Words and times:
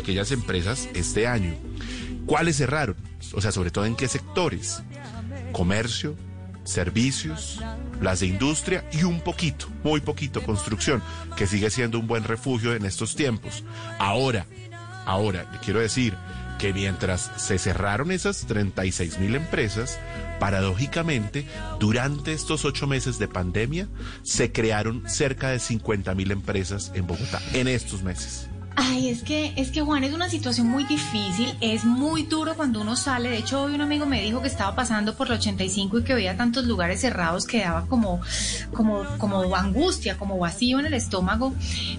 aquellas 0.00 0.32
empresas 0.32 0.88
este 0.94 1.26
año. 1.26 1.54
¿Cuáles 2.26 2.56
cerraron? 2.56 2.96
O 3.32 3.40
sea, 3.40 3.52
sobre 3.52 3.70
todo 3.70 3.86
en 3.86 3.96
qué 3.96 4.08
sectores. 4.08 4.82
Comercio, 5.52 6.16
servicios, 6.64 7.60
las 8.00 8.20
de 8.20 8.26
industria 8.26 8.84
y 8.92 9.04
un 9.04 9.20
poquito, 9.20 9.68
muy 9.82 10.00
poquito 10.00 10.42
construcción, 10.42 11.02
que 11.36 11.46
sigue 11.46 11.70
siendo 11.70 11.98
un 11.98 12.06
buen 12.06 12.24
refugio 12.24 12.74
en 12.74 12.84
estos 12.84 13.16
tiempos. 13.16 13.64
Ahora, 13.98 14.46
ahora, 15.06 15.48
le 15.52 15.58
quiero 15.58 15.80
decir 15.80 16.14
que 16.58 16.72
mientras 16.74 17.30
se 17.38 17.58
cerraron 17.58 18.12
esas 18.12 18.46
36 18.46 19.18
mil 19.18 19.34
empresas, 19.34 19.98
paradójicamente, 20.38 21.46
durante 21.78 22.34
estos 22.34 22.66
ocho 22.66 22.86
meses 22.86 23.18
de 23.18 23.28
pandemia, 23.28 23.88
se 24.22 24.52
crearon 24.52 25.08
cerca 25.08 25.48
de 25.48 25.58
50 25.58 26.14
mil 26.14 26.30
empresas 26.30 26.92
en 26.94 27.06
Bogotá, 27.06 27.40
en 27.54 27.66
estos 27.66 28.02
meses. 28.02 28.49
Ay, 28.82 29.10
es 29.10 29.22
que, 29.22 29.52
es 29.56 29.70
que 29.70 29.82
Juan 29.82 30.04
es 30.04 30.14
una 30.14 30.30
situación 30.30 30.66
muy 30.66 30.84
difícil, 30.84 31.54
es 31.60 31.84
muy 31.84 32.22
duro 32.22 32.54
cuando 32.54 32.80
uno 32.80 32.96
sale. 32.96 33.28
De 33.28 33.36
hecho, 33.36 33.64
hoy 33.64 33.74
un 33.74 33.82
amigo 33.82 34.06
me 34.06 34.22
dijo 34.22 34.40
que 34.40 34.48
estaba 34.48 34.74
pasando 34.74 35.14
por 35.14 35.26
el 35.26 35.34
85 35.34 35.98
y 35.98 36.02
que 36.02 36.14
veía 36.14 36.34
tantos 36.34 36.64
lugares 36.64 37.02
cerrados 37.02 37.44
que 37.44 37.60
daba 37.60 37.84
como, 37.84 38.22
como, 38.72 39.04
como 39.18 39.54
angustia, 39.54 40.16
como 40.16 40.38
vacío 40.38 40.80
en 40.80 40.86
el 40.86 40.94
estómago. 40.94 41.54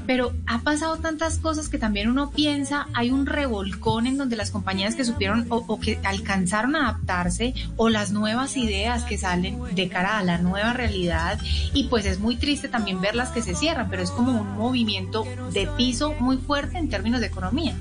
Pero 0.07 0.33
ha 0.47 0.61
pasado 0.61 0.97
tantas 0.97 1.37
cosas 1.37 1.69
que 1.69 1.77
también 1.77 2.09
uno 2.09 2.31
piensa, 2.31 2.87
hay 2.95 3.11
un 3.11 3.27
revolcón 3.27 4.07
en 4.07 4.17
donde 4.17 4.35
las 4.35 4.49
compañías 4.49 4.95
que 4.95 5.05
supieron 5.05 5.45
o, 5.49 5.57
o 5.67 5.79
que 5.79 5.99
alcanzaron 6.03 6.75
a 6.75 6.89
adaptarse 6.89 7.53
o 7.77 7.89
las 7.89 8.11
nuevas 8.11 8.57
ideas 8.57 9.03
que 9.03 9.19
salen 9.19 9.59
de 9.75 9.87
cara 9.87 10.17
a 10.17 10.23
la 10.23 10.39
nueva 10.39 10.73
realidad. 10.73 11.39
Y 11.75 11.83
pues 11.89 12.07
es 12.07 12.19
muy 12.19 12.37
triste 12.37 12.69
también 12.69 13.01
verlas 13.01 13.29
que 13.29 13.43
se 13.43 13.53
cierran, 13.53 13.87
pero 13.87 14.01
es 14.01 14.09
como 14.09 14.31
un 14.31 14.57
movimiento 14.57 15.25
de 15.53 15.67
piso 15.77 16.15
muy 16.19 16.37
fuerte 16.37 16.70
en 16.73 16.89
términos 16.89 17.21
de 17.21 17.27
economía. 17.27 17.75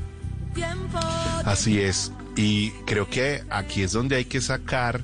Así 1.44 1.80
es. 1.80 2.12
Y 2.36 2.70
creo 2.86 3.08
que 3.08 3.44
aquí 3.50 3.82
es 3.82 3.92
donde 3.92 4.16
hay 4.16 4.24
que 4.24 4.41
sacar 4.41 5.02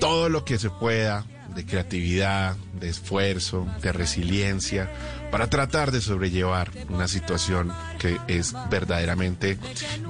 todo 0.00 0.28
lo 0.28 0.44
que 0.44 0.58
se 0.58 0.70
pueda 0.70 1.24
de 1.54 1.64
creatividad, 1.64 2.56
de 2.78 2.88
esfuerzo, 2.88 3.66
de 3.82 3.92
resiliencia, 3.92 4.90
para 5.30 5.48
tratar 5.48 5.90
de 5.90 6.00
sobrellevar 6.00 6.70
una 6.88 7.08
situación 7.08 7.72
que 7.98 8.18
es 8.28 8.54
verdaderamente 8.70 9.58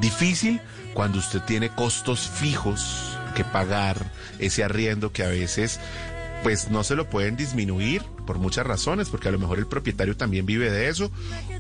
difícil 0.01 0.61
cuando 0.95 1.19
usted 1.19 1.41
tiene 1.43 1.71
costos 1.71 2.29
fijos 2.29 3.17
que 3.35 3.45
pagar, 3.45 4.11
ese 4.39 4.65
arriendo 4.65 5.13
que 5.13 5.23
a 5.23 5.29
veces 5.29 5.81
pues 6.43 6.71
no 6.71 6.85
se 6.85 6.95
lo 6.95 7.09
pueden 7.09 7.37
disminuir 7.37 8.03
por 8.27 8.39
muchas 8.39 8.67
razones, 8.67 9.09
porque 9.09 9.29
a 9.29 9.33
lo 9.33 9.39
mejor 9.39 9.59
el 9.59 9.67
propietario 9.67 10.17
también 10.17 10.47
vive 10.47 10.71
de 10.71 10.89
eso, 10.89 11.11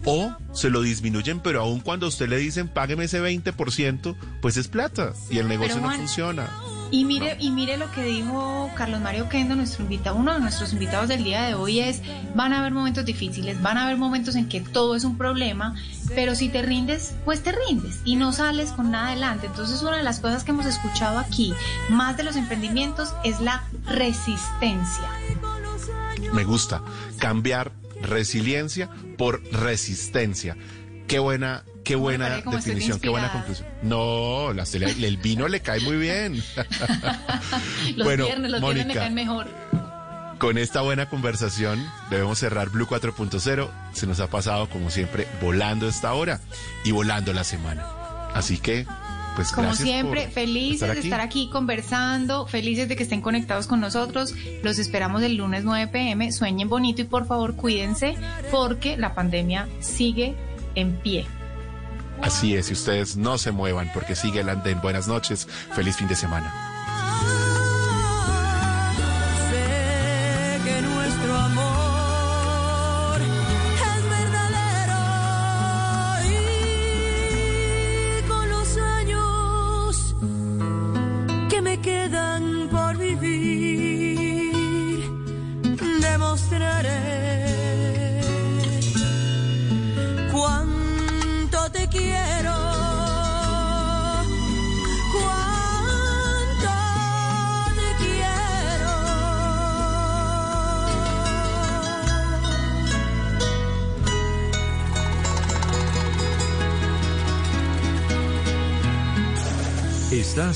o 0.04 0.34
se 0.52 0.70
lo 0.70 0.82
disminuyen, 0.82 1.40
pero 1.40 1.60
aún 1.60 1.80
cuando 1.80 2.06
a 2.06 2.08
usted 2.08 2.28
le 2.28 2.38
dicen 2.38 2.68
págueme 2.68 3.04
ese 3.04 3.22
20%, 3.22 4.16
pues 4.40 4.56
es 4.56 4.68
plata 4.68 5.12
y 5.30 5.38
el 5.38 5.48
negocio 5.48 5.80
no 5.80 5.90
funciona. 5.90 6.50
Y 6.90 7.04
mire, 7.04 7.36
y 7.38 7.50
mire 7.50 7.76
lo 7.76 7.90
que 7.92 8.02
dijo 8.02 8.70
Carlos 8.74 9.00
Mario 9.00 9.28
Kendo, 9.28 9.54
nuestro 9.56 9.82
invitado, 9.82 10.16
uno 10.16 10.32
de 10.32 10.40
nuestros 10.40 10.72
invitados 10.72 11.08
del 11.08 11.22
día 11.22 11.42
de 11.42 11.54
hoy 11.54 11.80
es, 11.80 12.00
van 12.34 12.52
a 12.52 12.60
haber 12.60 12.72
momentos 12.72 13.04
difíciles, 13.04 13.60
van 13.60 13.76
a 13.76 13.84
haber 13.84 13.98
momentos 13.98 14.36
en 14.36 14.48
que 14.48 14.60
todo 14.60 14.96
es 14.96 15.04
un 15.04 15.18
problema, 15.18 15.74
pero 16.14 16.34
si 16.34 16.48
te 16.48 16.62
rindes, 16.62 17.14
pues 17.24 17.42
te 17.42 17.52
rindes 17.52 18.00
y 18.04 18.16
no 18.16 18.32
sales 18.32 18.72
con 18.72 18.90
nada 18.90 19.08
adelante. 19.08 19.46
Entonces 19.46 19.82
una 19.82 19.98
de 19.98 20.02
las 20.02 20.20
cosas 20.20 20.44
que 20.44 20.52
hemos 20.52 20.66
escuchado 20.66 21.18
aquí, 21.18 21.52
más 21.90 22.16
de 22.16 22.22
los 22.22 22.36
emprendimientos, 22.36 23.14
es 23.22 23.40
la 23.40 23.64
resistencia. 23.84 25.08
Me 26.32 26.44
gusta 26.44 26.82
cambiar 27.18 27.72
resiliencia 28.00 28.88
por 29.16 29.42
resistencia. 29.52 30.56
Qué 31.06 31.18
buena 31.18 31.64
Qué 31.88 31.96
buena 31.96 32.42
definición, 32.42 33.00
qué 33.00 33.08
buena 33.08 33.32
conclusión. 33.32 33.66
No, 33.80 34.52
la, 34.52 34.64
el 34.64 35.16
vino 35.16 35.48
le 35.48 35.60
cae 35.60 35.80
muy 35.80 35.96
bien. 35.96 36.34
los 37.96 38.04
bueno, 38.04 38.26
viernes, 38.26 38.50
los 38.50 38.60
viernes 38.60 38.86
me 38.88 38.94
caen 38.94 39.14
mejor. 39.14 39.46
Con 40.36 40.58
esta 40.58 40.82
buena 40.82 41.08
conversación 41.08 41.82
debemos 42.10 42.40
cerrar 42.40 42.68
Blue 42.68 42.86
4.0. 42.86 43.70
Se 43.94 44.06
nos 44.06 44.20
ha 44.20 44.28
pasado, 44.28 44.68
como 44.68 44.90
siempre, 44.90 45.26
volando 45.40 45.88
esta 45.88 46.12
hora 46.12 46.42
y 46.84 46.92
volando 46.92 47.32
la 47.32 47.42
semana. 47.42 47.86
Así 48.34 48.58
que, 48.58 48.84
pues 49.34 49.50
Como 49.52 49.74
siempre, 49.74 50.28
felices 50.28 50.92
de 50.92 51.00
estar 51.00 51.22
aquí 51.22 51.48
conversando, 51.50 52.46
felices 52.46 52.90
de 52.90 52.96
que 52.96 53.04
estén 53.04 53.22
conectados 53.22 53.66
con 53.66 53.80
nosotros. 53.80 54.34
Los 54.62 54.78
esperamos 54.78 55.22
el 55.22 55.36
lunes 55.36 55.64
9 55.64 55.90
pm. 55.90 56.32
Sueñen 56.32 56.68
bonito 56.68 57.00
y 57.00 57.04
por 57.04 57.26
favor 57.26 57.56
cuídense 57.56 58.14
porque 58.50 58.98
la 58.98 59.14
pandemia 59.14 59.66
sigue 59.80 60.34
en 60.74 60.94
pie. 60.96 61.26
Así 62.22 62.56
es, 62.56 62.70
y 62.70 62.72
ustedes 62.72 63.16
no 63.16 63.38
se 63.38 63.52
muevan 63.52 63.90
porque 63.94 64.14
sigue 64.16 64.40
el 64.40 64.48
andén. 64.48 64.80
Buenas 64.80 65.08
noches, 65.08 65.46
feliz 65.74 65.96
fin 65.96 66.08
de 66.08 66.16
semana. 66.16 66.67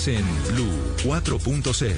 En 0.06 0.24
Blue 0.52 0.96
4.0. 1.04 1.96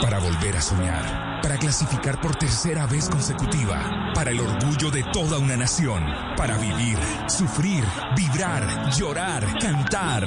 Para 0.00 0.18
volver 0.18 0.56
a 0.56 0.60
soñar, 0.60 1.40
para 1.40 1.58
clasificar 1.58 2.20
por 2.20 2.34
tercera 2.34 2.84
vez 2.86 3.08
consecutiva, 3.08 4.10
para 4.14 4.32
el 4.32 4.40
orgullo 4.40 4.90
de 4.90 5.04
toda 5.12 5.38
una 5.38 5.56
nación, 5.56 6.02
para 6.36 6.58
vivir, 6.58 6.98
sufrir, 7.28 7.84
vibrar, 8.16 8.90
llorar, 8.90 9.58
cantar. 9.60 10.24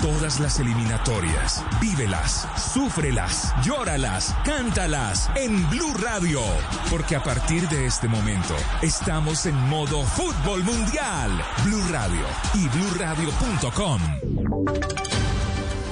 Todas 0.00 0.38
las 0.38 0.60
eliminatorias, 0.60 1.64
vívelas, 1.80 2.46
súfrelas, 2.72 3.52
llóralas, 3.64 4.34
cántalas 4.44 5.28
en 5.34 5.68
Blue 5.70 5.92
Radio. 6.00 6.40
Porque 6.88 7.16
a 7.16 7.22
partir 7.22 7.68
de 7.68 7.86
este 7.86 8.06
momento 8.06 8.54
estamos 8.80 9.44
en 9.46 9.56
modo 9.68 10.04
fútbol 10.04 10.62
mundial. 10.62 11.30
Blue 11.64 11.82
Radio 11.90 12.24
y 12.54 12.68
bluradio.com. 12.68 14.00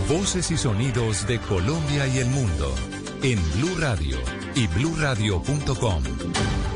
Voces 0.09 0.53
y 0.53 0.56
sonidos 0.56 1.27
de 1.27 1.41
Colombia 1.41 2.06
y 2.06 2.19
el 2.19 2.28
mundo 2.28 2.73
en 3.23 3.43
Blue 3.55 3.77
Radio 3.78 4.19
y 4.55 4.69
bluradio.com. 4.69 6.03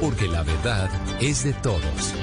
Porque 0.01 0.27
la 0.27 0.43
verdad 0.43 0.91
es 1.21 1.45
de 1.45 1.53
todos. 1.53 2.15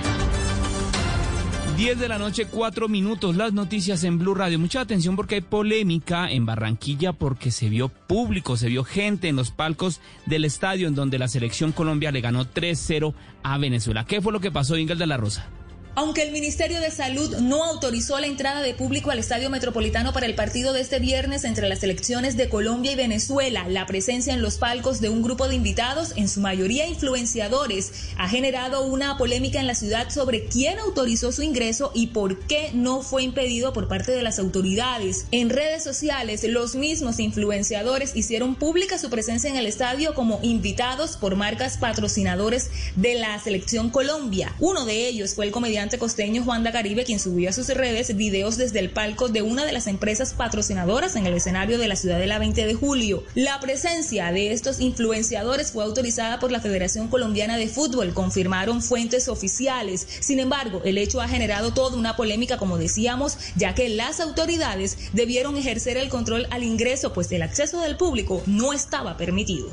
10 1.77 1.99
de 1.99 2.07
la 2.07 2.17
noche, 2.17 2.47
4 2.47 2.87
minutos, 2.87 3.35
las 3.35 3.53
noticias 3.53 4.03
en 4.03 4.17
Blue 4.17 4.33
Radio. 4.33 4.57
Mucha 4.57 4.81
atención 4.81 5.15
porque 5.15 5.35
hay 5.35 5.41
polémica 5.41 6.27
en 6.27 6.43
Barranquilla 6.43 7.13
porque 7.13 7.51
se 7.51 7.69
vio 7.69 7.89
público, 7.89 8.57
se 8.57 8.67
vio 8.67 8.83
gente 8.83 9.27
en 9.27 9.35
los 9.35 9.51
palcos 9.51 10.01
del 10.25 10.43
estadio 10.43 10.87
en 10.87 10.95
donde 10.95 11.19
la 11.19 11.27
selección 11.27 11.71
Colombia 11.71 12.11
le 12.11 12.21
ganó 12.21 12.45
3-0 12.45 13.13
a 13.43 13.59
Venezuela. 13.59 14.05
¿Qué 14.05 14.21
fue 14.21 14.33
lo 14.33 14.39
que 14.39 14.49
pasó, 14.49 14.75
Ingel 14.75 14.97
de 14.97 15.05
la 15.05 15.17
Rosa? 15.17 15.49
Aunque 15.99 16.21
el 16.21 16.31
Ministerio 16.31 16.79
de 16.79 16.91
Salud 16.91 17.37
no 17.37 17.63
autorizó 17.63 18.19
la 18.19 18.27
entrada 18.27 18.61
de 18.61 18.75
público 18.75 19.09
al 19.09 19.17
Estadio 19.17 19.49
Metropolitano 19.49 20.13
para 20.13 20.27
el 20.27 20.35
partido 20.35 20.71
de 20.71 20.81
este 20.81 20.99
viernes 20.99 21.43
entre 21.43 21.67
las 21.67 21.79
selecciones 21.79 22.37
de 22.37 22.49
Colombia 22.49 22.91
y 22.91 22.95
Venezuela, 22.95 23.67
la 23.67 23.87
presencia 23.87 24.31
en 24.31 24.43
los 24.43 24.59
palcos 24.59 25.01
de 25.01 25.09
un 25.09 25.23
grupo 25.23 25.47
de 25.47 25.55
invitados, 25.55 26.13
en 26.15 26.29
su 26.29 26.39
mayoría 26.39 26.85
influenciadores, 26.85 28.11
ha 28.15 28.29
generado 28.29 28.85
una 28.85 29.17
polémica 29.17 29.59
en 29.59 29.65
la 29.65 29.73
ciudad 29.73 30.11
sobre 30.11 30.45
quién 30.45 30.77
autorizó 30.77 31.31
su 31.31 31.41
ingreso 31.41 31.89
y 31.95 32.05
por 32.05 32.37
qué 32.41 32.69
no 32.75 33.01
fue 33.01 33.23
impedido 33.23 33.73
por 33.73 33.87
parte 33.87 34.11
de 34.11 34.21
las 34.21 34.37
autoridades. 34.37 35.25
En 35.31 35.49
redes 35.49 35.83
sociales, 35.83 36.43
los 36.43 36.75
mismos 36.75 37.19
influenciadores 37.19 38.15
hicieron 38.15 38.53
pública 38.53 38.99
su 38.99 39.09
presencia 39.09 39.49
en 39.49 39.55
el 39.55 39.65
estadio 39.65 40.13
como 40.13 40.37
invitados 40.43 41.17
por 41.17 41.35
marcas 41.35 41.79
patrocinadores 41.79 42.69
de 42.95 43.15
la 43.15 43.39
selección 43.39 43.89
Colombia. 43.89 44.53
Uno 44.59 44.85
de 44.85 45.07
ellos 45.07 45.33
fue 45.33 45.47
el 45.47 45.51
comediante 45.51 45.86
costeño 45.95 46.43
Juan 46.43 46.63
da 46.63 46.73
Caribe, 46.73 47.05
quien 47.05 47.19
subió 47.19 47.49
a 47.49 47.53
sus 47.53 47.69
redes 47.69 48.13
videos 48.17 48.57
desde 48.57 48.79
el 48.79 48.89
palco 48.89 49.29
de 49.29 49.41
una 49.41 49.65
de 49.65 49.71
las 49.71 49.87
empresas 49.87 50.33
patrocinadoras 50.33 51.15
en 51.15 51.25
el 51.25 51.33
escenario 51.35 51.77
de 51.77 51.87
la 51.87 51.95
ciudad 51.95 52.19
de 52.19 52.27
la 52.27 52.39
20 52.39 52.65
de 52.65 52.73
julio. 52.73 53.23
La 53.33 53.61
presencia 53.61 54.33
de 54.33 54.51
estos 54.51 54.81
influenciadores 54.81 55.71
fue 55.71 55.85
autorizada 55.85 56.39
por 56.39 56.51
la 56.51 56.59
Federación 56.59 57.07
Colombiana 57.07 57.55
de 57.55 57.69
Fútbol, 57.69 58.13
confirmaron 58.13 58.81
fuentes 58.81 59.29
oficiales. 59.29 60.05
Sin 60.19 60.39
embargo, 60.39 60.81
el 60.83 60.97
hecho 60.97 61.21
ha 61.21 61.29
generado 61.29 61.71
toda 61.73 61.95
una 61.95 62.17
polémica, 62.17 62.57
como 62.57 62.77
decíamos, 62.77 63.37
ya 63.55 63.73
que 63.73 63.87
las 63.87 64.19
autoridades 64.19 64.97
debieron 65.13 65.55
ejercer 65.55 65.95
el 65.95 66.09
control 66.09 66.47
al 66.49 66.63
ingreso, 66.63 67.13
pues 67.13 67.31
el 67.31 67.43
acceso 67.43 67.79
del 67.79 67.95
público 67.95 68.43
no 68.45 68.73
estaba 68.73 69.15
permitido. 69.15 69.71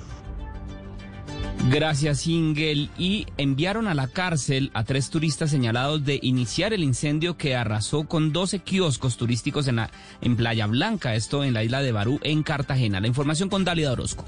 Gracias, 1.70 2.26
Ingel. 2.26 2.90
Y 2.98 3.26
enviaron 3.38 3.88
a 3.88 3.94
la 3.94 4.06
cárcel 4.06 4.70
a 4.74 4.84
tres 4.84 5.08
turistas 5.08 5.50
señalados 5.50 6.04
de 6.04 6.18
iniciar 6.22 6.74
el 6.74 6.84
incendio 6.84 7.38
que 7.38 7.56
arrasó 7.56 8.04
con 8.04 8.32
12 8.32 8.58
kioscos 8.60 9.16
turísticos 9.16 9.66
en, 9.66 9.76
la, 9.76 9.90
en 10.20 10.36
Playa 10.36 10.66
Blanca, 10.66 11.14
esto 11.14 11.42
en 11.42 11.54
la 11.54 11.64
isla 11.64 11.80
de 11.80 11.92
Barú, 11.92 12.20
en 12.22 12.42
Cartagena. 12.42 13.00
La 13.00 13.06
información 13.06 13.48
con 13.48 13.64
Dalia 13.64 13.92
Orozco. 13.92 14.26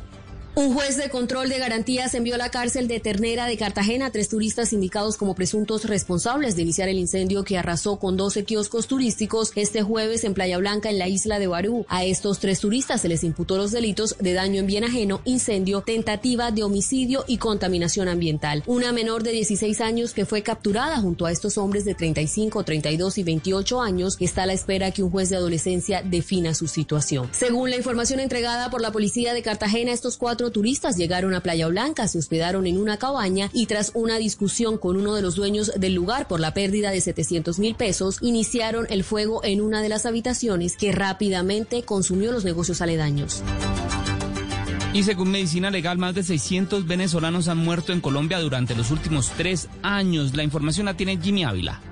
Un 0.58 0.73
juez 0.73 0.97
de 0.97 1.11
control 1.11 1.50
de 1.50 1.58
garantías 1.58 2.14
envió 2.14 2.35
a 2.35 2.38
la 2.38 2.50
cárcel 2.50 2.88
de 2.88 2.99
Ternera 2.99 3.44
de 3.44 3.58
Cartagena 3.58 4.06
a 4.06 4.11
tres 4.11 4.31
turistas 4.31 4.73
indicados 4.73 5.19
como 5.19 5.35
presuntos 5.35 5.85
responsables 5.85 6.56
de 6.56 6.62
iniciar 6.62 6.88
el 6.88 6.97
incendio 6.97 7.44
que 7.44 7.58
arrasó 7.58 7.99
con 7.99 8.17
12 8.17 8.47
kioscos 8.47 8.87
turísticos 8.87 9.53
este 9.55 9.82
jueves 9.82 10.25
en 10.25 10.32
Playa 10.32 10.56
Blanca, 10.56 10.88
en 10.88 10.99
la 10.99 11.08
isla 11.08 11.38
de 11.38 11.47
Barú. 11.47 11.85
A 11.91 12.06
estos 12.06 12.38
tres 12.38 12.61
turistas 12.61 13.03
se 13.03 13.08
les 13.11 13.23
imputó 13.23 13.58
los 13.58 13.70
delitos 13.70 14.17
de 14.19 14.32
daño 14.32 14.61
en 14.61 14.67
bien 14.67 14.85
ajeno, 14.85 15.20
incendio, 15.26 15.82
tentativa 15.82 16.50
de 16.50 16.62
homicidio 16.62 17.26
y 17.29 17.37
contaminación 17.37 18.09
ambiental. 18.09 18.62
Una 18.64 18.93
menor 18.93 19.25
de 19.25 19.32
16 19.32 19.82
años 19.82 20.14
que 20.14 20.25
fue 20.25 20.43
capturada 20.43 20.97
junto 21.02 21.26
a 21.26 21.32
estos 21.32 21.59
hombres 21.59 21.85
de 21.85 21.94
35, 21.94 22.64
32 22.64 23.19
y 23.19 23.23
28 23.25 23.82
años 23.82 24.17
está 24.20 24.44
a 24.44 24.47
la 24.47 24.55
espera 24.55 24.91
que 24.91 25.02
un 25.02 25.11
juez 25.11 25.29
de 25.29 25.37
adolescencia 25.37 26.00
defina 26.00 26.55
su 26.55 26.67
situación. 26.67 27.29
Según 27.32 27.69
la 27.69 27.76
información 27.76 28.20
entregada 28.20 28.70
por 28.70 28.81
la 28.81 28.91
policía 28.91 29.35
de 29.35 29.43
Cartagena, 29.43 29.93
estos 29.93 30.17
cuatro 30.17 30.45
turistas 30.50 30.96
llegaron 30.96 31.34
a 31.34 31.43
Playa 31.43 31.69
Blanca, 31.69 32.08
se 32.08 32.19
hospedaron 32.19 32.66
en 32.66 32.78
una 32.78 32.96
cabaña 32.96 33.50
y 33.52 33.66
tras 33.66 33.93
una 33.94 34.19
discusión 34.19 34.78
con 34.78 34.96
uno 34.96 35.14
de 35.14 35.22
los 35.22 35.37
dueños 35.37 35.72
del 35.76 35.94
lugar 35.94 36.28
por 36.28 36.40
la 36.40 36.54
pérdida 36.54 36.90
de 36.90 37.00
700 37.00 37.58
mil 37.58 37.75
pesos, 37.75 38.19
iniciaron 38.20 38.87
el 38.90 39.04
fuego 39.04 39.44
en 39.44 39.60
una 39.60 39.82
de 39.82 39.88
las 39.88 40.06
habitaciones 40.06 40.76
que 40.76 40.93
rápidamente 40.93 41.82
consumió 41.82 42.32
los 42.32 42.44
negocios 42.44 42.81
aledaños. 42.81 43.43
Y 44.93 45.02
según 45.02 45.31
Medicina 45.31 45.70
Legal, 45.70 45.98
más 45.98 46.14
de 46.14 46.22
600 46.22 46.87
venezolanos 46.87 47.49
han 47.49 47.58
muerto 47.58 47.92
en 47.92 48.00
Colombia 48.00 48.38
durante 48.38 48.75
los 48.75 48.90
últimos 48.90 49.31
tres 49.37 49.69
años. 49.82 50.34
La 50.34 50.42
información 50.42 50.87
la 50.87 50.96
tiene 50.96 51.19
Jimmy 51.19 51.44
Ávila. 51.44 51.82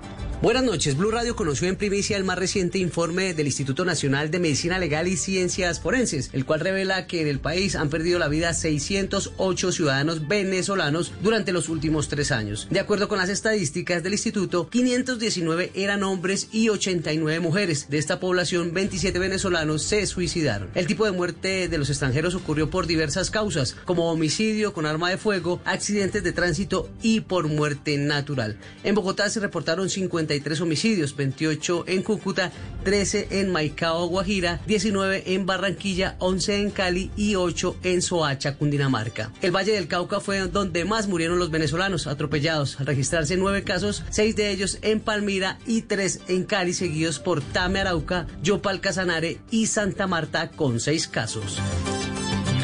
Buenas 0.44 0.64
noches. 0.64 0.98
Blue 0.98 1.10
Radio 1.10 1.36
conoció 1.36 1.68
en 1.68 1.76
primicia 1.76 2.18
el 2.18 2.24
más 2.24 2.36
reciente 2.36 2.76
informe 2.76 3.32
del 3.32 3.46
Instituto 3.46 3.86
Nacional 3.86 4.30
de 4.30 4.40
Medicina 4.40 4.78
Legal 4.78 5.08
y 5.08 5.16
Ciencias 5.16 5.80
Forenses, 5.80 6.28
el 6.34 6.44
cual 6.44 6.60
revela 6.60 7.06
que 7.06 7.22
en 7.22 7.28
el 7.28 7.40
país 7.40 7.76
han 7.76 7.88
perdido 7.88 8.18
la 8.18 8.28
vida 8.28 8.52
608 8.52 9.72
ciudadanos 9.72 10.28
venezolanos 10.28 11.14
durante 11.22 11.50
los 11.50 11.70
últimos 11.70 12.08
tres 12.08 12.30
años. 12.30 12.68
De 12.70 12.78
acuerdo 12.78 13.08
con 13.08 13.16
las 13.16 13.30
estadísticas 13.30 14.02
del 14.02 14.12
instituto, 14.12 14.68
519 14.68 15.70
eran 15.74 16.02
hombres 16.02 16.48
y 16.52 16.68
89 16.68 17.40
mujeres. 17.40 17.88
De 17.88 17.96
esta 17.96 18.20
población, 18.20 18.74
27 18.74 19.18
venezolanos 19.18 19.80
se 19.80 20.06
suicidaron. 20.06 20.68
El 20.74 20.86
tipo 20.86 21.06
de 21.06 21.12
muerte 21.12 21.68
de 21.68 21.78
los 21.78 21.88
extranjeros 21.88 22.34
ocurrió 22.34 22.68
por 22.68 22.86
diversas 22.86 23.30
causas, 23.30 23.76
como 23.86 24.12
homicidio 24.12 24.74
con 24.74 24.84
arma 24.84 25.08
de 25.08 25.16
fuego, 25.16 25.62
accidentes 25.64 26.22
de 26.22 26.32
tránsito 26.32 26.90
y 27.00 27.20
por 27.20 27.48
muerte 27.48 27.96
natural. 27.96 28.58
En 28.82 28.94
Bogotá 28.94 29.30
se 29.30 29.40
reportaron 29.40 29.88
50 29.88 30.33
homicidios, 30.60 31.16
28 31.16 31.84
en 31.86 32.02
Cúcuta, 32.02 32.52
13 32.84 33.28
en 33.30 33.52
Maicao, 33.52 34.06
Guajira, 34.06 34.60
19 34.66 35.34
en 35.34 35.46
Barranquilla, 35.46 36.16
11 36.18 36.60
en 36.60 36.70
Cali 36.70 37.10
y 37.16 37.34
8 37.34 37.76
en 37.82 38.02
Soacha, 38.02 38.56
Cundinamarca. 38.56 39.32
El 39.42 39.54
Valle 39.54 39.72
del 39.72 39.88
Cauca 39.88 40.20
fue 40.20 40.38
donde 40.40 40.84
más 40.84 41.08
murieron 41.08 41.38
los 41.38 41.50
venezolanos 41.50 42.06
atropellados, 42.06 42.80
al 42.80 42.86
registrarse 42.86 43.36
nueve 43.36 43.64
casos, 43.64 44.02
seis 44.10 44.36
de 44.36 44.50
ellos 44.50 44.78
en 44.82 45.00
Palmira 45.00 45.58
y 45.66 45.82
tres 45.82 46.20
en 46.28 46.44
Cali, 46.44 46.72
seguidos 46.72 47.18
por 47.18 47.40
Tame 47.40 47.80
Arauca, 47.80 48.26
Yopal 48.42 48.80
Casanare 48.80 49.38
y 49.50 49.66
Santa 49.66 50.06
Marta 50.06 50.50
con 50.50 50.80
seis 50.80 51.08
casos. 51.08 51.58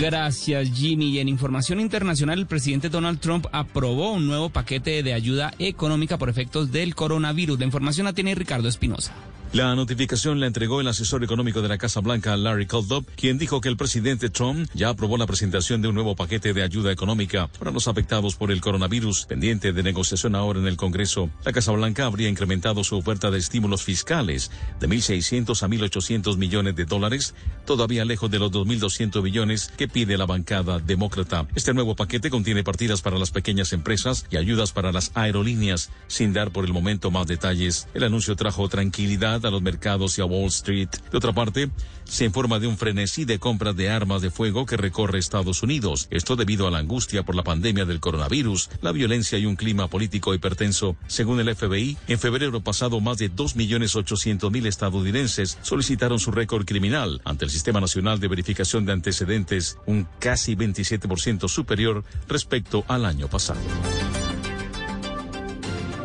Gracias, 0.00 0.70
Jimmy. 0.72 1.10
Y 1.10 1.18
en 1.18 1.28
información 1.28 1.80
internacional, 1.80 2.38
el 2.38 2.46
presidente 2.46 2.88
Donald 2.88 3.20
Trump 3.20 3.46
aprobó 3.52 4.12
un 4.12 4.26
nuevo 4.26 4.50
paquete 4.50 5.02
de 5.02 5.12
ayuda 5.12 5.52
económica 5.58 6.18
por 6.18 6.28
efectos 6.28 6.72
del 6.72 6.94
coronavirus. 6.94 7.58
La 7.58 7.66
información 7.66 8.06
la 8.06 8.12
tiene 8.12 8.34
Ricardo 8.34 8.68
Espinosa. 8.68 9.12
La 9.52 9.74
notificación 9.74 10.38
la 10.38 10.46
entregó 10.46 10.80
el 10.80 10.86
asesor 10.86 11.24
económico 11.24 11.60
de 11.60 11.66
la 11.66 11.76
Casa 11.76 11.98
Blanca, 11.98 12.36
Larry 12.36 12.66
Kudlow, 12.68 13.04
quien 13.16 13.36
dijo 13.36 13.60
que 13.60 13.68
el 13.68 13.76
presidente 13.76 14.30
Trump 14.30 14.70
ya 14.74 14.90
aprobó 14.90 15.18
la 15.18 15.26
presentación 15.26 15.82
de 15.82 15.88
un 15.88 15.96
nuevo 15.96 16.14
paquete 16.14 16.52
de 16.52 16.62
ayuda 16.62 16.92
económica 16.92 17.48
para 17.58 17.72
los 17.72 17.88
afectados 17.88 18.36
por 18.36 18.52
el 18.52 18.60
coronavirus, 18.60 19.26
pendiente 19.26 19.72
de 19.72 19.82
negociación 19.82 20.36
ahora 20.36 20.60
en 20.60 20.68
el 20.68 20.76
Congreso. 20.76 21.30
La 21.44 21.52
Casa 21.52 21.72
Blanca 21.72 22.06
habría 22.06 22.28
incrementado 22.28 22.84
su 22.84 22.96
oferta 22.96 23.32
de 23.32 23.38
estímulos 23.38 23.82
fiscales 23.82 24.52
de 24.78 24.88
1.600 24.88 25.60
a 25.64 25.68
1.800 25.68 26.36
millones 26.36 26.76
de 26.76 26.84
dólares, 26.84 27.34
todavía 27.66 28.04
lejos 28.04 28.30
de 28.30 28.38
los 28.38 28.52
2.200 28.52 29.20
billones 29.20 29.72
que 29.76 29.88
pide 29.88 30.16
la 30.16 30.26
bancada 30.26 30.78
demócrata. 30.78 31.48
Este 31.56 31.74
nuevo 31.74 31.96
paquete 31.96 32.30
contiene 32.30 32.62
partidas 32.62 33.02
para 33.02 33.18
las 33.18 33.32
pequeñas 33.32 33.72
empresas 33.72 34.26
y 34.30 34.36
ayudas 34.36 34.70
para 34.70 34.92
las 34.92 35.10
aerolíneas, 35.16 35.90
sin 36.06 36.32
dar 36.32 36.52
por 36.52 36.64
el 36.64 36.72
momento 36.72 37.10
más 37.10 37.26
detalles. 37.26 37.88
El 37.94 38.04
anuncio 38.04 38.36
trajo 38.36 38.68
tranquilidad 38.68 39.39
a 39.48 39.50
los 39.50 39.62
mercados 39.62 40.18
y 40.18 40.22
a 40.22 40.24
Wall 40.24 40.48
Street. 40.48 40.88
De 41.10 41.18
otra 41.18 41.32
parte, 41.32 41.70
se 42.04 42.24
informa 42.24 42.58
de 42.58 42.66
un 42.66 42.76
frenesí 42.76 43.24
de 43.24 43.38
compras 43.38 43.76
de 43.76 43.88
armas 43.88 44.20
de 44.20 44.30
fuego 44.30 44.66
que 44.66 44.76
recorre 44.76 45.18
Estados 45.18 45.62
Unidos. 45.62 46.08
Esto 46.10 46.34
debido 46.36 46.66
a 46.66 46.70
la 46.70 46.78
angustia 46.78 47.22
por 47.22 47.34
la 47.34 47.44
pandemia 47.44 47.84
del 47.84 48.00
coronavirus, 48.00 48.68
la 48.82 48.92
violencia 48.92 49.38
y 49.38 49.46
un 49.46 49.56
clima 49.56 49.88
político 49.88 50.34
hipertenso. 50.34 50.96
Según 51.06 51.40
el 51.40 51.54
FBI, 51.54 51.96
en 52.08 52.18
febrero 52.18 52.60
pasado 52.60 53.00
más 53.00 53.18
de 53.18 53.30
2.800.000 53.30 54.66
estadounidenses 54.66 55.58
solicitaron 55.62 56.18
su 56.18 56.30
récord 56.30 56.64
criminal 56.64 57.20
ante 57.24 57.44
el 57.44 57.50
Sistema 57.50 57.80
Nacional 57.80 58.18
de 58.18 58.28
Verificación 58.28 58.84
de 58.84 58.92
Antecedentes, 58.92 59.78
un 59.86 60.06
casi 60.18 60.56
27% 60.56 61.48
superior 61.48 62.04
respecto 62.28 62.84
al 62.88 63.04
año 63.04 63.28
pasado. 63.28 63.60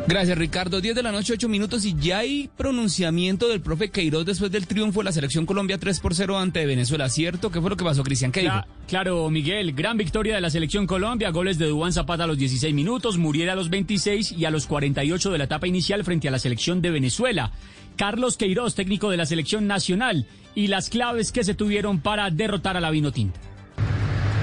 Gracias, 0.08 0.38
Ricardo. 0.38 0.80
10 0.80 0.94
de 0.94 1.02
la 1.02 1.10
noche, 1.10 1.32
8 1.32 1.48
minutos 1.48 1.84
y 1.84 1.96
ya 1.98 2.18
hay 2.18 2.48
pronunciamiento 2.56 3.48
del 3.48 3.60
profe 3.60 3.90
Queiroz 3.90 4.24
después 4.24 4.52
del 4.52 4.68
triunfo 4.68 5.00
de 5.00 5.04
la 5.04 5.12
selección 5.12 5.46
Colombia 5.46 5.78
3 5.78 5.98
por 5.98 6.14
0 6.14 6.38
ante 6.38 6.64
Venezuela, 6.64 7.08
¿cierto? 7.08 7.50
¿Qué 7.50 7.60
fue 7.60 7.70
lo 7.70 7.76
que 7.76 7.84
pasó, 7.84 8.04
Cristian? 8.04 8.30
¿Qué 8.30 8.42
dijo? 8.42 8.54
Claro, 8.86 9.28
Miguel, 9.30 9.72
gran 9.72 9.96
victoria 9.96 10.36
de 10.36 10.40
la 10.40 10.50
selección 10.50 10.86
Colombia, 10.86 11.30
goles 11.30 11.58
de 11.58 11.66
Dubán 11.66 11.92
Zapata 11.92 12.22
a 12.22 12.26
los 12.28 12.38
16 12.38 12.72
minutos, 12.72 13.18
Muriel 13.18 13.50
a 13.50 13.56
los 13.56 13.68
26 13.68 14.30
y 14.30 14.44
a 14.44 14.50
los 14.50 14.68
48 14.68 15.32
de 15.32 15.38
la 15.38 15.44
etapa 15.44 15.66
inicial 15.66 16.04
frente 16.04 16.28
a 16.28 16.30
la 16.30 16.38
selección 16.38 16.80
de 16.80 16.90
Venezuela. 16.90 17.50
Carlos 17.96 18.36
Queiroz, 18.36 18.76
técnico 18.76 19.10
de 19.10 19.16
la 19.16 19.26
selección 19.26 19.66
nacional, 19.66 20.26
y 20.54 20.68
las 20.68 20.88
claves 20.88 21.32
que 21.32 21.42
se 21.42 21.54
tuvieron 21.54 21.98
para 21.98 22.30
derrotar 22.30 22.76
a 22.76 22.80
la 22.80 22.90
Vinotinta. 22.90 23.40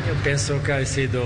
Yo 0.08 0.24
pienso 0.24 0.62
que 0.62 0.74
ha 0.74 0.86
sido 0.86 1.24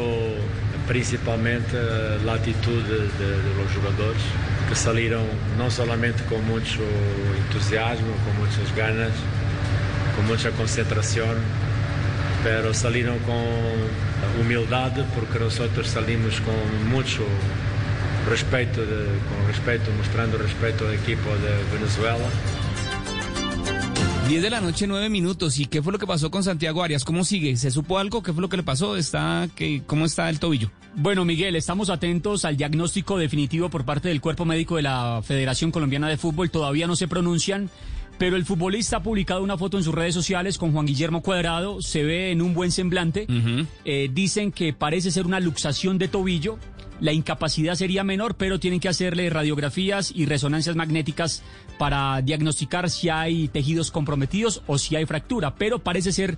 principalmente 0.88 1.78
la 2.26 2.34
actitud 2.34 2.82
de, 2.84 3.00
de, 3.00 3.56
los 3.58 3.72
jugadores 3.76 4.22
que 4.70 4.76
salieron 4.76 5.24
no 5.58 5.70
solamente 5.70 6.24
con 6.24 6.46
mucho 6.46 6.82
entusiasmo, 7.46 8.14
con 8.26 8.46
muchas 8.46 8.76
ganas, 8.76 9.12
con 10.16 10.26
mucha 10.28 10.52
concentración, 10.52 11.36
pero 12.44 12.74
salieron 12.74 13.20
con 13.20 14.42
humildad 14.42 14.92
porque 15.16 15.40
nosotros 15.40 15.88
salimos 15.88 16.40
con 16.42 16.90
mucho 16.90 17.24
respeto, 18.30 18.82
de, 18.82 19.06
con 19.30 19.48
respeto, 19.48 19.92
mostrando 19.98 20.38
respeto 20.38 20.88
al 20.88 20.94
equipo 20.94 21.30
de 21.30 21.78
Venezuela. 21.78 22.18
10 24.28 24.42
de 24.42 24.50
la 24.50 24.60
noche, 24.60 24.88
9 24.88 25.08
minutos. 25.10 25.58
¿Y 25.58 25.68
qué 25.68 25.82
fue 25.82 25.94
lo 25.94 26.00
que 26.00 26.06
pasó 26.06 26.30
con 26.30 26.44
Santiago 26.44 26.84
Arias? 26.84 27.06
¿Cómo 27.06 27.24
sigue? 27.24 27.56
¿Se 27.56 27.72
supo 27.72 27.98
algo? 27.98 28.22
¿Qué 28.22 28.34
fue 28.34 28.42
lo 28.42 28.50
que 28.50 28.58
le 28.58 28.64
pasó? 28.64 28.98
¿Está, 28.98 29.48
qué, 29.56 29.84
¿Cómo 29.86 30.06
está 30.06 30.30
el 30.30 30.40
tobillo? 30.40 30.70
Bueno, 30.96 31.24
Miguel, 31.24 31.56
estamos 31.56 31.90
atentos 31.90 32.44
al 32.44 32.58
diagnóstico 32.58 33.18
definitivo 33.18 33.70
por 33.70 33.86
parte 33.86 34.10
del 34.10 34.20
cuerpo 34.20 34.44
médico 34.44 34.76
de 34.76 34.82
la 34.82 35.22
Federación 35.24 35.72
Colombiana 35.72 36.10
de 36.10 36.18
Fútbol. 36.18 36.50
Todavía 36.50 36.88
no 36.88 36.98
se 36.98 37.08
pronuncian. 37.08 37.70
Pero 38.18 38.36
el 38.36 38.44
futbolista 38.46 38.98
ha 38.98 39.04
publicado 39.04 39.44
una 39.44 39.58
foto 39.58 39.78
en 39.78 39.84
sus 39.84 39.94
redes 39.96 40.14
sociales 40.14 40.58
con 40.58 40.74
Juan 40.74 40.88
Guillermo 40.88 41.22
Cuadrado, 41.22 41.82
se 41.84 42.04
ve 42.04 42.32
en 42.32 42.42
un 42.42 42.54
buen 42.56 42.72
semblante. 42.72 43.28
eh, 43.86 44.10
dicen 44.12 44.52
que 44.52 44.74
parece 44.74 45.12
ser 45.12 45.28
una 45.28 45.40
luxación 45.40 46.00
de 46.00 46.08
tobillo, 46.08 46.58
la 47.00 47.14
incapacidad 47.14 47.76
sería 47.76 48.04
menor, 48.04 48.36
pero 48.36 48.60
tienen 48.60 48.80
que 48.80 48.90
hacerle 48.90 49.30
radiografías 49.30 50.12
y 50.14 50.26
resonancias 50.26 50.76
magnéticas 50.76 51.44
para 51.78 52.22
diagnosticar 52.22 52.90
si 52.90 53.10
hay 53.10 53.48
tejidos 53.48 53.92
comprometidos 53.92 54.64
o 54.68 54.78
si 54.78 54.96
hay 54.96 55.06
fractura. 55.06 55.56
Pero 55.56 55.80
parece 55.80 56.12
ser 56.12 56.38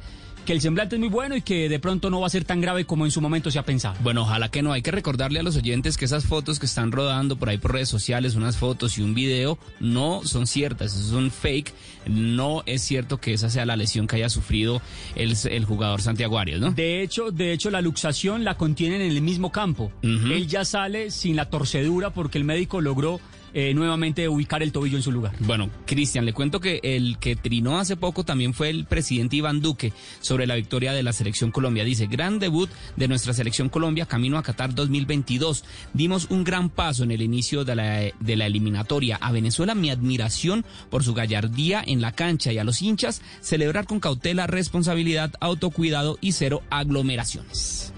que 0.49 0.53
el 0.53 0.61
semblante 0.61 0.95
es 0.95 0.99
muy 0.99 1.09
bueno 1.09 1.35
y 1.35 1.43
que 1.43 1.69
de 1.69 1.77
pronto 1.77 2.09
no 2.09 2.21
va 2.21 2.25
a 2.25 2.29
ser 2.31 2.43
tan 2.43 2.59
grave 2.59 2.83
como 2.83 3.05
en 3.05 3.11
su 3.11 3.21
momento 3.21 3.51
se 3.51 3.59
ha 3.59 3.63
pensado. 3.63 3.95
Bueno, 4.01 4.23
ojalá 4.23 4.49
que 4.49 4.63
no. 4.63 4.73
Hay 4.73 4.81
que 4.81 4.89
recordarle 4.89 5.39
a 5.39 5.43
los 5.43 5.55
oyentes 5.55 5.95
que 5.95 6.05
esas 6.05 6.25
fotos 6.25 6.57
que 6.57 6.65
están 6.65 6.91
rodando 6.91 7.35
por 7.35 7.49
ahí 7.49 7.59
por 7.59 7.73
redes 7.73 7.87
sociales, 7.87 8.33
unas 8.33 8.57
fotos 8.57 8.97
y 8.97 9.03
un 9.03 9.13
video, 9.13 9.59
no 9.79 10.21
son 10.23 10.47
ciertas, 10.47 10.95
es 10.95 11.11
un 11.11 11.29
fake. 11.29 11.71
No 12.07 12.63
es 12.65 12.81
cierto 12.81 13.19
que 13.19 13.33
esa 13.33 13.51
sea 13.51 13.67
la 13.67 13.75
lesión 13.75 14.07
que 14.07 14.15
haya 14.15 14.27
sufrido 14.27 14.81
el, 15.15 15.35
el 15.51 15.65
jugador 15.65 16.01
Santiago 16.01 16.39
Arias, 16.39 16.59
¿no? 16.59 16.71
De 16.71 17.03
hecho, 17.03 17.29
de 17.29 17.53
hecho, 17.53 17.69
la 17.69 17.81
luxación 17.81 18.43
la 18.43 18.57
contienen 18.57 19.01
en 19.01 19.11
el 19.11 19.21
mismo 19.21 19.51
campo. 19.51 19.91
Él 20.01 20.47
ya 20.47 20.65
sale 20.65 21.11
sin 21.11 21.35
la 21.35 21.51
torcedura 21.51 22.09
porque 22.09 22.39
el 22.39 22.43
médico 22.43 22.81
logró 22.81 23.21
eh, 23.53 23.73
nuevamente 23.73 24.27
ubicar 24.29 24.63
el 24.63 24.71
tobillo 24.71 24.97
en 24.97 25.03
su 25.03 25.11
lugar. 25.11 25.33
Bueno, 25.39 25.69
Cristian, 25.85 26.25
le 26.25 26.33
cuento 26.33 26.59
que 26.59 26.79
el 26.83 27.17
que 27.19 27.35
trinó 27.35 27.79
hace 27.79 27.95
poco 27.95 28.23
también 28.23 28.53
fue 28.53 28.69
el 28.69 28.85
presidente 28.85 29.35
Iván 29.37 29.61
Duque 29.61 29.93
sobre 30.21 30.47
la 30.47 30.55
victoria 30.55 30.93
de 30.93 31.03
la 31.03 31.13
selección 31.13 31.51
Colombia. 31.51 31.83
Dice, 31.83 32.07
gran 32.07 32.39
debut 32.39 32.69
de 32.95 33.07
nuestra 33.07 33.33
selección 33.33 33.69
Colombia 33.69 34.05
camino 34.05 34.37
a 34.37 34.43
Qatar 34.43 34.73
2022. 34.75 35.63
Dimos 35.93 36.27
un 36.29 36.43
gran 36.43 36.69
paso 36.69 37.03
en 37.03 37.11
el 37.11 37.21
inicio 37.21 37.65
de 37.65 37.75
la, 37.75 37.99
de 38.19 38.35
la 38.35 38.45
eliminatoria. 38.45 39.17
A 39.17 39.31
Venezuela 39.31 39.75
mi 39.75 39.89
admiración 39.89 40.65
por 40.89 41.03
su 41.03 41.13
gallardía 41.13 41.83
en 41.85 42.01
la 42.01 42.11
cancha 42.11 42.51
y 42.51 42.57
a 42.57 42.63
los 42.63 42.81
hinchas 42.81 43.21
celebrar 43.41 43.85
con 43.85 43.99
cautela, 43.99 44.47
responsabilidad, 44.47 45.33
autocuidado 45.39 46.17
y 46.21 46.33
cero 46.33 46.61
aglomeraciones. 46.69 47.93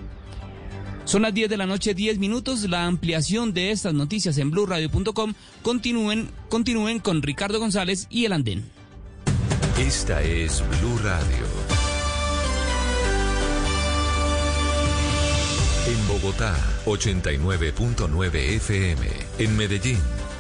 Son 1.06 1.22
las 1.22 1.34
10 1.34 1.50
de 1.50 1.58
la 1.58 1.66
noche, 1.66 1.94
10 1.94 2.20
minutos. 2.20 2.70
La 2.70 2.86
ampliación 2.86 3.54
de 3.54 3.72
estas 3.72 3.94
noticias 3.94 4.38
en 4.38 4.52
blurradio.com. 4.52 5.34
Continúen, 5.62 6.30
continúen 6.50 7.00
con 7.00 7.22
Ricardo 7.22 7.60
González 7.60 8.08
y 8.10 8.26
el 8.26 8.34
Andén. 8.34 8.64
Esta 9.78 10.22
es 10.22 10.64
Blue 10.80 10.98
Radio. 11.04 11.46
En 15.88 16.08
Bogotá, 16.08 16.56
89.9 16.86 18.36
FM. 18.36 19.08
En 19.40 19.58
Medellín, 19.58 19.98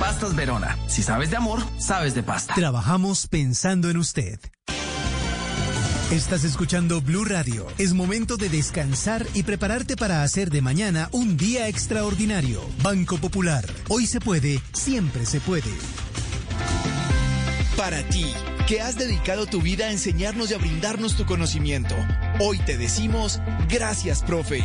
Pastas 0.00 0.34
Verona. 0.34 0.78
Si 0.86 1.02
sabes 1.02 1.30
de 1.30 1.36
amor, 1.36 1.60
sabes 1.78 2.14
de 2.14 2.22
pasta. 2.22 2.54
Trabajamos 2.54 3.26
pensando 3.26 3.90
en 3.90 3.98
usted. 3.98 4.40
Estás 6.10 6.42
escuchando 6.42 7.02
Blue 7.02 7.26
Radio. 7.26 7.66
Es 7.76 7.92
momento 7.92 8.38
de 8.38 8.48
descansar 8.48 9.26
y 9.34 9.42
prepararte 9.42 9.96
para 9.96 10.22
hacer 10.22 10.48
de 10.48 10.62
mañana 10.62 11.10
un 11.12 11.36
día 11.36 11.68
extraordinario. 11.68 12.62
Banco 12.82 13.18
Popular. 13.18 13.66
Hoy 13.90 14.06
se 14.06 14.20
puede, 14.20 14.62
siempre 14.72 15.26
se 15.26 15.38
puede. 15.38 15.70
Para 17.76 18.02
ti, 18.08 18.24
que 18.66 18.80
has 18.80 18.96
dedicado 18.96 19.44
tu 19.44 19.60
vida 19.60 19.84
a 19.84 19.92
enseñarnos 19.92 20.50
y 20.50 20.54
a 20.54 20.58
brindarnos 20.58 21.14
tu 21.14 21.26
conocimiento, 21.26 21.94
hoy 22.38 22.58
te 22.60 22.78
decimos 22.78 23.38
gracias, 23.68 24.22
profe. 24.22 24.64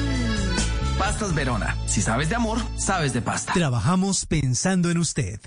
Pastas 1.01 1.33
Verona. 1.33 1.75
Si 1.87 1.99
sabes 1.99 2.29
de 2.29 2.35
amor, 2.35 2.59
sabes 2.77 3.11
de 3.11 3.23
pasta. 3.23 3.53
Trabajamos 3.53 4.27
pensando 4.27 4.91
en 4.91 4.99
usted. 4.99 5.39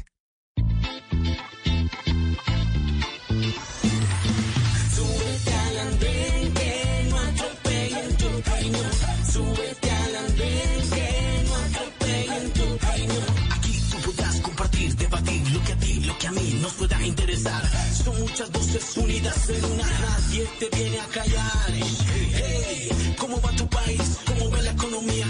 Aquí 13.52 13.80
tú 13.92 13.96
podrás 14.10 14.40
compartir, 14.40 14.96
debatir 14.96 15.50
lo 15.52 15.62
que 15.62 15.72
a 15.72 15.76
ti, 15.76 16.00
lo 16.00 16.18
que 16.18 16.26
a 16.26 16.32
mí 16.32 16.58
nos 16.60 16.72
pueda 16.72 17.00
interesar. 17.00 17.62
Son 18.02 18.18
muchas 18.18 18.50
voces 18.50 18.96
unidas 18.96 19.48
en 19.50 19.64
una, 19.64 19.84
nadie 20.00 20.48
te 20.58 20.76
viene 20.76 20.98
a 20.98 21.06
callar. 21.06 21.70
Hey, 21.70 23.14
¿cómo 23.16 23.40
va 23.40 23.52
tu 23.52 23.68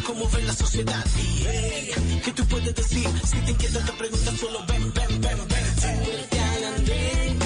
¿Cómo 0.07 0.29
ve 0.29 0.43
la 0.43 0.53
sociedad? 0.53 1.05
¿qué 2.25 2.33
tú 2.33 2.45
puedes 2.47 2.75
decir? 2.75 3.09
Si 3.25 3.39
te 3.39 3.51
inquieta 3.51 3.85
te 3.85 3.93
preguntas, 3.93 4.39
solo 4.39 4.65
ven, 4.67 4.93
ven, 4.93 5.21
ven, 5.21 5.49
ven. 5.49 7.44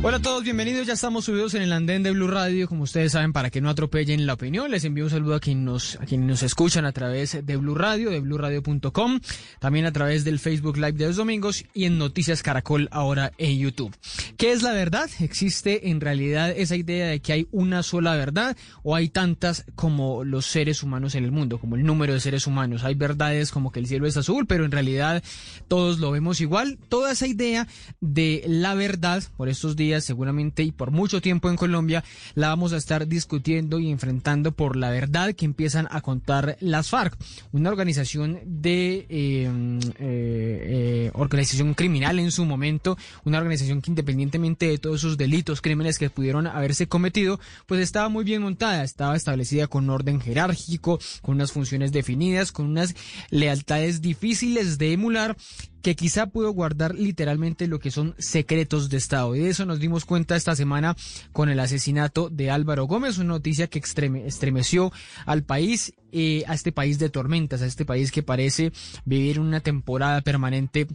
Hola 0.00 0.18
a 0.18 0.22
todos, 0.22 0.44
bienvenidos. 0.44 0.86
Ya 0.86 0.92
estamos 0.92 1.24
subidos 1.24 1.54
en 1.54 1.62
el 1.62 1.72
andén 1.72 2.04
de 2.04 2.12
Blue 2.12 2.28
Radio, 2.28 2.68
como 2.68 2.84
ustedes 2.84 3.12
saben, 3.12 3.32
para 3.32 3.50
que 3.50 3.60
no 3.60 3.68
atropellen 3.68 4.26
la 4.26 4.34
opinión. 4.34 4.70
Les 4.70 4.84
envío 4.84 5.02
un 5.04 5.10
saludo 5.10 5.34
a 5.34 5.40
quienes 5.40 5.64
nos, 5.64 5.96
a 5.96 6.06
quienes 6.06 6.28
nos 6.28 6.42
escuchan 6.44 6.84
a 6.84 6.92
través 6.92 7.44
de 7.44 7.56
Blue 7.56 7.74
Radio, 7.74 8.08
de 8.08 8.20
BlueRadio.com, 8.20 9.18
también 9.58 9.86
a 9.86 9.92
través 9.92 10.22
del 10.22 10.38
Facebook 10.38 10.76
Live 10.76 10.92
de 10.92 11.08
los 11.08 11.16
domingos 11.16 11.64
y 11.74 11.86
en 11.86 11.98
Noticias 11.98 12.44
Caracol 12.44 12.88
ahora 12.92 13.32
en 13.38 13.58
YouTube. 13.58 13.94
¿Qué 14.36 14.52
es 14.52 14.62
la 14.62 14.72
verdad? 14.72 15.10
¿Existe 15.18 15.90
en 15.90 16.00
realidad 16.00 16.52
esa 16.56 16.76
idea 16.76 17.08
de 17.08 17.18
que 17.18 17.32
hay 17.32 17.48
una 17.50 17.82
sola 17.82 18.14
verdad 18.14 18.56
o 18.84 18.94
hay 18.94 19.08
tantas 19.08 19.66
como 19.74 20.22
los 20.22 20.46
seres 20.46 20.84
humanos 20.84 21.16
en 21.16 21.24
el 21.24 21.32
mundo, 21.32 21.58
como 21.58 21.74
el 21.74 21.82
número 21.82 22.12
de 22.12 22.20
seres 22.20 22.46
humanos? 22.46 22.84
Hay 22.84 22.94
verdades 22.94 23.50
como 23.50 23.72
que 23.72 23.80
el 23.80 23.88
cielo 23.88 24.06
es 24.06 24.16
azul, 24.16 24.46
pero 24.46 24.64
en 24.64 24.70
realidad 24.70 25.24
todos 25.66 25.98
lo 25.98 26.12
vemos 26.12 26.40
igual. 26.40 26.78
Toda 26.88 27.10
esa 27.10 27.26
idea 27.26 27.66
de 28.00 28.44
la 28.46 28.74
verdad 28.74 29.24
por 29.36 29.48
estos 29.48 29.74
días 29.74 29.87
seguramente 30.00 30.62
y 30.62 30.72
por 30.72 30.90
mucho 30.90 31.20
tiempo 31.20 31.48
en 31.50 31.56
Colombia 31.56 32.04
la 32.34 32.48
vamos 32.48 32.72
a 32.72 32.76
estar 32.76 33.06
discutiendo 33.06 33.78
y 33.78 33.90
enfrentando 33.90 34.52
por 34.52 34.76
la 34.76 34.90
verdad 34.90 35.34
que 35.34 35.44
empiezan 35.44 35.88
a 35.90 36.00
contar 36.00 36.56
las 36.60 36.90
FARC, 36.90 37.16
una 37.52 37.70
organización 37.70 38.40
de 38.44 39.06
eh, 39.08 39.08
eh, 39.08 39.88
eh, 39.98 41.10
organización 41.14 41.74
criminal 41.74 42.18
en 42.18 42.30
su 42.30 42.44
momento, 42.44 42.96
una 43.24 43.38
organización 43.38 43.82
que 43.82 43.90
independientemente 43.90 44.68
de 44.68 44.78
todos 44.78 45.00
esos 45.00 45.16
delitos, 45.16 45.60
crímenes 45.60 45.98
que 45.98 46.10
pudieron 46.10 46.46
haberse 46.46 46.86
cometido, 46.88 47.40
pues 47.66 47.80
estaba 47.80 48.08
muy 48.08 48.24
bien 48.24 48.42
montada, 48.42 48.84
estaba 48.84 49.16
establecida 49.16 49.66
con 49.66 49.88
orden 49.90 50.20
jerárquico, 50.20 50.98
con 51.22 51.36
unas 51.36 51.52
funciones 51.52 51.92
definidas, 51.92 52.52
con 52.52 52.66
unas 52.66 52.94
lealtades 53.30 54.00
difíciles 54.00 54.78
de 54.78 54.92
emular 54.92 55.36
que 55.82 55.96
quizá 55.96 56.26
pudo 56.26 56.52
guardar 56.52 56.94
literalmente 56.94 57.66
lo 57.66 57.78
que 57.78 57.90
son 57.90 58.14
secretos 58.18 58.88
de 58.88 58.96
Estado. 58.96 59.34
Y 59.34 59.40
de 59.40 59.50
eso 59.50 59.66
nos 59.66 59.80
dimos 59.80 60.04
cuenta 60.04 60.36
esta 60.36 60.56
semana 60.56 60.96
con 61.32 61.48
el 61.48 61.60
asesinato 61.60 62.28
de 62.30 62.50
Álvaro 62.50 62.84
Gómez, 62.84 63.18
una 63.18 63.28
noticia 63.28 63.68
que 63.68 63.78
estremeció 63.78 64.92
al 65.26 65.44
país, 65.44 65.92
eh, 66.12 66.44
a 66.46 66.54
este 66.54 66.72
país 66.72 66.98
de 66.98 67.10
tormentas, 67.10 67.62
a 67.62 67.66
este 67.66 67.84
país 67.84 68.10
que 68.10 68.22
parece 68.22 68.72
vivir 69.04 69.40
una 69.40 69.60
temporada 69.60 70.20
permanente 70.20 70.86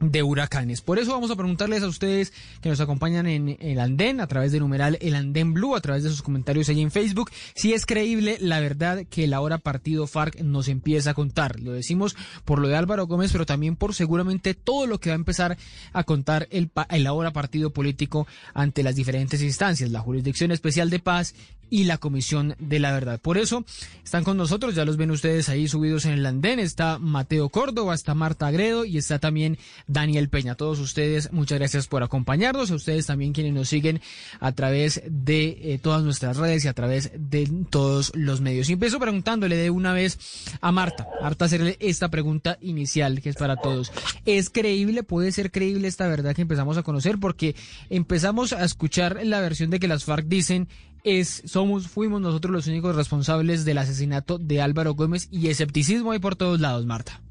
de 0.00 0.22
huracanes. 0.22 0.82
Por 0.82 0.98
eso 0.98 1.12
vamos 1.12 1.30
a 1.30 1.36
preguntarles 1.36 1.82
a 1.82 1.88
ustedes 1.88 2.32
que 2.60 2.68
nos 2.68 2.80
acompañan 2.80 3.26
en 3.26 3.56
el 3.60 3.80
andén 3.80 4.20
a 4.20 4.26
través 4.26 4.52
del 4.52 4.60
numeral 4.60 4.98
El 5.00 5.14
Andén 5.14 5.54
Blue, 5.54 5.74
a 5.74 5.80
través 5.80 6.02
de 6.02 6.10
sus 6.10 6.22
comentarios 6.22 6.68
ahí 6.68 6.80
en 6.82 6.90
Facebook, 6.90 7.30
si 7.54 7.72
es 7.72 7.86
creíble 7.86 8.36
la 8.40 8.60
verdad 8.60 9.04
que 9.08 9.24
el 9.24 9.34
ahora 9.34 9.58
partido 9.58 10.06
FARC 10.06 10.40
nos 10.40 10.68
empieza 10.68 11.10
a 11.10 11.14
contar. 11.14 11.60
Lo 11.60 11.72
decimos 11.72 12.16
por 12.44 12.58
lo 12.58 12.68
de 12.68 12.76
Álvaro 12.76 13.06
Gómez, 13.06 13.32
pero 13.32 13.46
también 13.46 13.76
por 13.76 13.94
seguramente 13.94 14.54
todo 14.54 14.86
lo 14.86 15.00
que 15.00 15.10
va 15.10 15.14
a 15.14 15.16
empezar 15.16 15.56
a 15.92 16.04
contar 16.04 16.46
el, 16.50 16.70
el 16.90 17.06
ahora 17.06 17.32
partido 17.32 17.70
político 17.70 18.26
ante 18.54 18.82
las 18.82 18.96
diferentes 18.96 19.42
instancias, 19.42 19.90
la 19.90 20.00
Jurisdicción 20.00 20.50
Especial 20.50 20.90
de 20.90 20.98
Paz 20.98 21.34
y 21.70 21.84
la 21.84 21.98
Comisión 21.98 22.54
de 22.58 22.78
la 22.78 22.92
Verdad. 22.92 23.20
Por 23.20 23.38
eso 23.38 23.64
están 24.04 24.24
con 24.24 24.36
nosotros, 24.36 24.74
ya 24.74 24.84
los 24.84 24.96
ven 24.96 25.10
ustedes 25.10 25.48
ahí 25.48 25.68
subidos 25.68 26.04
en 26.04 26.12
el 26.12 26.26
andén, 26.26 26.58
está 26.58 26.98
Mateo 26.98 27.48
Córdoba, 27.48 27.94
está 27.94 28.14
Marta 28.14 28.46
Agredo 28.46 28.84
y 28.84 28.98
está 28.98 29.18
también 29.18 29.58
Daniel 29.86 30.28
Peña. 30.28 30.54
Todos 30.54 30.78
ustedes, 30.78 31.32
muchas 31.32 31.58
gracias 31.58 31.86
por 31.86 32.02
acompañarnos, 32.02 32.70
a 32.70 32.74
ustedes 32.74 33.06
también 33.06 33.32
quienes 33.32 33.52
nos 33.52 33.68
siguen 33.68 34.00
a 34.40 34.52
través 34.52 35.02
de 35.08 35.58
eh, 35.62 35.78
todas 35.82 36.02
nuestras 36.02 36.36
redes 36.36 36.64
y 36.64 36.68
a 36.68 36.74
través 36.74 37.10
de 37.16 37.50
todos 37.70 38.12
los 38.14 38.40
medios. 38.40 38.68
Y 38.70 38.74
empiezo 38.74 38.98
preguntándole 38.98 39.56
de 39.56 39.70
una 39.70 39.92
vez 39.92 40.18
a 40.60 40.72
Marta, 40.72 41.06
Marta 41.22 41.46
hacerle 41.46 41.76
esta 41.80 42.08
pregunta 42.10 42.58
inicial 42.60 43.20
que 43.20 43.30
es 43.30 43.36
para 43.36 43.56
todos. 43.56 43.92
¿Es 44.24 44.50
creíble, 44.50 45.02
puede 45.02 45.32
ser 45.32 45.50
creíble 45.50 45.88
esta 45.88 46.06
verdad 46.06 46.34
que 46.34 46.42
empezamos 46.42 46.76
a 46.76 46.82
conocer? 46.82 47.18
Porque 47.18 47.54
empezamos 47.90 48.52
a 48.52 48.64
escuchar 48.64 49.20
la 49.24 49.40
versión 49.40 49.70
de 49.70 49.80
que 49.80 49.88
las 49.88 50.04
FARC 50.04 50.26
dicen 50.26 50.68
es, 51.06 51.42
somos, 51.46 51.86
fuimos 51.86 52.20
nosotros 52.20 52.52
los 52.52 52.66
únicos 52.66 52.96
responsables 52.96 53.64
del 53.64 53.78
asesinato 53.78 54.38
de 54.38 54.60
Álvaro 54.60 54.94
Gómez 54.94 55.28
y 55.30 55.46
escepticismo 55.46 56.10
hay 56.10 56.18
por 56.18 56.34
todos 56.34 56.60
lados, 56.60 56.84
Marta. 56.84 57.22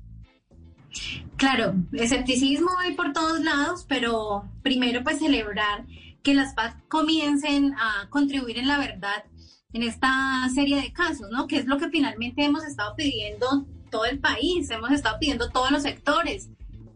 Claro, 1.36 1.76
escepticismo 1.92 2.70
hay 2.80 2.94
por 2.94 3.12
todos 3.12 3.42
lados, 3.42 3.86
pero 3.90 4.50
primero 4.64 5.04
pues 5.04 5.20
celebrar 5.20 5.86
que 6.24 6.34
las 6.34 6.56
FARC 6.56 6.88
comiencen 6.88 7.74
a 7.74 8.10
contribuir 8.10 8.60
en 8.60 8.70
la 8.70 8.78
verdad 8.78 9.26
en 9.74 9.84
esta 9.84 10.48
serie 10.54 10.82
de 10.82 10.94
casos, 10.94 11.28
¿no? 11.30 11.46
Que 11.46 11.58
es 11.58 11.66
lo 11.66 11.78
que 11.78 11.90
finalmente 11.90 12.46
hemos 12.46 12.64
estado 12.64 12.96
pidiendo 12.96 13.66
todo 13.92 14.06
el 14.06 14.20
país, 14.20 14.70
hemos 14.70 14.92
estado 14.92 15.18
pidiendo 15.20 15.50
todos 15.50 15.72
los 15.72 15.84
sectores, 15.84 16.50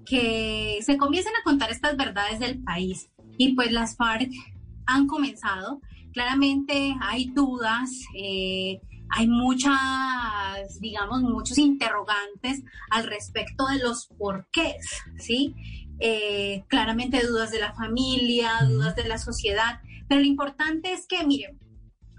que 0.06 0.80
se 0.82 0.96
comiencen 0.96 1.34
a 1.36 1.44
contar 1.44 1.72
estas 1.72 1.98
verdades 1.98 2.40
del 2.40 2.64
país. 2.64 3.10
Y 3.38 3.54
pues 3.54 3.74
las 3.74 3.98
FARC 3.98 4.32
han 4.86 5.08
comenzado 5.08 5.82
claramente 6.14 6.96
hay 7.02 7.32
dudas, 7.32 7.90
eh, 8.16 8.82
hay 9.10 9.28
muchas, 9.28 10.80
digamos, 10.80 11.22
muchos 11.22 11.58
interrogantes 11.58 12.64
al 12.92 13.06
respecto 13.06 13.66
de 13.68 13.80
los 13.80 14.08
porqués, 14.18 14.86
¿sí? 15.18 15.56
Eh, 16.00 16.64
claramente 16.68 17.26
dudas 17.26 17.52
de 17.52 17.60
la 17.60 17.74
familia, 17.74 18.52
dudas 18.68 18.96
de 18.96 19.08
la 19.08 19.18
sociedad, 19.18 19.80
pero 20.08 20.22
lo 20.22 20.28
importante 20.28 20.94
es 20.94 21.08
que, 21.08 21.26
miren, 21.26 21.60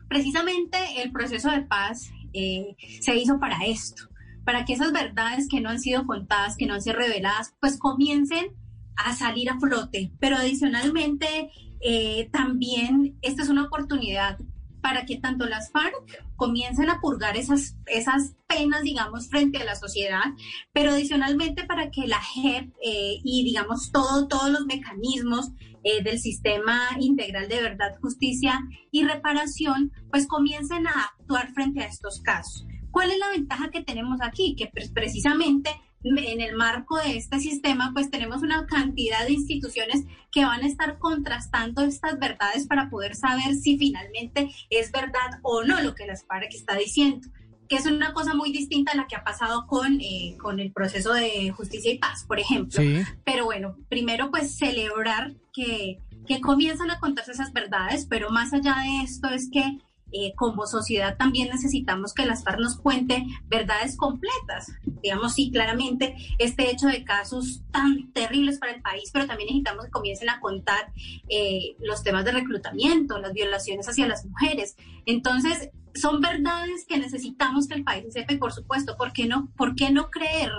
precisamente 0.09 0.79
el 1.03 1.13
proceso 1.13 1.51
de 1.51 1.63
paz 1.63 2.11
eh, 2.33 2.77
se 3.01 3.17
hizo 3.17 3.39
para 3.39 3.65
esto, 3.67 4.09
para 4.45 4.65
que 4.65 4.73
esas 4.73 4.93
verdades 4.93 5.49
que 5.49 5.61
no 5.61 5.71
han 5.71 5.81
sido 5.81 6.07
contadas, 6.07 6.57
que 6.57 6.67
no 6.67 6.75
han 6.75 6.83
sido 6.83 6.97
reveladas, 6.97 7.55
pues 7.61 7.79
comiencen 7.79 8.57
a 8.97 9.15
salir 9.15 9.49
a 9.51 9.59
flote, 9.59 10.13
pero 10.19 10.37
adicionalmente 10.37 11.51
eh, 11.81 12.29
también 12.33 13.19
esta 13.23 13.43
es 13.43 13.49
una 13.49 13.65
oportunidad 13.65 14.39
para 14.81 15.05
que 15.05 15.19
tanto 15.19 15.47
las 15.47 15.71
FARC 15.73 15.95
comiencen 16.37 16.89
a 16.91 17.01
purgar 17.01 17.37
esas, 17.37 17.77
esas 17.87 18.37
penas, 18.47 18.83
digamos, 18.83 19.29
frente 19.29 19.59
a 19.59 19.65
la 19.65 19.77
sociedad, 19.77 20.25
pero 20.73 20.93
adicionalmente 20.93 21.65
para 21.65 21.91
que 21.91 22.07
la 22.07 22.21
JEP 22.21 22.73
eh, 22.83 23.21
y, 23.23 23.45
digamos, 23.45 23.93
todo, 23.93 24.27
todos 24.27 24.51
los 24.51 24.65
mecanismos 24.67 25.51
eh, 25.85 26.03
del 26.03 26.19
sistema 26.19 26.89
integral 26.99 27.49
de 27.49 27.63
verdad, 27.63 27.97
justicia 28.01 28.61
y 28.91 29.05
reparación, 29.05 29.93
pues 30.11 30.27
comiencen 30.27 30.87
a 30.87 31.11
actuar 31.19 31.53
frente 31.53 31.81
a 31.81 31.87
estos 31.87 32.21
casos. 32.21 32.67
¿Cuál 32.91 33.11
es 33.11 33.19
la 33.19 33.29
ventaja 33.29 33.71
que 33.71 33.83
tenemos 33.83 34.21
aquí? 34.23 34.57
Que 34.57 34.67
pues, 34.67 34.91
precisamente 34.91 35.71
en 36.03 36.41
el 36.41 36.57
marco 36.57 36.97
de 36.99 37.17
este 37.17 37.41
sistema, 37.41 37.91
pues 37.93 38.11
tenemos 38.11 38.43
una 38.43 38.67
cantidad 38.67 39.27
de 39.27 39.33
instituciones 39.33 40.05
que 40.31 40.45
van 40.45 40.63
a 40.63 40.67
estar 40.67 40.99
contrastando 40.99 41.83
estas 41.83 42.19
verdades 42.19 42.67
para 42.67 42.89
poder 42.89 43.15
saber 43.15 43.55
si 43.55 43.77
finalmente 43.77 44.51
es 44.71 44.93
verdad 44.93 45.41
o 45.43 45.63
no 45.63 45.81
lo 45.81 45.95
que 45.95 46.07
la 46.07 46.17
FARC 46.17 46.55
está 46.55 46.77
diciendo 46.77 47.29
que 47.71 47.77
es 47.77 47.87
una 47.87 48.13
cosa 48.13 48.35
muy 48.35 48.51
distinta 48.51 48.91
a 48.91 48.97
la 48.97 49.07
que 49.07 49.15
ha 49.15 49.23
pasado 49.23 49.69
con, 49.69 50.01
eh, 50.01 50.37
con 50.43 50.59
el 50.59 50.73
proceso 50.73 51.13
de 51.13 51.53
justicia 51.53 51.93
y 51.93 51.99
paz, 51.99 52.25
por 52.27 52.41
ejemplo. 52.41 52.83
Pero 53.25 53.45
bueno, 53.45 53.77
primero 53.89 54.33
pues 54.33 54.57
celebrar 54.59 55.35
que, 55.53 56.01
que 56.27 56.41
comienzan 56.41 56.91
a 56.91 56.99
contarse 56.99 57.31
esas 57.31 57.53
verdades, 57.53 58.07
pero 58.11 58.31
más 58.31 58.53
allá 58.53 58.75
de 58.83 59.05
esto 59.05 59.29
es 59.29 59.49
que 59.53 59.79
eh, 60.13 60.33
como 60.37 60.67
sociedad 60.67 61.17
también 61.17 61.49
necesitamos 61.49 62.13
que 62.15 62.27
las 62.27 62.45
FARC 62.45 62.59
nos 62.59 62.77
cuente 62.77 63.25
verdades 63.47 63.97
completas. 63.97 64.73
Digamos, 65.03 65.35
sí, 65.35 65.51
claramente 65.51 66.17
este 66.39 66.71
hecho 66.71 66.87
de 66.89 67.05
casos 67.05 67.63
tan 67.71 68.13
terribles 68.13 68.59
para 68.59 68.73
el 68.73 68.83
país, 68.83 69.11
pero 69.13 69.27
también 69.27 69.49
necesitamos 69.49 69.87
que 69.87 69.91
comiencen 69.91 70.31
a 70.31 70.41
contar 70.41 70.93
eh, 71.29 71.77
los 71.81 72.03
temas 72.03 72.25
de 72.25 72.33
reclutamiento, 72.33 73.19
las 73.19 73.33
violaciones 73.33 73.89
hacia 73.89 74.09
las 74.09 74.25
mujeres. 74.27 74.77
Entonces, 75.07 75.71
son 75.95 76.21
verdades 76.21 76.87
que 76.87 76.99
necesitamos 76.99 77.67
que 77.67 77.75
el 77.75 77.85
país 77.85 78.05
sepa 78.13 78.33
y 78.33 78.39
por 78.39 78.53
supuesto, 78.53 78.97
¿por 78.97 79.13
qué 79.13 79.27
no, 79.27 79.51
por 79.57 79.75
qué 79.75 79.91
no 79.91 80.11
creer 80.11 80.53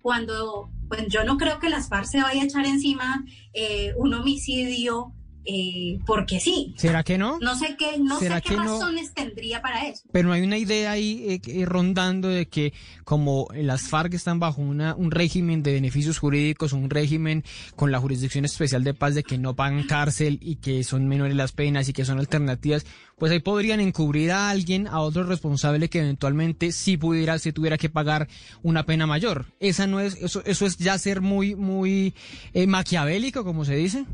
cuando, 0.00 0.70
pues 0.88 1.06
yo 1.08 1.24
no 1.24 1.38
creo 1.38 1.58
que 1.58 1.70
las 1.70 1.88
FARC 1.88 2.04
se 2.04 2.22
vaya 2.22 2.42
a 2.42 2.44
echar 2.44 2.66
encima 2.66 3.24
eh, 3.54 3.94
un 3.96 4.12
homicidio 4.12 5.14
eh, 5.44 5.98
porque 6.06 6.40
sí. 6.40 6.74
¿Será 6.76 7.02
que 7.02 7.18
no? 7.18 7.38
No 7.40 7.56
sé 7.58 7.76
qué, 7.78 7.98
no 7.98 8.18
sé 8.18 8.28
qué 8.42 8.56
razones 8.56 9.12
tendría 9.12 9.60
para 9.60 9.86
eso. 9.86 10.02
Pero 10.12 10.32
hay 10.32 10.42
una 10.42 10.58
idea 10.58 10.92
ahí 10.92 11.40
eh, 11.46 11.64
rondando 11.66 12.28
de 12.28 12.46
que 12.46 12.72
como 13.04 13.48
las 13.54 13.88
FARC 13.88 14.14
están 14.14 14.40
bajo 14.40 14.62
una, 14.62 14.94
un 14.94 15.10
régimen 15.10 15.62
de 15.62 15.74
beneficios 15.74 16.18
jurídicos, 16.18 16.72
un 16.72 16.90
régimen 16.90 17.44
con 17.76 17.92
la 17.92 18.00
jurisdicción 18.00 18.44
especial 18.44 18.84
de 18.84 18.94
paz 18.94 19.14
de 19.14 19.22
que 19.22 19.38
no 19.38 19.54
pagan 19.54 19.84
cárcel 19.84 20.38
y 20.40 20.56
que 20.56 20.84
son 20.84 21.08
menores 21.08 21.36
las 21.36 21.52
penas 21.52 21.88
y 21.88 21.92
que 21.92 22.04
son 22.04 22.18
alternativas, 22.18 22.86
pues 23.18 23.32
ahí 23.32 23.40
podrían 23.40 23.80
encubrir 23.80 24.32
a 24.32 24.50
alguien, 24.50 24.86
a 24.86 25.00
otro 25.00 25.24
responsable 25.24 25.88
que 25.88 26.00
eventualmente 26.00 26.72
sí 26.72 26.96
pudiera, 26.96 27.38
si 27.38 27.52
tuviera 27.52 27.78
que 27.78 27.88
pagar 27.88 28.28
una 28.62 28.84
pena 28.86 29.06
mayor. 29.06 29.46
Esa 29.60 29.86
no 29.86 30.00
es, 30.00 30.16
eso, 30.20 30.42
eso 30.44 30.66
es 30.66 30.78
ya 30.78 30.98
ser 30.98 31.20
muy, 31.20 31.54
muy 31.54 32.14
eh, 32.52 32.66
maquiavélico, 32.66 33.44
como 33.44 33.64
se 33.64 33.76
dice. 33.76 34.04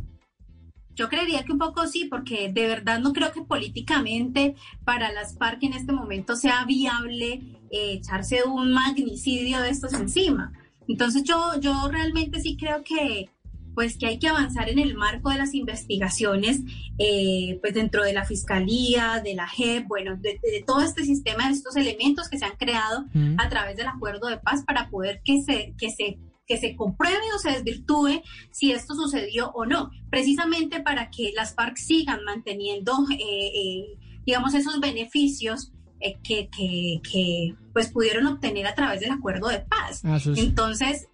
Yo 0.95 1.09
creería 1.09 1.45
que 1.45 1.53
un 1.53 1.59
poco 1.59 1.87
sí, 1.87 2.07
porque 2.07 2.51
de 2.53 2.67
verdad 2.67 2.99
no 3.01 3.13
creo 3.13 3.33
que 3.33 3.43
políticamente 3.43 4.55
para 4.85 5.13
las 5.13 5.37
FARC 5.39 5.63
en 5.63 5.75
este 5.75 5.93
momento 5.93 6.37
sea 6.37 6.65
viable 6.65 7.41
eh, 7.71 7.93
echarse 7.93 8.45
un 8.45 8.73
magnicidio 8.73 9.61
de 9.61 9.71
estos 9.71 9.93
encima. 9.95 10.53
Entonces 10.89 11.23
yo, 11.23 11.59
yo 11.61 11.89
realmente 11.89 12.41
sí 12.41 12.57
creo 12.57 12.83
que, 12.83 13.31
pues 13.75 13.97
que 13.97 14.07
hay 14.07 14.19
que 14.19 14.29
avanzar 14.29 14.69
en 14.69 14.79
el 14.81 14.95
marco 14.97 15.31
de 15.31 15.39
las 15.39 15.55
investigaciones, 15.55 16.61
eh, 16.99 17.59
pues 17.61 17.73
dentro 17.75 18.03
de 18.03 18.13
la 18.13 18.25
Fiscalía, 18.25 19.21
de 19.25 19.35
la 19.35 19.47
JEP, 19.47 19.87
bueno, 19.87 20.17
de, 20.17 20.41
de 20.43 20.65
todo 20.67 20.81
este 20.81 21.05
sistema, 21.05 21.47
de 21.47 21.55
estos 21.55 21.77
elementos 21.77 22.29
que 22.29 22.39
se 22.39 22.45
han 22.45 22.57
creado 22.57 23.07
Mm. 23.15 23.37
a 23.39 23.49
través 23.49 23.77
del 23.77 23.87
acuerdo 23.87 24.29
de 24.29 24.39
paz 24.39 24.65
para 24.65 24.89
poder 24.91 25.23
que 25.25 25.43
se, 25.43 25.75
que 25.79 25.91
se 25.91 26.19
que 26.51 26.59
se 26.59 26.75
compruebe 26.75 27.23
o 27.33 27.39
se 27.39 27.53
desvirtúe 27.53 28.23
si 28.51 28.73
esto 28.73 28.97
sucedió 28.97 29.53
o 29.53 29.67
no, 29.67 29.93
precisamente 30.11 30.81
para 30.81 31.09
que 31.09 31.31
las 31.33 31.55
FARC 31.55 31.77
sigan 31.77 32.25
manteniendo, 32.25 32.93
eh, 33.13 33.17
eh, 33.55 33.99
digamos, 34.27 34.55
esos 34.55 34.81
beneficios 34.81 35.71
eh, 36.01 36.19
que, 36.25 36.49
que, 36.49 37.01
que, 37.09 37.55
pues 37.73 37.93
pudieron 37.93 38.27
obtener 38.27 38.67
a 38.67 38.75
través 38.75 38.99
del 38.99 39.13
acuerdo 39.13 39.47
de 39.47 39.61
paz. 39.61 40.01
Ah, 40.05 40.19
sí. 40.19 40.33
Entonces, 40.39 41.07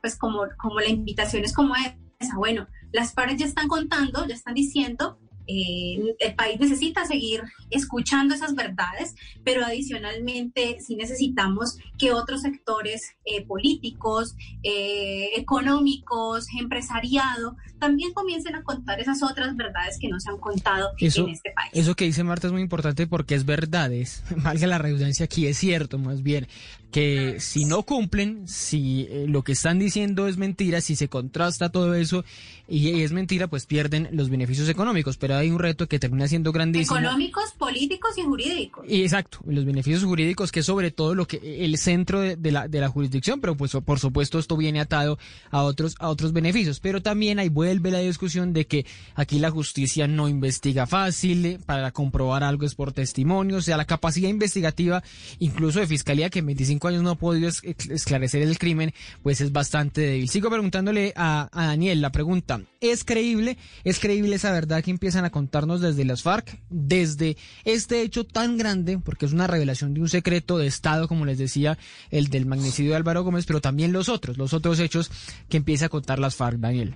pues 0.00 0.16
como, 0.16 0.44
como 0.56 0.80
la 0.80 0.88
invitación 0.88 1.44
es 1.44 1.52
como 1.52 1.74
esa, 2.18 2.36
bueno, 2.38 2.66
las 2.90 3.12
FARC 3.12 3.36
ya 3.36 3.44
están 3.44 3.68
contando, 3.68 4.26
ya 4.26 4.34
están 4.34 4.54
diciendo, 4.54 5.18
eh, 5.48 6.14
el 6.18 6.34
país 6.34 6.60
necesita 6.60 7.06
seguir 7.06 7.42
escuchando 7.70 8.34
esas 8.34 8.54
verdades, 8.54 9.14
pero 9.44 9.64
adicionalmente 9.64 10.78
sí 10.80 10.94
necesitamos 10.94 11.78
que 11.98 12.12
otros 12.12 12.42
sectores 12.42 13.16
eh, 13.24 13.44
políticos, 13.46 14.36
eh, 14.62 15.30
económicos, 15.36 16.46
empresariado, 16.58 17.56
también 17.78 18.12
comiencen 18.12 18.56
a 18.56 18.62
contar 18.62 19.00
esas 19.00 19.22
otras 19.22 19.56
verdades 19.56 19.98
que 19.98 20.08
no 20.08 20.20
se 20.20 20.30
han 20.30 20.38
contado 20.38 20.90
Eso, 20.98 21.24
en 21.24 21.30
este 21.30 21.50
país. 21.52 21.70
eso 21.72 21.94
que 21.94 22.04
dice 22.04 22.24
Marta 22.24 22.48
es 22.48 22.52
muy 22.52 22.62
importante 22.62 23.06
porque 23.06 23.34
es 23.34 23.46
verdad, 23.46 23.90
es, 23.92 24.22
valga 24.42 24.66
la 24.66 24.78
redundancia 24.78 25.24
aquí, 25.24 25.46
es 25.46 25.56
cierto 25.56 25.98
más 25.98 26.22
bien, 26.22 26.46
que 26.90 27.38
si 27.40 27.64
no 27.64 27.82
cumplen, 27.82 28.48
si 28.48 29.06
eh, 29.10 29.26
lo 29.28 29.42
que 29.42 29.52
están 29.52 29.78
diciendo 29.78 30.26
es 30.26 30.38
mentira, 30.38 30.80
si 30.80 30.96
se 30.96 31.08
contrasta 31.08 31.68
todo 31.68 31.94
eso 31.94 32.24
y 32.66 33.02
es 33.02 33.12
mentira, 33.12 33.46
pues 33.48 33.66
pierden 33.66 34.08
los 34.12 34.30
beneficios 34.30 34.68
económicos, 34.68 35.16
pero 35.16 35.36
hay 35.36 35.50
un 35.50 35.58
reto 35.58 35.86
que 35.86 35.98
termina 35.98 36.28
siendo 36.28 36.52
grandísimo. 36.52 36.98
Económicos, 36.98 37.52
políticos 37.58 38.16
y 38.16 38.22
jurídicos. 38.22 38.84
Y 38.88 39.02
exacto, 39.02 39.38
los 39.46 39.64
beneficios 39.64 40.04
jurídicos, 40.04 40.52
que 40.52 40.60
es 40.60 40.66
sobre 40.66 40.90
todo 40.90 41.14
lo 41.14 41.26
que 41.26 41.64
el 41.64 41.76
centro 41.78 42.20
de, 42.20 42.36
de 42.36 42.52
la, 42.52 42.68
de 42.68 42.80
la 42.80 42.88
jurisdicción, 42.88 43.40
pero 43.40 43.56
pues 43.56 43.72
por 43.72 43.98
supuesto 43.98 44.38
esto 44.38 44.56
viene 44.56 44.80
atado 44.80 45.18
a 45.50 45.62
otros, 45.62 45.94
a 45.98 46.08
otros 46.08 46.32
beneficios. 46.32 46.80
Pero 46.80 47.02
también 47.02 47.38
ahí 47.38 47.48
vuelve 47.48 47.90
la 47.90 47.98
discusión 47.98 48.52
de 48.52 48.66
que 48.66 48.86
aquí 49.14 49.38
la 49.38 49.50
justicia 49.50 50.06
no 50.06 50.28
investiga 50.28 50.86
fácil, 50.86 51.44
eh, 51.46 51.58
para 51.64 51.90
comprobar 51.90 52.44
algo 52.44 52.66
es 52.66 52.74
por 52.74 52.92
testimonio, 52.92 53.56
o 53.56 53.62
sea, 53.62 53.76
la 53.76 53.86
capacidad 53.86 54.28
investigativa, 54.28 55.02
incluso 55.38 55.80
de 55.80 55.86
fiscalía, 55.86 56.30
que 56.30 56.40
en 56.40 56.46
25 56.46 56.77
años 56.86 57.02
no 57.02 57.10
ha 57.10 57.14
podido 57.16 57.48
es- 57.48 57.62
esclarecer 57.64 58.42
el 58.42 58.56
crimen, 58.58 58.94
pues 59.24 59.40
es 59.40 59.50
bastante 59.50 60.02
débil. 60.02 60.28
Sigo 60.28 60.48
preguntándole 60.50 61.12
a, 61.16 61.48
a 61.52 61.66
Daniel 61.66 62.00
la 62.00 62.12
pregunta, 62.12 62.60
¿es 62.80 63.02
creíble, 63.04 63.58
es 63.82 63.98
creíble 63.98 64.36
esa 64.36 64.52
verdad 64.52 64.84
que 64.84 64.92
empiezan 64.92 65.24
a 65.24 65.30
contarnos 65.30 65.80
desde 65.80 66.04
las 66.04 66.22
FARC, 66.22 66.60
desde 66.70 67.36
este 67.64 68.02
hecho 68.02 68.22
tan 68.24 68.56
grande, 68.58 68.98
porque 68.98 69.26
es 69.26 69.32
una 69.32 69.48
revelación 69.48 69.94
de 69.94 70.02
un 70.02 70.08
secreto 70.08 70.58
de 70.58 70.68
Estado, 70.68 71.08
como 71.08 71.24
les 71.24 71.38
decía, 71.38 71.76
el 72.12 72.28
del 72.28 72.46
magnicidio 72.46 72.90
de 72.92 72.96
Álvaro 72.98 73.24
Gómez, 73.24 73.46
pero 73.46 73.60
también 73.60 73.92
los 73.92 74.08
otros, 74.08 74.38
los 74.38 74.52
otros 74.52 74.78
hechos 74.78 75.10
que 75.48 75.56
empieza 75.56 75.86
a 75.86 75.88
contar 75.88 76.18
las 76.20 76.36
FARC, 76.36 76.58
Daniel? 76.58 76.94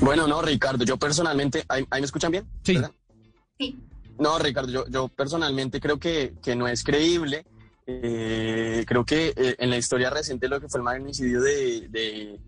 Bueno, 0.00 0.26
no, 0.26 0.42
Ricardo, 0.42 0.84
yo 0.84 0.96
personalmente, 0.98 1.64
¿ahí, 1.68 1.84
ahí 1.90 2.00
me 2.00 2.04
escuchan 2.06 2.30
bien? 2.30 2.44
Sí. 2.62 2.78
Sí. 3.58 3.76
No, 4.18 4.38
Ricardo, 4.38 4.70
yo, 4.72 4.86
yo 4.88 5.08
personalmente 5.08 5.80
creo 5.80 5.98
que, 5.98 6.34
que 6.42 6.56
no 6.56 6.66
es 6.68 6.82
creíble. 6.82 7.44
Eh, 7.86 8.84
creo 8.86 9.04
que 9.04 9.32
eh, 9.36 9.54
en 9.58 9.70
la 9.70 9.76
historia 9.76 10.10
reciente 10.10 10.48
lo 10.48 10.60
que 10.60 10.68
fue 10.68 10.78
el 10.80 10.84
magnicidio 10.84 11.40
de, 11.40 11.88
de- 11.88 12.40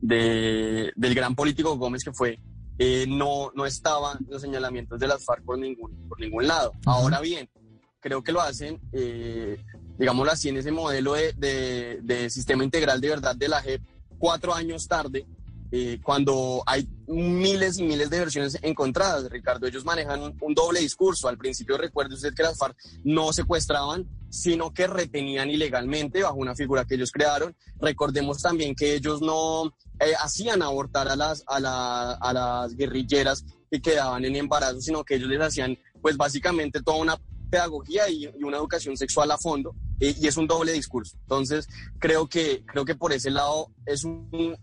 de- 0.00 0.92
del 0.94 1.14
gran 1.14 1.34
político 1.34 1.76
Gómez 1.76 2.04
que 2.04 2.12
fue, 2.12 2.38
eh, 2.78 3.06
no, 3.08 3.50
no 3.54 3.66
estaban 3.66 4.18
los 4.28 4.42
señalamientos 4.42 5.00
de 5.00 5.08
las 5.08 5.24
FARC 5.24 5.42
por 5.44 5.58
ningún, 5.58 5.90
por 6.08 6.20
ningún 6.20 6.46
lado. 6.46 6.72
Ahora 6.84 7.20
bien, 7.20 7.48
creo 8.00 8.22
que 8.22 8.30
lo 8.32 8.40
hacen, 8.40 8.78
eh, 8.92 9.56
digámoslo 9.98 10.30
así, 10.30 10.50
en 10.50 10.58
ese 10.58 10.70
modelo 10.70 11.14
de, 11.14 11.32
de- 11.32 11.98
de 12.02 12.30
sistema 12.30 12.62
integral 12.62 13.00
de 13.00 13.08
verdad 13.08 13.34
de 13.34 13.48
la 13.48 13.62
JEP 13.62 13.80
cuatro 14.18 14.54
años 14.54 14.86
tarde, 14.86 15.26
eh, 15.72 15.98
cuando 16.02 16.62
hay 16.66 16.88
miles 17.08 17.78
y 17.78 17.82
miles 17.82 18.10
de 18.10 18.20
versiones 18.20 18.58
encontradas, 18.62 19.28
Ricardo. 19.30 19.66
Ellos 19.66 19.84
manejan 19.84 20.34
un, 20.40 20.54
doble 20.54 20.80
discurso. 20.80 21.28
Al 21.28 21.38
principio 21.38 21.76
recuerde 21.76 22.14
usted 22.14 22.34
que 22.34 22.42
las 22.42 22.58
FARC 22.58 22.76
no 23.04 23.32
secuestraban, 23.32 24.08
sino 24.28 24.72
que 24.72 24.86
retenían 24.86 25.50
ilegalmente 25.50 26.22
bajo 26.22 26.36
una 26.36 26.54
figura 26.54 26.84
que 26.84 26.94
ellos 26.94 27.10
crearon. 27.10 27.54
Recordemos 27.80 28.40
también 28.40 28.74
que 28.74 28.94
ellos 28.94 29.20
no 29.20 29.74
eh, 30.00 30.12
hacían 30.20 30.62
abortar 30.62 31.08
a 31.08 31.16
las, 31.16 32.76
guerrilleras 32.76 33.44
que 33.70 33.80
quedaban 33.80 34.24
en 34.24 34.36
embarazo, 34.36 34.80
sino 34.80 35.04
que 35.04 35.16
ellos 35.16 35.28
les 35.28 35.40
hacían 35.40 35.76
pues 36.00 36.16
básicamente 36.16 36.82
toda 36.82 36.98
una 36.98 37.18
pedagogía 37.50 38.08
y, 38.08 38.26
una 38.42 38.58
educación 38.58 38.96
sexual 38.96 39.30
a 39.30 39.38
fondo 39.38 39.74
eh, 40.00 40.14
y 40.20 40.26
es 40.26 40.36
un 40.36 40.46
doble 40.46 40.72
discurso. 40.72 41.16
Entonces 41.22 41.68
creo 41.98 42.28
que, 42.28 42.64
creo 42.66 42.84
que 42.84 42.94
por 42.94 43.12
ese 43.12 43.30
lado 43.30 43.70
es 43.86 44.04
un, 44.04 44.56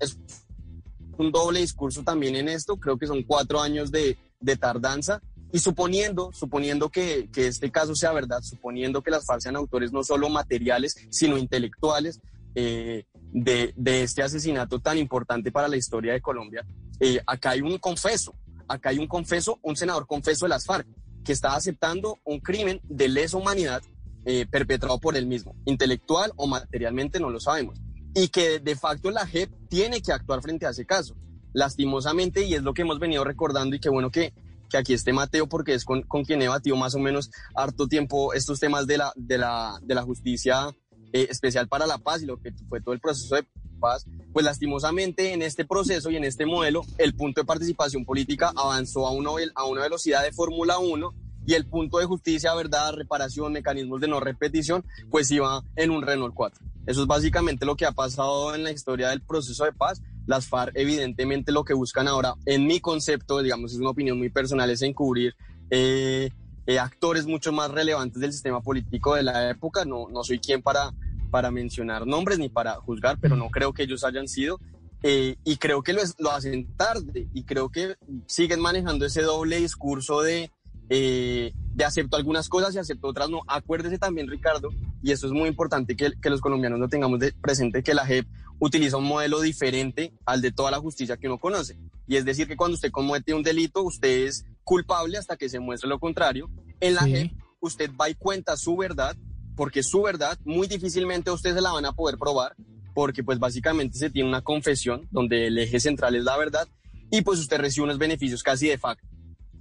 un 1.24 1.32
doble 1.32 1.60
discurso 1.60 2.04
también 2.04 2.36
en 2.36 2.50
esto. 2.50 2.78
Creo 2.78 2.98
que 2.98 3.08
son 3.08 3.24
cuatro 3.24 3.62
años 3.62 3.92
de, 3.92 4.18
de 4.40 4.58
tardanza. 4.58 5.22
Y 5.52 5.60
suponiendo, 5.60 6.32
suponiendo 6.34 6.90
que, 6.90 7.30
que 7.32 7.48
este 7.48 7.72
caso 7.72 7.96
sea 7.96 8.12
verdad, 8.12 8.42
suponiendo 8.42 9.04
que 9.04 9.12
las 9.12 9.26
FARC 9.26 9.42
sean 9.42 9.56
autores 9.56 9.92
no 9.92 10.04
solo 10.04 10.28
materiales, 10.30 10.96
sino 11.12 11.38
intelectuales 11.38 12.20
eh, 12.56 13.06
de, 13.32 13.72
de 13.76 14.04
este 14.04 14.24
asesinato 14.24 14.80
tan 14.80 14.98
importante 14.98 15.52
para 15.52 15.68
la 15.68 15.78
historia 15.78 16.14
de 16.14 16.22
Colombia, 16.22 16.66
eh, 17.00 17.22
acá 17.28 17.52
hay 17.52 17.62
un 17.62 17.78
confeso, 17.78 18.34
acá 18.68 18.90
hay 18.90 18.98
un 18.98 19.08
confeso, 19.08 19.60
un 19.62 19.76
senador 19.76 20.08
confeso 20.08 20.46
de 20.46 20.50
las 20.50 20.66
FARC, 20.66 20.88
que 21.24 21.34
está 21.34 21.56
aceptando 21.56 22.20
un 22.24 22.40
crimen 22.40 22.82
de 22.84 23.10
lesa 23.10 23.38
humanidad 23.38 23.84
eh, 24.26 24.48
perpetrado 24.50 25.00
por 25.00 25.16
él 25.16 25.28
mismo, 25.28 25.56
intelectual 25.66 26.32
o 26.36 26.48
materialmente, 26.48 27.20
no 27.20 27.30
lo 27.30 27.40
sabemos 27.40 27.80
y 28.13 28.28
que 28.30 28.60
de 28.60 28.76
facto 28.76 29.12
la 29.12 29.26
JEP 29.26 29.52
tiene 29.69 30.02
que 30.02 30.12
actuar 30.12 30.41
frente 30.41 30.65
a 30.65 30.69
ese 30.69 30.86
caso. 30.86 31.15
Lastimosamente, 31.54 32.45
y 32.45 32.56
es 32.56 32.63
lo 32.63 32.73
que 32.73 32.82
hemos 32.82 32.99
venido 32.99 33.23
recordando, 33.23 33.76
y 33.76 33.80
qué 33.80 33.89
bueno 33.89 34.12
que, 34.12 34.34
que 34.69 34.78
aquí 34.78 34.93
esté 34.93 35.13
Mateo, 35.13 35.47
porque 35.47 35.73
es 35.73 35.86
con, 35.86 36.02
con 36.04 36.23
quien 36.23 36.41
he 36.41 36.47
batido 36.47 36.76
más 36.76 36.95
o 36.95 36.99
menos 36.99 37.30
harto 37.56 37.88
tiempo 37.88 38.34
estos 38.34 38.60
temas 38.60 38.88
de 38.88 38.97
la, 38.97 39.13
de 39.15 39.38
la, 39.38 39.80
de 39.82 39.95
la 39.95 40.02
justicia 40.04 40.76
eh, 41.12 41.28
especial 41.30 41.67
para 41.67 41.86
la 41.86 41.99
paz 41.99 42.23
y 42.23 42.26
lo 42.26 42.38
que 42.38 42.52
fue 42.67 42.82
todo 42.82 42.93
el 42.93 42.99
proceso 42.99 43.36
de 43.36 43.45
paz, 43.80 44.06
pues 44.32 44.43
lastimosamente 44.43 45.34
en 45.34 45.43
este 45.43 45.65
proceso 45.65 46.10
y 46.10 46.15
en 46.15 46.23
este 46.23 46.45
modelo, 46.45 46.82
el 46.97 47.13
punto 47.13 47.41
de 47.41 47.45
participación 47.45 48.04
política 48.04 48.52
avanzó 48.56 49.06
a, 49.06 49.12
uno, 49.12 49.36
a 49.54 49.65
una 49.65 49.82
velocidad 49.82 50.23
de 50.23 50.32
Fórmula 50.32 50.80
1 50.80 51.13
y 51.45 51.54
el 51.54 51.67
punto 51.67 51.99
de 51.99 52.06
justicia, 52.06 52.56
verdad, 52.56 52.93
reparación, 52.93 53.54
mecanismos 53.54 54.02
de 54.02 54.08
no 54.08 54.19
repetición, 54.21 54.84
pues 55.12 55.30
iba 55.30 55.63
en 55.76 55.91
un 55.91 56.02
Renault 56.02 56.34
4. 56.34 56.73
Eso 56.86 57.02
es 57.02 57.08
básicamente 57.08 57.65
lo 57.65 57.76
que 57.76 57.86
ha 57.86 57.91
pasado 57.91 58.54
en 58.56 58.63
la 58.63 58.72
historia 58.72 59.10
del 59.10 59.22
proceso 59.22 59.63
de 59.63 59.72
paz. 59.72 60.02
Las 60.26 60.48
FARC 60.48 60.74
evidentemente 60.76 61.52
lo 61.52 61.63
que 61.63 61.74
buscan 61.74 62.08
ahora, 62.08 62.36
en 62.46 62.65
mi 62.67 62.80
concepto, 62.80 63.41
digamos, 63.41 63.74
es 63.74 63.80
una 63.80 63.89
opinión 63.89 64.17
muy 64.17 64.30
personal, 64.30 64.69
es 64.69 64.82
encubrir 64.82 65.36
eh, 65.69 66.30
eh, 66.65 66.80
actores 66.80 67.26
mucho 67.26 67.52
más 67.52 67.72
relevantes 67.72 68.22
del 68.22 68.32
sistema 68.32 68.62
político 68.62 69.15
de 69.15 69.24
la 69.24 69.50
época. 69.50 69.86
No, 69.86 70.08
no 70.10 70.24
soy 70.24 70.39
quien 70.39 70.62
para, 70.62 70.93
para 71.32 71.52
mencionar 71.52 72.06
nombres 72.06 72.39
ni 72.39 72.50
para 72.50 72.76
juzgar, 72.76 73.17
pero 73.19 73.36
no 73.36 73.50
creo 73.50 73.74
que 73.74 73.84
ellos 73.84 74.04
hayan 74.04 74.28
sido. 74.28 74.60
Eh, 75.06 75.36
y 75.43 75.58
creo 75.58 75.84
que 75.84 75.91
lo, 75.91 76.02
lo 76.19 76.32
hacen 76.32 76.65
tarde 76.78 77.28
y 77.34 77.43
creo 77.43 77.69
que 77.69 77.96
siguen 78.26 78.62
manejando 78.62 79.06
ese 79.06 79.22
doble 79.22 79.58
discurso 79.58 80.22
de, 80.22 80.50
eh, 80.89 81.54
de 81.74 81.86
acepto 81.86 82.17
algunas 82.17 82.50
cosas 82.50 82.76
y 82.76 82.80
acepto 82.80 83.08
otras 83.08 83.30
no. 83.30 83.41
Acuérdese 83.48 83.98
también, 83.98 84.28
Ricardo, 84.28 84.69
y 85.02 85.12
eso 85.12 85.28
es 85.28 85.34
muy 85.34 85.50
importante 85.50 85.96
que, 85.96 86.13
que 86.22 86.30
los 86.30 86.41
colombianos 86.41 86.80
lo 86.80 86.88
tengamos 86.89 87.19
de 87.19 87.34
presente, 87.34 87.84
que 87.84 87.93
la 87.93 88.06
JEP 88.06 88.28
utiliza 88.60 88.98
un 88.98 89.06
modelo 89.06 89.41
diferente 89.41 90.13
al 90.26 90.41
de 90.41 90.52
toda 90.52 90.72
la 90.72 90.80
justicia 90.80 91.17
que 91.17 91.28
uno 91.28 91.39
conoce. 91.39 91.78
Y 92.08 92.15
es 92.17 92.26
decir, 92.26 92.48
que 92.48 92.56
cuando 92.56 92.76
usted 92.76 92.91
comete 92.91 93.34
un 93.34 93.43
delito, 93.43 93.82
usted 93.84 94.28
es 94.28 94.46
culpable 94.63 95.17
hasta 95.17 95.36
que 95.36 95.50
se 95.50 95.60
muestre 95.60 95.89
lo 95.89 96.00
contrario. 96.00 96.50
En 96.80 96.96
la 96.96 97.02
Sí. 97.02 97.12
JEP, 97.12 97.32
usted 97.60 97.91
va 98.00 98.10
y 98.10 98.15
cuenta 98.15 98.56
su 98.58 98.76
verdad, 98.78 99.15
porque 99.56 99.84
su 99.84 100.02
verdad 100.02 100.38
muy 100.46 100.67
difícilmente 100.67 101.30
a 101.30 101.34
usted 101.34 101.54
se 101.54 101.62
la 101.62 101.72
van 101.72 101.86
a 101.86 101.93
poder 101.93 102.17
probar, 102.17 102.56
porque 102.93 103.24
pues 103.24 103.39
básicamente 103.39 103.98
se 103.98 104.10
tiene 104.10 104.30
una 104.30 104.41
confesión 104.41 105.08
donde 105.12 105.48
el 105.48 105.58
eje 105.58 105.80
central 105.80 106.15
es 106.15 106.24
la 106.24 106.38
verdad 106.38 106.67
y 107.10 107.22
pues 107.22 107.39
usted 107.39 107.58
recibe 107.58 107.86
unos 107.86 107.98
beneficios 107.98 108.43
casi 108.43 108.67
de 108.67 108.78
facto. 108.78 109.08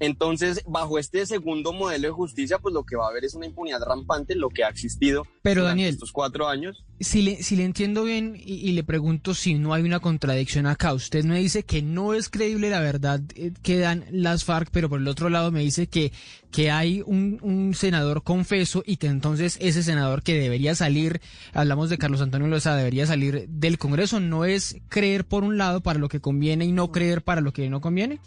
Entonces, 0.03 0.65
bajo 0.67 0.99
este 0.99 1.25
segundo 1.27 1.73
modelo 1.73 2.09
de 2.09 2.13
justicia, 2.13 2.59
pues 2.59 2.75
lo 2.75 2.83
que 2.83 2.97
va 2.97 3.07
a 3.07 3.11
haber 3.11 3.25
es 3.25 3.35
una 3.35 3.47
impunidad 3.47 3.81
rampante, 3.87 4.35
lo 4.35 4.49
que 4.49 4.65
ha 4.65 4.69
existido 4.69 5.25
Pero, 5.43 5.61
durante 5.61 5.83
Daniel, 5.83 5.95
estos 5.95 6.11
cuatro 6.11 6.49
años. 6.49 6.85
Si 6.99 7.23
le, 7.23 7.41
si 7.45 7.55
le 7.55 7.65
entiendo 7.65 8.03
bien 8.03 8.35
y, 8.35 8.55
y 8.55 8.73
le 8.73 8.83
pregunto 8.83 9.33
si 9.33 9.55
no 9.55 9.75
hay 9.75 9.85
una 9.85 10.01
contradicción 10.01 10.67
acá, 10.67 10.93
usted 10.93 11.25
me 11.25 11.39
dice 11.39 11.63
que 11.63 11.83
no 11.83 12.15
es 12.15 12.29
creíble 12.29 12.69
la 12.69 12.81
verdad 12.81 13.21
eh, 13.37 13.53
que 13.63 13.79
dan 13.79 14.05
las 14.11 14.43
FARC, 14.43 14.71
pero 14.73 14.89
por 14.89 14.99
el 14.99 15.07
otro 15.07 15.31
lado 15.31 15.53
me 15.53 15.61
dice 15.61 15.87
que, 15.87 16.11
que 16.51 16.73
hay 16.73 17.01
un, 17.07 17.39
un 17.41 17.73
senador 17.73 18.25
confeso 18.25 18.83
y 18.85 18.97
que 18.97 19.07
entonces 19.07 19.57
ese 19.61 19.85
senador 19.85 20.25
que 20.25 20.35
debería 20.35 20.75
salir, 20.75 21.21
hablamos 21.53 21.91
de 21.91 21.99
Carlos 21.99 22.23
Antonio 22.23 22.49
Loza, 22.49 22.75
debería 22.75 23.07
salir 23.07 23.47
del 23.49 23.79
Congreso, 23.79 24.19
¿no 24.19 24.47
es 24.47 24.79
creer 24.89 25.25
por 25.25 25.45
un 25.45 25.59
lado 25.59 25.81
para 25.81 26.01
lo 26.01 26.09
que 26.09 26.21
conviene 26.21 26.65
y 26.65 26.73
no 26.73 26.91
creer 26.91 27.23
para 27.23 27.41
lo 27.41 27.53
que 27.53 27.69
no 27.69 27.81
conviene? 27.81 28.19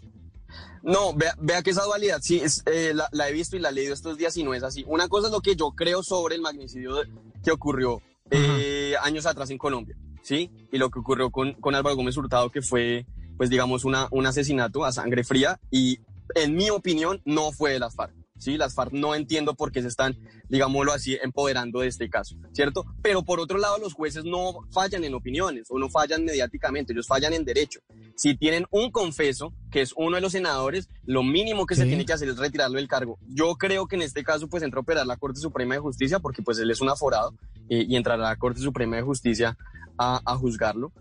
No, 0.86 1.14
vea, 1.16 1.34
vea 1.40 1.64
que 1.64 1.72
esa 1.72 1.84
dualidad 1.84 2.20
sí 2.22 2.40
es, 2.40 2.62
eh, 2.68 2.94
la, 2.94 3.10
la 3.12 3.28
he 3.28 3.34
visto 3.34 3.56
y 3.56 3.60
la 3.60 3.70
he 3.70 3.74
leído 3.74 3.94
estos 3.94 4.18
días 4.18 4.38
y 4.38 4.44
no 4.44 4.54
es 4.54 4.62
así. 4.62 4.86
Una 4.88 5.08
cosa 5.08 5.28
es 5.28 5.34
lo 5.34 5.42
que 5.42 5.56
yo 5.56 5.72
creo 5.72 6.04
sobre 6.04 6.36
el 6.36 6.42
magnicidio 6.42 7.02
que 7.44 7.52
ocurrió 7.52 8.04
eh, 8.30 8.94
años 9.02 9.26
atrás 9.26 9.50
en 9.50 9.58
Colombia, 9.58 9.98
¿sí? 10.22 10.52
Y 10.72 10.78
lo 10.78 10.92
que 10.92 11.00
ocurrió 11.00 11.32
con, 11.32 11.54
con 11.54 11.74
Álvaro 11.74 11.96
Gómez 11.96 12.16
Hurtado, 12.18 12.52
que 12.52 12.62
fue, 12.62 13.08
pues 13.36 13.50
digamos, 13.50 13.84
una, 13.84 14.08
un 14.12 14.28
asesinato 14.28 14.86
a 14.86 14.92
sangre 14.92 15.24
fría 15.24 15.60
y, 15.72 16.00
en 16.36 16.56
mi 16.56 16.70
opinión, 16.70 17.20
no 17.26 17.52
fue 17.52 17.72
de 17.72 17.80
las 17.80 17.96
FARC. 17.96 18.14
Sí, 18.38 18.58
las 18.58 18.76
FARC 18.76 18.92
no 18.92 19.16
entiendo 19.16 19.56
por 19.56 19.72
qué 19.72 19.82
se 19.82 19.88
están, 19.88 20.18
digámoslo 20.50 20.92
así, 20.92 21.18
empoderando 21.24 21.80
de 21.80 21.88
este 21.88 22.10
caso, 22.10 22.36
¿cierto? 22.52 22.86
Pero 23.02 23.24
por 23.24 23.40
otro 23.40 23.58
lado, 23.58 23.78
los 23.78 23.94
jueces 23.94 24.26
no 24.26 24.68
fallan 24.72 25.06
en 25.06 25.14
opiniones 25.14 25.68
o 25.70 25.80
no 25.80 25.90
fallan 25.90 26.26
mediáticamente, 26.26 26.92
ellos 26.92 27.08
fallan 27.08 27.34
en 27.34 27.46
derecho. 27.46 27.80
Si 28.18 28.36
tienen 28.36 28.66
un 28.72 28.92
confeso, 28.92 29.54
que 29.72 29.82
es 29.82 29.94
uno 29.96 30.16
de 30.16 30.22
los 30.22 30.34
senadores, 30.34 30.90
lo 31.06 31.24
mínimo 31.24 31.66
que 31.66 31.76
se 31.76 31.86
tiene 31.86 32.06
que 32.06 32.14
hacer 32.14 32.28
es 32.28 32.38
retirarlo 32.38 32.78
del 32.78 32.88
cargo. 32.88 33.18
Yo 33.28 33.56
creo 33.56 33.88
que 33.88 33.96
en 33.96 34.02
este 34.02 34.24
caso, 34.24 34.48
pues 34.48 34.64
entra 34.64 34.80
a 34.80 34.82
operar 34.82 35.08
la 35.08 35.18
Corte 35.18 35.40
Suprema 35.40 35.76
de 35.76 35.82
Justicia, 35.82 36.20
porque 36.20 36.42
pues 36.42 36.60
él 36.60 36.70
es 36.70 36.82
un 36.82 36.90
aforado 36.90 37.34
eh, 37.70 37.86
y 37.88 37.96
entrará 37.96 38.28
a 38.28 38.32
la 38.32 38.38
Corte 38.38 38.60
Suprema 38.60 38.98
de 38.98 39.02
Justicia 39.02 39.58
a, 39.98 40.22
a 40.26 40.36
juzgarlo. 40.36 40.92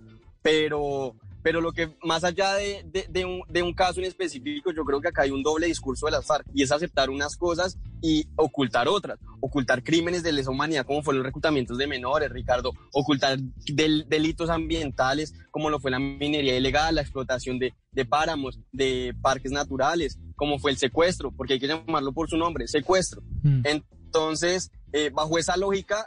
Pero, 0.42 1.14
pero 1.44 1.60
lo 1.60 1.70
que 1.72 1.94
más 2.02 2.24
allá 2.24 2.54
de, 2.54 2.84
de- 2.90 3.06
de 3.08 3.24
un, 3.24 3.42
de 3.48 3.62
un 3.62 3.74
caso 3.74 4.00
en 4.00 4.06
específico, 4.06 4.72
yo 4.72 4.82
creo 4.84 5.00
que 5.00 5.08
acá 5.08 5.22
hay 5.22 5.30
un 5.30 5.42
doble 5.42 5.66
discurso 5.68 6.06
de 6.06 6.12
las 6.12 6.26
FARC 6.26 6.46
y 6.54 6.62
es 6.62 6.72
aceptar 6.72 7.10
unas 7.10 7.36
cosas 7.36 7.78
y 8.02 8.26
ocultar 8.36 8.88
otras. 8.88 9.18
Ocultar 9.40 9.82
crímenes 9.84 10.22
de 10.22 10.32
lesa 10.32 10.50
humanidad 10.50 10.86
como 10.86 11.02
fueron 11.02 11.18
los 11.18 11.26
reclutamientos 11.26 11.76
de 11.78 11.86
menores, 11.86 12.30
Ricardo. 12.30 12.72
Ocultar 12.92 13.38
del- 13.38 14.06
delitos 14.08 14.48
ambientales 14.50 15.34
como 15.50 15.70
lo 15.70 15.78
fue 15.78 15.90
la 15.92 15.98
minería 16.00 16.56
ilegal, 16.56 16.94
la 16.96 17.02
explotación 17.02 17.58
de, 17.58 17.74
de 17.92 18.04
páramos, 18.06 18.58
de 18.72 19.14
parques 19.22 19.52
naturales, 19.52 20.18
como 20.34 20.58
fue 20.58 20.70
el 20.72 20.78
secuestro, 20.78 21.30
porque 21.30 21.52
hay 21.52 21.60
que 21.60 21.68
llamarlo 21.68 22.12
por 22.12 22.28
su 22.28 22.36
nombre, 22.38 22.66
secuestro. 22.66 23.22
Entonces, 23.64 24.70
eh, 24.92 25.10
bajo 25.12 25.38
esa 25.38 25.56
lógica, 25.56 26.06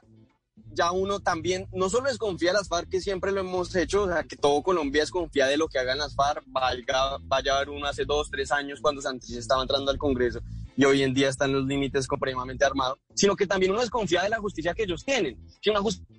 ya 0.78 0.92
uno 0.92 1.20
también 1.20 1.68
no 1.74 1.90
solo 1.90 2.08
desconfía 2.08 2.52
de 2.52 2.60
las 2.60 2.68
FARC, 2.68 2.90
que 2.90 3.02
siempre 3.02 3.32
lo 3.32 3.42
hemos 3.42 3.76
hecho, 3.76 4.04
o 4.04 4.08
sea, 4.08 4.24
que 4.24 4.38
todo 4.38 4.62
Colombia 4.62 5.02
desconfía 5.02 5.48
de 5.48 5.58
lo 5.58 5.68
que 5.68 5.80
hagan 5.80 5.98
las 5.98 6.16
FARC, 6.16 6.44
valga, 6.48 7.18
vaya 7.24 7.56
a 7.56 7.60
ver 7.60 7.70
uno 7.70 7.88
hace 7.88 8.06
dos, 8.06 8.30
tres 8.30 8.52
años 8.52 8.80
cuando 8.80 9.02
Santos 9.02 9.30
estaba 9.32 9.64
entrando 9.64 9.92
al 9.92 9.98
Congreso 9.98 10.40
y 10.78 10.86
hoy 10.86 11.02
en 11.02 11.14
día 11.14 11.30
están 11.30 11.52
los 11.52 11.66
límites 11.66 12.06
supremamente 12.06 12.64
armados, 12.64 13.00
sino 13.16 13.36
que 13.36 13.48
también 13.48 13.72
uno 13.72 13.82
desconfía 13.82 14.22
de 14.22 14.30
la 14.30 14.38
justicia 14.38 14.76
que 14.76 14.84
ellos 14.84 15.04
tienen, 15.04 15.36
que 15.60 15.72
una 15.72 15.82
justicia 15.82 16.17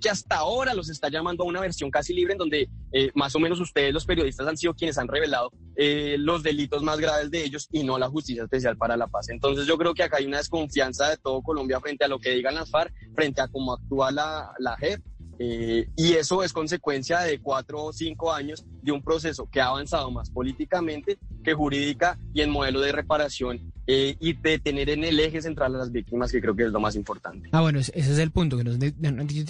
que 0.00 0.08
hasta 0.10 0.36
ahora 0.36 0.74
los 0.74 0.88
está 0.88 1.08
llamando 1.10 1.44
a 1.44 1.46
una 1.46 1.60
versión 1.60 1.90
casi 1.90 2.14
libre 2.14 2.32
en 2.32 2.38
donde 2.38 2.68
eh, 2.92 3.10
más 3.14 3.34
o 3.36 3.38
menos 3.38 3.60
ustedes 3.60 3.92
los 3.92 4.06
periodistas 4.06 4.46
han 4.46 4.56
sido 4.56 4.74
quienes 4.74 4.96
han 4.96 5.06
revelado 5.06 5.50
eh, 5.76 6.16
los 6.18 6.42
delitos 6.42 6.82
más 6.82 6.98
graves 6.98 7.30
de 7.30 7.44
ellos 7.44 7.68
y 7.70 7.84
no 7.84 7.98
la 7.98 8.08
justicia 8.08 8.44
especial 8.44 8.76
para 8.76 8.96
la 8.96 9.06
paz. 9.06 9.28
Entonces 9.28 9.66
yo 9.66 9.76
creo 9.76 9.92
que 9.92 10.02
acá 10.02 10.16
hay 10.16 10.26
una 10.26 10.38
desconfianza 10.38 11.10
de 11.10 11.18
todo 11.18 11.42
Colombia 11.42 11.78
frente 11.80 12.04
a 12.04 12.08
lo 12.08 12.18
que 12.18 12.30
digan 12.30 12.54
las 12.54 12.70
FARC, 12.70 12.92
frente 13.14 13.40
a 13.42 13.48
cómo 13.48 13.74
actúa 13.74 14.10
la, 14.10 14.50
la 14.58 14.76
JEP. 14.78 15.02
eh, 15.38 15.86
y 15.94 16.14
eso 16.14 16.42
es 16.42 16.52
consecuencia 16.54 17.20
de 17.20 17.38
cuatro 17.40 17.84
o 17.84 17.92
cinco 17.92 18.32
años 18.32 18.64
de 18.82 18.92
un 18.92 19.02
proceso 19.02 19.46
que 19.50 19.60
ha 19.60 19.66
avanzado 19.66 20.10
más 20.10 20.30
políticamente 20.30 21.18
que 21.44 21.52
jurídica 21.52 22.18
y 22.32 22.40
en 22.40 22.50
modelo 22.50 22.80
de 22.80 22.92
reparación 22.92 23.72
eh, 23.86 24.16
y 24.20 24.32
de 24.34 24.58
tener 24.58 24.90
en 24.90 25.04
el 25.04 25.18
eje 25.20 25.40
central 25.42 25.74
a 25.74 25.78
las 25.78 25.92
víctimas, 25.92 26.32
que 26.32 26.40
creo 26.40 26.56
que 26.56 26.64
es 26.64 26.70
lo 26.72 26.80
más 26.80 26.96
importante. 26.96 27.48
Ah, 27.52 27.60
bueno, 27.60 27.78
ese 27.78 27.92
es 27.98 28.18
el 28.18 28.30
punto, 28.30 28.56
que 28.56 28.64
nos 28.64 28.76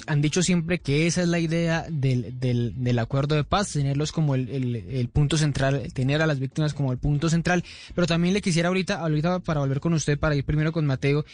han 0.07 0.21
dicho- 0.23 0.43
siempre 0.43 0.79
que 0.79 1.07
esa 1.07 1.23
es 1.23 1.29
la 1.29 1.39
idea 1.39 1.87
del, 1.91 2.39
del, 2.39 2.75
del 2.77 2.99
acuerdo 2.99 3.35
de 3.35 3.45
paz, 3.45 3.73
tenerlos 3.73 4.13
como 4.13 4.35
el, 4.35 4.49
el- 4.51 4.77
el 4.77 5.09
punto 5.09 5.37
central, 5.39 5.91
tener 5.95 6.21
a 6.23 6.27
las 6.27 6.39
víctimas 6.39 6.75
como 6.75 6.93
el 6.93 6.99
punto 6.99 7.29
central, 7.31 7.65
pero 7.95 8.07
también 8.07 8.35
le 8.35 8.43
quisiera 8.43 8.69
ahorita, 8.69 9.01
ahorita 9.01 9.39
para 9.41 9.61
volver 9.61 9.81
con 9.81 9.93
usted, 9.95 10.19
para 10.19 10.35
ir 10.37 10.45
primero 10.45 10.73
con 10.73 10.85
Mateo, 10.87 11.25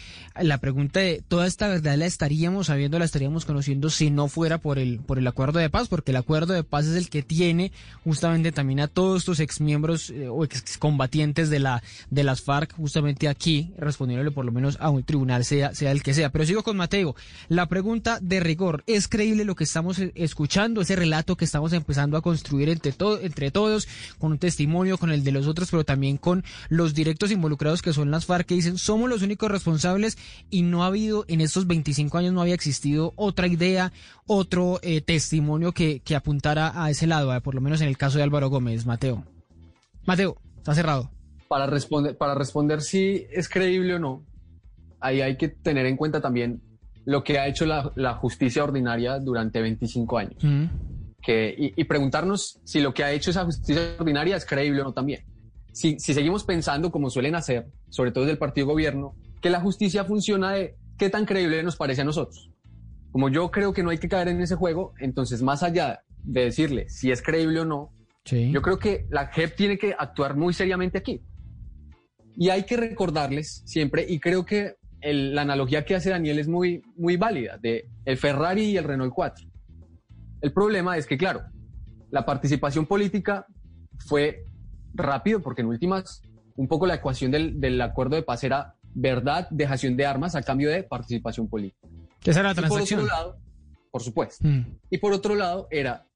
la 0.41 0.59
pregunta 0.59 1.01
de, 1.01 1.23
¿toda 1.27 1.47
esta 1.47 1.69
verdad 1.69 1.97
la 1.97 2.07
estaríamos 2.07 2.69
sabiendo, 2.69 2.99
la 2.99 3.05
estaríamos 3.05 3.45
conociendo 3.45 3.91
si 3.91 4.11
no 4.11 4.29
fuera 4.29 4.59
por 4.59 4.79
el, 4.79 5.01
por 5.01 5.19
el 5.19 5.27
acuerdo 5.27 5.59
de 5.59 5.69
paz? 5.71 5.89
Porque 5.89 6.13
el 6.13 6.17
acuerdo 6.17 6.53
de 6.55 6.63
paz 6.65 6.87
es 6.87 6.97
el 6.97 7.09
que 7.11 7.23
tiene 7.23 7.73
justamente 8.05 8.53
también 8.53 8.81
a 8.81 8.89
todos 8.89 9.23
estos 9.23 9.41
exmiembros 9.41 10.11
eh, 10.11 10.29
o 10.29 10.45
excombatientes 10.45 11.51
de, 11.51 11.59
la, 11.59 11.83
de 12.11 12.25
las 12.25 12.43
FARC 12.43 12.75
justamente 12.93 13.27
aquí, 13.27 13.73
respondiéndole 13.79 14.31
por 14.33 14.45
lo 14.45 14.53
menos 14.53 14.77
a 14.79 14.91
un 14.91 15.03
tribunal, 15.03 15.47
sea, 15.47 15.75
sea 15.75 15.93
el 15.93 16.03
que 16.03 16.13
sea. 16.13 16.31
Pero 16.31 16.45
sigo 16.45 16.63
con 16.63 16.77
Mateo. 16.77 17.17
La 17.49 17.67
pregunta 17.67 18.19
de 18.21 18.39
rigor, 18.39 18.85
¿es 18.87 19.09
creíble 19.09 19.47
lo 19.47 19.55
que 19.55 19.65
estamos 19.65 19.99
eh, 19.99 20.13
escuchando, 20.15 20.83
ese 20.83 20.95
relato 20.95 21.35
que 21.35 21.47
estamos 21.47 21.73
empezando 21.73 22.19
a 22.19 22.21
construir 22.21 22.69
entre, 22.69 22.93
to- 22.93 23.19
entre 23.19 23.51
todos, 23.51 23.89
con 24.19 24.33
un 24.33 24.39
testimonio, 24.39 24.99
con 24.99 25.11
el 25.11 25.25
de 25.25 25.33
los 25.33 25.47
otros, 25.47 25.71
pero 25.71 25.85
también 25.85 26.19
con 26.19 26.45
los 26.69 26.93
directos 26.93 27.31
involucrados 27.31 27.81
que 27.81 27.95
son 27.95 28.11
las 28.11 28.27
FARC, 28.27 28.47
que 28.47 28.57
dicen, 28.57 28.77
somos 28.77 29.09
los 29.09 29.23
únicos 29.23 29.51
responsables 29.51 30.19
y 30.51 30.61
no 30.61 30.85
ha 30.85 30.89
habido, 30.89 31.25
en 31.29 31.41
estos 31.41 31.67
25 31.67 32.19
años 32.19 32.35
no 32.35 32.43
había 32.43 32.55
existido 32.55 33.15
otra 33.17 33.47
idea, 33.47 33.91
otro 34.27 34.81
eh, 34.83 35.01
testimonio 35.01 35.73
que, 35.73 36.01
que 36.01 36.15
apuntara 36.15 36.73
a 36.85 36.91
ese 36.91 37.07
lado, 37.07 37.35
eh, 37.35 37.41
por 37.41 37.55
lo 37.55 37.63
menos 37.63 37.81
en 37.81 37.89
el 37.89 37.97
caso 37.97 38.19
de 38.19 38.25
Álvaro 38.25 38.51
Gómez, 38.51 38.85
Mateo. 38.85 39.25
Mateo, 40.05 40.37
está 40.59 40.75
cerrado. 40.75 41.11
Para 41.53 41.67
responder, 41.67 42.17
para 42.17 42.35
responder 42.35 42.81
si 42.81 43.27
es 43.31 43.47
creíble 43.47 43.97
o 43.97 43.99
no, 43.99 44.25
ahí 45.01 45.21
hay 45.21 45.37
que 45.37 45.49
tener 45.49 45.85
en 45.85 45.99
cuenta 45.99 46.23
también 46.23 46.63
lo 47.05 47.23
que 47.23 47.39
ha 47.39 47.47
hecho 47.47 47.67
la, 47.67 47.93
la 47.95 48.15
justicia 48.15 48.65
ordinaria 48.65 49.19
durante 49.19 49.61
25 49.61 50.17
años. 50.17 50.43
Que, 51.21 51.55
y, 51.55 51.79
y 51.79 51.85
preguntarnos 51.85 52.59
si 52.65 52.81
lo 52.81 52.95
que 52.95 53.05
ha 53.05 53.13
hecho 53.13 53.33
esa 53.33 53.45
justicia 53.45 53.83
ordinaria 53.99 54.35
es 54.35 54.47
creíble 54.47 54.81
o 54.81 54.85
no 54.85 54.93
también. 54.95 55.27
Si, 55.73 55.99
si 55.99 56.15
seguimos 56.15 56.45
pensando, 56.45 56.91
como 56.91 57.11
suelen 57.11 57.35
hacer, 57.35 57.67
sobre 57.91 58.13
todo 58.13 58.25
desde 58.25 58.33
el 58.33 58.39
partido 58.39 58.67
gobierno, 58.69 59.15
que 59.43 59.51
la 59.51 59.61
justicia 59.61 60.07
funciona 60.07 60.53
de 60.53 60.77
qué 60.97 61.11
tan 61.11 61.27
creíble 61.27 61.63
nos 61.63 61.77
parece 61.77 62.01
a 62.01 62.05
nosotros. 62.05 62.51
Como 63.11 63.29
yo 63.29 63.51
creo 63.51 63.75
que 63.75 63.83
no 63.83 63.91
hay 63.91 63.99
que 63.99 64.09
caer 64.09 64.29
en 64.29 64.41
ese 64.41 64.55
juego, 64.55 64.95
entonces 65.01 65.43
más 65.43 65.63
allá 65.63 66.03
de 66.25 66.45
decirle 66.45 66.89
si 66.89 67.11
es 67.11 67.21
creíble 67.21 67.61
o 67.61 67.67
no, 67.67 67.93
yo 68.25 68.63
creo 68.63 68.79
que 68.79 69.07
la 69.11 69.27
JEP 69.27 69.55
tiene 69.55 69.77
que 69.77 69.95
actuar 69.99 70.35
muy 70.35 70.55
seriamente 70.55 70.97
aquí. 70.97 71.21
Y 72.37 72.49
hay 72.51 72.65
que 72.65 72.77
recordarles 72.77 73.63
siempre, 73.67 74.05
y 74.09 74.19
creo 74.19 74.45
que 74.45 74.77
el- 75.01 75.35
la 75.35 75.43
analogía 75.43 75.85
que 75.85 75.95
hace 75.97 76.11
Daniel 76.11 76.39
es 76.39 76.49
muy, 76.49 76.83
muy 76.97 77.17
válida, 77.17 77.59
de 77.59 77.89
el 78.05 78.17
Ferrari 78.17 78.65
y 78.65 78.77
el 78.77 78.85
Renault 78.85 79.13
4. 79.13 79.47
El 80.41 80.53
problema 80.53 80.97
es 80.97 81.07
que, 81.07 81.17
claro, 81.19 81.43
la 82.11 82.25
participación 82.25 82.87
política 82.87 83.47
fue 84.07 84.45
rápido, 84.95 85.41
porque 85.41 85.63
en 85.63 85.69
últimas, 85.69 86.23
un 86.57 86.69
poco 86.69 86.87
la 86.87 86.95
ecuación 86.95 87.31
del, 87.31 87.61
del 87.61 87.81
acuerdo 87.81 88.17
de 88.17 88.23
paz 88.23 88.45
era 88.45 88.75
verdad, 88.95 89.49
dejación 89.51 89.97
de 89.97 90.05
armas 90.07 90.35
a 90.35 90.43
cambio 90.43 90.69
de 90.71 90.83
participación 90.83 91.49
política. 91.49 91.89
Esa 92.25 92.41
era 92.41 92.49
la 92.49 92.53
Y 92.53 92.55
por 92.57 92.65
transacción. 92.65 93.01
otro 93.01 93.13
lado, 93.13 93.37
por 93.91 94.03
supuesto. 94.03 94.47
Mm. 94.47 94.79
Y 94.91 94.99
por 94.99 95.13
otro 95.13 95.35
lado, 95.35 95.67
era, 95.71 96.07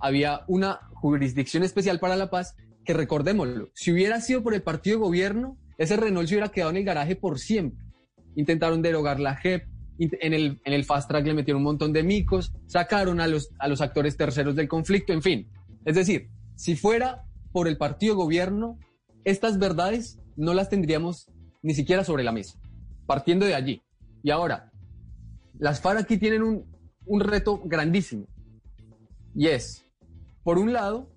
había 0.00 0.40
una 0.48 0.80
jurisdicción 0.94 1.62
especial 1.62 2.00
para 2.00 2.16
la 2.16 2.30
paz 2.30 2.56
que 2.86 2.94
recordémoslo, 2.94 3.70
si 3.74 3.92
hubiera 3.92 4.20
sido 4.20 4.42
por 4.42 4.54
el 4.54 4.62
partido 4.62 4.98
gobierno, 4.98 5.58
ese 5.76 5.96
Renault 5.96 6.28
se 6.28 6.34
hubiera 6.34 6.48
quedado 6.50 6.70
en 6.70 6.78
el 6.78 6.84
garaje 6.84 7.16
por 7.16 7.38
siempre. 7.38 7.84
Intentaron 8.34 8.80
derogar 8.80 9.20
la 9.20 9.36
JEP, 9.36 9.64
en 9.98 10.32
el, 10.32 10.60
en 10.64 10.72
el 10.72 10.84
fast 10.84 11.08
track 11.08 11.26
le 11.26 11.34
metieron 11.34 11.60
un 11.60 11.64
montón 11.64 11.92
de 11.92 12.02
micos, 12.02 12.52
sacaron 12.66 13.20
a 13.20 13.26
los, 13.26 13.50
a 13.58 13.68
los 13.68 13.80
actores 13.80 14.16
terceros 14.16 14.56
del 14.56 14.68
conflicto, 14.68 15.12
en 15.12 15.22
fin. 15.22 15.50
Es 15.84 15.94
decir, 15.94 16.28
si 16.54 16.76
fuera 16.76 17.24
por 17.52 17.68
el 17.68 17.76
partido 17.76 18.14
gobierno, 18.14 18.78
estas 19.24 19.58
verdades 19.58 20.18
no 20.36 20.54
las 20.54 20.68
tendríamos 20.68 21.30
ni 21.62 21.74
siquiera 21.74 22.04
sobre 22.04 22.24
la 22.24 22.32
mesa, 22.32 22.58
partiendo 23.06 23.46
de 23.46 23.54
allí. 23.54 23.82
Y 24.22 24.30
ahora, 24.30 24.70
las 25.58 25.80
FARC 25.80 26.00
aquí 26.00 26.18
tienen 26.18 26.42
un, 26.42 26.64
un 27.06 27.20
reto 27.20 27.60
grandísimo. 27.64 28.26
Y 29.34 29.48
es, 29.48 29.84
por 30.42 30.58
un 30.58 30.72
lado, 30.72 31.10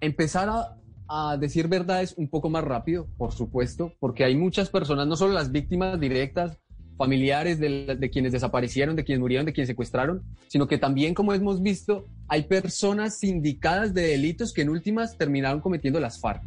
empezar 0.00 0.48
a, 0.48 0.76
a 1.08 1.36
decir 1.36 1.68
verdades 1.68 2.14
un 2.16 2.28
poco 2.28 2.50
más 2.50 2.64
rápido, 2.64 3.06
por 3.16 3.32
supuesto, 3.32 3.92
porque 4.00 4.24
hay 4.24 4.36
muchas 4.36 4.70
personas, 4.70 5.06
no 5.06 5.16
solo 5.16 5.32
las 5.32 5.52
víctimas 5.52 5.98
directas, 6.00 6.58
familiares 6.96 7.58
de, 7.60 8.10
quienes 8.10 8.32
desaparecieron, 8.32 8.96
de 8.96 9.04
quienes 9.04 9.20
murieron, 9.20 9.46
de 9.46 9.52
quienes 9.52 9.68
secuestraron, 9.68 10.22
sino 10.48 10.66
que 10.66 10.78
también, 10.78 11.14
como 11.14 11.34
hemos 11.34 11.62
visto, 11.62 12.06
hay 12.26 12.44
personas 12.44 13.18
sindicadas 13.18 13.94
de 13.94 14.02
delitos 14.02 14.52
que 14.52 14.62
en 14.62 14.70
últimas 14.70 15.16
terminaron 15.16 15.60
cometiendo 15.60 16.00
las 16.00 16.20
FARC. 16.20 16.42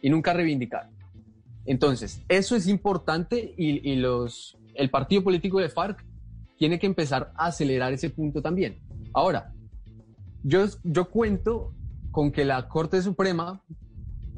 y 0.00 0.10
nunca 0.10 0.32
reivindicaron. 0.32 0.92
Entonces, 1.66 2.22
eso 2.28 2.54
es 2.54 2.68
importante 2.68 3.52
y, 3.58 3.90
y 3.90 3.96
los, 3.96 4.56
el 4.74 4.90
partido 4.90 5.24
político 5.24 5.58
de 5.58 5.68
FARC 5.68 6.04
tiene 6.56 6.78
que 6.78 6.86
empezar 6.86 7.32
a 7.34 7.46
acelerar 7.46 7.92
ese 7.92 8.10
punto 8.10 8.40
también. 8.40 8.78
Ahora, 9.12 9.52
yo, 10.44 10.66
yo 10.84 11.10
cuento 11.10 11.74
con 12.18 12.32
que 12.32 12.44
la 12.44 12.66
Corte 12.66 13.00
Suprema, 13.00 13.62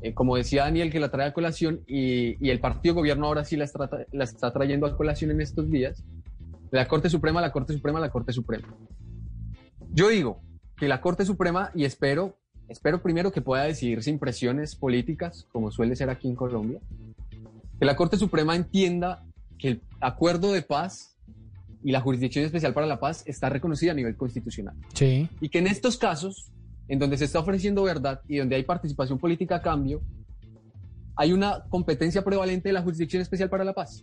eh, 0.03 0.12
como 0.12 0.37
decía 0.37 0.64
Daniel, 0.64 0.93
que 0.93 1.01
la 1.01 1.11
trae 1.11 1.29
a 1.29 1.33
colación 1.33 1.81
y, 1.87 2.37
y 2.47 2.51
el 2.51 2.61
partido 2.61 2.95
gobierno 2.95 3.25
ahora 3.25 3.43
sí 3.43 3.57
la 3.57 3.64
está, 3.64 3.88
la 4.12 4.25
está 4.25 4.53
trayendo 4.53 4.85
a 4.85 4.95
colación 4.99 5.31
en 5.31 5.40
estos 5.40 5.71
días, 5.71 6.05
la 6.71 6.87
Corte 6.87 7.09
Suprema, 7.09 7.40
la 7.40 7.53
Corte 7.53 7.73
Suprema, 7.73 7.99
la 7.99 8.11
Corte 8.11 8.35
Suprema. 8.35 8.69
Yo 9.95 10.11
digo 10.11 10.43
que 10.77 10.88
la 10.88 11.01
Corte 11.01 11.25
Suprema, 11.25 11.71
y 11.75 11.87
espero, 11.87 12.37
espero 12.69 13.01
primero 13.01 13.33
que 13.33 13.40
pueda 13.40 13.62
decidir 13.62 14.03
sin 14.03 14.19
presiones 14.19 14.77
políticas, 14.77 15.47
como 15.51 15.71
suele 15.71 15.97
ser 15.97 16.11
aquí 16.11 16.29
en 16.29 16.35
Colombia, 16.35 16.81
que 17.79 17.87
la 17.87 17.97
Corte 17.97 18.19
Suprema 18.19 18.57
entienda 18.57 19.25
que 19.57 19.69
el 19.69 19.83
acuerdo 20.03 20.53
de 20.53 20.61
paz 20.61 21.16
y 21.83 21.93
la 21.93 22.03
Jurisdicción 22.03 22.45
Especial 22.45 22.75
para 22.75 22.87
la 22.87 23.01
Paz 23.01 23.23
está 23.25 23.49
reconocida 23.49 23.93
a 23.93 23.95
nivel 23.95 24.19
constitucional. 24.19 24.75
Sí. 24.93 25.31
Y 25.40 25.49
que 25.49 25.61
en 25.61 25.66
estos 25.66 25.97
casos, 25.97 26.53
en 26.90 26.98
donde 26.98 27.16
se 27.16 27.24
está 27.26 27.38
ofreciendo 27.38 27.85
verdad 27.85 28.20
y 28.26 28.38
donde 28.38 28.57
hay 28.57 28.64
participación 28.64 29.16
política 29.16 29.57
a 29.57 29.62
cambio, 29.62 30.03
hay 31.14 31.33
una 31.33 31.62
competencia 31.68 32.24
prevalente 32.24 32.68
de 32.68 32.72
la 32.72 32.83
Jurisdicción 32.83 33.22
Especial 33.22 33.48
para 33.48 33.62
la 33.62 33.72
Paz. 33.74 34.03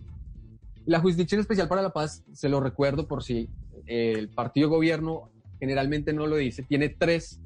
La 0.86 1.02
Jurisdicción 1.02 1.42
Especial 1.42 1.68
para 1.68 1.82
la 1.82 1.92
Paz, 1.92 2.24
se 2.32 2.48
lo 2.48 2.62
recuerdo 2.62 3.06
por 3.06 3.24
si 3.24 3.50
eh, 3.88 4.14
el 4.18 4.30
partido 4.30 4.70
gobierno 4.70 5.30
generalmente 5.60 6.14
no 6.14 6.28
lo 6.28 6.38
dice, 6.38 6.64
tiene 6.64 6.88
tres 6.88 7.42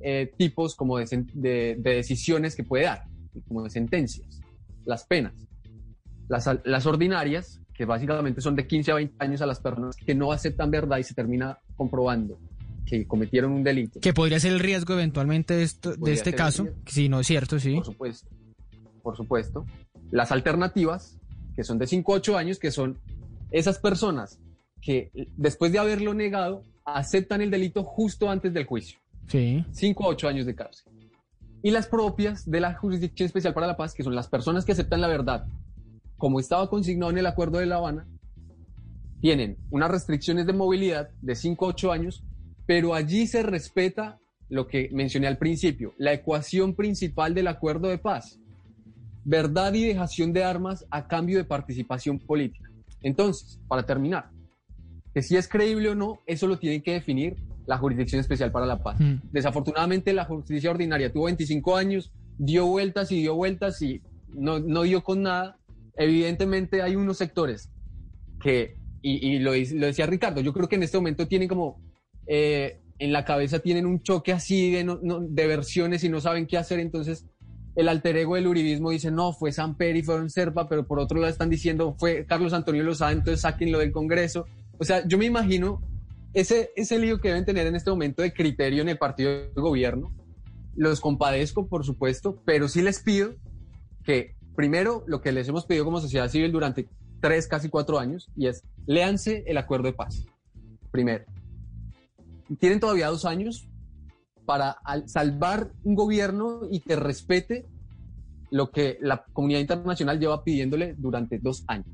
eh, 0.00 0.32
tipos 0.36 0.74
como 0.74 0.98
de, 0.98 1.06
de- 1.34 1.76
de 1.78 1.94
decisiones 1.94 2.56
que 2.56 2.64
puede 2.64 2.84
dar, 2.86 3.04
como 3.46 3.62
de 3.62 3.70
sentencias. 3.70 4.40
Las 4.84 5.04
penas, 5.04 5.32
las, 6.28 6.48
las 6.64 6.86
ordinarias, 6.86 7.60
que 7.72 7.84
básicamente 7.84 8.40
son 8.40 8.56
de 8.56 8.66
15 8.66 8.90
a 8.90 8.94
20 8.96 9.14
años 9.20 9.42
a 9.42 9.46
las 9.46 9.60
personas 9.60 9.94
que 9.94 10.14
no 10.16 10.32
aceptan 10.32 10.72
verdad 10.72 10.98
y 10.98 11.04
se 11.04 11.14
termina 11.14 11.58
comprobando 11.76 12.36
que 12.86 13.06
cometieron 13.06 13.52
un 13.52 13.62
delito. 13.64 14.00
Que 14.00 14.12
podría 14.14 14.38
ser 14.40 14.52
el 14.52 14.60
riesgo 14.60 14.94
eventualmente 14.94 15.54
de, 15.54 15.64
esto- 15.64 15.94
de 15.96 16.12
este 16.12 16.32
caso. 16.32 16.68
Sí, 16.86 17.08
no 17.08 17.20
es 17.20 17.26
cierto, 17.26 17.58
sí. 17.58 17.74
Por 17.74 17.84
supuesto. 17.84 18.28
Por 19.02 19.16
supuesto. 19.16 19.66
Las 20.10 20.30
alternativas, 20.32 21.18
que 21.54 21.64
son 21.64 21.78
de 21.78 21.86
5 21.86 22.12
a 22.14 22.16
8 22.16 22.36
años, 22.38 22.58
que 22.58 22.70
son 22.70 22.96
esas 23.50 23.78
personas 23.78 24.38
que 24.80 25.10
después 25.36 25.72
de 25.72 25.78
haberlo 25.80 26.14
negado, 26.14 26.62
aceptan 26.84 27.40
el 27.40 27.50
delito 27.50 27.82
justo 27.82 28.30
antes 28.30 28.54
del 28.54 28.64
juicio. 28.66 28.98
Sí. 29.26 29.64
5 29.72 30.04
a 30.04 30.08
8 30.08 30.28
años 30.28 30.46
de 30.46 30.54
cárcel. 30.54 30.92
Y 31.62 31.72
las 31.72 31.88
propias 31.88 32.48
de 32.48 32.60
la 32.60 32.74
Jurisdicción 32.74 33.26
Especial 33.26 33.52
para 33.52 33.66
la 33.66 33.76
Paz, 33.76 33.94
que 33.94 34.04
son 34.04 34.14
las 34.14 34.28
personas 34.28 34.64
que 34.64 34.70
aceptan 34.72 35.00
la 35.00 35.08
verdad, 35.08 35.46
como 36.16 36.38
estaba 36.38 36.70
consignado 36.70 37.10
en 37.10 37.18
el 37.18 37.26
Acuerdo 37.26 37.58
de 37.58 37.66
La 37.66 37.76
Habana, 37.76 38.06
tienen 39.20 39.56
unas 39.70 39.90
restricciones 39.90 40.46
de 40.46 40.52
movilidad 40.52 41.08
de 41.22 41.34
5 41.34 41.64
a 41.64 41.68
8 41.70 41.90
años, 41.92 42.22
pero 42.66 42.94
allí 42.94 43.26
se 43.26 43.42
respeta 43.42 44.18
lo 44.48 44.66
que 44.66 44.90
mencioné 44.92 45.26
al 45.26 45.38
principio, 45.38 45.94
la 45.98 46.12
ecuación 46.12 46.74
principal 46.74 47.34
del 47.34 47.48
Acuerdo 47.48 47.88
de 47.88 47.98
Paz, 47.98 48.38
verdad 49.24 49.72
y 49.74 49.84
dejación 49.84 50.32
de 50.32 50.44
armas 50.44 50.86
a 50.90 51.08
cambio 51.08 51.38
de 51.38 51.44
participación 51.44 52.18
política. 52.18 52.70
Entonces, 53.02 53.58
para 53.66 53.84
terminar, 53.84 54.30
que 55.14 55.22
si 55.22 55.36
es 55.36 55.48
creíble 55.48 55.90
o 55.90 55.94
no, 55.94 56.20
eso 56.26 56.46
lo 56.46 56.58
tiene 56.58 56.82
que 56.82 56.92
definir 56.92 57.36
la 57.66 57.78
Jurisdicción 57.78 58.20
Especial 58.20 58.52
para 58.52 58.66
la 58.66 58.82
Paz. 58.82 59.00
Mm. 59.00 59.16
Desafortunadamente, 59.32 60.12
la 60.12 60.24
justicia 60.24 60.70
ordinaria 60.70 61.12
tuvo 61.12 61.24
25 61.24 61.76
años, 61.76 62.12
dio 62.38 62.66
vueltas 62.66 63.10
y 63.10 63.20
dio 63.20 63.34
vueltas 63.34 63.82
y 63.82 64.02
no, 64.28 64.60
no 64.60 64.82
dio 64.82 65.02
con 65.02 65.22
nada. 65.22 65.58
Evidentemente, 65.96 66.82
hay 66.82 66.94
unos 66.94 67.18
sectores 67.18 67.70
que, 68.40 68.76
y, 69.02 69.26
y 69.26 69.38
lo, 69.40 69.52
lo 69.52 69.86
decía 69.86 70.06
Ricardo, 70.06 70.40
yo 70.40 70.52
creo 70.52 70.68
que 70.68 70.76
en 70.76 70.84
este 70.84 70.98
momento 70.98 71.26
tienen 71.26 71.48
como 71.48 71.80
eh, 72.26 72.80
en 72.98 73.12
la 73.12 73.24
cabeza 73.24 73.58
tienen 73.58 73.86
un 73.86 74.02
choque 74.02 74.32
así 74.32 74.70
de, 74.70 75.46
versiones 75.46 76.02
y 76.04 76.08
no 76.08 76.20
saben 76.20 76.46
qué 76.46 76.56
hacer. 76.56 76.80
Entonces, 76.80 77.26
el 77.74 77.88
alter 77.88 78.16
ego 78.16 78.36
del 78.36 78.46
uribismo 78.46 78.90
dice, 78.90 79.10
no, 79.10 79.32
fue 79.32 79.52
Samper 79.52 79.96
y 79.96 80.02
fueron 80.02 80.30
Serpa, 80.30 80.68
pero 80.68 80.86
por 80.86 80.98
otro 80.98 81.18
lado 81.18 81.30
están 81.30 81.50
diciendo, 81.50 81.94
fue 81.98 82.24
Carlos 82.26 82.52
Antonio 82.52 82.82
Lozada, 82.82 83.12
entonces 83.12 83.42
sáquenlo 83.42 83.78
del 83.78 83.92
Congreso. 83.92 84.46
O 84.78 84.84
sea, 84.84 85.06
yo 85.06 85.18
me 85.18 85.26
imagino 85.26 85.82
ese, 86.32 86.70
ese 86.76 86.98
lío 86.98 87.20
que 87.20 87.28
deben 87.28 87.44
tener 87.44 87.66
en 87.66 87.76
este 87.76 87.90
momento 87.90 88.22
de 88.22 88.32
criterio 88.32 88.82
en 88.82 88.88
el 88.88 88.98
partido 88.98 89.30
de 89.30 89.50
gobierno. 89.54 90.14
Los 90.74 91.00
compadezco, 91.00 91.68
por 91.68 91.84
supuesto, 91.84 92.42
pero 92.44 92.68
sí 92.68 92.82
les 92.82 93.00
pido 93.00 93.34
que, 94.04 94.36
primero, 94.54 95.04
lo 95.06 95.20
que 95.20 95.32
les 95.32 95.48
hemos 95.48 95.66
pedido 95.66 95.84
como 95.84 96.00
sociedad 96.00 96.28
civil 96.28 96.52
durante 96.52 96.88
tres, 97.20 97.46
casi 97.46 97.68
cuatro 97.68 97.98
años, 97.98 98.28
y 98.36 98.46
es, 98.46 98.62
léanse 98.86 99.44
el 99.46 99.58
acuerdo 99.58 99.86
de 99.86 99.94
paz. 99.94 100.26
Primero. 100.90 101.24
Tienen 102.58 102.80
todavía 102.80 103.08
dos 103.08 103.24
años 103.24 103.66
para 104.44 104.70
al- 104.70 105.08
salvar 105.08 105.72
un 105.82 105.94
gobierno 105.94 106.60
y 106.70 106.80
que 106.80 106.96
respete 106.96 107.66
lo 108.50 108.70
que 108.70 108.96
la 109.00 109.24
comunidad 109.32 109.60
internacional 109.60 110.20
lleva 110.20 110.44
pidiéndole 110.44 110.94
durante 110.96 111.38
dos 111.38 111.64
años. 111.66 111.86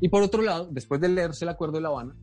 Y 0.00 0.08
por 0.08 0.22
otro 0.22 0.42
lado, 0.42 0.68
después 0.70 1.00
de 1.00 1.08
leerse 1.08 1.44
el 1.44 1.48
acuerdo 1.48 1.76
de 1.76 1.80
La 1.80 1.88
Habana, 1.88 2.14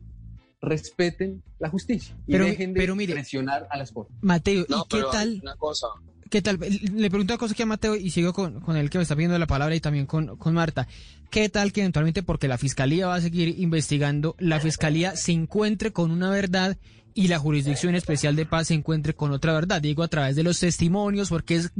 respeten 0.62 1.42
la 1.58 1.68
justicia 1.68 2.16
y 2.26 2.32
Pero- 2.32 2.46
dejen 2.46 2.72
de 2.72 2.80
pero 2.80 2.96
mire- 2.96 3.12
presionar 3.14 3.66
a 3.70 3.76
las 3.76 3.92
cortes. 3.92 4.16
Mateo, 4.22 4.64
No, 4.68 4.84
¿y 4.84 4.88
qué 4.88 5.02
tal? 5.12 5.38
Una 5.42 5.56
cosa. 5.56 5.86
¿Qué 6.30 6.40
tal? 6.42 6.58
Le 6.58 7.10
pregunto 7.10 7.34
una 7.34 7.38
cosa 7.38 7.52
aquí 7.52 7.62
a 7.62 7.66
Mateo 7.66 7.94
y 7.94 8.10
sigo 8.10 8.32
con, 8.32 8.60
con 8.60 8.76
el 8.76 8.88
que 8.90 8.98
me 8.98 9.02
está 9.02 9.14
pidiendo 9.14 9.38
la 9.38 9.46
palabra 9.46 9.74
y 9.76 9.80
también 9.80 10.06
con, 10.06 10.36
con 10.38 10.54
Marta. 10.54 10.88
¿Qué 11.30 11.48
tal 11.48 11.70
que 11.72 11.80
eventualmente, 11.82 12.22
porque 12.22 12.48
la 12.48 12.58
Fiscalía 12.58 13.06
va 13.06 13.16
a 13.16 13.20
seguir 13.20 13.60
investigando, 13.60 14.34
la 14.38 14.58
Fiscalía 14.58 15.14
se 15.16 15.32
encuentre 15.32 15.92
con 15.92 16.10
una 16.10 16.30
verdad 16.30 16.76
y 17.14 17.28
la 17.28 17.38
Jurisdicción 17.38 17.94
Especial 17.94 18.36
de 18.36 18.44
Paz 18.44 18.68
se 18.68 18.74
encuentre 18.74 19.14
con 19.14 19.30
otra 19.30 19.52
verdad? 19.52 19.80
Digo, 19.80 20.02
a 20.02 20.08
través 20.08 20.36
de 20.36 20.42
los 20.42 20.58
testimonios, 20.58 21.28
porque 21.28 21.56
es, 21.56 21.72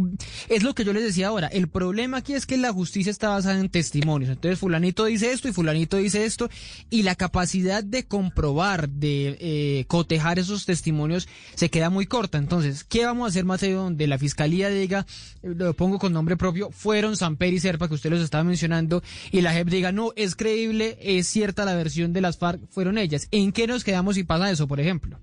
es 0.49 0.62
lo 0.62 0.75
que 0.75 0.85
yo 0.85 0.92
les 0.92 1.03
decía 1.03 1.29
ahora. 1.29 1.49
El 1.49 1.68
problema 1.68 2.18
aquí 2.18 2.35
es 2.35 2.47
que 2.47 2.57
la 2.57 2.73
justicia 2.73 3.11
está 3.11 3.29
basada 3.31 3.59
en 3.59 3.68
testimonios. 3.68 4.31
Entonces, 4.31 4.59
fulanito 4.59 5.05
dice 5.05 5.33
esto 5.33 5.49
y 5.49 5.53
fulanito 5.53 5.97
dice 5.97 6.25
esto 6.25 6.49
y 6.88 7.03
la 7.03 7.14
capacidad 7.14 7.83
de 7.83 8.05
comprobar, 8.05 8.88
de 8.88 9.37
eh, 9.40 9.85
cotejar 9.88 10.38
esos 10.38 10.66
testimonios 10.66 11.29
se 11.55 11.68
queda 11.68 11.90
muy 11.90 12.07
corta. 12.07 12.38
Entonces, 12.38 12.85
¿qué 12.85 13.05
vamos 13.05 13.27
a 13.27 13.29
hacer, 13.29 13.44
Mateo, 13.44 13.83
donde 13.83 14.07
la 14.07 14.18
fiscalía 14.18 14.68
diga, 14.68 15.07
lo 15.42 15.75
pongo 15.75 15.99
con 15.99 16.12
nombre 16.12 16.37
propio, 16.37 16.70
fueron 16.70 17.16
Samper 17.16 17.53
y 17.53 17.61
Serpa, 17.61 17.88
que 17.88 17.94
usted 17.94 18.11
los 18.11 18.23
estaba 18.23 18.44
mencionando, 18.44 19.03
y 19.33 19.40
la 19.40 19.53
JEP 19.53 19.68
diga, 19.68 19.92
no, 19.92 20.12
es 20.16 20.37
creíble, 20.37 20.97
es 21.01 21.27
cierta 21.27 21.64
la 21.64 21.75
versión 21.75 22.12
de 22.12 22.20
las 22.20 22.38
FARC, 22.38 22.61
fueron 22.70 22.99
ellas? 22.99 23.29
¿En 23.31 23.53
qué 23.53 23.66
nos 23.66 23.85
quedamos 23.85 24.14
si 24.14 24.25
pasa 24.25 24.51
eso, 24.51 24.68
por 24.68 24.81
ejemplo? 24.81 25.18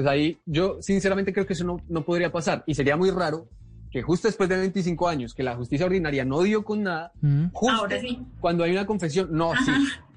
Pues 0.00 0.10
ahí 0.10 0.38
yo 0.46 0.78
sinceramente 0.80 1.30
creo 1.30 1.46
que 1.46 1.52
eso 1.52 1.64
no, 1.64 1.76
no 1.86 2.06
podría 2.06 2.32
pasar 2.32 2.64
y 2.66 2.74
sería 2.74 2.96
muy 2.96 3.10
raro 3.10 3.48
que 3.90 4.00
justo 4.00 4.28
después 4.28 4.48
de 4.48 4.56
25 4.56 5.06
años 5.08 5.34
que 5.34 5.42
la 5.42 5.54
justicia 5.56 5.84
ordinaria 5.84 6.24
no 6.24 6.40
dio 6.40 6.64
con 6.64 6.82
nada, 6.84 7.12
justo 7.52 7.76
Ahora 7.82 8.00
sí. 8.00 8.18
cuando 8.40 8.64
hay 8.64 8.72
una 8.72 8.86
confesión, 8.86 9.28
no, 9.30 9.52
sí, 9.62 9.70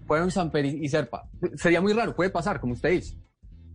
fueron 0.07 0.31
Samper 0.31 0.63
y, 0.67 0.85
y 0.85 0.87
Serpa. 0.87 1.27
Sería 1.55 1.81
muy 1.81 1.91
raro, 1.91 2.15
puede 2.15 2.29
pasar, 2.29 2.61
como 2.61 2.71
usted 2.75 2.91
dice. 2.91 3.17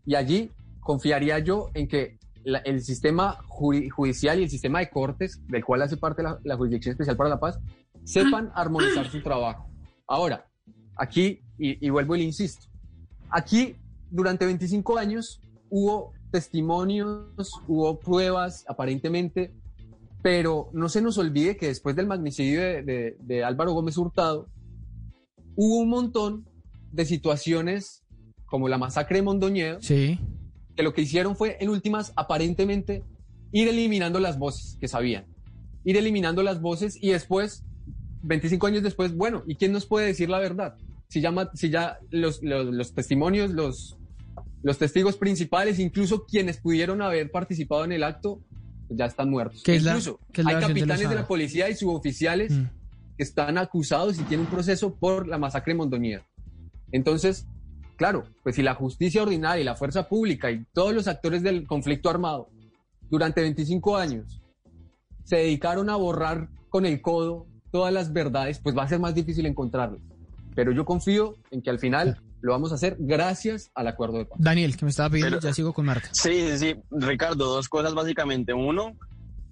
Y 0.06 0.14
allí 0.14 0.50
confiaría 0.80 1.40
yo 1.40 1.68
en 1.74 1.86
que 1.88 2.16
la- 2.42 2.60
el 2.60 2.80
sistema 2.80 3.36
judicial 3.48 4.40
y 4.40 4.44
el 4.44 4.48
sistema 4.50 4.78
de 4.78 4.88
cortes, 4.88 5.42
del 5.46 5.62
cual 5.62 5.82
hace 5.82 5.98
parte 5.98 6.22
la, 6.22 6.38
la 6.42 6.56
Jurisdicción 6.56 6.92
Especial 6.92 7.18
para 7.18 7.28
la 7.28 7.38
Paz, 7.38 7.58
sepan 8.04 8.50
armonizar 8.54 9.06
su 9.10 9.20
trabajo. 9.22 9.68
Ahora, 10.06 10.46
aquí, 10.96 11.42
y, 11.58 11.84
y 11.86 11.90
vuelvo 11.90 12.16
y 12.16 12.20
le 12.20 12.24
insisto, 12.24 12.66
aquí 13.28 13.76
durante 14.10 14.46
25 14.46 14.96
años 14.96 15.42
hubo 15.70 16.12
testimonios, 16.30 17.52
hubo 17.66 17.98
pruebas 17.98 18.64
aparentemente, 18.68 19.52
pero 20.22 20.68
no 20.72 20.88
se 20.88 21.00
nos 21.00 21.16
olvide 21.18 21.56
que 21.56 21.68
después 21.68 21.96
del 21.96 22.06
magnicidio 22.06 22.60
de, 22.60 22.82
de- 22.82 23.16
de 23.20 23.44
Álvaro 23.44 23.72
Gómez 23.72 23.96
Hurtado, 23.96 24.48
hubo 25.56 25.78
un 25.78 25.88
montón 25.88 26.46
de 26.92 27.04
situaciones 27.04 28.04
como 28.46 28.68
la 28.68 28.78
masacre 28.78 29.16
de 29.18 29.22
Mondoñedo, 29.22 29.78
Sí. 29.80 30.18
que 30.76 30.82
lo 30.82 30.92
que 30.94 31.02
hicieron 31.02 31.36
fue, 31.36 31.56
en 31.60 31.68
últimas, 31.68 32.12
aparentemente, 32.16 33.04
ir 33.52 33.68
eliminando 33.68 34.20
las 34.20 34.38
voces 34.38 34.76
que 34.80 34.88
sabían, 34.88 35.26
ir 35.84 35.96
eliminando 35.96 36.42
las 36.42 36.60
voces 36.60 36.96
y 37.00 37.10
después, 37.10 37.64
25 38.22 38.66
años 38.66 38.82
después, 38.82 39.14
bueno, 39.14 39.42
¿y 39.46 39.54
quién 39.56 39.72
nos 39.72 39.86
puede 39.86 40.06
decir 40.06 40.28
la 40.28 40.38
verdad? 40.38 40.76
Si 41.08 41.20
ya, 41.20 41.32
si 41.54 41.70
ya 41.70 41.98
los, 42.10 42.42
los- 42.42 42.66
los 42.74 42.92
testimonios, 42.92 43.50
los, 43.50 43.96
los 44.62 44.78
testigos 44.78 45.16
principales, 45.16 45.78
incluso 45.78 46.24
quienes 46.26 46.58
pudieron 46.58 47.00
haber 47.02 47.30
participado 47.30 47.84
en 47.84 47.92
el 47.92 48.02
acto, 48.02 48.40
ya 48.88 49.04
están 49.06 49.30
muertos. 49.30 49.62
¿Qué 49.62 49.76
es 49.76 49.82
la- 49.84 49.92
incluso 49.92 50.18
qué 50.32 50.40
es 50.40 50.44
la 50.44 50.50
hay 50.50 50.54
versión 50.56 50.74
de 50.74 50.80
capitanes 50.80 51.08
de, 51.10 51.14
la 51.14 51.26
policía 51.26 51.68
y 51.68 51.74
suboficiales 51.74 52.52
Mm. 52.52 52.64
que 53.16 53.22
están 53.22 53.58
acusados 53.58 54.18
y 54.18 54.22
tienen 54.22 54.46
un 54.46 54.52
proceso 54.52 54.94
por 54.94 55.26
la 55.28 55.38
masacre 55.38 55.72
de 55.74 55.78
Mondoñedo. 55.78 56.22
Entonces, 56.90 57.46
claro, 57.96 58.24
pues 58.42 58.56
si 58.56 58.62
la 58.62 58.74
justicia 58.74 59.22
ordinaria 59.22 59.60
y 59.60 59.64
la 59.64 59.74
fuerza 59.76 60.08
pública 60.08 60.50
y 60.50 60.64
todos 60.72 60.94
los 60.94 61.06
actores 61.08 61.42
del 61.42 61.66
conflicto 61.66 62.08
armado 62.08 62.48
durante 63.10 63.40
25 63.42 63.96
años 63.96 64.40
se 65.24 65.36
dedicaron 65.36 65.90
a 65.90 65.96
borrar 65.96 66.48
con 66.70 66.86
el 66.86 67.00
codo 67.02 67.46
todas 67.70 67.92
las 67.92 68.12
verdades, 68.12 68.58
pues 68.60 68.76
va 68.76 68.84
a 68.84 68.88
ser 68.88 68.98
más 68.98 69.14
difícil 69.14 69.44
encontrarlas. 69.46 70.00
Pero 70.54 70.72
yo 70.72 70.84
confío 70.86 71.36
en 71.50 71.60
que 71.60 71.68
al 71.70 71.78
final 71.78 72.20
lo 72.40 72.52
vamos 72.52 72.72
a 72.72 72.76
hacer 72.76 72.96
gracias 72.98 73.70
al 73.74 73.88
acuerdo 73.88 74.18
de 74.18 74.26
paz. 74.26 74.38
Daniel, 74.40 74.76
que 74.76 74.84
me 74.84 74.90
estaba 74.90 75.10
pidiendo, 75.10 75.38
Pero- 75.38 75.48
ya 75.48 75.54
sigo 75.54 75.72
con 75.72 75.86
Marta. 75.86 76.08
Sí, 76.12 76.48
sí, 76.50 76.58
sí. 76.58 76.74
Ricardo, 76.90 77.46
dos 77.46 77.68
cosas 77.68 77.94
básicamente. 77.94 78.52
Uno, 78.54 78.96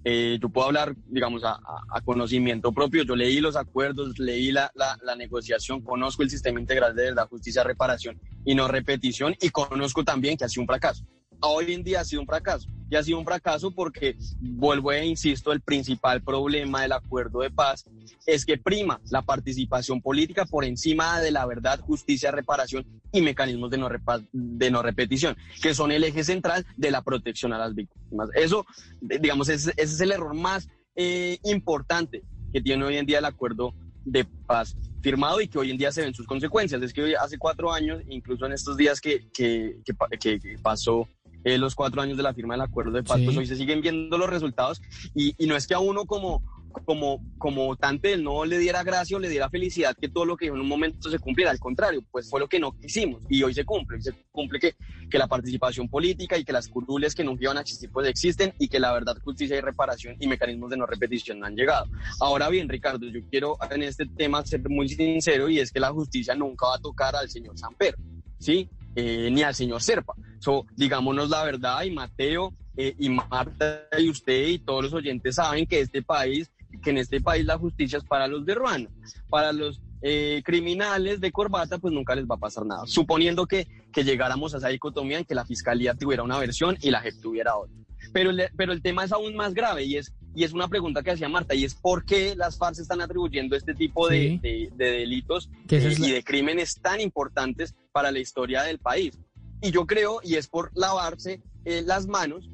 eh, 0.03 0.37
yo 0.41 0.47
puedo 0.49 0.67
hablar, 0.67 0.95
digamos, 1.07 1.43
a, 1.43 1.59
conocimiento 2.05 2.71
propio. 2.71 3.03
Yo 3.03 3.15
leí 3.15 3.39
los 3.41 3.55
acuerdos, 3.57 4.17
leí 4.19 4.51
la, 4.51 4.71
la- 4.75 4.97
la 5.03 5.15
negociación, 5.15 5.81
conozco 5.81 6.23
el 6.23 6.29
sistema 6.29 6.59
integral 6.59 6.95
de 6.95 7.03
verdad, 7.05 7.27
justicia, 7.27 7.63
reparación 7.63 8.19
y 8.45 8.55
no 8.55 8.67
repetición, 8.69 9.35
y 9.41 9.49
conozco 9.49 10.03
también 10.05 10.37
que 10.37 10.45
ha 10.45 10.49
sido 10.49 10.61
un 10.61 10.67
fracaso. 10.67 11.03
Hoy 11.41 11.73
en 11.73 11.83
día 11.83 12.01
ha 12.01 12.05
sido 12.05 12.21
un 12.21 12.27
fracaso. 12.27 12.67
Y 12.89 12.95
ha 12.95 13.03
sido 13.03 13.19
un 13.19 13.25
fracaso 13.25 13.69
porque, 13.71 14.15
vuelvo 14.39 14.93
e 14.93 15.05
insisto, 15.05 15.51
el 15.51 15.59
principal 15.59 16.21
problema 16.21 16.81
del 16.83 16.93
acuerdo 16.93 17.41
de 17.41 17.51
paz 17.51 17.83
es 18.25 18.45
que 18.45 18.57
prima 18.57 19.01
la 19.09 19.21
participación 19.21 20.01
política 20.01 20.45
por 20.45 20.63
encima 20.63 21.19
de 21.19 21.31
la 21.31 21.45
verdad, 21.45 21.81
justicia, 21.81 22.31
reparación 22.31 22.85
y 23.11 23.21
mecanismos 23.21 23.69
de 23.71 23.77
no, 23.77 23.89
de 24.31 24.71
no 24.71 24.81
repetición, 24.81 25.35
que 25.61 25.73
son 25.73 25.91
el 25.91 26.05
eje 26.05 26.23
central 26.23 26.65
de 26.77 26.91
la 26.91 27.01
protección 27.01 27.51
a 27.51 27.57
las 27.57 27.75
víctimas. 27.75 28.29
Eso, 28.35 28.65
digamos, 29.01 29.49
ese, 29.49 29.73
es 29.75 29.99
el 29.99 30.11
error 30.13 30.33
más 30.33 30.69
eh, 30.95 31.37
importante 31.43 32.23
que 32.53 32.61
tiene 32.61 32.85
hoy 32.85 32.97
en 32.97 33.05
día 33.05 33.19
el 33.19 33.25
acuerdo 33.25 33.73
de 34.05 34.25
paz 34.45 34.77
firmado 35.01 35.41
y 35.41 35.49
que 35.49 35.59
hoy 35.59 35.71
en 35.71 35.77
día 35.77 35.91
se 35.91 36.01
ven 36.01 36.13
sus 36.13 36.25
consecuencias. 36.25 36.81
Es 36.81 36.93
que 36.93 37.03
hoy, 37.03 37.13
hace 37.15 37.37
cuatro 37.37 37.73
años, 37.73 38.01
incluso 38.07 38.45
en 38.45 38.53
estos 38.53 38.77
días 38.77 39.01
que, 39.01 39.27
que- 39.33 39.81
que 39.85 40.57
pasó 40.61 41.05
eh, 41.47 41.57
los 41.57 41.75
cuatro 41.75 42.01
años 42.01 42.17
de 42.17 42.23
la 42.23 42.33
firma 42.33 42.53
del 42.55 42.61
acuerdo 42.61 42.91
de 42.91 43.03
paz, 43.03 43.17
Sí. 43.19 43.25
pues 43.25 43.37
hoy 43.37 43.45
se 43.47 43.55
siguen 43.55 43.81
viendo 43.81 44.17
los 44.17 44.29
resultados 44.29 44.81
y, 45.15 45.33
y 45.37 45.47
no 45.47 45.55
es 45.55 45.65
que 45.67 45.73
a 45.73 45.79
uno 45.79 46.05
como, 46.05 46.41
como, 46.85 47.23
como 47.37 47.65
votante 47.65 48.13
él 48.13 48.23
no 48.23 48.43
le 48.45 48.57
diera 48.59 48.83
gracia 48.83 49.17
o 49.17 49.19
le 49.19 49.29
diera 49.29 49.49
felicidad 49.49 49.95
que 49.99 50.09
todo 50.09 50.25
lo 50.25 50.35
que 50.37 50.45
dijo 50.45 50.55
en 50.55 50.61
un 50.61 50.67
momento 50.67 51.09
se 51.09 51.17
cumpliera, 51.19 51.49
al 51.51 51.59
contrario, 51.59 52.03
pues 52.11 52.29
fue 52.29 52.39
lo 52.39 52.47
que 52.47 52.59
no 52.59 52.71
quisimos 52.73 53.21
y 53.29 53.41
hoy 53.43 53.53
se 53.53 53.63
cumple, 53.65 53.97
hoy 53.97 54.03
se 54.03 54.13
cumple 54.31 54.59
que, 54.59 54.75
que 55.09 55.17
la 55.17 55.27
participación 55.27 55.87
política 55.89 56.37
y 56.37 56.43
que 56.43 56.51
las 56.53 56.67
curules 56.67 57.15
que 57.15 57.23
nunca 57.23 57.43
iban 57.43 57.57
a 57.57 57.61
existir 57.61 57.89
pues 57.91 58.07
existen 58.07 58.53
y 58.59 58.67
que 58.67 58.79
la 58.79 58.91
verdad, 58.93 59.17
justicia 59.23 59.57
y 59.57 59.61
reparación 59.61 60.15
y 60.19 60.27
mecanismos 60.27 60.69
de 60.69 60.77
no 60.77 60.85
repetición 60.85 61.39
no 61.39 61.45
han 61.47 61.55
llegado. 61.55 61.85
Ahora 62.19 62.49
bien, 62.49 62.67
Ricardo, 62.69 63.07
yo 63.07 63.21
quiero 63.31 63.57
en 63.71 63.83
este 63.83 64.05
tema 64.05 64.45
ser 64.45 64.61
muy 64.69 64.87
sincero 64.89 65.49
y 65.49 65.59
es 65.59 65.71
que 65.71 65.79
la 65.79 65.91
justicia 65.91 66.35
nunca 66.35 66.67
va 66.67 66.75
a 66.75 66.79
tocar 66.79 67.15
al 67.15 67.29
señor 67.29 67.57
Samper, 67.57 67.95
¿sí? 68.37 68.69
Eh, 68.99 69.29
ni 69.29 69.43
al 69.43 69.53
señor 69.53 69.83
Serpa. 69.83 70.15
So, 70.39 70.65
digámonos 70.75 71.29
la 71.29 71.43
verdad 71.43 71.83
y 71.83 71.91
Mateo 71.91 72.55
eh, 72.75 72.95
y 72.97 73.09
Marta 73.09 73.83
y 73.95 74.09
usted 74.09 74.47
y 74.47 74.57
todos 74.57 74.85
los 74.85 74.93
oyentes 74.93 75.35
saben 75.35 75.67
que 75.67 75.81
este 75.81 76.01
país, 76.01 76.49
que 76.81 76.89
en 76.89 76.97
este 76.97 77.21
país 77.21 77.45
la 77.45 77.59
justicia 77.59 77.99
es 77.99 78.03
para 78.03 78.27
los 78.27 78.43
de 78.43 78.55
Ruana, 78.55 78.89
para 79.29 79.53
los 79.53 79.79
eh, 80.01 80.41
criminales 80.43 81.21
de 81.21 81.31
corbata, 81.31 81.77
pues 81.77 81.93
nunca 81.93 82.15
les 82.15 82.25
va 82.25 82.35
a 82.35 82.39
pasar 82.39 82.65
nada. 82.65 82.87
Suponiendo 82.87 83.45
que, 83.45 83.67
que 83.93 84.03
llegáramos 84.03 84.55
a 84.55 84.57
esa 84.57 84.69
dicotomía 84.69 85.19
en 85.19 85.25
que 85.25 85.35
la 85.35 85.45
fiscalía 85.45 85.93
tuviera 85.93 86.23
una 86.23 86.39
versión 86.39 86.75
y 86.81 86.89
la 86.89 87.01
JEP 87.01 87.21
tuviera 87.21 87.55
otra. 87.55 87.75
Pero 88.13 88.31
pero 88.55 88.73
el 88.73 88.81
tema 88.81 89.03
es 89.03 89.11
aún 89.11 89.35
más 89.35 89.53
grave 89.53 89.83
y 89.83 89.97
es, 89.97 90.11
y 90.37 90.43
es 90.43 90.53
una 90.53 90.67
pregunta 90.67 91.01
que 91.01 91.09
hacía 91.09 91.27
Marta 91.27 91.55
y 91.55 91.63
es 91.65 91.73
por 91.73 92.05
qué 92.05 92.35
las 92.35 92.59
FARC 92.59 92.77
están 92.77 93.01
atribuyendo 93.01 93.55
este 93.55 93.73
tipo 93.73 94.07
de, 94.07 94.19
Sí. 94.19 94.37
de- 94.37 94.69
de 94.75 94.91
delitos 94.99 95.49
eh, 95.67 95.95
la- 95.99 96.07
y 96.07 96.11
de 96.11 96.23
crímenes 96.23 96.75
tan 96.79 97.01
importantes 97.01 97.73
para 97.91 98.11
la 98.11 98.19
historia 98.19 98.61
del 98.61 98.77
país. 98.77 99.17
Y 99.63 99.71
yo 99.71 99.87
creo, 99.87 100.19
y 100.23 100.35
es 100.35 100.47
por 100.47 100.69
lavarse 100.75 101.41
eh, 101.65 101.81
las 101.83 102.05
manos, 102.05 102.51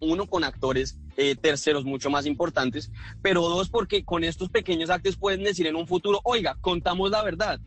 uno 0.00 0.24
con 0.26 0.44
actores 0.44 0.98
eh, 1.18 1.36
terceros 1.36 1.84
mucho 1.84 2.08
más 2.08 2.24
importantes, 2.24 2.90
pero 3.20 3.42
dos 3.42 3.68
porque 3.68 4.02
con 4.02 4.24
estos 4.24 4.48
pequeños 4.48 4.88
actos 4.88 5.18
pueden 5.18 5.44
decir 5.44 5.66
en 5.66 5.76
un 5.76 5.86
futuro, 5.86 6.20
oiga, 6.24 6.56
contamos 6.62 7.10
la 7.10 7.22
verdad. 7.22 7.60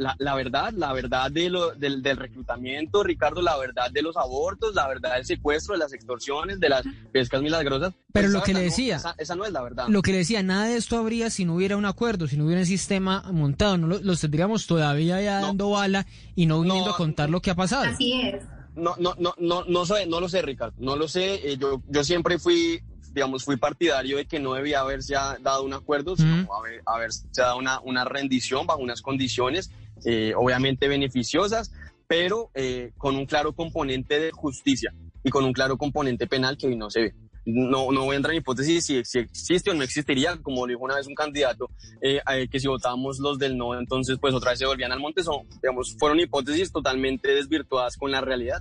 La, 0.00 0.16
la 0.18 0.34
verdad, 0.34 0.72
la 0.74 0.94
verdad 0.94 1.30
de 1.30 1.50
lo- 1.50 1.72
del, 1.74 2.00
del 2.00 2.16
reclutamiento, 2.16 3.02
Ricardo, 3.02 3.42
la 3.42 3.58
verdad 3.58 3.90
de 3.90 4.00
los 4.00 4.16
abortos, 4.16 4.74
la 4.74 4.88
verdad 4.88 5.16
del 5.16 5.26
secuestro, 5.26 5.74
de 5.74 5.78
las 5.80 5.92
extorsiones, 5.92 6.58
de 6.58 6.70
las 6.70 6.84
pescas 7.12 7.42
milagrosas. 7.42 7.92
Pero 8.12 8.28
lo 8.28 8.42
que 8.42 8.54
le 8.54 8.60
no, 8.60 8.64
decía- 8.64 8.96
esa, 8.96 9.14
esa 9.18 9.34
no 9.36 9.44
es 9.44 9.52
la 9.52 9.60
verdad. 9.62 9.88
Lo 9.88 10.00
que 10.00 10.12
le 10.12 10.18
decía, 10.18 10.42
nada 10.42 10.64
de 10.64 10.76
esto 10.76 10.96
habría 10.96 11.28
si 11.28 11.44
no 11.44 11.54
hubiera 11.54 11.76
un 11.76 11.84
acuerdo, 11.84 12.26
si 12.26 12.38
no 12.38 12.46
hubiera 12.46 12.60
un 12.62 12.66
sistema 12.66 13.22
montado. 13.30 13.76
No 13.76 13.86
lo- 13.88 14.00
los 14.00 14.20
tendríamos 14.20 14.66
todavía 14.66 15.20
ya 15.20 15.40
dando 15.40 15.68
bala 15.70 16.06
y 16.34 16.46
no 16.46 16.62
viniendo 16.62 16.90
a 16.92 16.96
contar 16.96 17.28
lo 17.28 17.42
que 17.42 17.50
ha 17.50 17.54
pasado. 17.54 17.84
Así 17.84 18.22
es. 18.22 18.42
No, 18.74 18.94
no, 18.98 19.14
no, 19.18 19.34
no, 19.38 19.64
no, 19.66 19.84
sé, 19.84 20.06
no 20.06 20.18
lo 20.20 20.30
sé, 20.30 20.40
Ricardo. 20.40 20.74
No 20.78 20.96
lo 20.96 21.08
sé. 21.08 21.34
Eh, 21.52 21.58
yo, 21.58 21.82
yo 21.88 22.04
siempre 22.04 22.38
fui, 22.38 22.80
digamos, 23.12 23.44
fui 23.44 23.56
partidario 23.56 24.16
de 24.16 24.24
que 24.26 24.38
no 24.40 24.54
debía 24.54 24.80
haberse 24.80 25.12
dado 25.12 25.64
un 25.64 25.74
acuerdo, 25.74 26.16
sino 26.16 26.48
haber, 26.54 26.80
haberse 26.86 27.26
dado 27.36 27.58
una, 27.58 27.80
una 27.80 28.04
rendición 28.04 28.66
bajo 28.66 28.80
unas 28.80 29.02
condiciones, 29.02 29.70
eh, 30.04 30.32
obviamente 30.36 30.88
beneficiosas, 30.88 31.72
pero 32.06 32.50
eh, 32.54 32.92
con 32.98 33.16
un 33.16 33.26
claro 33.26 33.54
componente 33.54 34.18
de 34.18 34.30
justicia 34.32 34.92
y 35.22 35.30
con 35.30 35.44
un 35.44 35.52
claro 35.52 35.76
componente 35.76 36.26
penal 36.26 36.56
que 36.56 36.66
hoy 36.66 36.76
no 36.76 36.90
se 36.90 37.00
ve. 37.00 37.14
No, 37.46 37.90
no 37.90 38.04
voy 38.04 38.14
a 38.14 38.16
entrar 38.16 38.34
en 38.34 38.40
hipótesis 38.40 38.84
si, 38.84 39.04
si 39.04 39.18
existe 39.18 39.70
o 39.70 39.74
no 39.74 39.82
existiría, 39.82 40.36
como 40.42 40.66
dijo 40.66 40.80
una 40.80 40.96
vez 40.96 41.06
un 41.06 41.14
candidato, 41.14 41.70
eh, 42.02 42.20
que 42.50 42.60
si 42.60 42.68
votábamos 42.68 43.18
los 43.18 43.38
del 43.38 43.56
no, 43.56 43.78
entonces 43.78 44.18
pues 44.20 44.34
otra 44.34 44.50
vez 44.50 44.58
se 44.58 44.66
volvían 44.66 44.92
al 44.92 45.00
monte. 45.00 45.22
Son, 45.22 45.48
digamos, 45.62 45.96
fueron 45.98 46.20
hipótesis 46.20 46.70
totalmente 46.70 47.34
desvirtuadas 47.34 47.96
con 47.96 48.10
la 48.10 48.20
realidad 48.20 48.60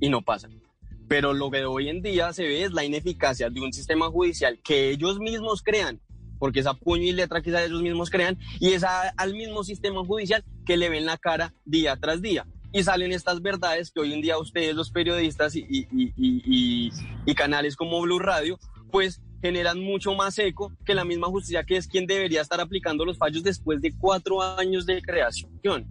y 0.00 0.08
no 0.08 0.22
pasan. 0.22 0.60
Pero 1.08 1.32
lo 1.32 1.50
que 1.50 1.64
hoy 1.64 1.88
en 1.88 2.02
día 2.02 2.32
se 2.32 2.44
ve 2.44 2.64
es 2.64 2.72
la 2.72 2.84
ineficacia 2.84 3.48
de 3.48 3.60
un 3.60 3.72
sistema 3.72 4.08
judicial 4.10 4.58
que 4.62 4.90
ellos 4.90 5.18
mismos 5.18 5.62
crean, 5.62 6.00
porque 6.38 6.60
es 6.60 6.66
a 6.66 6.74
puño 6.74 7.02
y 7.04 7.12
letra 7.12 7.42
que 7.42 7.50
ellos 7.50 7.82
mismos 7.82 8.10
crean, 8.10 8.38
y 8.60 8.72
es 8.72 8.84
a- 8.84 9.10
al 9.16 9.34
mismo 9.34 9.64
sistema 9.64 10.04
judicial 10.04 10.44
que 10.64 10.76
le 10.76 10.88
ven 10.88 11.06
la 11.06 11.16
cara 11.16 11.54
día 11.64 11.96
tras 11.96 12.20
día. 12.22 12.46
Y 12.72 12.82
salen 12.82 13.12
estas 13.12 13.40
verdades 13.40 13.90
que 13.90 14.00
hoy 14.00 14.12
en 14.12 14.20
día 14.20 14.38
ustedes, 14.38 14.74
los 14.74 14.90
periodistas 14.90 15.54
y, 15.56 15.60
y- 15.70 15.86
y- 16.16 16.90
y- 17.26 17.34
canales 17.34 17.76
como 17.76 18.00
Blue 18.02 18.18
Radio, 18.18 18.58
pues 18.90 19.22
generan 19.40 19.80
mucho 19.80 20.14
más 20.14 20.38
eco 20.38 20.72
que 20.84 20.94
la 20.94 21.04
misma 21.04 21.28
justicia, 21.28 21.64
que 21.64 21.76
es 21.76 21.86
quien 21.86 22.06
debería 22.06 22.40
estar 22.40 22.60
aplicando 22.60 23.04
los 23.04 23.16
fallos 23.18 23.42
después 23.42 23.80
de 23.80 23.94
cuatro 23.96 24.42
años 24.42 24.84
de 24.86 25.00
creación. 25.00 25.86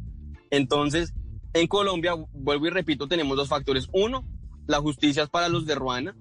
Entonces, 0.52 1.14
en 1.54 1.68
Colombia, 1.68 2.14
vuelvo 2.34 2.68
y 2.68 2.70
repito, 2.70 3.08
tenemos 3.08 3.38
dos 3.38 3.48
factores. 3.50 3.88
Uno, 3.94 4.26
la 4.68 4.80
justicia 4.80 5.24
es 5.24 5.30
para 5.30 5.50
los 5.50 5.66
de 5.66 5.76
Ruana. 5.76 6.16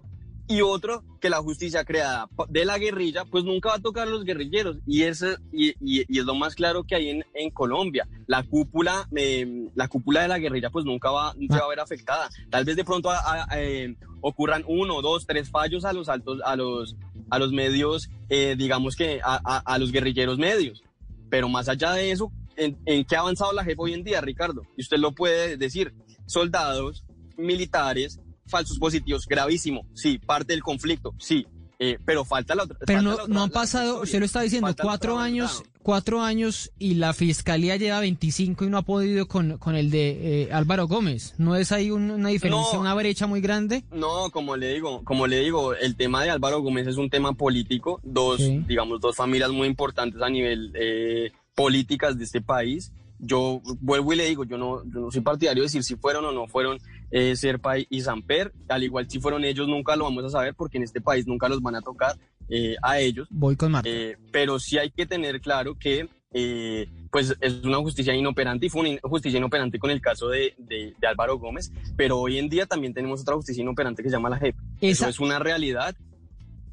Y 0.46 0.60
otro, 0.60 1.02
que 1.22 1.30
la 1.30 1.38
justicia 1.38 1.84
creada 1.86 2.28
de 2.50 2.64
la 2.66 2.76
guerrilla, 2.78 3.24
pues 3.24 3.44
nunca 3.44 3.70
va 3.70 3.76
a 3.76 3.80
tocar 3.80 4.06
a 4.06 4.10
los 4.10 4.24
guerrilleros. 4.24 4.76
Y, 4.86 5.04
ese, 5.04 5.36
y, 5.52 5.72
y- 5.80 6.18
es 6.18 6.24
lo 6.26 6.34
más 6.34 6.54
claro 6.54 6.84
que 6.84 6.94
hay 6.96 7.08
en, 7.08 7.24
en 7.32 7.50
Colombia. 7.50 8.06
La 8.26 8.42
cúpula, 8.42 9.08
eh, 9.16 9.68
la 9.74 9.88
cúpula 9.88 10.20
de 10.22 10.28
la 10.28 10.38
guerrilla, 10.38 10.68
pues 10.68 10.84
nunca 10.84 11.10
va, 11.10 11.32
se 11.32 11.46
va 11.48 11.64
a 11.64 11.68
ver 11.68 11.80
afectada. 11.80 12.28
Tal 12.50 12.66
vez 12.66 12.76
de 12.76 12.84
pronto 12.84 13.10
eh, 13.56 13.96
ocurran 14.20 14.64
uno, 14.68 15.00
dos, 15.00 15.26
tres 15.26 15.48
fallos 15.50 15.86
a 15.86 15.94
los 15.94 16.10
altos, 16.10 16.40
a 16.44 16.56
los, 16.56 16.94
a 17.30 17.38
los 17.38 17.50
medios, 17.52 18.10
eh, 18.28 18.54
digamos 18.58 18.96
que 18.96 19.20
a, 19.24 19.36
a- 19.64 19.78
los 19.78 19.92
guerrilleros 19.92 20.36
medios. 20.38 20.82
Pero 21.30 21.48
más 21.48 21.70
allá 21.70 21.92
de 21.92 22.10
eso, 22.10 22.30
¿en, 22.56 22.76
qué 23.06 23.16
ha 23.16 23.20
avanzado 23.20 23.52
la 23.54 23.64
JEP 23.64 23.80
hoy 23.80 23.94
en 23.94 24.04
día, 24.04 24.20
Ricardo? 24.20 24.60
Y 24.76 24.82
usted 24.82 24.98
lo 24.98 25.12
puede 25.12 25.56
decir. 25.56 25.94
Soldados, 26.26 27.04
militares, 27.36 28.20
falsos 28.46 28.78
positivos, 28.78 29.26
gravísimo. 29.26 29.86
Sí, 29.94 30.18
parte 30.18 30.52
del 30.52 30.62
conflicto, 30.62 31.14
sí. 31.18 31.46
eh, 31.80 31.98
pero 32.04 32.24
falta 32.24 32.54
la 32.54 32.62
otra. 32.64 32.78
Pero 32.86 33.02
no, 33.02 33.12
otra- 33.14 33.24
no 33.28 33.42
han 33.42 33.50
pasado, 33.50 34.02
usted 34.02 34.20
lo 34.20 34.24
está 34.26 34.40
diciendo, 34.42 34.68
Falta 34.68 34.84
cuatro 34.84 35.18
años, 35.18 35.64
cuatro 35.82 36.22
años 36.22 36.70
y 36.78 36.94
la 36.94 37.12
fiscalía 37.12 37.76
lleva 37.76 37.98
25 38.00 38.64
y 38.64 38.70
no 38.70 38.78
ha 38.78 38.82
podido 38.82 39.26
con, 39.26 39.58
con 39.58 39.74
el 39.74 39.90
de 39.90 40.44
eh, 40.44 40.52
Álvaro 40.52 40.86
Gómez. 40.86 41.34
¿No 41.36 41.56
es 41.56 41.72
ahí 41.72 41.90
un- 41.90 42.10
una 42.12 42.28
diferencia, 42.28 42.74
No. 42.74 42.80
una 42.80 42.94
brecha 42.94 43.26
muy 43.26 43.40
grande? 43.40 43.84
No, 43.92 44.30
como 44.30 44.56
le 44.56 44.72
digo, 44.74 45.02
como 45.04 45.26
le 45.26 45.40
digo, 45.40 45.74
el 45.74 45.96
tema 45.96 46.22
de 46.22 46.30
Álvaro 46.30 46.60
Gómez 46.62 46.86
es 46.86 46.96
un 46.96 47.10
tema 47.10 47.32
político, 47.32 48.00
dos, 48.04 48.38
Sí. 48.40 48.62
digamos, 48.68 49.00
dos 49.00 49.16
familias 49.16 49.50
muy 49.50 49.66
importantes 49.66 50.22
a 50.22 50.28
nivel 50.30 50.70
eh, 50.74 51.32
políticas 51.56 52.16
de 52.16 52.24
este 52.24 52.40
país. 52.40 52.92
Yo 53.18 53.60
vuelvo 53.80 54.12
y 54.12 54.16
le 54.16 54.26
digo, 54.28 54.44
yo 54.44 54.58
no, 54.58 54.82
yo 54.84 55.00
no 55.00 55.10
soy 55.10 55.22
partidario 55.22 55.62
de 55.62 55.66
decir 55.66 55.82
si 55.84 55.96
fueron 55.96 56.24
o 56.26 56.32
no 56.32 56.46
fueron 56.46 56.78
eh, 57.16 57.36
Serpa 57.36 57.78
y, 57.78 57.86
y 57.90 58.00
Samper, 58.00 58.52
al 58.68 58.82
igual 58.82 59.08
si 59.08 59.20
fueron 59.20 59.44
ellos 59.44 59.68
nunca 59.68 59.94
lo 59.94 60.02
vamos 60.04 60.24
a 60.24 60.30
saber 60.30 60.54
porque 60.54 60.78
en 60.78 60.82
este 60.82 61.00
país 61.00 61.26
nunca 61.28 61.48
los 61.48 61.62
van 61.62 61.76
a 61.76 61.80
tocar 61.80 62.16
eh, 62.48 62.74
a 62.82 62.98
ellos. 62.98 63.28
Voy 63.30 63.54
con 63.54 63.70
Marta. 63.70 63.88
Eh, 63.88 64.16
pero 64.32 64.58
sí 64.58 64.78
hay 64.78 64.90
que 64.90 65.06
tener 65.06 65.40
claro 65.40 65.76
que 65.78 66.08
eh, 66.36 66.88
pues 67.12 67.36
es 67.40 67.62
una 67.62 67.76
justicia 67.78 68.12
inoperante 68.12 68.66
y 68.66 68.68
fue 68.68 68.80
una 68.90 68.98
justicia 69.04 69.38
inoperante 69.38 69.78
con 69.78 69.90
el 69.92 70.00
caso 70.00 70.28
de, 70.28 70.54
de- 70.58 70.92
de 71.00 71.06
Álvaro 71.06 71.38
Gómez, 71.38 71.70
pero 71.96 72.18
hoy 72.18 72.38
en 72.38 72.48
día 72.48 72.66
también 72.66 72.92
tenemos 72.92 73.20
otra 73.20 73.36
justicia 73.36 73.62
inoperante 73.62 74.02
que 74.02 74.08
se 74.10 74.16
llama 74.16 74.30
la 74.30 74.38
JEP. 74.38 74.56
Eso 74.80 75.08
es 75.08 75.20
una 75.20 75.38
realidad 75.38 75.94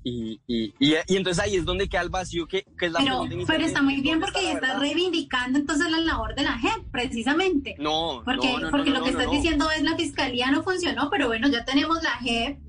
y, 0.04 0.42
y, 0.48 0.74
y, 0.80 0.96
y 1.08 1.16
entonces 1.16 1.44
ahí 1.44 1.56
es 1.56 1.66
donde 1.66 1.88
queda 1.88 2.02
el 2.02 2.10
vacío 2.10 2.48
que, 2.48 2.64
que 2.78 2.88
es 2.88 2.92
la 2.92 3.00
Pero, 3.00 3.28
pero 3.46 3.66
está 3.66 3.82
muy 3.82 4.02
bien 4.02 4.20
¿dónde 4.20 4.28
está 4.28 4.40
porque 4.40 4.52
está 4.54 4.68
verdad? 4.68 4.80
reivindicando 4.82 5.60
entonces 5.60 5.92
la 5.92 6.00
labor 6.00 6.36
de 6.36 6.44
la 6.44 6.58
JEP, 6.58 6.90
precisamente. 6.92 7.76
No, 7.80 8.22
Porque, 8.26 8.48
no, 8.52 8.60
no, 8.60 8.72
porque 8.72 8.90
no, 8.90 9.00
lo 9.00 9.06
que 9.06 9.12
no, 9.12 9.18
estás 9.18 9.28
no. 9.28 9.34
diciendo 9.40 9.70
es 9.72 9.84
la 9.84 9.96
fiscalía 9.96 10.50
no 10.52 10.64
funcionó, 10.64 11.10
pero 11.10 11.28
bueno, 11.28 11.48
ya 11.50 11.66
tenemos 11.66 12.02
la 12.04 12.12
JEP 12.22 12.60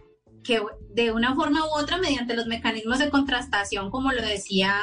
que 0.45 0.61
de 0.95 1.12
una 1.12 1.35
forma 1.35 1.64
u 1.64 1.68
otra, 1.78 1.99
mediante 1.99 2.35
los 2.35 2.47
mecanismos 2.47 2.99
de 2.99 3.11
contrastación, 3.11 3.91
como 3.91 4.12
lo 4.12 4.20
decía, 4.22 4.74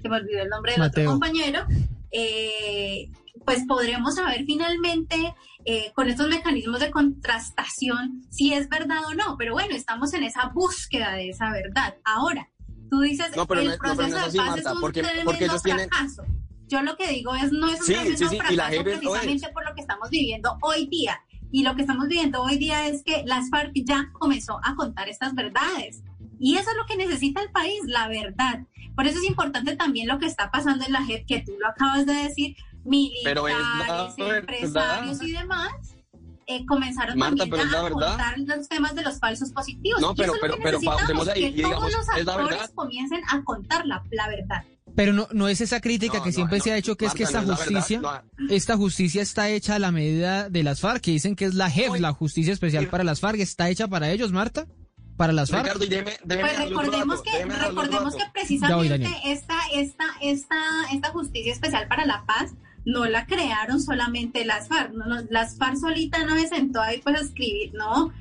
se 0.00 0.08
me 0.08 0.16
olvidó 0.18 0.42
el 0.42 0.48
nombre 0.48 0.72
del 0.72 0.80
Mateo. 0.80 1.04
otro 1.04 1.12
compañero, 1.12 1.66
eh, 2.12 3.10
pues 3.44 3.64
podremos 3.66 4.14
saber 4.14 4.44
finalmente 4.46 5.34
eh, 5.64 5.92
con 5.94 6.08
estos 6.08 6.28
mecanismos 6.28 6.80
de 6.80 6.90
contrastación 6.90 8.22
si 8.30 8.52
es 8.52 8.68
verdad 8.68 9.04
o 9.06 9.14
no. 9.14 9.36
Pero 9.38 9.52
bueno, 9.52 9.74
estamos 9.74 10.12
en 10.14 10.24
esa 10.24 10.48
búsqueda 10.54 11.12
de 11.12 11.30
esa 11.30 11.50
verdad. 11.50 11.96
Ahora, 12.04 12.48
tú 12.90 13.00
dices, 13.00 13.34
No, 13.36 13.46
pero 13.46 13.60
el 13.60 13.66
no 13.68 13.72
es- 13.74 13.78
no, 13.78 13.82
pero 13.82 13.94
proceso 13.96 14.16
no 14.18 14.22
es 14.22 14.28
así, 14.28 14.38
de 14.38 14.44
paz 14.44 14.48
Marta, 14.54 14.68
es 14.70 14.74
un 14.74 14.80
porque- 14.80 15.02
tremendo 15.02 15.24
porque 15.30 15.44
ellos 15.44 15.62
tienen- 15.62 15.88
fracaso. 15.88 16.24
Yo 16.66 16.82
lo 16.82 16.96
que 16.96 17.08
digo 17.08 17.34
es, 17.34 17.52
no 17.52 17.68
es 17.68 17.80
un 17.80 17.86
Sí, 17.86 17.94
sí, 18.16 18.26
sí, 18.28 18.36
y 18.50 18.56
la 18.56 18.64
fracaso 18.68 18.72
es. 18.72 18.82
precisamente 18.98 19.48
por 19.52 19.68
lo 19.68 19.74
que 19.74 19.80
estamos 19.82 20.08
viviendo 20.10 20.56
hoy 20.62 20.86
día. 20.86 21.20
Y 21.52 21.62
lo 21.62 21.76
que 21.76 21.82
estamos 21.82 22.08
viviendo 22.08 22.42
hoy 22.42 22.56
día 22.56 22.88
es 22.88 23.04
que 23.04 23.22
las 23.26 23.48
FARC 23.50 23.72
ya 23.84 24.10
comenzó 24.14 24.58
a 24.64 24.74
contar 24.74 25.08
estas 25.08 25.34
verdades. 25.34 26.02
Y 26.40 26.56
eso 26.56 26.70
es 26.70 26.76
lo 26.76 26.84
que 26.86 26.96
necesita 26.96 27.40
el 27.42 27.50
país, 27.52 27.80
la 27.86 28.08
verdad. 28.08 28.60
Por 28.96 29.06
eso 29.06 29.18
es 29.18 29.24
importante 29.24 29.76
también 29.76 30.08
lo 30.08 30.18
que 30.18 30.26
está 30.26 30.50
pasando 30.50 30.84
en 30.84 30.92
la 30.92 31.04
JEP, 31.04 31.26
que 31.26 31.40
tú 31.42 31.52
lo 31.60 31.68
acabas 31.68 32.06
de 32.06 32.14
decir, 32.14 32.56
militares, 32.84 33.42
verdad. 33.42 34.14
empresarios 34.38 35.22
y 35.22 35.32
demás, 35.32 35.72
eh, 36.46 36.64
comenzaron 36.66 37.18
Marta, 37.18 37.36
también 37.46 37.66
pero 37.70 37.86
a 37.86 37.90
contar 37.90 38.38
los 38.38 38.68
temas 38.68 38.94
de 38.94 39.02
los 39.02 39.18
falsos 39.18 39.50
positivos. 39.52 40.00
No, 40.00 40.12
Y 40.12 40.16
pero- 40.16 40.34
pero- 40.40 40.56
pero 40.62 40.78
necesitamos, 40.78 41.00
pausemos 41.00 41.28
ahí 41.28 41.40
que 41.42 41.50
digamos, 41.56 41.78
todos 41.78 41.92
los 41.92 42.00
es 42.18 42.24
la 42.26 42.32
actores 42.34 42.58
verdad. 42.58 42.70
comiencen 42.74 43.20
a 43.30 43.42
contar 43.44 43.86
la, 43.86 44.02
la 44.10 44.28
verdad. 44.28 44.62
Pero 44.94 45.12
no, 45.12 45.26
no 45.32 45.48
es 45.48 45.60
esa 45.60 45.80
crítica 45.80 46.18
No, 46.18 46.22
que 46.22 46.30
no, 46.30 46.34
siempre 46.34 46.58
no, 46.58 46.64
se 46.64 46.72
ha 46.72 46.76
hecho, 46.76 46.96
que 46.96 47.06
es 47.06 47.14
que 47.14 47.24
Marta, 47.24 47.38
esta 47.38 47.46
no 47.46 47.52
es 47.54 47.58
la 47.58 47.64
verdad, 47.64 47.80
justicia, 47.80 48.24
esta 48.56 48.76
justicia 48.76 49.22
está 49.22 49.48
hecha 49.48 49.74
a 49.74 49.78
la 49.80 49.90
medida 49.90 50.48
de 50.50 50.62
las 50.62 50.80
FARC, 50.80 51.00
que 51.02 51.10
dicen 51.10 51.34
que 51.34 51.46
es 51.46 51.54
la 51.54 51.68
JEF, 51.70 51.98
la 51.98 52.12
Justicia 52.12 52.52
Especial 52.52 52.86
para 52.88 53.02
las 53.02 53.18
FARC, 53.20 53.40
¿está 53.40 53.70
hecha 53.70 53.88
para 53.88 54.10
ellos, 54.12 54.30
Marta? 54.30 54.66
¿Para 55.16 55.32
las 55.32 55.50
FARC? 55.50 55.64
Ricardo, 55.64 55.84
y 55.84 55.88
déjeme, 55.88 56.16
déjeme 56.24 56.48
Pues 56.48 56.68
recordemos 56.68 57.24
dato, 57.24 57.38
que, 57.38 57.44
recordemos 57.44 58.14
que 58.14 58.22
voy, 58.22 58.30
precisamente 58.34 58.88
Daniel. 58.90 59.12
esta, 59.24 59.54
esta, 59.72 60.04
esta, 60.20 60.56
esta 60.92 61.08
justicia 61.10 61.52
especial 61.52 61.88
para 61.88 62.04
la 62.06 62.24
paz 62.26 62.52
no 62.84 63.04
la 63.06 63.26
crearon 63.26 63.80
solamente 63.80 64.44
las 64.44 64.68
FARC. 64.68 64.92
No, 64.92 65.04
las 65.30 65.56
FARC 65.56 65.76
solita 65.76 66.24
no 66.24 66.36
se 66.38 66.48
sentó 66.48 66.80
ahí 66.80 67.00
pues 67.02 67.16
a 67.16 67.24
escribir, 67.24 67.72
no. 67.74 68.12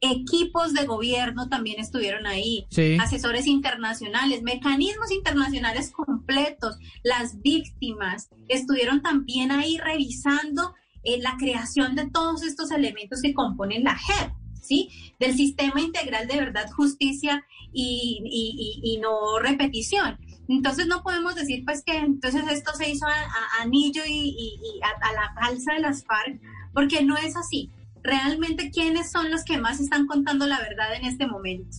Equipos 0.00 0.74
de 0.74 0.84
gobierno 0.84 1.48
también 1.48 1.80
estuvieron 1.80 2.26
ahí, 2.26 2.66
Sí. 2.68 2.98
asesores 3.00 3.46
internacionales, 3.46 4.42
mecanismos 4.42 5.10
internacionales 5.10 5.90
completos, 5.92 6.76
las 7.02 7.40
víctimas 7.40 8.28
estuvieron 8.48 9.00
también 9.00 9.50
ahí 9.50 9.78
revisando 9.78 10.74
eh, 11.04 11.18
la 11.20 11.36
creación 11.38 11.94
de 11.94 12.10
todos 12.10 12.42
estos 12.42 12.70
elementos 12.70 13.20
que 13.22 13.32
componen 13.34 13.84
la 13.84 13.96
JEP, 13.96 14.32
¿sí? 14.60 14.88
Del 15.20 15.34
sistema 15.36 15.80
integral 15.80 16.26
de 16.28 16.36
verdad, 16.36 16.70
justicia 16.70 17.44
y, 17.72 18.20
y- 18.24 18.80
y- 18.82 18.94
y 18.94 18.98
no 19.00 19.38
repetición. 19.38 20.18
Entonces 20.48 20.86
no 20.86 21.02
podemos 21.02 21.34
decir 21.34 21.64
pues 21.64 21.82
que 21.84 21.96
entonces 21.96 22.44
esto 22.50 22.72
se 22.76 22.90
hizo 22.90 23.06
a, 23.06 23.12
a- 23.12 23.62
anillo 23.62 24.02
y, 24.06 24.12
y- 24.12 24.60
y 24.62 24.80
a, 24.82 25.08
a 25.08 25.12
la 25.12 25.34
calza 25.40 25.72
de 25.74 25.80
las 25.80 26.04
FARC, 26.04 26.40
porque 26.72 27.02
no 27.02 27.16
es 27.16 27.36
así. 27.36 27.70
Realmente, 28.02 28.70
¿quiénes 28.70 29.10
son 29.10 29.30
los 29.30 29.44
que 29.44 29.56
más 29.56 29.80
están 29.80 30.06
contando 30.06 30.46
la 30.46 30.58
verdad 30.60 30.94
en 30.94 31.06
este 31.06 31.26
momento? 31.26 31.78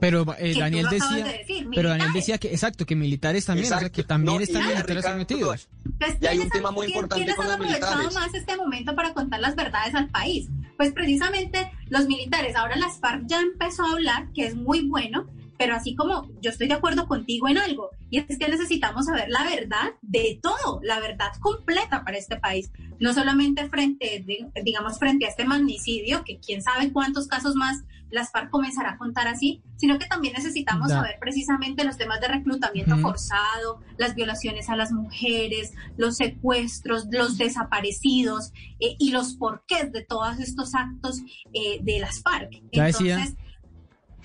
Pero 0.00 0.24
eh, 0.38 0.54
Daniel 0.58 0.86
decía, 0.90 1.24
de 1.24 1.32
decir, 1.38 1.68
pero 1.74 1.90
Daniel 1.90 2.08
decía 2.14 2.38
que, 2.38 2.48
exacto, 2.48 2.86
que 2.86 2.96
militares 2.96 3.44
también, 3.44 3.70
o 3.70 3.78
sea, 3.78 3.90
que 3.90 4.02
también 4.02 4.36
No, 4.38 4.40
están 4.40 4.62
militares 4.66 4.96
Ricardo, 4.96 5.18
metidos. 5.18 5.68
Pues, 5.98 6.16
Y 6.22 6.26
hay 6.26 6.38
un 6.38 6.44
¿quiénes 6.44 6.52
tema 6.52 6.70
muy 6.70 6.86
importante 6.86 7.16
¿quiénes 7.16 7.36
con 7.36 7.44
han 7.44 7.50
los 7.50 7.56
aprovechado 7.60 7.98
militares. 7.98 8.14
más 8.14 8.34
este 8.34 8.56
momento 8.56 8.94
para 8.96 9.12
contar 9.12 9.40
las 9.40 9.54
verdades 9.54 9.94
al 9.94 10.08
país? 10.08 10.48
Pues 10.78 10.92
precisamente 10.92 11.70
los 11.90 12.06
militares. 12.08 12.56
Ahora 12.56 12.76
las 12.76 12.98
FARC 12.98 13.26
ya 13.26 13.40
empezó 13.40 13.84
a 13.84 13.92
hablar, 13.92 14.28
que 14.34 14.46
es 14.46 14.54
muy 14.56 14.88
bueno, 14.88 15.26
pero 15.60 15.74
así 15.76 15.94
como 15.94 16.26
yo 16.40 16.48
estoy 16.50 16.68
de 16.68 16.74
acuerdo 16.74 17.06
contigo 17.06 17.46
en 17.48 17.58
algo, 17.58 17.90
y 18.08 18.16
es 18.18 18.24
que 18.38 18.48
necesitamos 18.48 19.04
saber 19.04 19.26
la 19.28 19.44
verdad 19.44 19.92
de 20.00 20.40
todo, 20.42 20.80
la 20.82 20.98
verdad 21.00 21.28
completa 21.40 22.02
para 22.02 22.16
este 22.16 22.36
país, 22.38 22.72
no 22.98 23.12
solamente 23.12 23.68
frente, 23.68 24.24
di- 24.26 24.46
digamos, 24.64 24.98
frente 24.98 25.26
a 25.26 25.28
este 25.28 25.44
magnicidio, 25.44 26.24
que 26.24 26.38
quién 26.40 26.62
sabe 26.62 26.90
cuántos 26.92 27.28
casos 27.28 27.54
más 27.56 27.82
las 28.10 28.32
FARC 28.32 28.50
comenzará 28.50 28.92
a 28.92 28.96
contar 28.98 29.28
así, 29.28 29.62
sino 29.76 29.98
que 29.98 30.06
también 30.06 30.32
necesitamos 30.34 30.88
saber 30.96 31.18
precisamente 31.20 31.84
los 31.84 31.96
temas 31.98 32.20
de 32.22 32.28
reclutamiento 32.28 32.96
forzado, 33.02 33.80
las 33.98 34.14
violaciones 34.14 34.68
a 34.70 34.76
las 34.76 34.90
mujeres, 34.92 35.74
los 35.98 36.16
secuestros, 36.16 37.06
los 37.12 37.36
desaparecidos 37.38 38.52
eh, 38.80 38.96
y 38.98 39.10
los 39.12 39.34
porqués 39.34 39.92
de 39.92 40.04
todos 40.04 40.38
estos 40.40 40.74
actos 40.74 41.20
eh, 41.52 41.80
de 41.82 42.00
las 42.00 42.22
FARC. 42.22 42.50
Ya 42.72 42.84
decía- 42.86 43.16
Entonces, 43.18 43.44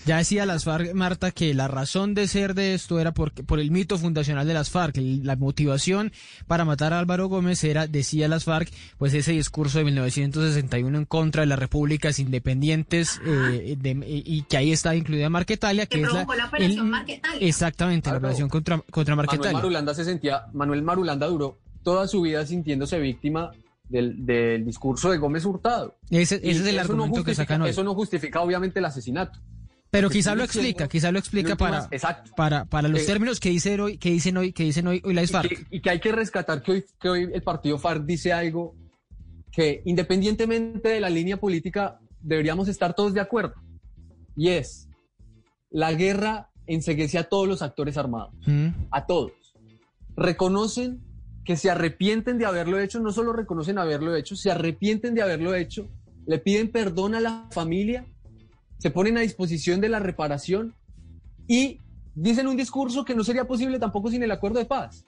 Ya 0.05 0.17
decía 0.17 0.45
las 0.45 0.63
FARC, 0.65 0.93
Marta, 0.93 1.31
que 1.31 1.53
la 1.55 1.67
razón 1.67 2.13
de 2.13 2.27
ser 2.27 2.53
de 2.53 2.75
esto 2.75 2.99
era 2.99 3.11
porque, 3.13 3.43
por 3.43 3.59
el 3.59 3.71
mito 3.71 3.97
fundacional 3.97 4.45
de 4.47 4.53
las 4.53 4.69
FARC. 4.69 4.97
el- 4.97 5.25
La 5.25 5.35
motivación 5.35 6.11
para 6.47 6.63
matar 6.63 6.93
a 6.93 6.99
Álvaro 6.99 7.27
Gómez 7.27 7.63
era, 7.63 7.87
decía 7.87 8.27
las 8.27 8.43
FARC, 8.43 8.69
pues 8.99 9.13
ese 9.15 9.31
discurso 9.31 9.79
de 9.79 9.85
1961 9.85 10.97
en 10.99 11.05
contra 11.05 11.41
de 11.41 11.47
las 11.47 11.57
repúblicas 11.57 12.19
independientes 12.19 13.19
eh, 13.25 13.75
de- 13.79 14.23
y 14.25 14.43
que 14.43 14.57
ahí 14.57 14.71
está 14.71 14.95
incluida 14.95 15.29
Marquetalia, 15.29 15.85
que, 15.87 15.97
que 15.97 16.03
es 16.03 16.07
la... 16.07 16.25
provocó 16.25 16.35
la 16.35 16.45
operación 16.47 16.85
el- 16.85 16.91
Marquetalia. 16.91 17.47
exactamente, 17.47 18.07
la 18.07 18.11
Claro. 18.13 18.19
operación 18.27 18.49
contra, 18.49 18.77
contra 18.91 19.15
Manuel 19.15 19.27
Marquetalia. 19.27 19.57
Marulanda 19.57 19.93
se 19.95 20.05
sentía, 20.05 20.45
Manuel 20.53 20.83
Marulanda 20.83 21.25
duró 21.27 21.57
toda 21.81 22.07
su 22.07 22.21
vida 22.21 22.45
sintiéndose 22.45 22.99
víctima 22.99 23.51
del, 23.89 24.23
del 24.25 24.65
discurso 24.65 25.09
de 25.11 25.17
Gómez 25.17 25.45
Hurtado. 25.45 25.95
Ese, 26.11 26.35
ese 26.35 26.49
es 26.51 26.59
el 26.61 26.77
eso 26.77 26.93
no 26.95 27.03
argumento 27.03 27.23
que 27.23 27.33
sacan 27.35 27.61
hoy. 27.63 27.69
Eso 27.71 27.83
no 27.83 27.93
justifica 27.95 28.41
obviamente 28.41 28.79
el 28.79 28.85
asesinato. 28.85 29.39
Pero 29.95 30.09
quizá 30.09 30.35
lo 30.35 30.43
diciendo, 30.43 30.67
explica, 30.69 30.87
quizá 30.89 31.11
lo 31.11 31.19
explica 31.19 31.55
para, 31.55 31.87
exacto. 31.91 32.31
para, 32.35 32.65
para 32.65 32.87
los 32.87 33.01
Eh, 33.01 33.05
términos 33.05 33.39
que 33.39 33.49
dicen 33.49 33.79
hoy, 33.79 33.97
que 33.97 34.11
dicen 34.11 34.35
hoy, 34.37 34.51
que 34.51 34.63
dicen 34.63 34.87
hoy, 34.87 35.01
y 35.03 35.27
FARC. 35.27 35.49
que, 35.49 35.75
y 35.77 35.81
que 35.81 35.89
hay 35.89 35.99
que 35.99 36.11
rescatar 36.11 36.61
que 36.61 36.71
hoy, 36.73 36.85
que 36.99 37.09
hoy 37.09 37.29
el 37.33 37.41
partido 37.41 37.77
FARC 37.77 38.03
dice 38.05 38.33
algo 38.33 38.75
que 39.51 39.81
independientemente 39.85 40.89
de 40.89 40.99
la 40.99 41.09
línea 41.09 41.37
política 41.37 41.99
deberíamos 42.21 42.67
estar 42.67 42.93
todos 42.93 43.13
de 43.13 43.21
acuerdo. 43.21 43.53
Y 44.35 44.49
es, 44.49 44.89
la 45.71 45.93
guerra 45.93 46.49
enseguece 46.67 47.17
a 47.17 47.23
todos 47.23 47.47
los 47.47 47.61
actores 47.61 47.97
armados, 47.97 48.33
Mm. 48.45 48.67
a 48.91 49.05
todos. 49.05 49.31
Reconocen 50.17 51.01
que 51.43 51.55
se 51.55 51.69
arrepienten 51.69 52.37
de 52.37 52.45
haberlo 52.45 52.79
hecho, 52.79 52.99
no 52.99 53.11
solo 53.11 53.31
reconocen 53.33 53.77
haberlo 53.77 54.15
hecho, 54.15 54.35
se 54.35 54.49
arrepienten 54.51 55.13
de 55.13 55.21
haberlo 55.21 55.53
hecho, 55.55 55.87
le 56.25 56.39
piden 56.39 56.71
perdón 56.71 57.13
a 57.15 57.19
la 57.19 57.47
familia, 57.51 58.05
se 58.77 58.91
ponen 58.91 59.17
a 59.17 59.21
disposición 59.21 59.81
de 59.81 59.89
la 59.89 59.99
reparación 59.99 60.73
y 61.47 61.79
dicen 62.13 62.47
un 62.47 62.57
discurso 62.57 63.05
que 63.05 63.15
no 63.15 63.23
sería 63.23 63.45
posible 63.45 63.79
tampoco 63.79 64.09
sin 64.09 64.23
el 64.23 64.31
acuerdo 64.31 64.59
de 64.59 64.65
paz. 64.65 65.05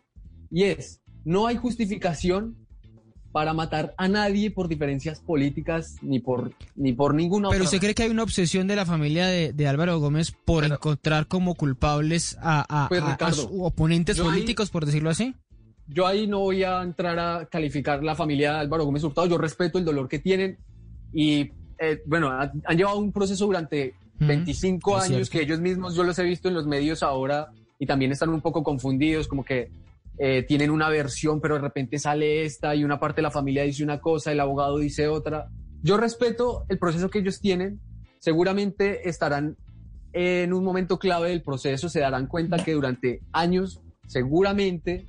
Y 0.49 0.63
es, 0.63 1.01
no 1.25 1.47
hay 1.47 1.57
justificación 1.57 2.55
para 3.31 3.53
matar 3.53 3.93
a 3.97 4.07
nadie 4.07 4.49
por 4.49 4.67
diferencias 4.67 5.19
políticas 5.19 5.95
ni 6.01 6.19
por, 6.19 6.53
ni 6.75 6.93
por 6.93 7.13
ninguna 7.13 7.49
Pero 7.49 7.63
otra 7.63 7.65
usted 7.65 7.79
cree 7.79 7.93
que 7.93 8.03
hay 8.03 8.09
una 8.09 8.23
obsesión 8.23 8.65
de 8.67 8.75
la 8.75 8.85
familia 8.85 9.27
de, 9.27 9.53
de 9.53 9.67
Álvaro 9.67 9.99
Gómez 9.99 10.31
por 10.45 10.63
encontrar 10.63 11.27
como 11.27 11.53
culpables 11.53 12.37
a, 12.41 12.85
a- 12.85 12.87
Pues, 12.89 13.01
a- 13.03 13.13
a 13.13 13.31
sus 13.33 13.47
oponentes 13.59 14.17
yo 14.17 14.23
ahí- 14.23 14.29
políticos, 14.31 14.69
por 14.71 14.85
decirlo 14.85 15.09
así? 15.09 15.35
Yo 15.87 16.07
ahí 16.07 16.25
no 16.27 16.39
voy 16.39 16.63
a 16.63 16.81
entrar 16.81 17.17
a 17.19 17.45
calificar 17.45 18.03
la 18.03 18.15
familia 18.15 18.53
de 18.53 18.59
Álvaro 18.59 18.85
Gómez 18.85 19.03
Hurtado. 19.03 19.27
Yo 19.27 19.37
respeto 19.37 19.77
el 19.77 19.85
dolor 19.85 20.07
que 20.09 20.19
tienen 20.19 20.57
y, 21.13 21.51
eh, 21.79 22.01
bueno, 22.05 22.29
ha- 22.29 22.51
han, 22.65 22.77
llevado 22.77 22.97
un 22.99 23.11
proceso 23.11 23.45
durante 23.45 23.93
Ujú, 24.15 24.27
25 24.27 24.97
es 24.97 25.03
años 25.03 25.09
cierto. 25.29 25.31
que 25.31 25.41
ellos 25.41 25.59
mismos, 25.59 25.95
yo 25.95 26.03
los 26.03 26.17
he 26.19 26.23
visto 26.23 26.47
en 26.47 26.53
los 26.55 26.65
medios 26.67 27.03
ahora 27.03 27.49
y 27.79 27.85
también 27.85 28.11
están 28.11 28.29
un 28.29 28.41
poco 28.41 28.63
confundidos, 28.63 29.27
como 29.27 29.43
que 29.45 29.69
eh, 30.19 30.43
tienen 30.47 30.71
una 30.71 30.89
versión, 30.89 31.39
pero 31.41 31.55
de 31.55 31.61
repente 31.61 31.99
sale 31.99 32.43
esta 32.43 32.73
y 32.75 32.83
una 32.83 32.99
parte 32.99 33.17
de 33.17 33.23
la 33.23 33.31
familia 33.31 33.63
dice 33.63 33.83
una 33.83 33.99
cosa, 33.99 34.31
el 34.31 34.39
abogado 34.39 34.79
dice 34.79 35.07
otra. 35.07 35.47
Yo 35.83 35.97
respeto 35.97 36.65
el 36.69 36.79
proceso 36.79 37.09
que 37.11 37.19
ellos 37.19 37.39
tienen. 37.39 37.79
Seguramente 38.19 39.07
estarán 39.07 39.55
en 40.13 40.51
un 40.53 40.63
momento 40.63 40.97
clave 40.97 41.29
del 41.29 41.43
proceso, 41.43 41.87
se 41.87 41.99
darán 41.99 42.25
cuenta 42.25 42.57
que 42.63 42.73
durante 42.73 43.21
años, 43.31 43.79
seguramente, 44.07 45.05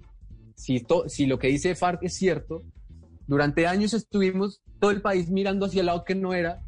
si, 0.54 0.80
to- 0.80 1.08
si 1.08 1.24
lo 1.26 1.38
que 1.38 1.48
dice 1.48 1.74
FARC 1.74 2.02
es 2.02 2.14
cierto, 2.14 2.62
durante 3.26 3.66
años 3.66 3.94
estuvimos 3.94 4.60
todo 4.78 4.90
el 4.90 5.00
país 5.00 5.28
mirando 5.28 5.66
hacia 5.66 5.80
el 5.80 5.86
lado 5.86 6.04
que 6.04 6.14
no 6.14 6.34
era 6.34 6.60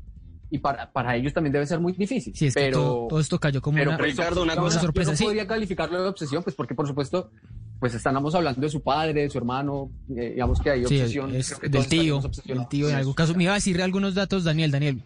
y 0.51 0.59
para, 0.59 0.91
para 0.91 1.15
ellos 1.17 1.33
también 1.33 1.53
debe 1.53 1.67
ser 1.67 1.79
muy 1.79 1.93
difícil. 1.93 2.35
Sí, 2.35 2.47
es 2.47 2.55
que 2.55 2.61
pero, 2.61 2.79
todo, 2.79 3.09
todo 3.09 3.21
esto 3.21 3.39
cayó 3.39 3.63
como 3.63 3.77
pero 3.79 3.91
una, 3.91 3.99
Ricardo, 3.99 4.43
una 4.43 4.57
cosa, 4.57 4.81
sorpresa. 4.81 5.11
yo 5.11 5.13
no 5.13 5.17
Sí, 5.19 5.25
podría 5.25 5.47
calificarlo 5.47 6.03
de 6.03 6.09
obsesión, 6.09 6.43
pues 6.43 6.57
porque 6.57 6.75
por 6.75 6.89
supuesto, 6.89 7.31
pues 7.79 7.95
estamos 7.95 8.35
hablando 8.35 8.61
de 8.61 8.69
su 8.69 8.83
padre, 8.83 9.23
de 9.23 9.31
su 9.31 9.39
hermano, 9.39 9.91
eh, 10.17 10.31
digamos 10.31 10.61
que 10.61 10.71
hay 10.71 10.85
sí, 10.87 10.97
obsesión. 10.97 11.35
es 11.35 11.51
creo 11.51 11.61
que 11.61 11.69
del 11.69 11.87
tío, 11.89 12.21
del 12.45 12.69
tío 12.69 12.89
en 12.89 12.97
algún 12.97 13.15
caso. 13.15 13.35
Me 13.35 13.45
iba 13.45 13.53
a 13.53 13.57
decir 13.57 13.81
algunos 13.81 14.15
datos, 14.15 14.43
Daniel, 14.43 14.73
Daniel. 14.73 15.03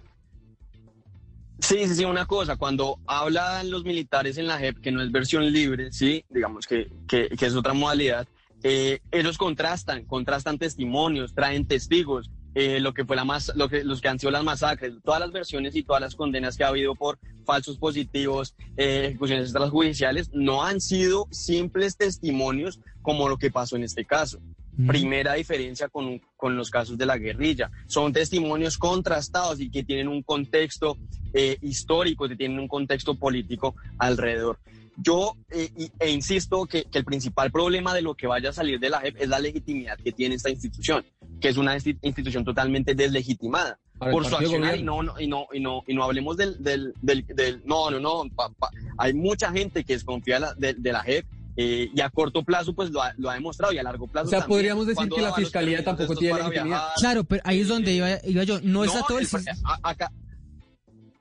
Sí, 1.60 1.86
sí, 1.86 1.94
sí, 1.94 2.04
una 2.04 2.26
cosa, 2.26 2.56
cuando 2.56 2.98
hablan 3.06 3.70
los 3.70 3.84
militares 3.84 4.38
en 4.38 4.46
la 4.46 4.58
JEP, 4.58 4.80
que 4.80 4.92
no 4.92 5.02
es 5.02 5.12
versión 5.12 5.50
libre, 5.50 5.92
sí, 5.92 6.24
digamos 6.28 6.66
que, 6.66 6.90
que, 7.06 7.28
que 7.28 7.46
es 7.46 7.54
otra 7.54 7.72
modalidad, 7.74 8.26
eh, 8.62 9.00
ellos 9.12 9.36
contrastan, 9.38 10.04
contrastan 10.06 10.58
testimonios, 10.58 11.34
traen 11.34 11.66
testigos. 11.66 12.30
Eh, 12.54 12.80
lo 12.80 12.94
que 12.94 13.04
fue 13.04 13.16
la 13.16 13.24
mas 13.24 13.52
lo 13.56 13.68
que, 13.68 13.84
los 13.84 14.00
que 14.00 14.08
han 14.08 14.18
sido 14.18 14.30
las 14.30 14.44
masacres, 14.44 14.94
todas 15.02 15.20
las 15.20 15.32
versiones 15.32 15.74
y 15.74 15.82
todas 15.82 16.00
las 16.00 16.14
condenas 16.14 16.56
que 16.56 16.64
ha 16.64 16.68
habido 16.68 16.94
por 16.94 17.18
falsos 17.44 17.78
positivos, 17.78 18.54
eh, 18.76 19.06
ejecuciones 19.08 19.46
extrajudiciales, 19.46 20.30
no 20.32 20.64
han 20.64 20.80
sido 20.80 21.26
simples 21.30 21.96
testimonios 21.96 22.80
como 23.02 23.28
lo 23.28 23.36
que 23.36 23.50
pasó 23.50 23.76
en 23.76 23.84
este 23.84 24.04
caso. 24.04 24.40
Primera 24.88 25.34
diferencia 25.34 25.88
con, 25.88 26.20
con 26.36 26.56
los 26.56 26.68
casos 26.68 26.98
de 26.98 27.06
la 27.06 27.16
guerrilla. 27.16 27.70
Son 27.86 28.12
testimonios 28.12 28.76
contrastados 28.76 29.60
y 29.60 29.70
que 29.70 29.84
tienen 29.84 30.08
un 30.08 30.24
contexto 30.24 30.98
eh, 31.32 31.58
histórico, 31.62 32.28
que 32.28 32.34
tienen 32.34 32.58
un 32.58 32.66
contexto 32.66 33.14
político 33.14 33.76
alrededor. 33.98 34.58
Yo 34.96 35.36
eh, 35.50 35.70
e 35.98 36.10
insisto 36.10 36.66
que, 36.66 36.84
que 36.84 36.98
el 36.98 37.04
principal 37.04 37.50
problema 37.50 37.92
de 37.94 38.02
lo 38.02 38.14
que 38.14 38.26
vaya 38.26 38.50
a 38.50 38.52
salir 38.52 38.78
de 38.78 38.90
la 38.90 39.00
JEP 39.00 39.16
es 39.20 39.28
la 39.28 39.38
legitimidad 39.38 39.98
que 39.98 40.12
tiene 40.12 40.36
esta 40.36 40.50
institución, 40.50 41.04
que 41.40 41.48
es 41.48 41.56
una 41.56 41.76
insti- 41.76 41.98
institución 42.02 42.44
totalmente 42.44 42.94
deslegitimada 42.94 43.78
por 43.98 44.24
su 44.26 44.36
accionar 44.36 44.76
y 44.76 44.82
no, 44.82 45.02
no, 45.02 45.18
y 45.20 45.26
no, 45.26 45.46
y 45.52 45.60
no, 45.60 45.82
y 45.86 45.94
no 45.94 46.04
hablemos 46.04 46.36
del, 46.36 46.62
del, 46.62 46.92
del, 47.02 47.24
del- 47.26 47.62
no, 47.64 47.90
no, 47.90 47.98
no, 48.00 48.22
pa- 48.34 48.50
pa- 48.50 48.70
hay 48.98 49.12
mucha 49.14 49.50
gente 49.52 49.84
que 49.84 49.94
desconfía 49.94 50.34
de 50.36 50.40
la- 50.40 50.54
de, 50.54 50.74
de 50.74 50.92
la 50.92 51.02
JEP 51.02 51.26
eh, 51.56 51.88
y 51.94 52.00
a 52.00 52.10
corto 52.10 52.42
plazo 52.42 52.74
pues 52.74 52.90
lo 52.90 53.00
ha, 53.02 53.12
lo 53.16 53.30
ha 53.30 53.34
demostrado 53.34 53.72
y 53.72 53.78
a 53.78 53.82
largo 53.84 54.06
plazo 54.08 54.26
O 54.26 54.30
sea, 54.30 54.40
también. 54.40 54.56
podríamos 54.58 54.86
decir 54.88 55.08
que 55.08 55.20
la 55.22 55.32
fiscalía 55.34 55.84
tampoco 55.84 56.16
tiene 56.16 56.38
legitimidad. 56.38 56.64
viajar, 56.64 56.92
Claro, 56.98 57.24
pero 57.24 57.42
ahí 57.44 57.60
es 57.60 57.68
donde 57.68 57.92
iba, 57.94 58.08
iba 58.24 58.42
yo. 58.44 58.60
No, 58.62 58.82
está 58.84 59.02
todo 59.06 59.18
el 59.20 59.24
el 59.26 59.48
a- 59.64 59.78
acá, 59.90 60.12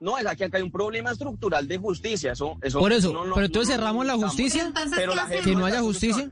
no, 0.04 0.18
es 0.18 0.26
que 0.36 0.44
acá 0.46 0.58
hay 0.58 0.64
un 0.64 0.72
problema 0.72 1.12
estructural 1.12 1.68
de 1.68 1.78
justicia. 1.78 2.34
Eso, 2.34 2.58
eso 2.62 2.80
Por 2.80 2.92
eso, 2.94 3.12
no 3.14 3.26
lo- 3.26 3.36
pero 3.36 3.46
entonces 3.48 3.70
no 3.76 3.82
cerramos 3.82 4.06
la 4.06 4.16
justicia. 4.16 4.72
Pero 4.96 5.16
la 5.16 5.26
gente 5.28 5.44
Que 5.44 5.54
no 5.54 5.60
no 5.60 5.66
haya 5.66 5.82
justicia. 5.82 6.30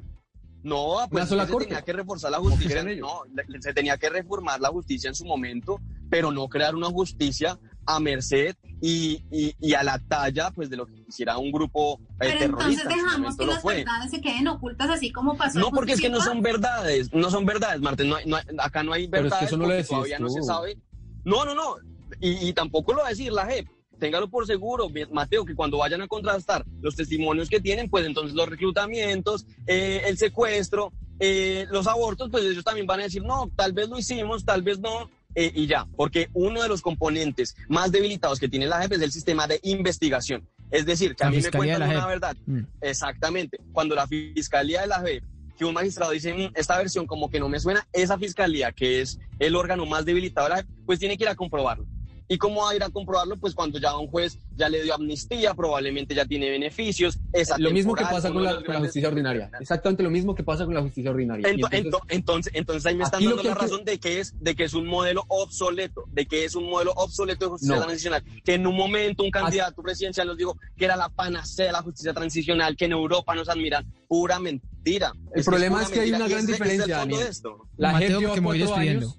No, 0.63 0.97
pues 1.09 1.27
sola 1.27 1.45
se 1.47 1.51
corte. 1.51 1.67
tenía 1.69 1.81
que 1.81 1.93
reforzar 1.93 2.29
la 2.31 2.37
justicia. 2.37 2.83
No, 2.83 3.23
se 3.61 3.73
tenía 3.73 3.97
que 3.97 4.09
reformar 4.09 4.59
la 4.61 4.69
justicia 4.69 5.07
en 5.07 5.15
su 5.15 5.25
momento, 5.25 5.79
pero 6.09 6.31
no 6.31 6.47
crear 6.49 6.75
una 6.75 6.87
justicia 6.87 7.57
a 7.87 7.99
merced 7.99 8.55
y, 8.79 9.23
y, 9.31 9.55
y 9.59 9.73
a 9.73 9.81
la 9.81 9.97
talla 9.97 10.51
pues 10.51 10.69
de 10.69 10.77
lo 10.77 10.85
que 10.85 11.03
quisiera 11.03 11.39
un 11.39 11.51
grupo 11.51 11.99
eh, 11.99 12.05
Pero 12.19 12.37
terrorista. 12.37 12.83
entonces 12.83 13.03
dejamos 13.03 13.37
que 13.37 13.45
las 13.47 13.61
fue. 13.63 13.75
verdades 13.77 14.11
se 14.11 14.21
queden 14.21 14.47
ocultas 14.49 14.89
así 14.91 15.11
como 15.11 15.35
pasó. 15.35 15.57
No, 15.59 15.71
porque 15.71 15.93
es 15.93 16.01
que 16.01 16.09
no 16.11 16.21
son 16.21 16.43
verdades, 16.43 17.11
no 17.11 17.31
son 17.31 17.43
verdades, 17.45 17.81
Martín. 17.81 18.09
No 18.09 18.17
hay- 18.17 18.25
no 18.27 18.35
hay- 18.35 18.43
acá 18.59 18.83
no 18.83 18.93
hay 18.93 19.07
Pero 19.07 19.27
es 19.27 19.33
que 19.33 19.45
verdades 19.45 19.47
eso 19.47 19.57
no 19.57 19.63
lo 19.63 19.67
porque 19.69 19.77
decís 19.77 19.89
todavía 19.89 20.19
no 20.19 20.27
tú. 20.27 20.33
se 20.33 20.43
sabe. 20.43 20.77
No, 21.23 21.43
no, 21.45 21.55
no. 21.55 21.75
Y, 22.19 22.47
y 22.49 22.53
tampoco 22.53 22.93
lo 22.93 22.99
va 23.01 23.07
a 23.07 23.09
decir 23.11 23.31
la 23.31 23.45
JEP. 23.45 23.67
Téngalo 23.99 24.29
por 24.29 24.47
seguro, 24.47 24.87
Mateo, 25.11 25.45
que 25.45 25.53
cuando 25.53 25.77
vayan 25.77 26.01
a 26.01 26.07
contrastar 26.07 26.65
los 26.81 26.95
testimonios 26.95 27.49
que 27.49 27.59
tienen, 27.59 27.87
pues 27.89 28.05
entonces 28.05 28.35
los 28.35 28.49
reclutamientos, 28.49 29.45
eh, 29.67 30.01
el 30.07 30.17
secuestro, 30.17 30.91
eh, 31.19 31.67
los 31.69 31.85
abortos, 31.85 32.29
pues 32.31 32.43
ellos 32.45 32.63
también 32.63 32.87
van 32.87 33.01
a 33.01 33.03
decir, 33.03 33.21
no, 33.23 33.51
tal 33.55 33.73
vez 33.73 33.89
lo 33.89 33.99
hicimos, 33.99 34.43
tal 34.43 34.63
vez 34.63 34.79
no, 34.79 35.07
eh, 35.35 35.51
y 35.53 35.67
ya. 35.67 35.85
Porque 35.95 36.29
uno 36.33 36.63
de 36.63 36.67
los 36.67 36.81
componentes 36.81 37.55
más 37.69 37.91
debilitados 37.91 38.39
que 38.39 38.49
tiene 38.49 38.65
la 38.65 38.81
JEP 38.81 38.93
es 38.93 39.01
el 39.01 39.11
sistema 39.11 39.45
de 39.45 39.59
investigación. 39.63 40.47
Es 40.71 40.85
decir, 40.87 41.15
que 41.15 41.23
La 41.23 41.27
a 41.27 41.31
mí 41.31 41.37
me 41.41 41.51
cuentan 41.51 41.79
la 41.81 41.85
una 41.85 41.99
JEP. 42.01 42.07
verdad. 42.09 42.37
Mm. 42.47 42.59
Exactamente. 42.81 43.59
Cuando 43.71 43.93
la 43.93 44.07
Fiscalía 44.07 44.81
de 44.81 44.87
la 44.87 44.99
JEP 44.99 45.23
que 45.57 45.65
un 45.65 45.75
magistrado 45.75 46.11
dice, 46.11 46.33
"Mm, 46.33 46.53
esta 46.55 46.75
versión 46.79 47.05
como 47.05 47.29
que 47.29 47.39
no 47.39 47.47
me 47.49 47.59
suena, 47.59 47.87
esa 47.93 48.17
fiscalía, 48.17 48.71
que 48.71 49.01
es 49.01 49.19
el 49.37 49.55
órgano 49.55 49.85
más 49.85 50.05
debilitado 50.05 50.47
de 50.47 50.55
la 50.55 50.57
JEP, 50.63 50.67
pues 50.87 50.97
tiene 50.97 51.17
que 51.17 51.25
ir 51.25 51.29
a 51.29 51.35
comprobarlo. 51.35 51.85
¿Y 52.31 52.37
cómo 52.37 52.61
va 52.63 52.71
a 52.71 52.75
ir 52.77 52.81
a 52.81 52.89
comprobarlo? 52.89 53.35
Pues 53.35 53.53
cuando 53.53 53.77
ya 53.77 53.97
un 53.97 54.07
juez 54.07 54.39
ya 54.55 54.69
le 54.69 54.81
dio 54.83 54.93
amnistía, 54.95 55.53
probablemente 55.53 56.15
ya 56.15 56.23
tiene 56.25 56.49
beneficios. 56.49 57.19
Es 57.33 57.51
Lo 57.59 57.71
mismo 57.71 57.93
que 57.93 58.05
pasa 58.05 58.31
con 58.31 58.41
la, 58.41 58.63
con 58.63 58.73
la 58.73 58.79
justicia 58.79 59.09
ordinaria. 59.09 59.51
Exactamente 59.59 60.01
lo 60.01 60.09
mismo 60.09 60.33
que 60.33 60.41
pasa 60.41 60.63
con 60.63 60.73
la 60.73 60.81
justicia 60.81 61.11
ordinaria. 61.11 61.45
Ento- 61.45 61.67
entonces- 61.71 61.83
ento- 61.83 62.01
entonces, 62.07 62.53
entonces 62.55 62.85
ahí 62.85 62.95
me 62.95 63.03
están 63.03 63.21
dando 63.21 63.35
que 63.35 63.43
la 63.43 63.49
hay 63.49 63.55
que- 63.57 63.61
razón 63.63 63.83
de 63.83 63.99
que 63.99 64.19
es 64.21 64.33
de 64.39 64.55
que 64.55 64.63
es 64.63 64.73
un 64.73 64.87
modelo 64.87 65.25
obsoleto, 65.27 66.05
de 66.07 66.25
que 66.25 66.45
es 66.45 66.55
un 66.55 66.69
modelo 66.69 66.93
obsoleto 66.95 67.43
de 67.47 67.51
justicia 67.51 67.75
No. 67.75 67.81
transicional, 67.81 68.23
que 68.45 68.53
en 68.53 68.65
un 68.65 68.77
momento 68.77 69.23
un 69.23 69.31
candidato 69.31 69.83
presidencial 69.83 70.27
nos 70.27 70.37
dijo 70.37 70.57
que 70.77 70.85
era 70.85 70.95
la 70.95 71.09
panacea 71.09 71.65
de 71.65 71.71
la 71.73 71.81
justicia 71.81 72.13
transicional, 72.13 72.77
que 72.77 72.85
en 72.85 72.93
Europa 72.93 73.35
nos 73.35 73.49
admiran, 73.49 73.85
pura 74.07 74.39
mentira. 74.39 75.11
El 75.33 75.41
Es 75.41 75.45
problema 75.45 75.79
pura 75.79 75.83
es 75.83 75.89
que 75.89 75.99
hay 75.99 76.11
mentira, 76.11 76.17
una 76.17 76.27
gran 76.29 76.39
es 76.39 76.47
diferencia, 76.47 76.95
Daniel. 76.97 77.27
La 77.75 77.91
Mateo, 77.91 78.07
lleva 78.19 78.21
porque 78.29 78.39
me 78.41 78.47
voy 78.47 78.59
despidiendo. 78.59 79.05
años. 79.07 79.17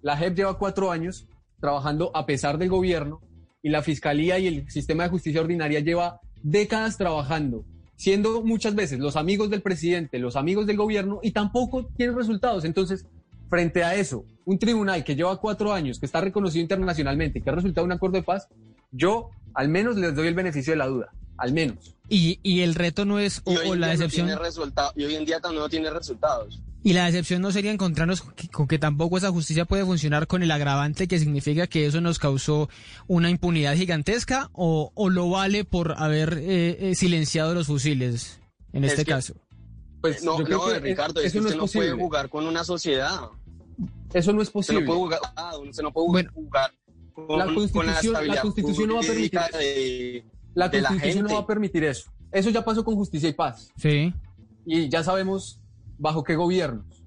La 0.00 0.16
JEP 0.16 0.36
lleva 0.36 0.58
cuatro 0.58 0.92
años 0.92 1.26
trabajando 1.66 2.10
a 2.14 2.26
pesar 2.26 2.58
del 2.58 2.68
gobierno 2.68 3.20
y 3.62 3.70
la 3.70 3.80
fiscalía 3.82 4.38
y 4.40 4.48
el 4.48 4.70
sistema 4.70 5.04
de 5.04 5.10
justicia 5.10 5.40
ordinaria 5.40 5.78
lleva 5.80 6.20
décadas 6.42 6.98
trabajando, 6.98 7.64
siendo 7.96 8.42
muchas 8.42 8.74
veces 8.74 8.98
los 8.98 9.14
amigos 9.16 9.48
del 9.48 9.62
presidente, 9.62 10.18
los 10.18 10.34
amigos 10.34 10.66
del 10.66 10.76
gobierno 10.76 11.20
y 11.22 11.30
tampoco 11.30 11.86
tienen 11.96 12.16
resultados. 12.16 12.64
Entonces, 12.64 13.06
frente 13.48 13.84
a 13.84 13.94
eso, 13.94 14.24
un 14.44 14.58
tribunal 14.58 15.04
que 15.04 15.14
lleva 15.14 15.36
cuatro 15.36 15.72
años, 15.72 16.00
que 16.00 16.06
está 16.06 16.20
reconocido 16.20 16.60
internacionalmente, 16.62 17.40
que 17.40 17.48
ha 17.48 17.54
resultado 17.54 17.84
un 17.84 17.92
acuerdo 17.92 18.16
de 18.16 18.24
paz, 18.24 18.48
yo 18.90 19.30
al 19.54 19.68
menos 19.68 19.96
les 19.96 20.16
doy 20.16 20.26
el 20.26 20.34
beneficio 20.34 20.72
de 20.72 20.78
la 20.78 20.88
duda, 20.88 21.12
al 21.36 21.52
menos. 21.52 21.94
Y, 22.08 22.40
y 22.42 22.62
el 22.62 22.74
reto 22.74 23.04
no 23.04 23.20
es, 23.20 23.40
o, 23.44 23.52
Y 23.52 23.56
hoy 23.58 23.68
en 23.70 23.80
la 23.80 23.86
día 23.86 23.94
no 23.94 24.00
decepción, 24.00 24.26
tiene 24.26 24.42
resultado- 24.42 24.92
y 24.96 25.04
hoy 25.04 25.14
en 25.14 25.24
día 25.24 25.38
también 25.38 25.62
no 25.62 25.68
tiene 25.68 25.90
resultados. 25.90 26.60
Y 26.84 26.92
la 26.94 27.06
decepción 27.06 27.42
no 27.42 27.52
sería 27.52 27.70
encontrarnos 27.72 28.22
con 28.22 28.34
que, 28.34 28.48
con 28.48 28.66
tampoco 28.66 29.16
esa 29.18 29.30
justicia 29.30 29.64
puede 29.64 29.84
funcionar 29.84 30.26
con 30.26 30.42
el 30.42 30.50
agravante 30.50 31.06
que 31.08 31.18
significa 31.18 31.66
que 31.66 31.86
eso 31.86 32.00
nos 32.00 32.18
causó 32.18 32.68
una 33.06 33.30
impunidad 33.30 33.74
gigantesca, 33.76 34.50
o, 34.52 34.90
o 34.94 35.08
lo 35.10 35.30
vale 35.30 35.64
por 35.64 35.94
haber 35.96 36.38
eh, 36.38 36.90
eh, 36.90 36.94
silenciado 36.94 37.54
los 37.54 37.66
fusiles, 37.68 38.40
en 38.72 38.84
Es 38.84 38.92
este 38.92 39.04
que- 39.04 39.12
caso. 39.12 39.34
Pues 40.00 40.24
no, 40.24 40.36
yo 40.36 40.44
creo 40.44 40.58
no, 40.58 40.72
que 40.72 40.80
Ricardo, 40.80 41.20
es 41.20 41.26
eso 41.26 41.34
que 41.34 41.38
no 41.40 41.44
usted 41.46 41.54
es 41.54 41.56
no 41.58 41.66
puede 41.78 41.88
posible. 41.90 42.02
jugar 42.04 42.28
con 42.28 42.46
una 42.48 42.64
sociedad. 42.64 43.20
Eso 44.12 44.32
no 44.32 44.42
es 44.42 44.48
Usted 44.48 44.74
no 44.74 44.80
posible. 44.80 44.84
puede 44.86 44.98
jugar, 44.98 45.20
ah, 45.36 45.52
usted 45.58 45.82
no 45.84 45.92
puede 45.92 46.08
Bueno, 46.08 46.30
jugar 46.34 46.72
con, 47.14 47.38
la 47.38 47.44
con 47.44 47.54
Constitución- 47.54 47.86
la 47.86 48.00
estabilidad 48.00 48.42
Constitución 48.42 48.88
no 48.88 48.94
va 48.96 49.00
a 49.00 49.04
permitir 49.04 49.40
de, 49.52 50.24
La 50.54 50.66
la 50.66 50.88
Constitución 50.88 51.24
no 51.28 51.34
va 51.34 51.40
a 51.40 51.46
permitir 51.46 51.84
eso. 51.84 52.10
Eso 52.32 52.50
ya 52.50 52.64
pasó 52.64 52.84
con 52.84 52.96
Justicia 52.96 53.28
y 53.28 53.32
Paz. 53.32 53.70
Sí. 53.76 54.12
Y 54.66 54.88
ya 54.88 55.04
sabemos 55.04 55.60
bajo 56.02 56.24
qué 56.24 56.34
gobiernos. 56.34 57.04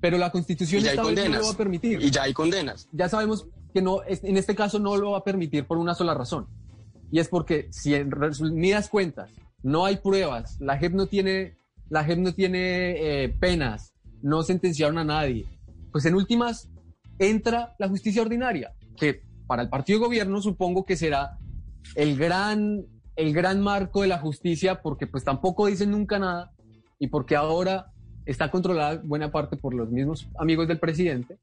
Pero 0.00 0.18
la 0.18 0.30
Constitución 0.30 0.84
esta 0.84 1.02
vez 1.02 1.30
no 1.30 1.38
lo 1.38 1.46
va 1.46 1.52
a 1.52 1.56
permitir. 1.56 2.00
Y 2.02 2.10
ya 2.10 2.24
hay 2.24 2.34
condenas. 2.34 2.88
Ya 2.92 3.08
sabemos 3.08 3.48
que 3.72 3.80
no, 3.80 4.02
en 4.06 4.36
este 4.36 4.54
caso 4.54 4.78
no 4.78 4.96
lo 4.96 5.12
va 5.12 5.18
a 5.18 5.24
permitir 5.24 5.66
por 5.66 5.78
una 5.78 5.94
sola 5.94 6.14
razón. 6.14 6.46
Y 7.10 7.18
es 7.18 7.28
porque 7.28 7.68
si 7.70 7.94
en 7.94 8.10
resumidas 8.10 8.88
cuentas 8.90 9.32
no 9.62 9.86
hay 9.86 9.96
pruebas, 9.96 10.60
la 10.60 10.76
JEP 10.76 10.92
no 10.92 11.06
tiene, 11.06 11.56
la 11.88 12.04
JEP 12.04 12.18
no 12.18 12.34
tiene 12.34 13.24
eh, 13.24 13.28
penas, 13.30 13.94
no 14.20 14.42
sentenciaron 14.42 14.98
a 14.98 15.04
nadie, 15.04 15.46
pues 15.90 16.04
en 16.04 16.14
últimas 16.14 16.68
entra 17.18 17.74
la 17.78 17.88
justicia 17.88 18.20
ordinaria, 18.20 18.74
que 18.96 19.22
para 19.46 19.62
el 19.62 19.70
partido 19.70 20.00
de 20.00 20.06
gobierno 20.06 20.42
supongo 20.42 20.84
que 20.84 20.96
será 20.96 21.38
el 21.94 22.18
gran, 22.18 22.84
el 23.16 23.32
gran 23.32 23.60
marco 23.60 24.02
de 24.02 24.08
la 24.08 24.18
justicia, 24.18 24.82
porque 24.82 25.06
pues 25.06 25.24
tampoco 25.24 25.66
dicen 25.66 25.92
nunca 25.92 26.18
nada 26.18 26.52
y 26.98 27.08
porque 27.08 27.36
ahora 27.36 27.93
está 28.26 28.50
controlada 28.50 29.00
buena 29.04 29.30
parte 29.30 29.56
por 29.56 29.74
los 29.74 29.88
mismos 29.90 30.26
amigos 30.38 30.66
del 30.68 30.78
presidente, 30.78 31.38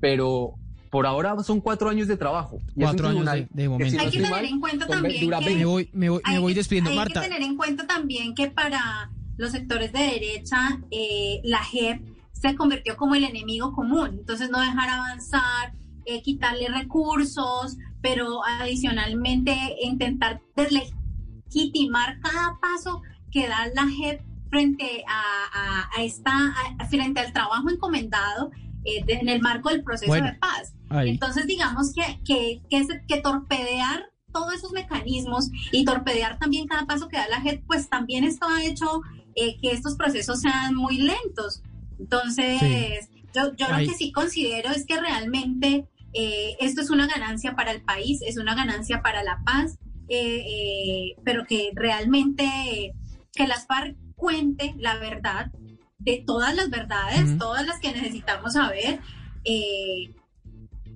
pero 0.00 0.54
por 0.90 1.06
ahora 1.06 1.42
son 1.42 1.60
cuatro 1.60 1.88
años 1.88 2.06
de 2.08 2.16
trabajo. 2.18 2.58
Y 2.76 2.82
Cuatro 2.82 3.08
años 3.08 3.24
de- 3.32 3.48
de 3.50 3.68
momento. 3.68 3.84
que, 3.84 3.90
si 3.90 3.96
no 3.96 4.02
Hay 4.02 4.10
que 4.10 4.20
tener 4.22 4.44
en 4.44 4.60
cuenta 4.60 4.86
también 4.86 5.24
dura 5.24 5.38
que- 5.38 5.44
20. 5.46 5.58
Me 5.60 5.64
voy, 5.70 5.90
me 5.92 6.10
voy, 6.10 6.20
me 6.26 6.34
Hay 6.34 6.38
voy 6.40 6.54
despidiendo. 6.54 6.90
hay 6.90 6.96
Marta, 6.96 7.20
que 7.22 7.28
tener 7.28 7.42
en 7.42 7.56
cuenta 7.56 7.86
también 7.86 8.34
que 8.34 8.50
para 8.50 9.10
los 9.38 9.52
sectores 9.52 9.92
de 9.92 10.00
derecha, 10.00 10.80
eh, 10.90 11.40
la 11.44 11.58
JEP 11.64 12.02
se 12.32 12.54
convirtió 12.56 12.96
como 12.96 13.14
el 13.14 13.24
enemigo 13.24 13.72
común. 13.72 14.10
Entonces, 14.18 14.50
no 14.50 14.60
dejar 14.60 14.90
avanzar, 14.90 15.72
eh, 16.04 16.20
quitarle 16.22 16.68
recursos, 16.68 17.78
pero 18.02 18.44
adicionalmente 18.44 19.54
intentar 19.80 20.40
deslegitimar 20.56 22.18
cada 22.20 22.58
paso 22.60 23.00
que 23.30 23.48
da 23.48 23.68
la 23.74 23.86
JEP 23.88 24.20
frente 24.62 25.02
a, 25.08 25.22
a- 25.54 25.88
a 25.96 26.04
esta, 26.04 26.30
a- 26.78 26.86
frente 26.88 27.20
al 27.20 27.32
trabajo 27.32 27.70
encomendado 27.70 28.50
eh, 28.84 29.02
de- 29.06 29.14
en 29.14 29.28
el 29.30 29.40
marco 29.40 29.70
del 29.70 29.82
proceso 29.82 30.08
Bueno, 30.10 30.26
de 30.26 30.34
paz. 30.34 30.74
ahí. 30.90 31.08
Entonces, 31.10 31.46
digamos 31.46 31.92
que, 31.94 32.20
que, 32.24 32.60
que, 32.68 32.86
que 33.08 33.20
torpedear 33.22 34.10
todos 34.30 34.52
esos 34.54 34.72
mecanismos 34.72 35.48
y 35.72 35.84
torpedear 35.86 36.38
también 36.38 36.66
cada 36.66 36.84
paso 36.86 37.08
que 37.08 37.16
da 37.16 37.28
la 37.28 37.40
JEP, 37.40 37.64
pues 37.66 37.88
también 37.88 38.24
esto 38.24 38.46
ha 38.46 38.62
hecho 38.62 39.00
eh, 39.34 39.58
que 39.60 39.70
estos 39.72 39.96
procesos 39.96 40.40
sean 40.40 40.74
muy 40.74 40.98
lentos. 40.98 41.62
Entonces, 41.98 43.08
yo, 43.34 43.54
yo 43.56 43.66
Ahí. 43.68 43.86
lo 43.86 43.92
que 43.92 43.96
sí 43.96 44.12
considero 44.12 44.70
es 44.70 44.84
que 44.86 45.00
realmente 45.00 45.86
eh, 46.12 46.56
esto 46.60 46.82
es 46.82 46.90
una 46.90 47.06
ganancia 47.06 47.54
para 47.56 47.72
el 47.72 47.82
país, 47.82 48.20
es 48.22 48.36
una 48.36 48.54
ganancia 48.54 49.00
para 49.00 49.22
la 49.22 49.40
paz, 49.46 49.78
eh, 50.08 50.44
eh, 50.46 51.16
pero 51.24 51.46
que 51.46 51.70
realmente 51.74 52.92
que 53.34 53.46
las 53.46 53.66
FARC 53.66 53.96
cuente 54.22 54.76
la 54.78 54.98
verdad 54.98 55.50
de 55.98 56.22
todas 56.24 56.54
las 56.54 56.70
verdades, 56.70 57.36
todas 57.38 57.66
las 57.66 57.80
que 57.80 57.92
necesitamos 57.92 58.52
saber. 58.52 59.00
eh, 59.44 60.14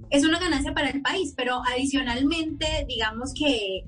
es 0.08 0.24
una 0.24 0.38
ganancia 0.38 0.72
para 0.72 0.90
el 0.90 1.02
país, 1.02 1.34
pero 1.36 1.60
adicionalmente, 1.68 2.86
digamos 2.86 3.34
que, 3.34 3.84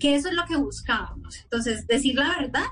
que 0.00 0.14
eso 0.14 0.28
es 0.30 0.34
lo 0.34 0.46
que 0.46 0.56
buscábamos. 0.56 1.40
Entonces, 1.42 1.86
decir 1.86 2.14
la 2.14 2.34
verdad 2.40 2.64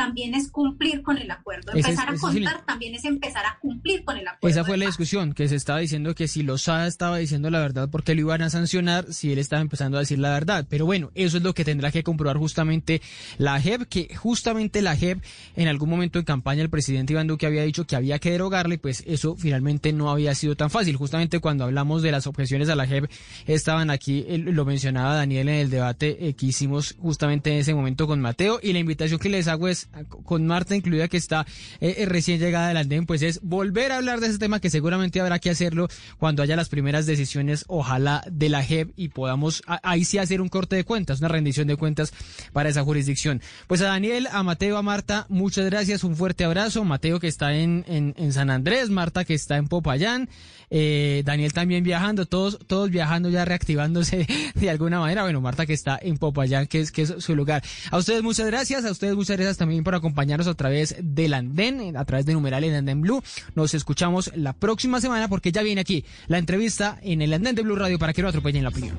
también 0.00 0.34
es 0.34 0.50
cumplir 0.50 1.02
con 1.02 1.18
el 1.18 1.30
acuerdo. 1.30 1.72
Es- 1.72 1.84
Empezar 1.84 2.08
a 2.08 2.16
contar 2.16 2.64
también 2.64 2.94
es 2.94 3.04
empezar 3.04 3.44
a 3.44 3.58
cumplir 3.60 4.02
con 4.02 4.16
el 4.16 4.26
acuerdo. 4.26 4.48
Esa 4.48 4.64
fue 4.64 4.78
la 4.78 4.86
paz. 4.86 4.92
discusión, 4.96 5.34
que 5.34 5.46
se 5.46 5.56
estaba 5.56 5.78
diciendo 5.80 6.14
que 6.14 6.26
si 6.26 6.42
Lozada 6.42 6.86
estaba 6.86 7.18
diciendo 7.18 7.50
la 7.50 7.58
verdad, 7.60 7.90
¿por 7.90 8.02
qué 8.02 8.14
lo 8.14 8.22
iban 8.22 8.40
a 8.40 8.48
sancionar 8.48 9.12
si 9.12 9.30
él 9.30 9.38
estaba 9.38 9.60
empezando 9.60 9.98
a 9.98 10.00
decir 10.00 10.18
la 10.18 10.30
verdad? 10.30 10.66
Pero 10.70 10.86
bueno, 10.86 11.10
eso 11.14 11.36
es 11.36 11.42
lo 11.42 11.52
que 11.52 11.66
tendrá 11.66 11.90
que 11.92 12.02
comprobar 12.02 12.38
justamente 12.38 13.02
la 13.36 13.60
JEP, 13.60 13.82
que 13.82 14.14
justamente 14.16 14.80
la 14.80 14.96
JEP 14.96 15.22
en 15.56 15.68
algún 15.68 15.90
momento 15.90 16.18
en 16.18 16.24
campaña 16.24 16.62
el 16.62 16.70
presidente 16.70 17.12
Iván 17.12 17.26
Duque 17.26 17.44
había 17.44 17.62
dicho 17.64 17.86
que 17.86 17.94
había 17.96 18.18
que 18.18 18.30
derogarle, 18.30 18.78
pues 18.78 19.02
eso 19.06 19.36
finalmente 19.36 19.92
no 19.92 20.10
había 20.10 20.34
sido 20.34 20.56
tan 20.56 20.70
fácil. 20.70 20.96
Justamente 20.96 21.40
cuando 21.40 21.64
hablamos 21.64 22.00
de 22.00 22.10
las 22.12 22.26
objeciones 22.26 22.70
a 22.70 22.74
la 22.74 22.86
JEP, 22.86 23.10
estaban 23.46 23.90
aquí, 23.90 24.24
lo 24.38 24.64
mencionaba 24.64 25.14
Daniel 25.14 25.48
en 25.50 25.54
el 25.56 25.68
debate 25.70 26.28
eh, 26.28 26.32
que 26.34 26.46
hicimos 26.46 26.96
justamente 26.98 27.50
en 27.52 27.58
ese 27.58 27.74
momento 27.74 28.06
con 28.06 28.20
Mateo, 28.20 28.60
y 28.62 28.72
la 28.72 28.78
invitación 28.78 29.18
que 29.18 29.28
les 29.28 29.46
hago 29.48 29.68
es, 29.68 29.88
con 30.24 30.46
Marta 30.46 30.76
incluida 30.76 31.08
que 31.08 31.16
está 31.16 31.46
eh, 31.80 31.96
eh, 31.98 32.06
recién 32.06 32.38
llegada 32.38 32.68
del 32.68 32.76
andén, 32.76 33.06
pues 33.06 33.22
es 33.22 33.40
volver 33.42 33.92
a 33.92 33.96
hablar 33.96 34.20
de 34.20 34.28
ese 34.28 34.38
tema 34.38 34.60
que 34.60 34.70
seguramente 34.70 35.20
habrá 35.20 35.38
que 35.38 35.50
hacerlo 35.50 35.88
cuando 36.18 36.42
haya 36.42 36.56
las 36.56 36.68
primeras 36.68 37.06
decisiones, 37.06 37.64
ojalá 37.68 38.22
de 38.30 38.48
la 38.48 38.62
JEP 38.62 38.92
y 38.96 39.08
podamos 39.08 39.62
ahí 39.66 40.04
sí 40.04 40.18
hacer 40.18 40.40
un 40.40 40.48
corte 40.48 40.76
de 40.76 40.84
cuentas, 40.84 41.20
una 41.20 41.28
rendición 41.28 41.68
de 41.68 41.76
cuentas 41.76 42.12
para 42.52 42.68
esa 42.68 42.82
jurisdicción. 42.82 43.42
Pues 43.66 43.80
a 43.82 43.86
Daniel, 43.86 44.28
a 44.32 44.42
Mateo, 44.42 44.76
a 44.76 44.82
Marta, 44.82 45.26
muchas 45.28 45.66
gracias, 45.66 46.04
un 46.04 46.16
fuerte 46.16 46.44
abrazo. 46.44 46.84
Mateo 46.84 47.20
que 47.20 47.28
está 47.28 47.54
en, 47.54 47.84
en, 47.88 48.14
en 48.16 48.32
San 48.32 48.50
Andrés, 48.50 48.90
Marta 48.90 49.24
que 49.24 49.34
está 49.34 49.56
en 49.56 49.68
Popayán, 49.68 50.28
eh, 50.70 51.22
Daniel 51.24 51.52
también 51.52 51.82
viajando, 51.82 52.26
todos, 52.26 52.58
todos 52.66 52.90
viajando 52.90 53.28
ya 53.28 53.44
reactivándose 53.44 54.26
de 54.54 54.70
alguna 54.70 55.00
manera. 55.00 55.22
Bueno, 55.22 55.40
Marta 55.40 55.66
que 55.66 55.72
está 55.72 55.98
en 56.00 56.16
Popayán, 56.16 56.66
que 56.66 56.80
es, 56.80 56.92
que 56.92 57.02
es 57.02 57.14
su 57.18 57.34
lugar. 57.34 57.62
A 57.90 57.98
ustedes 57.98 58.22
muchas 58.22 58.46
gracias, 58.46 58.84
a 58.84 58.90
ustedes 58.90 59.16
muchas 59.16 59.36
gracias 59.36 59.56
también 59.56 59.79
por 59.84 59.94
acompañarnos 59.94 60.46
a 60.46 60.54
través 60.54 60.94
del 61.00 61.34
Andén, 61.34 61.96
a 61.96 62.04
través 62.04 62.26
de 62.26 62.32
numeral 62.32 62.64
en 62.64 62.74
Andén 62.74 63.00
Blue. 63.00 63.22
Nos 63.54 63.74
escuchamos 63.74 64.30
la 64.34 64.52
próxima 64.52 65.00
semana 65.00 65.28
porque 65.28 65.52
ya 65.52 65.62
viene 65.62 65.80
aquí 65.80 66.04
la 66.26 66.38
entrevista 66.38 66.98
en 67.02 67.22
el 67.22 67.32
Andén 67.32 67.54
de 67.54 67.62
Blue 67.62 67.76
Radio 67.76 67.98
para 67.98 68.12
que 68.12 68.22
no 68.22 68.28
atropellen 68.28 68.62
la 68.62 68.70
opinión. 68.70 68.98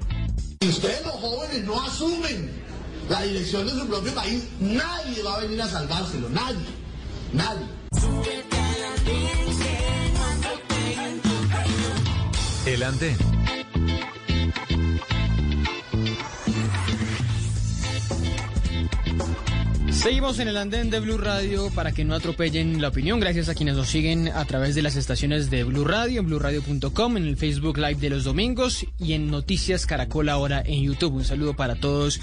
Si 0.61 0.69
ustedes 0.69 1.03
los 1.05 1.15
jóvenes 1.15 1.63
no 1.65 1.81
asumen 1.81 2.49
la 3.09 3.21
dirección 3.23 3.65
de 3.65 3.73
su 3.73 3.87
propio 3.87 4.13
país, 4.13 4.47
nadie 4.59 5.23
va 5.23 5.35
a 5.35 5.39
venir 5.41 5.61
a 5.61 5.67
salvárselo, 5.67 6.29
nadie, 6.29 6.65
nadie. 7.33 7.65
El 12.65 12.83
andén. 12.83 13.17
Seguimos 20.01 20.39
en 20.39 20.47
el 20.47 20.57
andén 20.57 20.89
de 20.89 20.99
Blue 20.99 21.19
Radio 21.19 21.69
para 21.75 21.91
que 21.91 22.03
no 22.03 22.15
atropellen 22.15 22.81
la 22.81 22.87
opinión. 22.87 23.19
Gracias 23.19 23.49
a 23.49 23.53
quienes 23.53 23.75
nos 23.75 23.87
siguen 23.87 24.29
a 24.29 24.43
través 24.45 24.73
de 24.73 24.81
las 24.81 24.95
estaciones 24.95 25.51
de 25.51 25.63
Blue 25.63 25.83
Radio, 25.83 26.21
en 26.21 26.25
bluradio.com, 26.25 27.17
en 27.17 27.27
el 27.27 27.37
Facebook 27.37 27.77
Live 27.77 27.99
de 27.99 28.09
los 28.09 28.23
domingos 28.23 28.83
y 28.97 29.13
en 29.13 29.29
Noticias 29.29 29.85
Caracol 29.85 30.29
ahora 30.29 30.63
en 30.65 30.81
YouTube. 30.81 31.13
Un 31.13 31.23
saludo 31.23 31.55
para 31.55 31.75
todos 31.75 32.19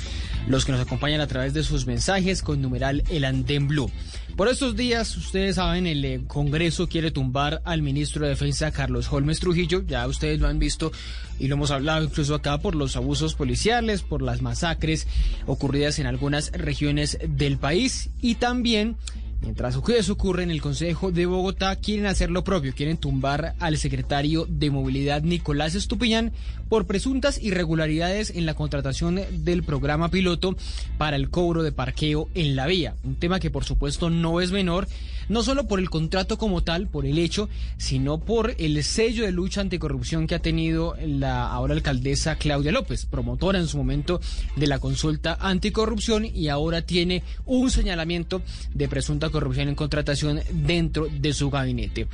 los 0.48 0.64
que 0.64 0.72
nos 0.72 0.80
acompañan 0.80 1.20
a 1.20 1.28
través 1.28 1.54
de 1.54 1.62
sus 1.62 1.86
mensajes 1.86 2.42
con 2.42 2.60
numeral 2.60 3.04
El 3.10 3.24
Andén 3.24 3.68
Blue. 3.68 3.92
Por 4.34 4.48
estos 4.48 4.76
días, 4.76 5.16
ustedes 5.16 5.56
saben, 5.56 5.86
el 5.86 6.04
eh, 6.04 6.20
Congreso 6.26 6.88
quiere 6.88 7.10
tumbar 7.10 7.60
al 7.64 7.82
ministro 7.82 8.24
de 8.24 8.30
Defensa 8.30 8.70
Carlos 8.70 9.12
Holmes 9.12 9.40
Trujillo. 9.40 9.82
Ya 9.86 10.06
ustedes 10.06 10.40
lo 10.40 10.46
han 10.46 10.60
visto 10.60 10.92
y 11.40 11.48
lo 11.48 11.56
hemos 11.56 11.72
hablado 11.72 12.04
incluso 12.04 12.36
acá 12.36 12.58
por 12.58 12.74
los 12.74 12.96
abusos 12.96 13.34
policiales, 13.34 14.02
por 14.02 14.22
las 14.22 14.40
masacres 14.40 15.08
ocurridas 15.46 15.98
en 15.98 16.06
algunas 16.06 16.52
regiones 16.52 17.18
del 17.28 17.58
país 17.58 17.67
y 17.72 18.34
también 18.36 18.96
Mientras 19.40 19.76
eso 19.76 20.12
ocurre 20.12 20.42
en 20.42 20.50
el 20.50 20.60
Consejo 20.60 21.12
de 21.12 21.24
Bogotá, 21.24 21.76
quieren 21.76 22.06
hacer 22.06 22.28
lo 22.28 22.42
propio, 22.42 22.74
quieren 22.74 22.96
tumbar 22.96 23.54
al 23.60 23.78
secretario 23.78 24.46
de 24.48 24.70
Movilidad 24.70 25.22
Nicolás 25.22 25.76
Estupiñán 25.76 26.32
por 26.68 26.86
presuntas 26.86 27.40
irregularidades 27.40 28.30
en 28.30 28.46
la 28.46 28.54
contratación 28.54 29.20
del 29.44 29.62
programa 29.62 30.10
piloto 30.10 30.56
para 30.98 31.16
el 31.16 31.30
cobro 31.30 31.62
de 31.62 31.70
parqueo 31.70 32.28
en 32.34 32.56
la 32.56 32.66
vía. 32.66 32.96
Un 33.04 33.14
tema 33.14 33.38
que 33.38 33.50
por 33.50 33.64
supuesto 33.64 34.10
no 34.10 34.40
es 34.40 34.50
menor, 34.50 34.88
no 35.28 35.42
solo 35.42 35.66
por 35.66 35.78
el 35.78 35.90
contrato 35.90 36.38
como 36.38 36.62
tal, 36.62 36.88
por 36.88 37.06
el 37.06 37.18
hecho, 37.18 37.48
sino 37.76 38.18
por 38.18 38.54
el 38.58 38.82
sello 38.84 39.24
de 39.24 39.32
lucha 39.32 39.60
anticorrupción 39.60 40.26
que 40.26 40.34
ha 40.34 40.40
tenido 40.40 40.96
la 41.04 41.48
ahora 41.50 41.74
alcaldesa 41.74 42.36
Claudia 42.36 42.72
López, 42.72 43.06
promotora 43.06 43.58
en 43.58 43.68
su 43.68 43.76
momento 43.76 44.20
de 44.56 44.66
la 44.66 44.78
consulta 44.78 45.36
anticorrupción 45.40 46.24
y 46.24 46.48
ahora 46.48 46.82
tiene 46.82 47.22
un 47.46 47.70
señalamiento 47.70 48.42
de 48.74 48.88
presunta 48.88 49.30
corrupción 49.30 49.68
en 49.68 49.74
contratación 49.74 50.40
dentro 50.52 51.06
de 51.10 51.32
su 51.32 51.50
gabinete. 51.50 52.08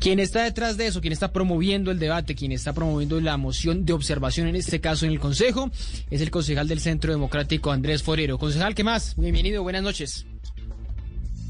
Quien 0.00 0.20
está 0.20 0.44
detrás 0.44 0.76
de 0.76 0.86
eso, 0.86 1.00
quien 1.00 1.12
está 1.12 1.32
promoviendo 1.32 1.90
el 1.90 1.98
debate, 1.98 2.34
quien 2.34 2.52
está 2.52 2.72
promoviendo 2.72 3.20
la 3.20 3.36
moción 3.36 3.84
de 3.84 3.92
observación 3.92 4.46
en 4.46 4.56
este 4.56 4.80
caso 4.80 5.06
en 5.06 5.12
el 5.12 5.20
Consejo, 5.20 5.70
es 6.10 6.20
el 6.20 6.30
concejal 6.30 6.68
del 6.68 6.80
Centro 6.80 7.12
Democrático 7.12 7.70
Andrés 7.70 8.02
Forero. 8.02 8.38
Concejal, 8.38 8.74
¿qué 8.74 8.84
más? 8.84 9.14
Bienvenido, 9.16 9.62
buenas 9.62 9.82
noches. 9.82 10.26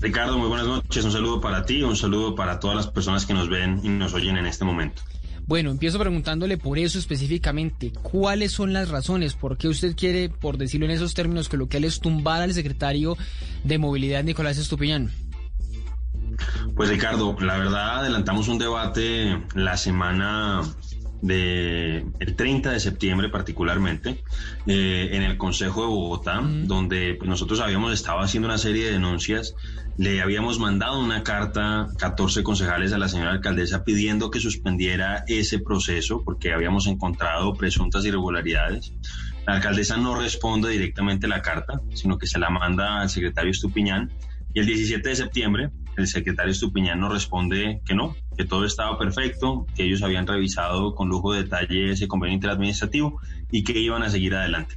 Ricardo, 0.00 0.38
muy 0.38 0.48
buenas 0.48 0.66
noches. 0.66 1.04
Un 1.04 1.12
saludo 1.12 1.40
para 1.40 1.64
ti, 1.64 1.82
un 1.82 1.96
saludo 1.96 2.34
para 2.34 2.60
todas 2.60 2.76
las 2.76 2.86
personas 2.86 3.26
que 3.26 3.34
nos 3.34 3.48
ven 3.48 3.80
y 3.82 3.88
nos 3.88 4.14
oyen 4.14 4.36
en 4.36 4.46
este 4.46 4.64
momento. 4.64 5.02
Bueno, 5.46 5.70
empiezo 5.70 5.98
preguntándole 5.98 6.58
por 6.58 6.78
eso 6.78 6.98
específicamente. 6.98 7.90
¿Cuáles 8.02 8.52
son 8.52 8.72
las 8.74 8.90
razones? 8.90 9.34
¿Por 9.34 9.56
qué 9.56 9.68
usted 9.68 9.96
quiere, 9.96 10.28
por 10.28 10.58
decirlo 10.58 10.84
en 10.86 10.92
esos 10.92 11.14
términos, 11.14 11.48
que 11.48 11.56
lo 11.56 11.68
que 11.68 11.78
él 11.78 11.84
es 11.84 12.00
tumbar 12.00 12.42
al 12.42 12.52
secretario 12.52 13.16
de 13.64 13.78
Movilidad, 13.78 14.22
Nicolás 14.22 14.58
Estupiñán? 14.58 15.10
Pues 16.76 16.90
Ricardo, 16.90 17.34
la 17.40 17.56
verdad 17.56 18.00
adelantamos 18.00 18.48
un 18.48 18.58
debate 18.58 19.42
la 19.54 19.76
semana 19.76 20.62
de 21.20 22.06
el 22.20 22.36
30 22.36 22.70
de 22.70 22.80
septiembre 22.80 23.28
particularmente 23.28 24.22
eh, 24.66 25.10
en 25.12 25.22
el 25.22 25.36
Consejo 25.36 25.82
de 25.82 25.88
Bogotá, 25.88 26.40
donde 26.42 27.14
pues, 27.14 27.28
nosotros 27.28 27.60
habíamos 27.60 27.92
estado 27.92 28.20
haciendo 28.20 28.48
una 28.48 28.58
serie 28.58 28.86
de 28.86 28.92
denuncias, 28.92 29.54
le 29.96 30.22
habíamos 30.22 30.58
mandado 30.58 31.00
una 31.00 31.24
carta 31.24 31.88
14 31.98 32.42
concejales 32.42 32.92
a 32.92 32.98
la 32.98 33.08
señora 33.08 33.32
alcaldesa 33.32 33.84
pidiendo 33.84 34.30
que 34.30 34.38
suspendiera 34.38 35.24
ese 35.26 35.58
proceso 35.58 36.22
porque 36.24 36.52
habíamos 36.52 36.86
encontrado 36.86 37.54
presuntas 37.54 38.04
irregularidades. 38.04 38.92
La 39.46 39.54
alcaldesa 39.54 39.96
no 39.96 40.14
responde 40.14 40.70
directamente 40.70 41.26
la 41.26 41.42
carta, 41.42 41.80
sino 41.94 42.18
que 42.18 42.26
se 42.26 42.38
la 42.38 42.50
manda 42.50 43.00
al 43.00 43.10
secretario 43.10 43.50
Estupiñán 43.50 44.12
y 44.54 44.60
el 44.60 44.66
17 44.66 45.08
de 45.08 45.16
septiembre 45.16 45.70
el 45.98 46.06
secretario 46.06 46.52
Estupiñán 46.52 47.00
nos 47.00 47.12
responde 47.12 47.80
que 47.84 47.94
no, 47.94 48.16
que 48.36 48.44
todo 48.44 48.64
estaba 48.64 48.96
perfecto, 48.98 49.66
que 49.74 49.84
ellos 49.84 50.02
habían 50.02 50.26
revisado 50.26 50.94
con 50.94 51.08
lujo 51.08 51.32
de 51.32 51.42
detalle 51.42 51.90
ese 51.90 52.08
convenio 52.08 52.36
interadministrativo 52.36 53.20
y 53.50 53.64
que 53.64 53.78
iban 53.78 54.02
a 54.02 54.10
seguir 54.10 54.34
adelante. 54.34 54.76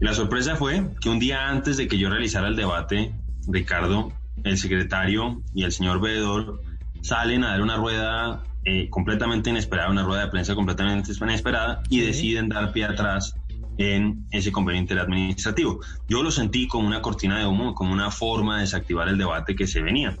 Y 0.00 0.04
la 0.04 0.14
sorpresa 0.14 0.56
fue 0.56 0.90
que 1.00 1.08
un 1.08 1.18
día 1.18 1.48
antes 1.48 1.76
de 1.76 1.88
que 1.88 1.98
yo 1.98 2.10
realizara 2.10 2.48
el 2.48 2.56
debate, 2.56 3.14
Ricardo, 3.46 4.12
el 4.44 4.58
secretario 4.58 5.42
y 5.54 5.64
el 5.64 5.72
señor 5.72 6.00
veedor 6.00 6.60
salen 7.00 7.44
a 7.44 7.50
dar 7.50 7.62
una 7.62 7.76
rueda 7.76 8.42
eh, 8.64 8.88
completamente 8.90 9.50
inesperada, 9.50 9.90
una 9.90 10.02
rueda 10.02 10.22
de 10.22 10.30
prensa 10.30 10.54
completamente 10.54 11.12
inesperada 11.12 11.82
y 11.88 12.00
deciden 12.00 12.48
dar 12.48 12.72
pie 12.72 12.84
atrás 12.84 13.34
en 13.78 14.26
ese 14.32 14.52
convenio 14.52 14.82
interadministrativo. 14.82 15.80
Yo 16.08 16.22
lo 16.22 16.30
sentí 16.30 16.66
como 16.66 16.86
una 16.86 17.00
cortina 17.00 17.38
de 17.38 17.46
humo, 17.46 17.74
como 17.74 17.92
una 17.92 18.10
forma 18.10 18.56
de 18.56 18.62
desactivar 18.62 19.08
el 19.08 19.16
debate 19.16 19.54
que 19.54 19.66
se 19.66 19.80
venía. 19.80 20.16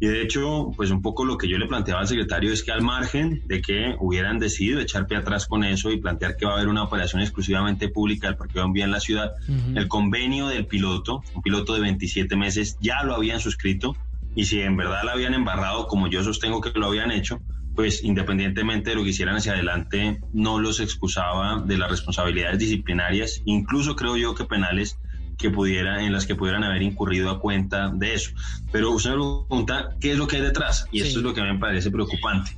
Y 0.00 0.06
de 0.06 0.22
hecho, 0.22 0.70
pues 0.74 0.90
un 0.90 1.02
poco 1.02 1.26
lo 1.26 1.36
que 1.36 1.46
yo 1.46 1.58
le 1.58 1.66
planteaba 1.66 2.00
al 2.00 2.08
secretario 2.08 2.52
es 2.52 2.64
que 2.64 2.72
al 2.72 2.80
margen 2.80 3.42
de 3.46 3.60
que 3.60 3.96
hubieran 4.00 4.38
decidido 4.38 4.80
echar 4.80 5.06
pie 5.06 5.18
atrás 5.18 5.46
con 5.46 5.62
eso 5.62 5.90
y 5.92 5.98
plantear 5.98 6.36
que 6.38 6.46
va 6.46 6.52
a 6.52 6.54
haber 6.54 6.68
una 6.68 6.82
operación 6.82 7.20
exclusivamente 7.20 7.90
pública 7.90 8.26
del 8.26 8.36
parqueo 8.38 8.64
en 8.64 8.72
vía 8.72 8.86
en 8.86 8.92
la 8.92 9.00
ciudad, 9.00 9.34
el 9.74 9.88
convenio 9.88 10.46
del 10.48 10.66
piloto, 10.66 11.22
un 11.34 11.42
piloto 11.42 11.74
de 11.74 11.80
27 11.80 12.34
meses, 12.34 12.78
ya 12.80 13.02
lo 13.04 13.14
habían 13.14 13.40
suscrito. 13.40 13.94
Y 14.34 14.46
si 14.46 14.60
en 14.60 14.76
verdad 14.76 15.02
lo 15.04 15.10
habían 15.10 15.34
embarrado 15.34 15.86
como 15.86 16.08
yo 16.08 16.22
sostengo 16.22 16.62
que 16.62 16.70
lo 16.78 16.86
habían 16.86 17.10
hecho, 17.10 17.40
pues 17.74 18.02
independientemente 18.02 18.90
de 18.90 18.96
lo 18.96 19.04
que 19.04 19.10
hicieran 19.10 19.36
hacia 19.36 19.52
adelante, 19.52 20.20
no 20.32 20.58
los 20.58 20.80
excusaba 20.80 21.60
de 21.60 21.76
las 21.76 21.90
responsabilidades 21.90 22.58
disciplinarias, 22.58 23.42
incluso 23.44 23.96
creo 23.96 24.16
yo 24.16 24.34
que 24.34 24.44
penales 24.44 24.98
que 25.40 25.50
pudiera, 25.50 26.04
en 26.04 26.12
las 26.12 26.26
que 26.26 26.34
pudieran 26.34 26.64
haber 26.64 26.82
incurrido 26.82 27.30
a 27.30 27.40
cuenta 27.40 27.88
de 27.88 28.14
eso. 28.14 28.30
Pero 28.70 28.90
usted 28.92 29.10
me 29.10 29.16
pregunta, 29.16 29.96
¿qué 30.00 30.12
es 30.12 30.18
lo 30.18 30.26
que 30.26 30.36
hay 30.36 30.42
detrás? 30.42 30.86
Y 30.92 31.00
esto 31.00 31.18
es 31.18 31.24
lo 31.24 31.34
que 31.34 31.40
a 31.40 31.44
mí 31.44 31.52
me 31.52 31.58
parece 31.58 31.90
preocupante. 31.90 32.56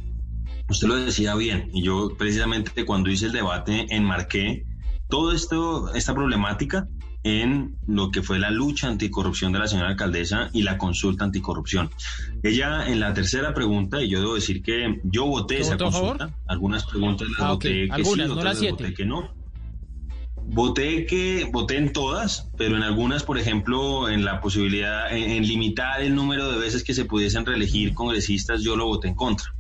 Usted 0.69 0.89
lo 0.89 0.97
decía 0.97 1.35
bien, 1.35 1.71
y 1.73 1.83
yo 1.83 2.13
precisamente 2.17 2.85
cuando 2.85 3.11
hice 3.11 3.27
el 3.27 3.33
debate 3.33 3.87
enmarqué 3.91 4.65
todo 5.09 5.33
esto, 5.33 5.93
esta 5.95 6.15
problemática 6.15 6.89
en 7.25 7.77
lo 7.87 8.11
que 8.11 8.23
fue 8.23 8.39
la 8.39 8.51
lucha 8.51 8.89
anticorrupción 8.89 9.53
de 9.53 9.61
la 9.61 9.69
señora 9.69 9.91
alcaldesa 9.91 10.51
y 10.53 10.63
la 10.63 10.79
consulta 10.79 11.25
anticorrupción. 11.25 11.91
Ella 12.43 12.89
en 12.89 12.99
la 12.99 13.15
tercera 13.15 13.55
pregunta, 13.55 14.03
y 14.03 14.09
yo 14.09 14.21
debo 14.21 14.35
decir 14.35 14.63
que 14.63 15.01
yo 15.05 15.27
voté 15.27 15.61
esa 15.61 15.77
consulta, 15.77 16.35
algunas 16.47 16.85
preguntas 16.85 17.29
las 17.29 17.41
Ah, 17.41 17.53
voté 17.53 17.69
que 17.69 17.93
Algunas, 17.93 18.27
sí, 18.27 18.29
no 18.29 18.35
otras 18.35 18.55
las 18.55 18.63
las 18.63 18.71
voté 18.73 18.95
que 18.95 19.05
no. 19.05 19.42
Voté 20.45 21.07
que 21.07 21.49
voté 21.51 21.79
en 21.79 21.93
todas, 21.93 22.51
pero 22.59 22.77
en 22.77 22.83
algunas, 22.83 23.23
por 23.23 23.39
ejemplo, 23.39 24.09
en 24.09 24.25
la 24.25 24.41
posibilidad, 24.41 25.11
en, 25.11 25.31
en 25.31 25.47
limitar 25.47 26.03
el 26.03 26.15
número 26.15 26.51
de 26.53 26.59
veces 26.59 26.85
que 26.85 26.95
se 26.95 27.05
pudiesen 27.05 27.47
reelegir 27.47 27.95
congresistas, 27.95 28.63
yo 28.63 28.77
lo 28.77 28.87
voté 28.87 29.09
en 29.09 29.15
contra, 29.15 29.55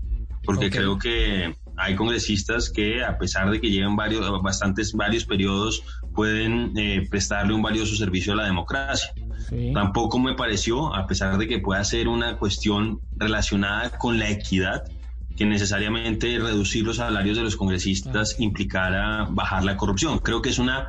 porque 0.44 0.70
creo 0.70 0.98
que 0.98 1.54
hay 1.76 1.96
congresistas 1.96 2.70
que, 2.70 3.02
a 3.02 3.18
pesar 3.18 3.50
de 3.50 3.60
que 3.60 3.70
lleven 3.70 3.96
varios, 3.96 4.42
bastantes, 4.42 4.92
varios 4.92 5.24
periodos, 5.24 5.82
pueden 6.14 6.72
eh, 6.76 7.06
prestarle 7.08 7.54
un 7.54 7.62
valioso 7.62 7.96
servicio 7.96 8.34
a 8.34 8.36
la 8.36 8.44
democracia. 8.44 9.12
Tampoco 9.74 10.18
me 10.18 10.34
pareció, 10.34 10.94
a 10.94 11.06
pesar 11.06 11.36
de 11.36 11.46
que 11.46 11.58
pueda 11.58 11.82
ser 11.84 12.08
una 12.08 12.38
cuestión 12.38 13.00
relacionada 13.16 13.90
con 13.98 14.18
la 14.18 14.30
equidad, 14.30 14.84
que 15.36 15.44
necesariamente 15.46 16.38
reducir 16.38 16.84
los 16.84 16.96
salarios 16.96 17.36
de 17.36 17.42
los 17.44 17.56
congresistas 17.56 18.36
implicara 18.38 19.26
bajar 19.30 19.64
la 19.64 19.76
corrupción. 19.76 20.18
Creo 20.18 20.42
que 20.42 20.50
es 20.50 20.58
una 20.58 20.88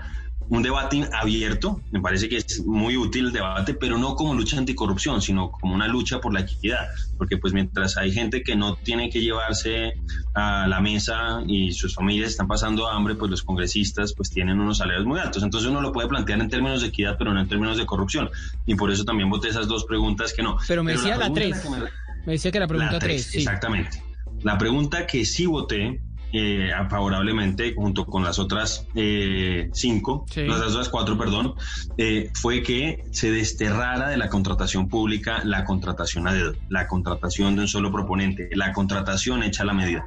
un 0.50 0.62
debate 0.62 1.08
abierto, 1.14 1.80
me 1.92 2.02
parece 2.02 2.28
que 2.28 2.36
es 2.36 2.66
muy 2.66 2.98
útil 2.98 3.28
el 3.28 3.32
debate, 3.32 3.74
pero 3.74 3.98
no 3.98 4.14
como 4.14 4.34
lucha 4.34 4.58
anticorrupción, 4.58 5.22
sino 5.22 5.50
como 5.50 5.74
una 5.74 5.88
lucha 5.88 6.20
por 6.20 6.34
la 6.34 6.42
equidad, 6.42 6.86
porque 7.18 7.38
pues 7.38 7.54
mientras 7.54 7.96
hay 7.96 8.12
gente 8.12 8.44
que 8.44 8.54
no 8.58 8.76
tiene 8.76 9.10
que 9.10 9.22
llevarse 9.22 9.94
a 10.36 10.68
la 10.68 10.82
mesa 10.82 11.42
y 11.48 11.72
sus 11.72 11.96
familias 11.96 12.32
están 12.32 12.48
pasando 12.50 12.90
hambre, 12.90 13.16
pues 13.16 13.32
los 13.32 13.42
congresistas 13.42 14.14
pues 14.14 14.30
tienen 14.32 14.60
unos 14.60 14.80
salarios 14.80 15.06
muy 15.06 15.18
altos. 15.22 15.44
Entonces 15.44 15.70
uno 15.70 15.80
lo 15.80 15.94
puede 15.94 16.10
plantear 16.10 16.42
en 16.42 16.50
términos 16.50 16.82
de 16.82 16.90
equidad, 16.90 17.16
pero 17.18 17.34
no 17.34 17.40
en 17.40 17.48
términos 17.48 17.78
de 17.78 17.86
corrupción. 17.86 18.30
Y 18.66 18.76
por 18.76 18.92
eso 18.92 19.06
también 19.06 19.30
voté 19.30 19.48
esas 19.48 19.70
dos 19.70 19.86
preguntas 19.86 20.34
que 20.34 20.44
no. 20.44 20.58
Pero 20.68 20.84
me 20.84 20.92
decía 20.92 21.16
la 21.16 21.32
pregunta 21.32 21.42
3. 21.42 21.60
que 21.62 21.70
me- 21.70 21.90
Me 22.26 22.32
decía 22.34 22.52
que 22.52 22.60
la 22.60 22.68
pregunta 22.68 22.92
la 22.92 23.00
3. 23.00 23.32
tres, 23.32 23.36
Exactamente. 23.36 24.04
La 24.42 24.58
pregunta 24.58 25.08
que 25.08 25.26
sí 25.26 25.46
voté 25.46 26.02
eh, 26.36 26.72
favorablemente, 26.90 27.76
junto 27.76 28.06
con 28.08 28.24
las 28.24 28.40
otras 28.40 28.88
eh, 28.96 29.70
cinco, 29.72 30.26
Sí. 30.32 30.42
las 30.48 30.62
otras 30.62 30.90
cuatro, 30.90 31.16
perdón, 31.16 31.54
eh, 31.98 32.32
fue 32.34 32.64
que 32.64 33.04
se 33.12 33.32
desterrara 33.32 34.10
de 34.10 34.18
la 34.18 34.30
contratación 34.30 34.90
pública 34.90 35.44
la 35.44 35.64
contratación 35.64 36.28
a 36.28 36.34
dedo, 36.34 36.56
la 36.70 36.88
contratación 36.88 37.56
de 37.56 37.62
un 37.62 37.68
solo 37.68 37.92
proponente, 37.92 38.50
la 38.54 38.74
contratación 38.74 39.44
hecha 39.44 39.62
a 39.62 39.68
la 39.68 39.74
medida. 39.74 40.06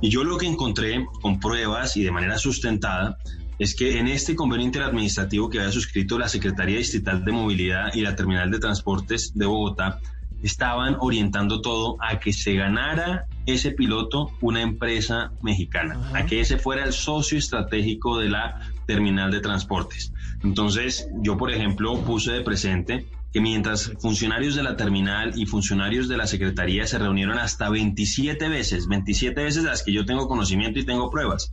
Y 0.00 0.08
yo 0.08 0.24
lo 0.24 0.38
que 0.38 0.46
encontré 0.46 1.06
con 1.20 1.38
pruebas 1.38 1.98
y 1.98 2.02
de 2.02 2.12
manera 2.12 2.38
sustentada 2.38 3.18
es 3.58 3.74
que 3.74 3.98
en 3.98 4.08
este 4.08 4.34
convenio 4.34 4.64
interadministrativo 4.66 5.50
que 5.50 5.58
había 5.58 5.72
suscrito 5.72 6.18
la 6.18 6.28
Secretaría 6.28 6.78
Distrital 6.78 7.24
de 7.26 7.32
Movilidad 7.32 7.92
y 7.94 8.00
la 8.00 8.16
Terminal 8.16 8.50
de 8.50 8.58
Transportes 8.58 9.32
de 9.34 9.44
Bogotá, 9.44 10.00
estaban 10.42 10.96
orientando 11.00 11.60
todo 11.60 11.96
a 12.00 12.20
que 12.20 12.32
se 12.32 12.54
ganara 12.54 13.26
ese 13.48 13.72
piloto 13.72 14.30
una 14.42 14.60
empresa 14.60 15.32
mexicana, 15.42 16.10
a 16.14 16.26
que 16.26 16.40
ese 16.40 16.58
fuera 16.58 16.84
el 16.84 16.92
socio 16.92 17.38
estratégico 17.38 18.18
de 18.18 18.28
la 18.28 18.60
terminal 18.86 19.30
de 19.30 19.40
transportes. 19.40 20.12
Entonces, 20.44 21.08
yo, 21.22 21.36
por 21.36 21.50
ejemplo, 21.50 21.98
puse 22.02 22.32
de 22.32 22.42
presente 22.42 23.06
que 23.32 23.40
mientras 23.40 23.92
funcionarios 24.00 24.54
de 24.54 24.62
la 24.62 24.76
terminal 24.76 25.32
y 25.34 25.46
funcionarios 25.46 26.08
de 26.08 26.16
la 26.16 26.26
secretaría 26.26 26.86
se 26.86 26.98
reunieron 26.98 27.38
hasta 27.38 27.68
27 27.70 28.48
veces, 28.48 28.86
27 28.86 29.42
veces 29.42 29.62
de 29.62 29.70
las 29.70 29.82
que 29.82 29.92
yo 29.92 30.04
tengo 30.04 30.28
conocimiento 30.28 30.78
y 30.78 30.84
tengo 30.84 31.10
pruebas, 31.10 31.50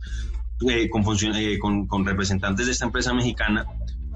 eh, 0.68 0.88
con, 0.90 1.04
eh, 1.34 1.58
con, 1.58 1.86
con 1.86 2.04
representantes 2.04 2.66
de 2.66 2.72
esta 2.72 2.86
empresa 2.86 3.12
mexicana, 3.14 3.66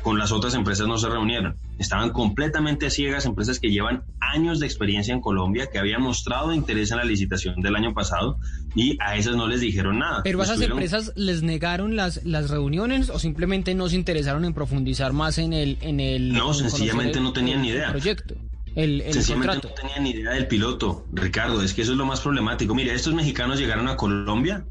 con 0.03 0.19
las 0.19 0.33
otras 0.33 0.55
empresas 0.55 0.87
no 0.87 0.99
se 0.99 1.09
reunieron. 1.09 1.57
Estaban 1.79 2.11
completamente 2.11 2.91
ciegas, 2.91 3.27
empresas 3.27 3.59
que 3.59 3.71
llevan 3.71 4.03
años 4.21 4.61
de 4.61 4.67
experiencia 4.67 5.13
en 5.15 5.21
Colombia, 5.21 5.69
que 5.73 5.79
habían 5.79 6.03
mostrado 6.03 6.53
interés 6.53 6.91
en 6.91 6.99
la 6.99 7.05
licitación 7.05 7.61
del 7.61 7.77
año 7.77 7.93
pasado 7.95 8.39
y 8.75 8.97
a 9.01 9.17
esas 9.17 9.37
no 9.37 9.47
les 9.47 9.61
dijeron 9.61 9.99
nada. 9.99 10.23
Pero 10.23 10.41
a 10.41 10.45
esas 10.45 10.57
Estuvieron- 10.61 10.73
empresas 10.79 11.13
les 11.17 11.43
negaron 11.43 11.97
las, 11.97 12.25
las 12.25 12.51
reuniones 12.51 13.11
o 13.11 13.19
simplemente 13.19 13.75
no 13.75 13.89
se 13.89 13.97
interesaron 13.97 14.45
en 14.45 14.55
profundizar 14.55 15.13
más 15.13 15.39
en 15.39 15.53
el 15.53 15.79
en 15.81 16.01
el 16.01 16.33
No, 16.33 16.49
en 16.49 16.55
sencillamente 16.55 17.21
no 17.21 17.33
tenían 17.33 17.63
ni 17.63 17.69
idea. 17.69 17.91
proyecto, 17.91 18.35
el, 18.77 19.01
el 19.01 19.13
Sencillamente 19.13 19.61
contrato. 19.61 19.69
no 19.69 19.75
tenían 19.89 20.05
ni 20.05 20.11
idea 20.11 20.33
del 20.33 20.47
piloto, 20.47 21.07
Ricardo. 21.13 21.63
Es 21.63 21.75
que 21.75 21.83
eso 21.83 21.93
es 21.93 21.99
lo 21.99 22.07
más 22.07 22.21
problemático. 22.21 22.75
Mire, 22.75 22.95
estos 22.95 23.15
mexicanos 23.15 23.59
llegaron 23.59 23.89
a 23.89 23.97
Colombia 23.97 24.65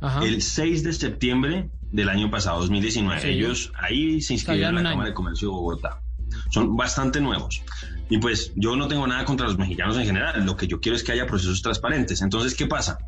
Ajá. 0.00 0.24
el 0.24 0.42
6 0.42 0.82
de 0.84 0.92
septiembre 0.92 1.68
del 1.94 2.08
año 2.08 2.28
pasado, 2.28 2.58
2019. 2.60 3.20
Sí. 3.20 3.28
Ellos 3.28 3.72
ahí 3.80 4.20
se 4.20 4.34
inscribieron 4.34 4.78
en 4.78 4.84
la. 4.84 4.90
Cámara 4.90 5.08
de 5.10 5.14
Comercio 5.14 5.48
de 5.48 5.54
Bogotá. 5.54 6.00
Son 6.50 6.76
bastante 6.76 7.20
nuevos. 7.20 7.62
Y 8.10 8.18
pues 8.18 8.52
yo 8.56 8.74
no 8.74 8.88
tengo 8.88 9.06
nada 9.06 9.24
contra 9.24 9.46
los 9.46 9.56
mexicanos 9.56 9.96
en 9.96 10.04
general. 10.04 10.44
Lo 10.44 10.56
que 10.56 10.66
yo 10.66 10.80
quiero 10.80 10.96
es 10.96 11.04
que 11.04 11.12
haya 11.12 11.26
procesos 11.26 11.62
transparentes. 11.62 12.20
Entonces, 12.20 12.54
¿qué 12.54 12.66
pasa? 12.66 12.98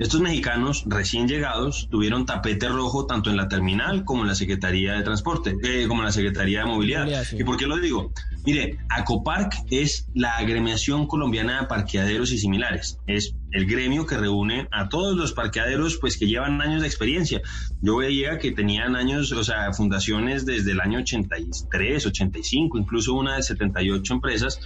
Estos 0.00 0.22
mexicanos 0.22 0.84
recién 0.86 1.28
llegados 1.28 1.86
tuvieron 1.90 2.24
tapete 2.24 2.70
rojo 2.70 3.04
tanto 3.04 3.28
en 3.28 3.36
la 3.36 3.48
terminal 3.48 4.02
como 4.06 4.22
en 4.22 4.28
la 4.28 4.34
Secretaría 4.34 4.94
de 4.94 5.02
Transporte, 5.02 5.56
eh, 5.62 5.86
como 5.86 6.00
en 6.00 6.06
la 6.06 6.12
Secretaría 6.12 6.60
de 6.60 6.64
Movilidad. 6.64 7.00
Movilidad, 7.00 7.24
sí. 7.24 7.36
¿Y 7.38 7.44
por 7.44 7.58
qué 7.58 7.66
lo 7.66 7.76
digo? 7.76 8.10
Mire, 8.46 8.78
Acopark 8.88 9.52
es 9.70 10.08
la 10.14 10.38
agremiación 10.38 11.06
colombiana 11.06 11.60
de 11.60 11.66
parqueaderos 11.66 12.32
y 12.32 12.38
similares. 12.38 12.96
Es 13.06 13.34
el 13.52 13.66
gremio 13.66 14.06
que 14.06 14.16
reúne 14.16 14.68
a 14.70 14.88
todos 14.88 15.18
los 15.18 15.34
parqueaderos 15.34 15.98
pues 15.98 16.16
que 16.16 16.26
llevan 16.26 16.62
años 16.62 16.80
de 16.80 16.86
experiencia. 16.88 17.42
Yo 17.82 17.98
veía 17.98 18.38
que 18.38 18.52
tenían 18.52 18.96
años, 18.96 19.30
o 19.32 19.44
sea, 19.44 19.70
fundaciones 19.74 20.46
desde 20.46 20.72
el 20.72 20.80
año 20.80 21.00
83, 21.00 22.06
85, 22.06 22.78
incluso 22.78 23.12
una 23.12 23.36
de 23.36 23.42
78 23.42 24.14
empresas 24.14 24.60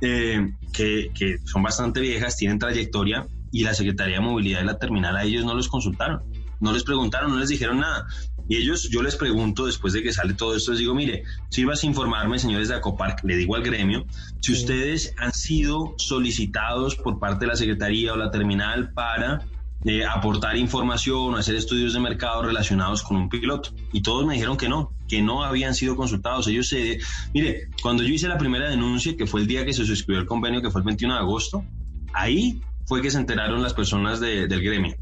eh, 0.00 0.50
que, 0.72 1.10
que 1.14 1.40
son 1.44 1.62
bastante 1.62 2.00
viejas, 2.00 2.38
tienen 2.38 2.58
trayectoria 2.58 3.26
y 3.50 3.64
la 3.64 3.74
Secretaría 3.74 4.16
de 4.16 4.20
Movilidad 4.20 4.60
de 4.60 4.66
la 4.66 4.78
terminal 4.78 5.16
a 5.16 5.24
ellos 5.24 5.44
no 5.44 5.54
los 5.54 5.68
consultaron, 5.68 6.22
no 6.60 6.72
les 6.72 6.84
preguntaron, 6.84 7.30
no 7.30 7.38
les 7.38 7.48
dijeron 7.48 7.80
nada. 7.80 8.06
Y 8.48 8.56
ellos, 8.56 8.88
yo 8.88 9.02
les 9.02 9.14
pregunto 9.14 9.66
después 9.66 9.92
de 9.92 10.02
que 10.02 10.12
sale 10.12 10.32
todo 10.32 10.56
esto, 10.56 10.70
les 10.70 10.80
digo, 10.80 10.94
mire, 10.94 11.22
sirvas 11.50 11.82
a 11.82 11.86
informarme, 11.86 12.38
señores 12.38 12.68
de 12.68 12.76
Acopark, 12.76 13.22
le 13.24 13.36
digo 13.36 13.54
al 13.56 13.62
gremio, 13.62 14.06
si 14.40 14.52
ustedes 14.52 15.14
han 15.18 15.34
sido 15.34 15.94
solicitados 15.98 16.96
por 16.96 17.18
parte 17.18 17.44
de 17.44 17.48
la 17.48 17.56
Secretaría 17.56 18.14
o 18.14 18.16
la 18.16 18.30
terminal 18.30 18.92
para 18.94 19.46
eh, 19.84 20.04
aportar 20.04 20.56
información 20.56 21.34
o 21.34 21.36
hacer 21.36 21.54
estudios 21.54 21.92
de 21.92 22.00
mercado 22.00 22.42
relacionados 22.42 23.02
con 23.02 23.16
un 23.16 23.28
piloto. 23.28 23.70
Y 23.92 24.02
todos 24.02 24.26
me 24.26 24.34
dijeron 24.34 24.56
que 24.56 24.68
no, 24.68 24.92
que 25.06 25.22
no 25.22 25.44
habían 25.44 25.74
sido 25.74 25.94
consultados. 25.94 26.48
Ellos 26.48 26.68
se... 26.68 26.98
Mire, 27.32 27.68
cuando 27.80 28.02
yo 28.02 28.12
hice 28.12 28.28
la 28.28 28.38
primera 28.38 28.68
denuncia, 28.68 29.16
que 29.16 29.26
fue 29.26 29.40
el 29.40 29.46
día 29.46 29.64
que 29.64 29.72
se 29.72 29.84
suscribió 29.84 30.20
el 30.20 30.26
convenio, 30.26 30.62
que 30.62 30.70
fue 30.70 30.80
el 30.80 30.86
21 30.86 31.14
de 31.14 31.20
agosto, 31.20 31.64
ahí 32.12 32.60
fue 32.88 33.02
que 33.02 33.10
se 33.10 33.18
enteraron 33.18 33.62
las 33.62 33.74
personas 33.74 34.18
de- 34.18 34.46
del 34.48 34.62
gremio. 34.62 34.96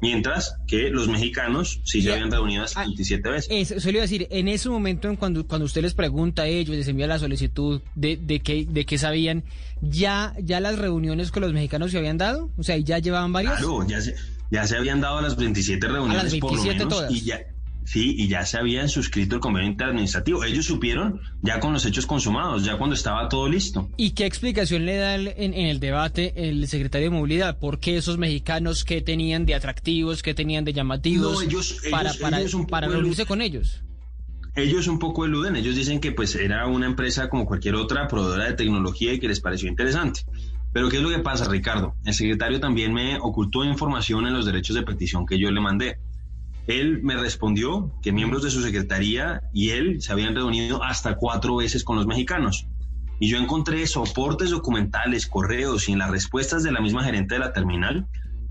Mientras 0.00 0.56
que 0.66 0.90
los 0.90 1.06
mexicanos 1.06 1.80
sí 1.84 2.02
se 2.02 2.12
habían 2.12 2.28
reunido 2.32 2.64
hasta 2.64 2.80
27 2.80 3.28
veces. 3.30 3.48
Eso, 3.52 3.76
eso 3.76 3.86
le 3.86 3.92
iba 3.92 4.00
a 4.00 4.02
decir, 4.08 4.26
en 4.30 4.48
ese 4.48 4.68
momento 4.68 5.08
en 5.08 5.14
cuando, 5.14 5.46
cuando 5.46 5.64
usted 5.64 5.80
les 5.82 5.94
pregunta 5.94 6.42
a 6.42 6.46
ellos, 6.48 6.74
les 6.74 6.88
envía 6.88 7.06
la 7.06 7.20
solicitud 7.20 7.80
de, 7.94 8.16
de 8.16 8.40
qué 8.40 8.66
de 8.68 8.84
qué 8.84 8.98
sabían, 8.98 9.44
¿ya, 9.80 10.34
¿ya 10.42 10.58
las 10.58 10.76
reuniones 10.80 11.30
con 11.30 11.42
los 11.42 11.52
mexicanos 11.52 11.92
se 11.92 11.98
habían 11.98 12.18
dado? 12.18 12.50
O 12.58 12.64
sea, 12.64 12.76
¿ya 12.78 12.98
llevaban 12.98 13.32
varios? 13.32 13.52
Claro, 13.54 13.86
ya 13.86 14.00
se, 14.00 14.16
ya 14.50 14.66
se 14.66 14.76
habían 14.76 15.00
dado 15.00 15.20
las 15.20 15.36
27 15.36 15.86
reuniones 15.86 16.24
las 16.24 16.34
por 16.40 16.50
lo 16.50 16.62
27 16.62 16.78
menos 16.84 16.94
todas. 16.98 17.12
y 17.12 17.20
ya 17.20 17.40
sí, 17.84 18.14
y 18.18 18.28
ya 18.28 18.44
se 18.46 18.58
habían 18.58 18.88
suscrito 18.88 19.34
el 19.36 19.40
convenio 19.40 19.70
interadministrativo. 19.70 20.44
Ellos 20.44 20.64
supieron 20.66 21.20
ya 21.42 21.60
con 21.60 21.72
los 21.72 21.84
hechos 21.86 22.06
consumados, 22.06 22.64
ya 22.64 22.76
cuando 22.78 22.94
estaba 22.94 23.28
todo 23.28 23.48
listo. 23.48 23.88
¿Y 23.96 24.10
qué 24.12 24.26
explicación 24.26 24.86
le 24.86 24.96
da 24.96 25.14
el- 25.14 25.28
en, 25.28 25.54
en 25.54 25.66
el 25.66 25.80
debate 25.80 26.32
el 26.48 26.66
secretario 26.68 27.10
de 27.10 27.16
Movilidad? 27.16 27.58
¿Por 27.58 27.78
qué 27.80 27.96
esos 27.96 28.18
mexicanos 28.18 28.84
qué 28.84 29.00
tenían 29.02 29.46
de 29.46 29.54
atractivos, 29.54 30.22
qué 30.22 30.34
tenían 30.34 30.64
de 30.64 30.72
llamativos 30.72 31.32
No, 31.32 31.42
ellos- 31.42 31.80
para, 31.90 32.10
ellos- 32.10 32.16
para, 32.22 32.40
ellos 32.40 32.56
para 32.68 32.88
reunirse 32.88 33.26
con 33.26 33.40
ellos? 33.42 33.82
Ellos 34.54 34.86
un 34.86 34.98
poco 34.98 35.24
eluden, 35.24 35.56
ellos 35.56 35.74
dicen 35.76 35.98
que 35.98 36.12
pues 36.12 36.34
era 36.34 36.66
una 36.66 36.84
empresa 36.84 37.30
como 37.30 37.46
cualquier 37.46 37.74
otra 37.74 38.06
proveedora 38.06 38.44
de 38.46 38.52
tecnología 38.52 39.14
y 39.14 39.18
que 39.18 39.26
les 39.28 39.40
pareció 39.40 39.66
interesante. 39.68 40.20
Pero 40.74 40.88
¿qué 40.90 40.98
es 40.98 41.02
lo 41.02 41.08
que 41.10 41.18
pasa, 41.20 41.48
Ricardo? 41.48 41.94
El 42.04 42.12
secretario 42.14 42.60
también 42.60 42.92
me 42.92 43.16
ocultó 43.18 43.64
información 43.64 44.26
en 44.26 44.34
los 44.34 44.44
derechos 44.44 44.76
de 44.76 44.82
petición 44.82 45.24
que 45.26 45.38
yo 45.38 45.50
le 45.50 45.60
mandé. 45.60 45.98
Él 46.66 47.02
me 47.02 47.16
respondió 47.16 47.92
que 48.02 48.12
miembros 48.12 48.42
de 48.42 48.50
su 48.50 48.62
secretaría 48.62 49.42
y 49.52 49.70
él 49.70 50.00
se 50.00 50.12
habían 50.12 50.34
reunido 50.34 50.82
hasta 50.82 51.16
cuatro 51.16 51.56
veces 51.56 51.84
con 51.84 51.96
los 51.96 52.06
mexicanos. 52.06 52.66
Y 53.18 53.28
yo 53.28 53.38
encontré 53.38 53.86
soportes 53.86 54.50
documentales, 54.50 55.26
correos 55.26 55.88
y 55.88 55.92
en 55.92 55.98
las 55.98 56.10
respuestas 56.10 56.62
de 56.62 56.72
la 56.72 56.80
misma 56.80 57.04
gerente 57.04 57.34
de 57.34 57.40
la 57.40 57.52
terminal, 57.52 58.06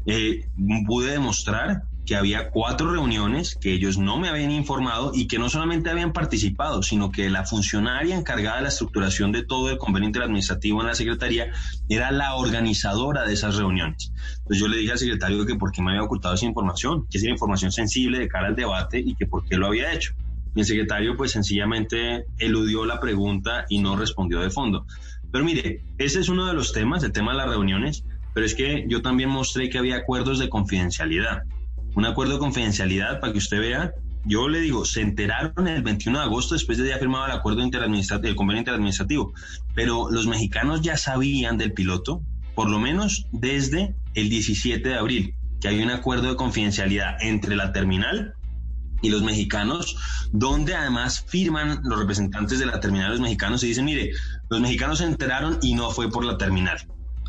eh, 0.05 0.49
pude 0.87 1.11
demostrar 1.11 1.83
que 2.05 2.15
había 2.15 2.49
cuatro 2.49 2.91
reuniones 2.91 3.57
que 3.59 3.73
ellos 3.73 3.97
no 3.97 4.17
me 4.17 4.29
habían 4.29 4.51
informado 4.51 5.11
y 5.13 5.27
que 5.27 5.39
no 5.39 5.49
solamente 5.49 5.89
habían 5.89 6.13
participado, 6.13 6.83
sino 6.83 7.11
que 7.11 7.29
la 7.29 7.45
funcionaria 7.45 8.15
encargada 8.15 8.57
de 8.57 8.63
la 8.63 8.69
estructuración 8.69 9.31
de 9.31 9.43
todo 9.43 9.69
el 9.69 9.77
convenio 9.77 10.07
interadministrativo 10.07 10.81
en 10.81 10.87
la 10.87 10.95
Secretaría 10.95 11.51
era 11.89 12.11
la 12.11 12.35
organizadora 12.35 13.25
de 13.25 13.33
esas 13.33 13.55
reuniones. 13.55 14.11
Entonces 14.39 14.59
yo 14.59 14.67
le 14.67 14.77
dije 14.77 14.91
al 14.91 14.97
secretario 14.97 15.45
que 15.45 15.55
por 15.55 15.71
qué 15.71 15.81
me 15.81 15.91
había 15.91 16.03
ocultado 16.03 16.35
esa 16.35 16.45
información, 16.45 17.05
que 17.09 17.19
era 17.19 17.29
información 17.29 17.71
sensible 17.71 18.19
de 18.19 18.27
cara 18.27 18.47
al 18.47 18.55
debate 18.55 18.99
y 18.99 19.15
que 19.15 19.27
por 19.27 19.45
qué 19.45 19.57
lo 19.57 19.67
había 19.67 19.93
hecho. 19.93 20.13
Y 20.55 20.61
el 20.61 20.65
secretario 20.65 21.15
pues 21.15 21.31
sencillamente 21.31 22.25
eludió 22.37 22.85
la 22.85 22.99
pregunta 22.99 23.65
y 23.69 23.79
no 23.79 23.95
respondió 23.95 24.41
de 24.41 24.49
fondo. 24.49 24.85
Pero 25.31 25.45
mire, 25.45 25.83
ese 25.97 26.19
es 26.19 26.27
uno 26.27 26.45
de 26.45 26.53
los 26.53 26.73
temas, 26.73 27.03
el 27.03 27.13
tema 27.13 27.31
de 27.31 27.37
las 27.37 27.49
reuniones, 27.49 28.03
pero 28.33 28.45
es 28.45 28.55
que 28.55 28.85
yo 28.87 29.01
también 29.01 29.29
mostré 29.29 29.69
que 29.69 29.77
había 29.77 29.97
acuerdos 29.97 30.39
de 30.39 30.49
confidencialidad. 30.49 31.43
Un 31.95 32.05
acuerdo 32.05 32.33
de 32.33 32.39
confidencialidad 32.39 33.19
para 33.19 33.33
que 33.33 33.39
usted 33.39 33.59
vea 33.59 33.93
yo 34.23 34.47
le 34.47 34.59
digo, 34.61 34.85
se 34.85 35.01
enteraron 35.01 35.67
el 35.67 35.81
21 35.81 36.19
de 36.19 36.25
agosto 36.25 36.53
después 36.53 36.77
de 36.77 36.83
haber 36.85 36.99
firmado 36.99 37.25
el 37.25 37.31
acuerdo 37.31 37.63
interadministrativo, 37.63 38.29
el 38.29 38.35
convenio 38.35 38.59
interadministrativo, 38.59 39.33
pero 39.73 40.11
los 40.11 40.27
mexicanos 40.27 40.81
ya 40.81 40.95
sabían 40.95 41.57
del 41.57 41.73
piloto, 41.73 42.21
por 42.53 42.69
lo 42.69 42.79
menos 42.79 43.25
desde 43.31 43.95
el 44.13 44.29
17 44.29 44.87
de 44.87 44.95
abril, 44.95 45.35
que 45.59 45.69
hay 45.69 45.81
un 45.81 45.89
acuerdo 45.89 46.29
de 46.29 46.35
confidencialidad 46.35 47.21
entre 47.21 47.55
la 47.55 47.73
terminal 47.73 48.35
y 49.01 49.09
los 49.09 49.23
mexicanos, 49.23 49.97
donde 50.31 50.75
además 50.75 51.25
firman 51.27 51.81
los 51.83 51.97
representantes 51.97 52.59
de 52.59 52.67
la 52.67 52.79
terminal 52.79 53.09
los 53.09 53.19
mexicanos 53.19 53.63
y 53.63 53.67
dicen, 53.67 53.85
mire, 53.85 54.11
los 54.49 54.61
mexicanos 54.61 54.99
se 54.99 55.05
enteraron 55.05 55.57
y 55.63 55.73
no 55.73 55.89
fue 55.89 56.11
por 56.11 56.23
la 56.23 56.37
terminal. 56.37 56.77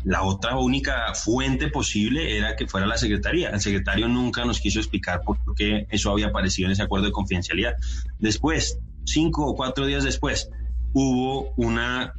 La 0.03 0.23
otra 0.23 0.57
única 0.57 1.13
fuente 1.13 1.69
posible 1.69 2.37
era 2.37 2.55
que 2.55 2.67
fuera 2.67 2.85
la 2.85 2.97
secretaría. 2.97 3.49
El 3.49 3.61
secretario 3.61 4.07
nunca 4.07 4.43
nos 4.45 4.59
quiso 4.59 4.79
explicar 4.79 5.21
por 5.21 5.37
qué 5.55 5.87
eso 5.89 6.11
había 6.11 6.27
aparecido 6.27 6.67
en 6.67 6.73
ese 6.73 6.83
acuerdo 6.83 7.07
de 7.07 7.13
confidencialidad. 7.13 7.75
Después, 8.19 8.79
cinco 9.05 9.45
o 9.45 9.55
cuatro 9.55 9.85
días 9.85 10.03
después, 10.03 10.49
hubo 10.93 11.53
una 11.55 12.13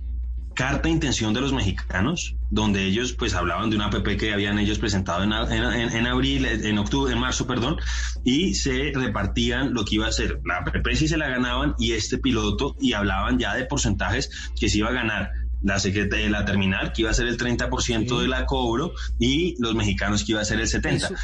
carta 0.55 0.85
de 0.85 0.91
intención 0.91 1.35
de 1.35 1.41
los 1.41 1.53
mexicanos, 1.53 2.37
donde 2.51 2.85
ellos 2.85 3.12
pues 3.12 3.35
hablaban 3.35 3.70
de 3.70 3.76
una 3.76 3.87
APP 3.87 4.16
que 4.16 4.32
habían 4.32 4.59
ellos 4.59 4.78
presentado 4.78 5.24
en, 5.24 5.32
en, 5.32 5.91
en, 5.91 6.07
abril, 6.07 6.47
en 6.47 6.78
octubre, 6.78 7.12
en 7.12 7.18
marzo, 7.18 7.47
perdón, 7.47 7.76
y 8.22 8.55
se 8.55 8.93
repartían 8.95 9.74
lo 9.74 9.85
que 9.85 9.97
iba 9.97 10.07
a 10.07 10.12
ser. 10.12 10.41
La 10.45 10.59
APP 10.59 10.95
si 10.95 11.09
se 11.09 11.16
la 11.16 11.28
ganaban 11.28 11.74
y 11.78 11.93
este 11.93 12.18
piloto, 12.18 12.76
y 12.80 12.93
hablaban 12.93 13.39
ya 13.39 13.55
de 13.55 13.64
porcentajes 13.64 14.30
que 14.59 14.68
se 14.68 14.78
iba 14.78 14.89
a 14.89 14.93
ganar 14.93 15.32
la 15.65 15.79
secretaria 15.79 16.27
de 16.27 16.31
la 16.31 16.45
terminal, 16.45 16.93
que 16.93 17.03
iba 17.03 17.11
a 17.11 17.15
ser 17.15 17.27
el 17.27 17.37
30% 17.37 18.09
sí. 18.09 18.23
de 18.23 18.29
la 18.29 18.47
cobro, 18.47 18.95
y 19.19 19.57
los 19.61 19.75
mexicanos 19.75 20.23
que 20.25 20.33
iba 20.33 20.41
a 20.41 20.45
ser 20.45 20.61
el 20.61 20.69
70%. 20.69 20.93
Eso. 20.93 21.15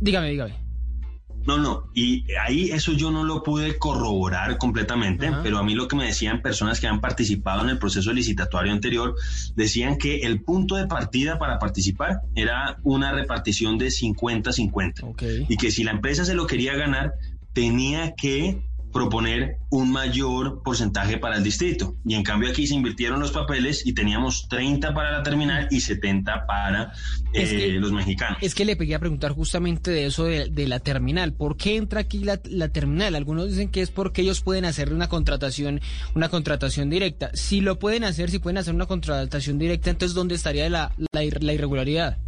Dígame, 0.00 0.30
dígame. 0.30 0.68
No, 1.46 1.56
no, 1.56 1.84
y 1.94 2.26
ahí 2.46 2.70
eso 2.72 2.92
yo 2.92 3.10
no 3.10 3.24
lo 3.24 3.42
pude 3.42 3.78
corroborar 3.78 4.58
completamente, 4.58 5.28
Ajá. 5.28 5.40
pero 5.42 5.56
a 5.56 5.62
mí 5.62 5.74
lo 5.74 5.88
que 5.88 5.96
me 5.96 6.04
decían 6.04 6.42
personas 6.42 6.78
que 6.78 6.86
han 6.86 7.00
participado 7.00 7.62
en 7.62 7.70
el 7.70 7.78
proceso 7.78 8.12
licitatorio 8.12 8.70
anterior, 8.70 9.14
decían 9.56 9.96
que 9.96 10.26
el 10.26 10.42
punto 10.42 10.76
de 10.76 10.86
partida 10.86 11.38
para 11.38 11.58
participar 11.58 12.20
era 12.34 12.78
una 12.82 13.12
repartición 13.12 13.78
de 13.78 13.86
50-50 13.86 15.04
okay. 15.04 15.46
y 15.48 15.56
que 15.56 15.70
si 15.70 15.84
la 15.84 15.92
empresa 15.92 16.26
se 16.26 16.34
lo 16.34 16.46
quería 16.46 16.74
ganar, 16.74 17.14
tenía 17.54 18.14
que 18.14 18.62
proponer 18.92 19.58
un 19.70 19.92
mayor 19.92 20.62
porcentaje 20.62 21.18
para 21.18 21.36
el 21.36 21.44
distrito. 21.44 21.96
Y 22.04 22.14
en 22.14 22.22
cambio 22.22 22.50
aquí 22.50 22.66
se 22.66 22.74
invirtieron 22.74 23.20
los 23.20 23.32
papeles 23.32 23.86
y 23.86 23.92
teníamos 23.92 24.48
30 24.48 24.94
para 24.94 25.12
la 25.12 25.22
terminal 25.22 25.68
y 25.70 25.80
70 25.80 26.46
para 26.46 26.92
eh, 27.32 27.46
que, 27.46 27.68
los 27.72 27.92
mexicanos. 27.92 28.38
Es 28.40 28.54
que 28.54 28.64
le 28.64 28.76
pegué 28.76 28.94
a 28.94 28.98
preguntar 28.98 29.32
justamente 29.32 29.90
de 29.90 30.06
eso 30.06 30.24
de, 30.24 30.48
de 30.48 30.66
la 30.66 30.80
terminal. 30.80 31.32
¿Por 31.32 31.56
qué 31.56 31.76
entra 31.76 32.00
aquí 32.00 32.24
la, 32.24 32.40
la, 32.44 32.68
terminal? 32.68 33.14
Algunos 33.14 33.48
dicen 33.48 33.70
que 33.70 33.82
es 33.82 33.90
porque 33.90 34.22
ellos 34.22 34.40
pueden 34.40 34.64
hacer 34.64 34.92
una 34.92 35.08
contratación, 35.08 35.80
una 36.14 36.28
contratación 36.28 36.90
directa. 36.90 37.30
Si 37.34 37.60
lo 37.60 37.78
pueden 37.78 38.04
hacer, 38.04 38.30
si 38.30 38.38
pueden 38.38 38.58
hacer 38.58 38.74
una 38.74 38.86
contratación 38.86 39.58
directa, 39.58 39.90
entonces 39.90 40.14
¿dónde 40.14 40.34
estaría 40.34 40.68
la, 40.68 40.92
la, 41.12 41.22
la 41.40 41.52
irregularidad? 41.52 42.18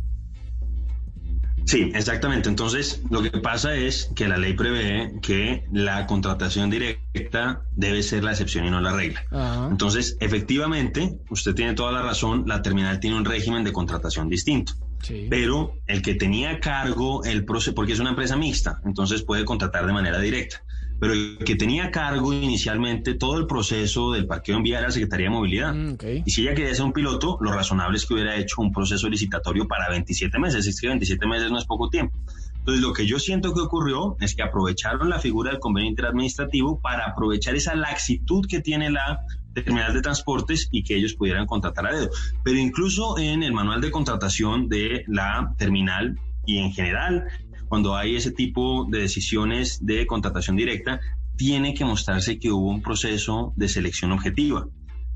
Sí, 1.64 1.92
exactamente. 1.94 2.48
Entonces, 2.48 3.02
lo 3.10 3.22
que 3.22 3.30
pasa 3.30 3.74
es 3.74 4.10
que 4.14 4.28
la 4.28 4.36
ley 4.36 4.54
prevé 4.54 5.12
que 5.22 5.64
la 5.72 6.06
contratación 6.06 6.70
directa 6.70 7.62
debe 7.76 8.02
ser 8.02 8.24
la 8.24 8.32
excepción 8.32 8.64
y 8.64 8.70
no 8.70 8.80
la 8.80 8.92
regla. 8.92 9.24
Ajá. 9.30 9.68
Entonces, 9.70 10.16
efectivamente, 10.20 11.18
usted 11.30 11.54
tiene 11.54 11.74
toda 11.74 11.92
la 11.92 12.02
razón, 12.02 12.44
la 12.46 12.62
terminal 12.62 13.00
tiene 13.00 13.16
un 13.16 13.24
régimen 13.24 13.64
de 13.64 13.72
contratación 13.72 14.28
distinto. 14.28 14.72
Sí. 15.02 15.26
Pero 15.30 15.74
el 15.86 16.02
que 16.02 16.14
tenía 16.14 16.60
cargo 16.60 17.24
el 17.24 17.44
proceso, 17.44 17.74
porque 17.74 17.92
es 17.92 18.00
una 18.00 18.10
empresa 18.10 18.36
mixta, 18.36 18.80
entonces 18.84 19.22
puede 19.22 19.44
contratar 19.44 19.86
de 19.86 19.92
manera 19.92 20.18
directa. 20.20 20.62
Pero 21.00 21.14
el 21.14 21.38
que 21.38 21.56
tenía 21.56 21.90
cargo 21.90 22.32
inicialmente 22.32 23.14
todo 23.14 23.38
el 23.38 23.46
proceso 23.46 24.12
del 24.12 24.26
parqueo 24.26 24.58
en 24.58 24.62
vía 24.62 24.78
era 24.78 24.88
la 24.88 24.92
Secretaría 24.92 25.26
de 25.26 25.30
Movilidad. 25.30 25.74
Mm, 25.74 25.94
okay. 25.94 26.22
Y 26.26 26.30
si 26.30 26.42
ella 26.42 26.54
quería 26.54 26.74
ser 26.74 26.84
un 26.84 26.92
piloto, 26.92 27.38
lo 27.40 27.52
razonable 27.52 27.96
es 27.96 28.06
que 28.06 28.14
hubiera 28.14 28.36
hecho 28.36 28.60
un 28.60 28.70
proceso 28.70 29.08
licitatorio 29.08 29.66
para 29.66 29.88
27 29.88 30.38
meses. 30.38 30.66
Es 30.66 30.80
que 30.80 30.88
27 30.88 31.26
meses 31.26 31.50
no 31.50 31.58
es 31.58 31.64
poco 31.64 31.88
tiempo. 31.88 32.18
Entonces, 32.58 32.82
lo 32.82 32.92
que 32.92 33.06
yo 33.06 33.18
siento 33.18 33.54
que 33.54 33.60
ocurrió 33.60 34.16
es 34.20 34.34
que 34.34 34.42
aprovecharon 34.42 35.08
la 35.08 35.18
figura 35.18 35.50
del 35.50 35.60
convenio 35.60 35.90
interadministrativo 35.90 36.78
para 36.78 37.06
aprovechar 37.06 37.56
esa 37.56 37.74
laxitud 37.74 38.46
que 38.46 38.60
tiene 38.60 38.90
la 38.90 39.20
terminal 39.54 39.94
de 39.94 40.02
transportes 40.02 40.68
y 40.70 40.84
que 40.84 40.96
ellos 40.96 41.14
pudieran 41.14 41.46
contratar 41.46 41.86
a 41.86 41.96
dedo. 41.96 42.10
Pero 42.44 42.58
incluso 42.58 43.18
en 43.18 43.42
el 43.42 43.54
manual 43.54 43.80
de 43.80 43.90
contratación 43.90 44.68
de 44.68 45.04
la 45.08 45.54
terminal 45.56 46.18
y 46.44 46.58
en 46.58 46.72
general 46.72 47.26
cuando 47.70 47.94
hay 47.96 48.16
ese 48.16 48.32
tipo 48.32 48.84
de 48.90 48.98
decisiones 48.98 49.86
de 49.86 50.04
contratación 50.04 50.56
directa, 50.56 50.98
tiene 51.36 51.72
que 51.72 51.84
mostrarse 51.84 52.40
que 52.40 52.50
hubo 52.50 52.68
un 52.68 52.82
proceso 52.82 53.52
de 53.54 53.68
selección 53.68 54.10
objetiva. 54.10 54.66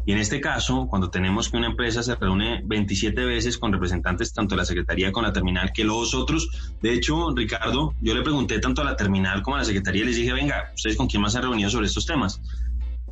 Y 0.06 0.12
en 0.12 0.18
este 0.18 0.40
caso, 0.40 0.86
cuando 0.88 1.10
tenemos 1.10 1.48
que 1.48 1.56
una 1.56 1.66
empresa 1.66 2.04
se 2.04 2.14
reúne 2.14 2.62
27 2.64 3.24
veces 3.24 3.58
con 3.58 3.72
representantes 3.72 4.32
tanto 4.32 4.54
de 4.54 4.60
la 4.60 4.64
Secretaría 4.64 5.10
como 5.10 5.26
la 5.26 5.32
terminal 5.32 5.72
que 5.72 5.82
los 5.82 6.14
otros, 6.14 6.48
de 6.80 6.92
hecho, 6.92 7.34
Ricardo, 7.34 7.92
yo 8.00 8.14
le 8.14 8.22
pregunté 8.22 8.60
tanto 8.60 8.82
a 8.82 8.84
la 8.84 8.94
terminal 8.94 9.42
como 9.42 9.56
a 9.56 9.58
la 9.58 9.64
Secretaría 9.64 10.04
les 10.04 10.14
dije, 10.14 10.32
venga, 10.32 10.70
¿ustedes 10.76 10.96
con 10.96 11.08
quién 11.08 11.22
más 11.22 11.32
se 11.32 11.38
han 11.38 11.44
reunido 11.44 11.70
sobre 11.70 11.88
estos 11.88 12.06
temas? 12.06 12.40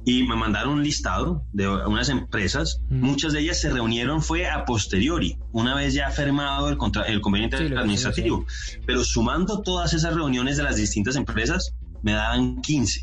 Y 0.05 0.25
me 0.25 0.35
mandaron 0.35 0.75
un 0.75 0.83
listado 0.83 1.47
de 1.53 1.69
unas 1.69 2.09
empresas. 2.09 2.81
Mm. 2.89 3.05
Muchas 3.05 3.33
de 3.33 3.41
ellas 3.41 3.61
se 3.61 3.71
reunieron 3.71 4.23
fue 4.23 4.49
a 4.49 4.65
posteriori, 4.65 5.39
una 5.53 5.75
vez 5.75 5.95
ya 5.95 6.11
firmado 6.11 6.69
el, 6.69 6.77
contra, 6.77 7.05
el 7.05 7.21
convenio 7.21 7.49
sí, 7.57 7.65
administrativo. 7.65 8.45
Sí. 8.49 8.79
Pero 8.87 9.05
sumando 9.05 9.63
todas 9.63 9.93
esas 9.95 10.15
reuniones 10.15 10.57
de 10.57 10.65
las 10.65 10.77
distintas 10.77 11.17
empresas, 11.17 11.75
me 12.03 12.13
daban 12.13 12.61
15. 12.61 13.03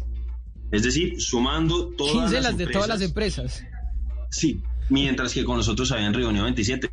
Es 0.71 0.83
decir, 0.83 1.19
sumando 1.21 1.89
todas 1.89 2.13
15 2.13 2.33
las, 2.33 2.43
las 2.43 2.51
empresas, 2.51 2.67
de 2.67 2.73
todas 2.73 2.89
las 2.89 3.01
empresas. 3.01 3.63
Sí, 4.29 4.61
mientras 4.89 5.33
que 5.33 5.43
con 5.43 5.57
nosotros 5.57 5.91
habían 5.91 6.13
reunido 6.13 6.43
27. 6.43 6.89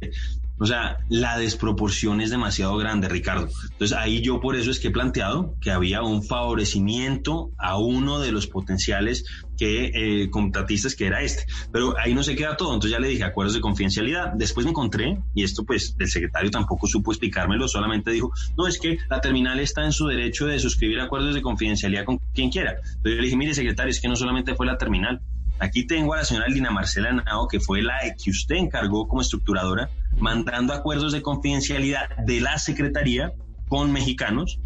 O 0.58 0.66
sea, 0.66 0.98
la 1.08 1.38
desproporción 1.38 2.20
es 2.20 2.30
demasiado 2.30 2.76
grande, 2.76 3.08
Ricardo. 3.08 3.48
Entonces 3.72 3.96
ahí 3.96 4.22
yo 4.22 4.40
por 4.40 4.56
eso 4.56 4.70
es 4.70 4.80
que 4.80 4.88
he 4.88 4.90
planteado 4.90 5.54
que 5.60 5.70
había 5.70 6.02
un 6.02 6.22
favorecimiento 6.22 7.50
a 7.58 7.78
uno 7.78 8.18
de 8.20 8.32
los 8.32 8.46
potenciales 8.46 9.24
que 9.58 9.90
eh, 9.94 10.30
contratistas 10.30 10.94
que 10.94 11.06
era 11.06 11.22
este. 11.22 11.44
Pero 11.72 11.98
ahí 11.98 12.14
no 12.14 12.22
se 12.22 12.36
queda 12.36 12.56
todo. 12.56 12.74
Entonces 12.74 12.92
ya 12.92 12.98
le 12.98 13.08
dije 13.08 13.24
acuerdos 13.24 13.54
de 13.54 13.60
confidencialidad. 13.60 14.32
Después 14.34 14.64
me 14.64 14.70
encontré, 14.70 15.18
y 15.34 15.44
esto 15.44 15.64
pues 15.64 15.94
el 15.98 16.08
secretario 16.08 16.50
tampoco 16.50 16.86
supo 16.86 17.12
explicármelo, 17.12 17.68
solamente 17.68 18.10
dijo, 18.10 18.32
no, 18.56 18.66
es 18.66 18.78
que 18.78 18.98
la 19.08 19.20
terminal 19.20 19.60
está 19.60 19.84
en 19.84 19.92
su 19.92 20.06
derecho 20.06 20.46
de 20.46 20.58
suscribir 20.58 21.00
acuerdos 21.00 21.34
de 21.34 21.42
confidencialidad 21.42 22.04
con 22.04 22.18
quien 22.34 22.50
quiera. 22.50 22.72
Entonces 22.72 23.02
yo 23.02 23.16
le 23.16 23.22
dije, 23.24 23.36
mire 23.36 23.54
secretario, 23.54 23.90
es 23.90 24.00
que 24.00 24.08
no 24.08 24.16
solamente 24.16 24.54
fue 24.54 24.66
la 24.66 24.78
terminal, 24.78 25.20
Aquí 25.58 25.86
tengo 25.86 26.12
a 26.12 26.18
la 26.18 26.24
señora 26.24 26.48
Lina 26.48 26.70
Marcela 26.70 27.12
Nao, 27.12 27.48
que 27.48 27.60
fue 27.60 27.80
la 27.80 27.94
que 28.22 28.30
usted 28.30 28.56
encargó 28.56 29.08
como 29.08 29.22
estructuradora, 29.22 29.88
mandando 30.18 30.72
acuerdos 30.72 31.12
de 31.12 31.22
confidencialidad 31.22 32.08
de 32.24 32.40
la 32.40 32.58
Secretaría 32.58 33.32
con 33.68 33.92
mexicanos 33.92 34.58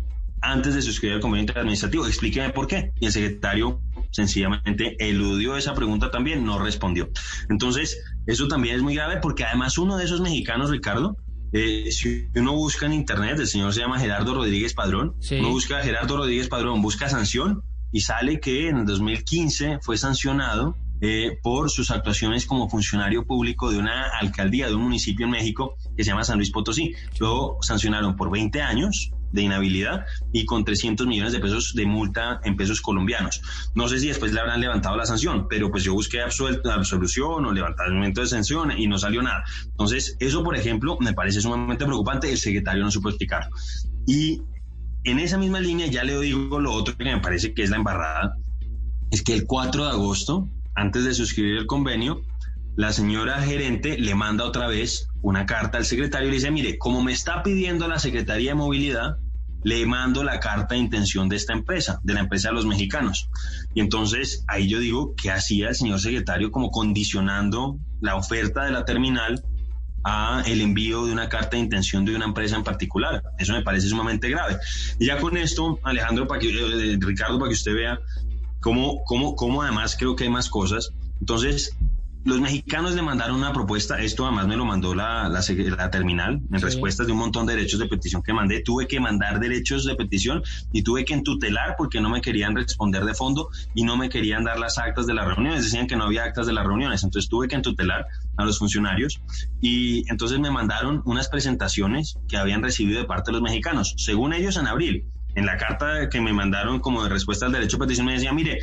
antes 0.42 0.74
de 0.74 0.82
suscribir 0.82 1.16
el 1.16 1.20
convenio 1.20 1.52
administrativo. 1.54 2.06
Explíqueme 2.06 2.50
por 2.50 2.66
qué. 2.66 2.92
Y 3.00 3.06
el 3.06 3.12
secretario 3.12 3.80
sencillamente 4.10 4.96
eludió 4.98 5.56
esa 5.56 5.74
pregunta 5.74 6.10
también, 6.10 6.44
no 6.44 6.58
respondió. 6.58 7.10
Entonces, 7.48 8.02
eso 8.26 8.48
también 8.48 8.76
es 8.76 8.82
muy 8.82 8.94
grave 8.94 9.18
porque 9.18 9.44
además 9.44 9.78
uno 9.78 9.96
de 9.96 10.04
esos 10.04 10.20
mexicanos, 10.20 10.70
Ricardo, 10.70 11.16
eh, 11.52 11.90
si 11.90 12.28
uno 12.34 12.54
busca 12.54 12.86
en 12.86 12.92
internet, 12.92 13.38
el 13.38 13.46
señor 13.46 13.74
se 13.74 13.80
llama 13.80 13.98
Gerardo 13.98 14.34
Rodríguez 14.34 14.74
Padrón, 14.74 15.14
sí. 15.20 15.36
uno 15.36 15.50
busca 15.50 15.82
Gerardo 15.82 16.16
Rodríguez 16.16 16.48
Padrón, 16.48 16.80
busca 16.80 17.08
sanción 17.08 17.62
y 17.92 18.02
sale 18.02 18.38
que 18.40 18.68
en 18.68 18.78
el 18.78 18.86
2015 18.86 19.78
fue 19.82 19.98
sancionado 19.98 20.76
eh, 21.00 21.38
por 21.42 21.70
sus 21.70 21.90
actuaciones 21.90 22.46
como 22.46 22.68
funcionario 22.68 23.24
público 23.24 23.70
de 23.70 23.78
una 23.78 24.08
alcaldía 24.20 24.68
de 24.68 24.74
un 24.74 24.82
municipio 24.82 25.26
en 25.26 25.32
México 25.32 25.76
que 25.96 26.04
se 26.04 26.10
llama 26.10 26.24
San 26.24 26.36
Luis 26.36 26.50
Potosí. 26.50 26.94
Lo 27.18 27.56
sancionaron 27.62 28.16
por 28.16 28.30
20 28.30 28.60
años 28.62 29.10
de 29.32 29.42
inhabilidad 29.42 30.06
y 30.32 30.44
con 30.44 30.64
300 30.64 31.06
millones 31.06 31.32
de 31.32 31.40
pesos 31.40 31.72
de 31.74 31.86
multa 31.86 32.40
en 32.44 32.56
pesos 32.56 32.80
colombianos. 32.80 33.40
No 33.74 33.88
sé 33.88 34.00
si 34.00 34.08
después 34.08 34.32
le 34.32 34.40
habrán 34.40 34.60
levantado 34.60 34.96
la 34.96 35.06
sanción, 35.06 35.46
pero 35.48 35.70
pues 35.70 35.84
yo 35.84 35.94
busqué 35.94 36.20
absuelto, 36.20 36.70
absolución 36.70 37.44
o 37.44 37.52
levantamiento 37.52 38.20
de 38.20 38.26
sanción 38.26 38.76
y 38.76 38.86
no 38.86 38.98
salió 38.98 39.22
nada. 39.22 39.44
Entonces, 39.66 40.16
eso, 40.18 40.42
por 40.42 40.56
ejemplo, 40.56 40.96
me 41.00 41.12
parece 41.12 41.40
sumamente 41.40 41.84
preocupante. 41.84 42.30
El 42.30 42.38
secretario 42.38 42.82
no 42.82 42.90
supo 42.90 43.08
explicarlo. 43.08 43.54
Y 44.06 44.42
en 45.04 45.18
esa 45.18 45.38
misma 45.38 45.60
línea 45.60 45.86
ya 45.86 46.04
le 46.04 46.18
digo 46.20 46.60
lo 46.60 46.72
otro 46.72 46.96
que 46.96 47.04
me 47.04 47.20
parece 47.20 47.54
que 47.54 47.62
es 47.62 47.70
la 47.70 47.76
embarrada, 47.76 48.36
es 49.10 49.22
que 49.22 49.34
el 49.34 49.46
4 49.46 49.84
de 49.84 49.90
agosto, 49.90 50.48
antes 50.74 51.04
de 51.04 51.14
suscribir 51.14 51.56
el 51.56 51.66
convenio, 51.66 52.22
la 52.76 52.92
señora 52.92 53.42
gerente 53.42 53.98
le 53.98 54.14
manda 54.14 54.44
otra 54.44 54.66
vez 54.68 55.08
una 55.22 55.44
carta 55.46 55.78
al 55.78 55.84
secretario 55.84 56.28
y 56.28 56.30
le 56.30 56.36
dice, 56.36 56.50
mire, 56.50 56.78
como 56.78 57.02
me 57.02 57.12
está 57.12 57.42
pidiendo 57.42 57.88
la 57.88 57.98
Secretaría 57.98 58.50
de 58.50 58.54
Movilidad, 58.54 59.18
le 59.62 59.84
mando 59.84 60.24
la 60.24 60.40
carta 60.40 60.74
de 60.74 60.80
intención 60.80 61.28
de 61.28 61.36
esta 61.36 61.52
empresa, 61.52 62.00
de 62.02 62.14
la 62.14 62.20
empresa 62.20 62.48
de 62.48 62.54
los 62.54 62.66
mexicanos. 62.66 63.28
Y 63.74 63.80
entonces 63.80 64.44
ahí 64.48 64.68
yo 64.68 64.78
digo, 64.78 65.14
¿qué 65.20 65.30
hacía 65.30 65.68
el 65.68 65.74
señor 65.74 66.00
secretario 66.00 66.50
como 66.50 66.70
condicionando 66.70 67.78
la 68.00 68.16
oferta 68.16 68.64
de 68.64 68.70
la 68.70 68.84
terminal 68.84 69.44
a 70.04 70.42
el 70.46 70.60
envío 70.60 71.04
de 71.04 71.12
una 71.12 71.28
carta 71.28 71.56
de 71.56 71.58
intención 71.58 72.04
de 72.04 72.14
una 72.14 72.24
empresa 72.24 72.56
en 72.56 72.64
particular. 72.64 73.22
Eso 73.38 73.52
me 73.52 73.62
parece 73.62 73.88
sumamente 73.88 74.28
grave. 74.28 74.56
Y 74.98 75.06
ya 75.06 75.18
con 75.18 75.36
esto, 75.36 75.78
Alejandro, 75.82 76.26
para 76.26 76.40
que, 76.40 76.48
eh, 76.48 76.96
Ricardo, 76.98 77.38
para 77.38 77.50
que 77.50 77.54
usted 77.54 77.74
vea 77.74 77.98
cómo, 78.60 79.02
cómo, 79.04 79.34
cómo 79.36 79.62
además 79.62 79.96
creo 79.98 80.16
que 80.16 80.24
hay 80.24 80.30
más 80.30 80.48
cosas. 80.48 80.90
Entonces, 81.20 81.76
los 82.22 82.38
mexicanos 82.38 82.94
le 82.94 83.00
mandaron 83.00 83.36
una 83.36 83.50
propuesta, 83.54 83.98
esto 83.98 84.26
además 84.26 84.46
me 84.46 84.54
lo 84.54 84.66
mandó 84.66 84.94
la, 84.94 85.30
la, 85.30 85.40
la 85.78 85.90
terminal, 85.90 86.42
en 86.52 86.58
Sí. 86.58 86.64
respuestas 86.66 87.06
de 87.06 87.12
un 87.14 87.18
montón 87.18 87.46
de 87.46 87.54
derechos 87.56 87.80
de 87.80 87.86
petición 87.88 88.22
que 88.22 88.34
mandé. 88.34 88.60
Tuve 88.60 88.86
que 88.86 89.00
mandar 89.00 89.40
derechos 89.40 89.86
de 89.86 89.94
petición 89.94 90.42
y 90.70 90.82
tuve 90.82 91.06
que 91.06 91.14
entutelar 91.14 91.76
porque 91.78 91.98
no 92.02 92.10
me 92.10 92.20
querían 92.20 92.54
responder 92.54 93.06
de 93.06 93.14
fondo 93.14 93.48
y 93.74 93.84
no 93.84 93.96
me 93.96 94.10
querían 94.10 94.44
dar 94.44 94.58
las 94.58 94.76
actas 94.76 95.06
de 95.06 95.14
las 95.14 95.26
reuniones. 95.28 95.64
Decían 95.64 95.86
que 95.86 95.96
no 95.96 96.04
había 96.04 96.24
actas 96.24 96.46
de 96.46 96.52
las 96.52 96.66
reuniones. 96.66 97.02
Entonces 97.04 97.30
tuve 97.30 97.48
que 97.48 97.56
entutelar 97.56 98.06
a 98.36 98.44
los 98.44 98.58
funcionarios 98.58 99.22
y 99.62 100.04
entonces 100.10 100.38
me 100.40 100.50
mandaron 100.50 101.00
unas 101.06 101.28
presentaciones 101.28 102.18
que 102.28 102.36
habían 102.36 102.62
recibido 102.62 102.98
de 103.00 103.06
parte 103.06 103.30
de 103.30 103.32
los 103.38 103.42
mexicanos. 103.42 103.94
Según 103.96 104.34
ellos, 104.34 104.58
en 104.58 104.66
abril. 104.66 105.06
En 105.34 105.46
la 105.46 105.56
carta 105.56 106.08
que 106.08 106.20
me 106.20 106.32
mandaron 106.32 106.80
como 106.80 107.02
de 107.02 107.08
respuesta 107.08 107.46
al 107.46 107.52
derecho 107.52 107.76
de 107.76 107.84
petición 107.84 108.06
me 108.06 108.14
decía, 108.14 108.32
mire, 108.32 108.58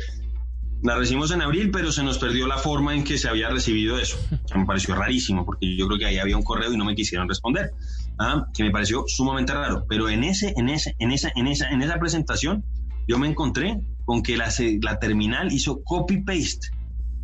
la 0.82 0.96
recibimos 0.96 1.32
en 1.32 1.42
abril, 1.42 1.70
pero 1.72 1.90
se 1.90 2.02
nos 2.02 2.18
perdió 2.18 2.46
la 2.46 2.56
forma 2.56 2.94
en 2.94 3.02
que 3.02 3.18
se 3.18 3.28
había 3.28 3.48
recibido 3.48 3.98
eso. 3.98 4.16
Me 4.54 4.64
pareció 4.64 4.94
rarísimo, 4.94 5.44
porque 5.44 5.76
yo 5.76 5.86
creo 5.86 5.98
que 5.98 6.06
ahí 6.06 6.18
había 6.18 6.36
un 6.36 6.44
correo 6.44 6.72
y 6.72 6.76
no 6.76 6.84
me 6.84 6.94
quisieron 6.94 7.28
responder. 7.28 7.72
Ah, 8.18 8.46
que 8.54 8.62
me 8.62 8.70
pareció 8.70 9.04
sumamente 9.06 9.52
raro. 9.52 9.84
Pero 9.88 10.08
en 10.08 10.22
ese, 10.24 10.54
en 10.56 10.68
ese, 10.68 10.94
en 10.98 11.10
esa, 11.10 11.32
en 11.34 11.48
esa, 11.48 11.68
en 11.68 11.82
esa 11.82 11.98
presentación, 11.98 12.64
yo 13.08 13.18
me 13.18 13.26
encontré 13.26 13.80
con 14.04 14.22
que 14.22 14.36
la, 14.36 14.52
la 14.82 14.98
terminal 14.98 15.52
hizo 15.52 15.82
copy 15.82 16.18
paste 16.18 16.68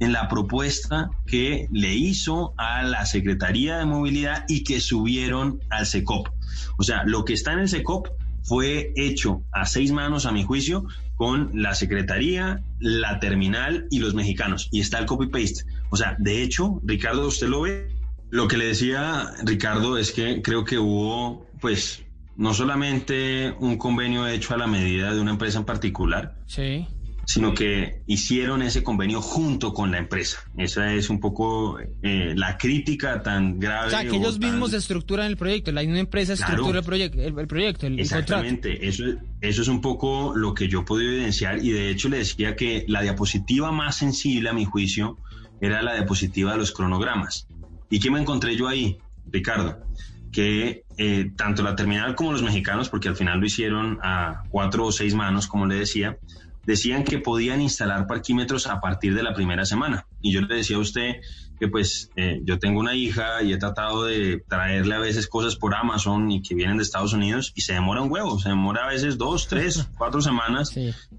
en 0.00 0.12
la 0.12 0.28
propuesta 0.28 1.10
que 1.26 1.68
le 1.70 1.94
hizo 1.94 2.54
a 2.56 2.82
la 2.82 3.06
Secretaría 3.06 3.78
de 3.78 3.84
Movilidad 3.84 4.44
y 4.48 4.64
que 4.64 4.80
subieron 4.80 5.60
al 5.70 5.86
SECOP. 5.86 6.28
O 6.78 6.82
sea, 6.82 7.04
lo 7.04 7.24
que 7.24 7.34
está 7.34 7.52
en 7.52 7.60
el 7.60 7.68
SECOP 7.68 8.08
fue 8.44 8.92
hecho 8.96 9.42
a 9.52 9.66
seis 9.66 9.90
manos, 9.90 10.26
a 10.26 10.32
mi 10.32 10.44
juicio, 10.44 10.86
con 11.16 11.50
la 11.54 11.74
Secretaría, 11.74 12.62
la 12.78 13.18
terminal 13.18 13.86
y 13.90 13.98
los 13.98 14.14
mexicanos. 14.14 14.68
Y 14.70 14.80
está 14.80 14.98
el 14.98 15.06
copy-paste. 15.06 15.64
O 15.90 15.96
sea, 15.96 16.16
de 16.18 16.42
hecho, 16.42 16.80
Ricardo, 16.84 17.26
usted 17.26 17.48
lo 17.48 17.62
ve. 17.62 17.88
Lo 18.30 18.48
que 18.48 18.56
le 18.56 18.66
decía 18.66 19.32
Ricardo 19.44 19.96
es 19.96 20.12
que 20.12 20.42
creo 20.42 20.64
que 20.64 20.78
hubo, 20.78 21.46
pues, 21.60 22.04
no 22.36 22.52
solamente 22.52 23.54
un 23.60 23.78
convenio 23.78 24.26
hecho 24.26 24.54
a 24.54 24.58
la 24.58 24.66
medida 24.66 25.14
de 25.14 25.20
una 25.20 25.30
empresa 25.30 25.58
en 25.58 25.64
particular, 25.64 26.36
Sí. 26.46 26.86
Sino 27.26 27.54
que 27.54 28.02
hicieron 28.06 28.62
ese 28.62 28.82
convenio 28.82 29.20
junto 29.20 29.72
con 29.72 29.90
la 29.90 29.98
empresa. 29.98 30.38
Esa 30.56 30.92
es 30.92 31.10
un 31.10 31.20
poco 31.20 31.78
eh, 32.02 32.32
la 32.36 32.58
crítica 32.58 33.22
tan 33.22 33.58
grave. 33.58 33.86
O 33.88 33.90
sea, 33.90 34.02
que 34.02 34.10
o 34.10 34.14
ellos 34.14 34.38
tan- 34.38 34.50
mismos 34.50 34.72
estructuran 34.72 35.26
el 35.26 35.36
proyecto, 35.36 35.72
la 35.72 35.82
misma 35.82 35.98
empresa 36.00 36.34
Claro. 36.36 36.52
estructura 36.52 36.78
el, 36.80 36.84
proyecto, 36.84 37.20
el, 37.22 37.38
el 37.38 37.46
proyecto, 37.46 37.86
el, 37.86 37.92
el 37.94 37.98
contrato. 38.00 38.20
Exactamente, 38.24 38.86
eso, 38.88 39.06
es- 39.06 39.16
eso 39.40 39.62
es 39.62 39.68
un 39.68 39.80
poco 39.80 40.34
lo 40.36 40.54
que 40.54 40.68
yo 40.68 40.80
he 40.80 40.84
podido 40.84 41.10
evidenciar 41.12 41.58
y 41.64 41.70
de 41.70 41.90
hecho 41.90 42.08
le 42.08 42.18
decía 42.18 42.56
que 42.56 42.84
la 42.88 43.02
diapositiva 43.02 43.72
más 43.72 43.96
sensible 43.96 44.48
a 44.48 44.52
mi 44.52 44.64
juicio 44.64 45.18
era 45.60 45.82
la 45.82 45.94
diapositiva 45.94 46.52
de 46.52 46.58
los 46.58 46.72
cronogramas. 46.72 47.46
¿Y 47.90 48.00
qué 48.00 48.10
me 48.10 48.20
encontré 48.20 48.56
yo 48.56 48.68
ahí, 48.68 48.98
Ricardo? 49.30 49.78
Que 50.32 50.82
eh, 50.98 51.30
tanto 51.36 51.62
la 51.62 51.76
terminal 51.76 52.14
como 52.16 52.32
los 52.32 52.42
mexicanos, 52.42 52.88
porque 52.88 53.08
al 53.08 53.14
final 53.16 53.38
lo 53.38 53.46
hicieron 53.46 53.98
a 54.02 54.42
cuatro 54.50 54.86
o 54.86 54.92
seis 54.92 55.14
manos, 55.14 55.46
como 55.46 55.66
le 55.66 55.76
decía, 55.76 56.18
decían 56.66 57.04
que 57.04 57.18
podían 57.18 57.60
instalar 57.60 58.06
parquímetros 58.06 58.66
a 58.66 58.80
partir 58.80 59.14
de 59.14 59.22
la 59.22 59.34
primera 59.34 59.64
semana. 59.64 60.06
Y 60.20 60.32
yo 60.32 60.40
le 60.40 60.54
decía 60.54 60.76
a 60.76 60.80
usted 60.80 61.16
que 61.58 61.68
pues 61.68 62.10
eh, 62.16 62.40
yo 62.44 62.58
tengo 62.58 62.80
una 62.80 62.94
hija 62.94 63.42
y 63.42 63.52
he 63.52 63.56
tratado 63.58 64.04
de 64.04 64.42
traerle 64.48 64.94
a 64.94 64.98
veces 64.98 65.28
cosas 65.28 65.56
por 65.56 65.74
Amazon 65.74 66.30
y 66.30 66.42
que 66.42 66.54
vienen 66.54 66.76
de 66.78 66.82
Estados 66.82 67.12
Unidos 67.12 67.52
y 67.54 67.60
se 67.60 67.74
demora 67.74 68.02
un 68.02 68.10
huevo, 68.10 68.38
se 68.38 68.48
demora 68.48 68.84
a 68.84 68.88
veces 68.88 69.16
dos, 69.18 69.46
tres, 69.48 69.88
cuatro 69.98 70.20
semanas 70.20 70.70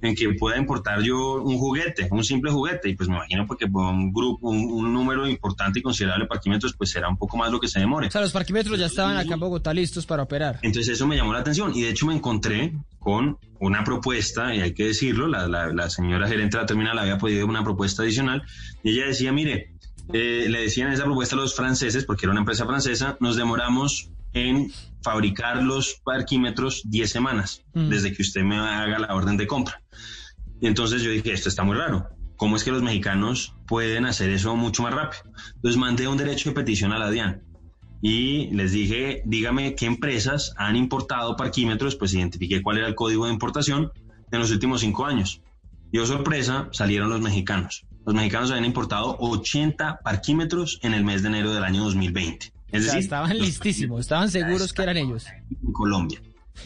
en 0.01 0.15
que 0.15 0.33
pueda 0.33 0.57
importar 0.57 1.01
yo 1.01 1.41
un 1.41 1.57
juguete, 1.57 2.07
un 2.11 2.23
simple 2.23 2.51
juguete. 2.51 2.89
Y 2.89 2.95
pues 2.95 3.07
me 3.09 3.15
imagino 3.15 3.45
porque 3.47 3.67
por 3.67 3.85
un 3.85 4.11
grupo, 4.11 4.49
un, 4.49 4.57
un 4.71 4.93
número 4.93 5.27
importante 5.27 5.79
y 5.79 5.81
considerable 5.81 6.25
de 6.25 6.27
parquímetros, 6.29 6.73
pues 6.77 6.91
será 6.91 7.07
un 7.09 7.17
poco 7.17 7.37
más 7.37 7.51
lo 7.51 7.59
que 7.59 7.67
se 7.67 7.79
demore. 7.79 8.07
O 8.07 8.11
sea, 8.11 8.21
los 8.21 8.31
parquímetros 8.33 8.77
ya 8.79 8.87
estaban 8.87 9.17
acá 9.17 9.33
en 9.35 9.39
Bogotá 9.39 9.73
listos 9.73 10.05
para 10.05 10.23
operar. 10.23 10.59
Entonces 10.61 10.93
eso 10.95 11.07
me 11.07 11.15
llamó 11.15 11.33
la 11.33 11.39
atención 11.39 11.71
y 11.75 11.81
de 11.83 11.89
hecho 11.89 12.05
me 12.07 12.13
encontré 12.15 12.73
con 12.99 13.37
una 13.59 13.83
propuesta, 13.83 14.53
y 14.53 14.61
hay 14.61 14.73
que 14.73 14.85
decirlo, 14.87 15.27
la, 15.27 15.47
la- 15.47 15.71
la 15.71 15.89
señora 15.89 16.27
gerente 16.27 16.57
de 16.57 16.63
la 16.63 16.67
terminal 16.67 16.97
había 16.99 17.17
pedido 17.17 17.45
una 17.45 17.63
propuesta 17.63 18.01
adicional 18.03 18.43
y 18.83 18.91
ella 18.91 19.07
decía, 19.07 19.31
mire, 19.31 19.74
eh, 20.13 20.47
le 20.49 20.61
decían 20.61 20.91
esa 20.91 21.03
propuesta 21.03 21.35
a 21.35 21.39
los 21.39 21.55
franceses, 21.55 22.05
porque 22.05 22.25
era 22.25 22.31
una 22.31 22.41
empresa 22.41 22.65
francesa, 22.65 23.17
nos 23.19 23.35
demoramos 23.35 24.09
en 24.33 24.71
fabricar 25.01 25.63
los 25.63 26.01
parquímetros 26.03 26.81
10 26.85 27.09
semanas 27.09 27.63
Mm. 27.73 27.89
desde 27.89 28.13
que 28.13 28.21
usted 28.21 28.43
me 28.43 28.57
haga 28.57 28.99
la 28.99 29.15
orden 29.15 29.37
de 29.37 29.47
compra. 29.47 29.81
Y 30.61 30.67
entonces 30.67 31.01
yo 31.01 31.11
dije, 31.11 31.31
esto 31.33 31.49
está 31.49 31.63
muy 31.63 31.75
raro. 31.75 32.07
¿Cómo 32.37 32.55
es 32.55 32.63
que 32.63 32.71
los 32.71 32.81
mexicanos 32.81 33.55
pueden 33.67 34.05
hacer 34.05 34.29
eso 34.29 34.55
mucho 34.55 34.83
más 34.83 34.93
rápido? 34.93 35.23
Entonces 35.55 35.77
mandé 35.77 36.07
un 36.07 36.17
derecho 36.17 36.49
de 36.49 36.55
petición 36.55 36.91
a 36.91 36.99
la 36.99 37.09
DIAN 37.11 37.43
y 38.01 38.47
les 38.53 38.71
dije, 38.71 39.21
dígame 39.25 39.75
qué 39.75 39.85
empresas 39.85 40.53
han 40.57 40.75
importado 40.75 41.35
parquímetros, 41.35 41.95
pues 41.95 42.13
identifiqué 42.13 42.61
cuál 42.61 42.77
era 42.77 42.87
el 42.87 42.95
código 42.95 43.25
de 43.25 43.33
importación 43.33 43.91
en 44.31 44.39
los 44.39 44.51
últimos 44.51 44.81
cinco 44.81 45.05
años. 45.05 45.41
Y 45.91 45.97
oh 45.99 46.05
sorpresa, 46.05 46.67
salieron 46.71 47.09
los 47.09 47.21
mexicanos. 47.21 47.84
Los 48.05 48.15
mexicanos 48.15 48.51
habían 48.51 48.65
importado 48.65 49.17
80 49.19 49.99
parquímetros 50.03 50.79
en 50.83 50.93
el 50.93 51.03
mes 51.03 51.23
de 51.23 51.29
enero 51.29 51.53
del 51.53 51.63
año 51.63 51.83
2020. 51.83 52.45
Es 52.45 52.51
o 52.51 52.69
sea, 52.69 52.79
decir, 52.79 52.99
estaban 52.99 53.37
listísimos, 53.37 54.01
estaban 54.01 54.29
seguros 54.29 54.73
que 54.73 54.83
eran 54.83 54.97
ellos. 54.97 55.25
en 55.49 55.73
Colombia. 55.73 56.21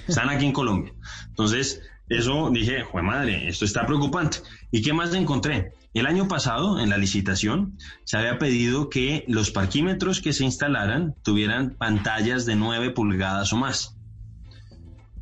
Están 0.08 0.30
aquí 0.30 0.46
en 0.46 0.52
Colombia. 0.52 0.94
Entonces, 1.28 1.82
eso 2.10 2.50
dije, 2.52 2.84
jue 2.84 3.02
madre, 3.02 3.48
esto 3.48 3.66
está 3.66 3.86
preocupante. 3.86 4.40
¿Y 4.72 4.82
qué 4.82 4.94
más 4.94 5.14
encontré? 5.14 5.74
El 5.94 6.08
año 6.08 6.28
pasado, 6.28 6.80
en 6.80 6.90
la 6.90 6.98
licitación, 6.98 7.78
se 8.04 8.18
había 8.18 8.38
pedido 8.38 8.90
que 8.90 9.26
los 9.28 9.52
parquímetros 9.52 10.22
que 10.22 10.34
se 10.34 10.44
instalaran 10.44 11.16
tuvieran 11.24 11.76
pantallas 11.78 12.46
de 12.46 12.56
9 12.56 12.92
pulgadas 12.92 13.54
o 13.54 13.58
más. 13.58 13.96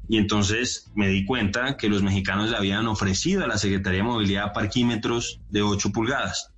Y 0.10 0.18
entonces 0.18 0.90
me 0.96 1.10
di 1.10 1.26
cuenta 1.26 1.78
que 1.78 1.90
los 1.90 2.02
mexicanos 2.02 2.50
le 2.50 2.58
habían 2.58 2.88
ofrecido 2.88 3.44
a 3.44 3.48
la 3.48 3.58
Secretaría 3.58 4.00
de 4.00 4.08
Movilidad 4.08 4.54
parquímetros 4.54 5.42
de 5.50 5.62
8 5.62 5.92
pulgadas. 5.92 6.54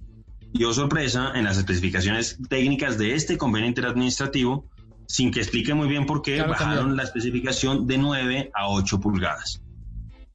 Y 0.53 0.63
oh 0.63 0.73
sorpresa, 0.73 1.31
en 1.35 1.45
las 1.45 1.57
especificaciones 1.57 2.39
técnicas 2.49 2.97
de 2.97 3.13
este 3.13 3.37
convenio 3.37 3.69
interadministrativo, 3.69 4.65
sin 5.07 5.31
que 5.31 5.39
explique 5.39 5.73
muy 5.73 5.87
bien 5.87 6.05
por 6.05 6.21
qué, 6.21 6.35
Claro, 6.35 6.51
bajaron 6.51 6.95
la 6.95 7.03
especificación 7.03 7.87
de 7.87 7.97
9 7.97 8.51
a 8.53 8.69
8 8.69 8.99
pulgadas. 8.99 9.61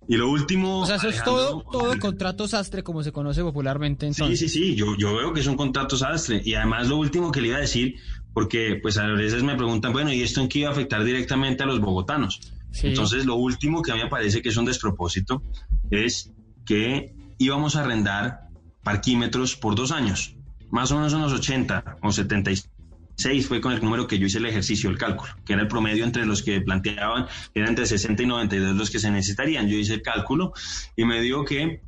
Y 0.06 0.16
lo 0.16 0.30
último... 0.30 0.80
O 0.80 0.86
sea, 0.86 0.96
eso 0.96 1.08
es 1.08 1.22
todo, 1.24 1.62
todo 1.62 1.98
contrato 1.98 2.46
sastre, 2.46 2.82
como 2.82 3.02
se 3.02 3.10
conoce 3.10 3.42
popularmente 3.42 4.06
entonces. 4.06 4.38
Sí, 4.38 4.48
sí, 4.48 4.58
sí, 4.60 4.74
yo, 4.74 4.96
yo 4.96 5.14
veo 5.14 5.32
que 5.32 5.40
es 5.40 5.46
un 5.46 5.56
contrato 5.56 5.96
sastre. 5.96 6.42
Y 6.44 6.54
además 6.54 6.88
lo 6.88 6.96
último 6.96 7.32
que 7.32 7.40
le 7.40 7.48
iba 7.48 7.56
a 7.56 7.60
decir, 7.60 7.96
porque 8.34 8.78
pues 8.82 8.98
a 8.98 9.06
veces 9.06 9.42
me 9.42 9.56
preguntan, 9.56 9.92
bueno, 9.92 10.12
¿y 10.12 10.22
esto 10.22 10.40
en 10.40 10.48
qué 10.48 10.60
iba 10.60 10.68
a 10.68 10.72
afectar 10.72 11.02
directamente 11.04 11.62
a 11.62 11.66
los 11.66 11.80
bogotanos? 11.80 12.40
Entonces 12.82 13.24
lo 13.24 13.36
último 13.36 13.82
que 13.82 13.92
a 13.92 13.94
mí 13.94 14.02
me 14.02 14.08
parece 14.08 14.42
que 14.42 14.48
es 14.48 14.56
un 14.56 14.64
despropósito 14.64 15.42
es 15.90 16.32
que 16.64 17.14
íbamos 17.38 17.76
a 17.76 17.82
arrendar 17.82 18.48
parquímetros 18.82 19.56
por 19.56 19.74
dos 19.74 19.92
años, 19.92 20.36
más 20.70 20.90
o 20.90 20.96
menos 20.96 21.12
unos 21.12 21.32
80 21.32 21.98
o 22.02 22.12
76 22.12 23.46
fue 23.46 23.60
con 23.60 23.72
el 23.72 23.80
número 23.80 24.06
que 24.06 24.18
yo 24.18 24.26
hice 24.26 24.38
el 24.38 24.46
ejercicio, 24.46 24.90
el 24.90 24.98
cálculo, 24.98 25.32
que 25.44 25.52
era 25.52 25.62
el 25.62 25.68
promedio 25.68 26.04
entre 26.04 26.26
los 26.26 26.42
que 26.42 26.60
planteaban, 26.60 27.26
era 27.54 27.68
entre 27.68 27.86
60 27.86 28.22
y 28.22 28.26
92 28.26 28.76
los 28.76 28.90
que 28.90 28.98
se 28.98 29.10
necesitarían. 29.10 29.68
Yo 29.68 29.76
hice 29.76 29.94
el 29.94 30.02
cálculo 30.02 30.52
y 30.96 31.04
me 31.04 31.20
dio 31.22 31.44
que 31.44 31.80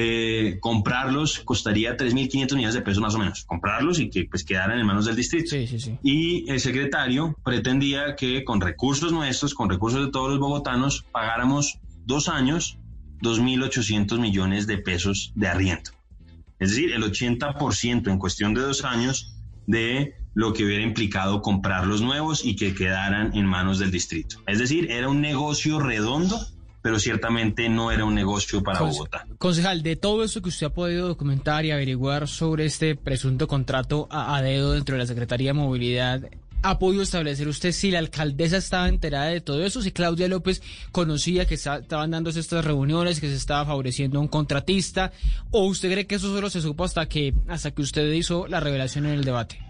eh, 0.00 0.58
comprarlos 0.60 1.40
costaría 1.40 1.96
3.500 1.96 2.54
millones 2.54 2.74
de 2.74 2.82
pesos 2.82 3.02
más 3.02 3.16
o 3.16 3.18
menos. 3.18 3.44
Comprarlos 3.44 3.98
y 3.98 4.10
que 4.10 4.26
pues 4.26 4.44
quedaran 4.44 4.78
en 4.78 4.86
manos 4.86 5.06
del 5.06 5.16
distrito. 5.16 5.56
Y 6.04 6.48
el 6.48 6.60
secretario 6.60 7.36
pretendía 7.44 8.14
que 8.14 8.44
con 8.44 8.60
recursos 8.60 9.10
nuestros, 9.10 9.54
con 9.54 9.68
recursos 9.68 10.06
de 10.06 10.12
todos 10.12 10.30
los 10.30 10.38
bogotanos, 10.38 11.04
pagáramos 11.10 11.80
dos 12.06 12.28
años 12.28 12.78
2.800 13.22 14.20
millones 14.20 14.68
de 14.68 14.78
pesos 14.78 15.32
de 15.34 15.48
arriendo. 15.48 15.90
Es 16.60 16.70
decir, 16.70 16.92
el 16.92 17.02
80% 17.02 18.08
en 18.08 18.18
cuestión 18.18 18.54
de 18.54 18.60
dos 18.60 18.84
años 18.84 19.34
de 19.66 20.14
lo 20.34 20.52
que 20.52 20.64
hubiera 20.64 20.84
implicado 20.84 21.42
comprar 21.42 21.88
los 21.88 22.02
nuevos 22.02 22.44
y 22.44 22.54
que 22.54 22.72
quedaran 22.72 23.36
en 23.36 23.46
manos 23.46 23.80
del 23.80 23.90
distrito. 23.90 24.36
Es 24.46 24.60
decir, 24.60 24.92
era 24.92 25.08
un 25.08 25.20
negocio 25.20 25.80
redondo, 25.80 26.38
pero 26.82 26.98
ciertamente 26.98 27.68
no 27.68 27.90
era 27.90 28.04
un 28.04 28.14
negocio 28.14 28.62
para 28.62 28.78
Conce- 28.80 28.92
Bogotá. 28.98 29.26
Concejal, 29.38 29.82
de 29.82 29.96
todo 29.96 30.22
eso 30.24 30.40
que 30.42 30.48
usted 30.48 30.66
ha 30.68 30.70
podido 30.74 31.08
documentar 31.08 31.64
y 31.64 31.70
averiguar 31.70 32.28
sobre 32.28 32.64
este 32.66 32.94
presunto 32.96 33.46
contrato 33.48 34.06
a, 34.10 34.36
a 34.36 34.42
dedo 34.42 34.72
dentro 34.72 34.94
de 34.94 35.00
la 35.00 35.06
Secretaría 35.06 35.50
de 35.50 35.54
Movilidad, 35.54 36.22
¿ha 36.62 36.78
podido 36.78 37.02
establecer 37.02 37.46
usted 37.48 37.70
si 37.72 37.90
la 37.90 37.98
alcaldesa 38.00 38.56
estaba 38.56 38.88
enterada 38.88 39.26
de 39.26 39.40
todo 39.40 39.64
eso? 39.64 39.80
Si 39.82 39.92
Claudia 39.92 40.26
López 40.28 40.60
conocía 40.92 41.46
que 41.46 41.54
esta- 41.54 41.78
estaban 41.78 42.10
dándose 42.10 42.40
estas 42.40 42.64
reuniones, 42.64 43.20
que 43.20 43.28
se 43.28 43.36
estaba 43.36 43.64
favoreciendo 43.66 44.18
a 44.18 44.22
un 44.22 44.28
contratista? 44.28 45.12
¿O 45.50 45.66
usted 45.66 45.90
cree 45.92 46.06
que 46.06 46.16
eso 46.16 46.34
solo 46.34 46.50
se 46.50 46.60
supo 46.60 46.84
hasta 46.84 47.06
que, 47.06 47.32
hasta 47.48 47.70
que 47.70 47.82
usted 47.82 48.10
hizo 48.12 48.46
la 48.48 48.60
revelación 48.60 49.06
en 49.06 49.12
el 49.12 49.24
debate? 49.24 49.60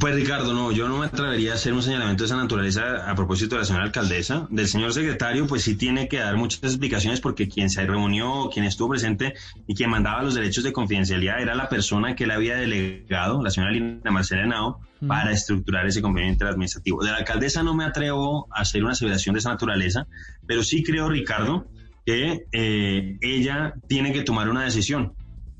Pues 0.00 0.16
Ricardo, 0.16 0.52
no, 0.52 0.72
yo 0.72 0.88
no 0.88 0.98
me 0.98 1.06
atrevería 1.06 1.52
a 1.52 1.54
hacer 1.54 1.72
un 1.72 1.80
señalamiento 1.80 2.24
de 2.24 2.26
esa 2.26 2.36
naturaleza 2.36 3.08
a 3.08 3.14
propósito 3.14 3.54
de 3.54 3.60
la 3.60 3.64
señora 3.64 3.84
alcaldesa. 3.84 4.48
Del 4.50 4.66
señor 4.66 4.92
secretario, 4.92 5.46
pues 5.46 5.62
sí 5.62 5.76
tiene 5.76 6.08
que 6.08 6.18
dar 6.18 6.36
muchas 6.36 6.64
explicaciones 6.64 7.20
porque 7.20 7.48
quien 7.48 7.70
se 7.70 7.86
reunió, 7.86 8.50
quien 8.52 8.64
estuvo 8.64 8.88
presente 8.88 9.34
y 9.68 9.74
quien 9.76 9.90
mandaba 9.90 10.24
los 10.24 10.34
derechos 10.34 10.64
de 10.64 10.72
confidencialidad 10.72 11.40
era 11.40 11.54
la 11.54 11.68
persona 11.68 12.16
que 12.16 12.26
le 12.26 12.34
había 12.34 12.56
delegado, 12.56 13.40
la 13.40 13.50
señora 13.50 13.72
Lina 13.72 14.10
Marcela 14.10 14.42
Henao, 14.42 14.80
para 15.06 15.30
estructurar 15.30 15.86
ese 15.86 16.02
convenio 16.02 16.32
interadministrativo. 16.32 17.04
De 17.04 17.12
la 17.12 17.18
alcaldesa 17.18 17.62
no 17.62 17.76
me 17.76 17.84
atrevo 17.84 18.48
a 18.50 18.62
hacer 18.62 18.82
una 18.82 18.94
aseveración 18.94 19.34
de 19.34 19.38
esa 19.38 19.50
naturaleza, 19.50 20.08
pero 20.44 20.64
sí 20.64 20.82
creo, 20.82 21.08
Ricardo, 21.08 21.68
que 22.04 22.46
eh, 22.50 23.16
ella 23.20 23.74
tiene 23.86 24.12
que 24.12 24.22
tomar 24.22 24.48
una 24.48 24.64
decisión. 24.64 25.12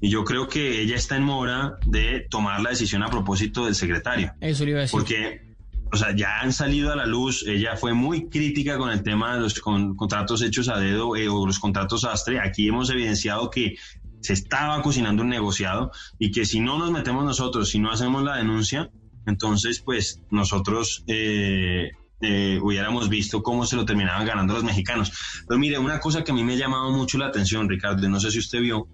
Y 0.05 0.11
yo 0.11 0.23
creo 0.23 0.49
que 0.49 0.83
ella 0.83 0.97
está 0.97 1.17
en 1.17 1.23
mora 1.23 1.79
de 1.87 2.27
tomar 2.29 2.61
la 2.61 2.69
decisión 2.69 3.03
a 3.03 3.09
propósito 3.09 3.65
del 3.65 3.75
secretario. 3.75 4.35
Eso 4.39 4.65
le 4.67 4.73
iba 4.73 4.81
a 4.81 4.83
decir. 4.83 4.99
Porque, 4.99 5.55
o 5.91 5.97
sea, 5.97 6.15
ya 6.15 6.41
han 6.41 6.53
salido 6.53 6.93
a 6.93 6.97
la 6.97 7.07
luz, 7.07 7.43
ella 7.49 7.75
fue 7.77 7.95
muy 7.95 8.29
crítica 8.29 8.77
con 8.77 8.91
el 8.91 9.03
tema 9.03 9.35
de 9.35 9.41
los 9.41 9.59
con- 9.61 9.97
contratos 9.97 10.43
hechos 10.43 10.69
a 10.69 10.79
dedo 10.79 11.17
eh, 11.17 11.29
o 11.31 11.47
los 11.47 11.59
contratos 11.59 12.05
astre. 12.05 12.39
Aquí 12.39 12.69
hemos 12.69 12.91
evidenciado 12.91 13.49
que 13.49 13.77
se 14.21 14.35
estaba 14.35 14.83
cocinando 14.83 15.23
un 15.23 15.31
negociado 15.31 15.91
y 16.19 16.31
que 16.33 16.45
si 16.45 16.61
no 16.61 16.79
nos 16.79 16.91
metemos 16.91 17.25
nosotros, 17.25 17.71
si 17.71 17.79
no 17.79 17.91
hacemos 17.91 18.23
la 18.25 18.37
denuncia, 18.37 18.91
entonces 19.27 19.81
pues 19.81 20.21
nosotros 20.31 21.03
eh, 21.07 21.93
eh, 22.21 22.59
hubiéramos 22.63 23.09
visto 23.09 23.43
cómo 23.43 23.65
se 23.65 23.77
lo 23.77 23.87
terminaban 23.87 24.27
ganando 24.27 24.53
los 24.53 24.65
mexicanos. 24.65 25.13
Pero 25.49 25.59
mire, 25.59 25.79
una 25.79 25.99
cosa 25.99 26.23
que 26.25 26.33
a 26.33 26.35
mí 26.35 26.45
me 26.45 26.53
ha 26.53 26.57
llamado 26.57 26.91
mucho 26.91 27.17
la 27.17 27.29
atención, 27.29 27.71
Ricardo, 27.71 28.07
no 28.07 28.21
sé 28.21 28.31
si 28.31 28.39
usted 28.39 28.61
vio, 28.61 28.87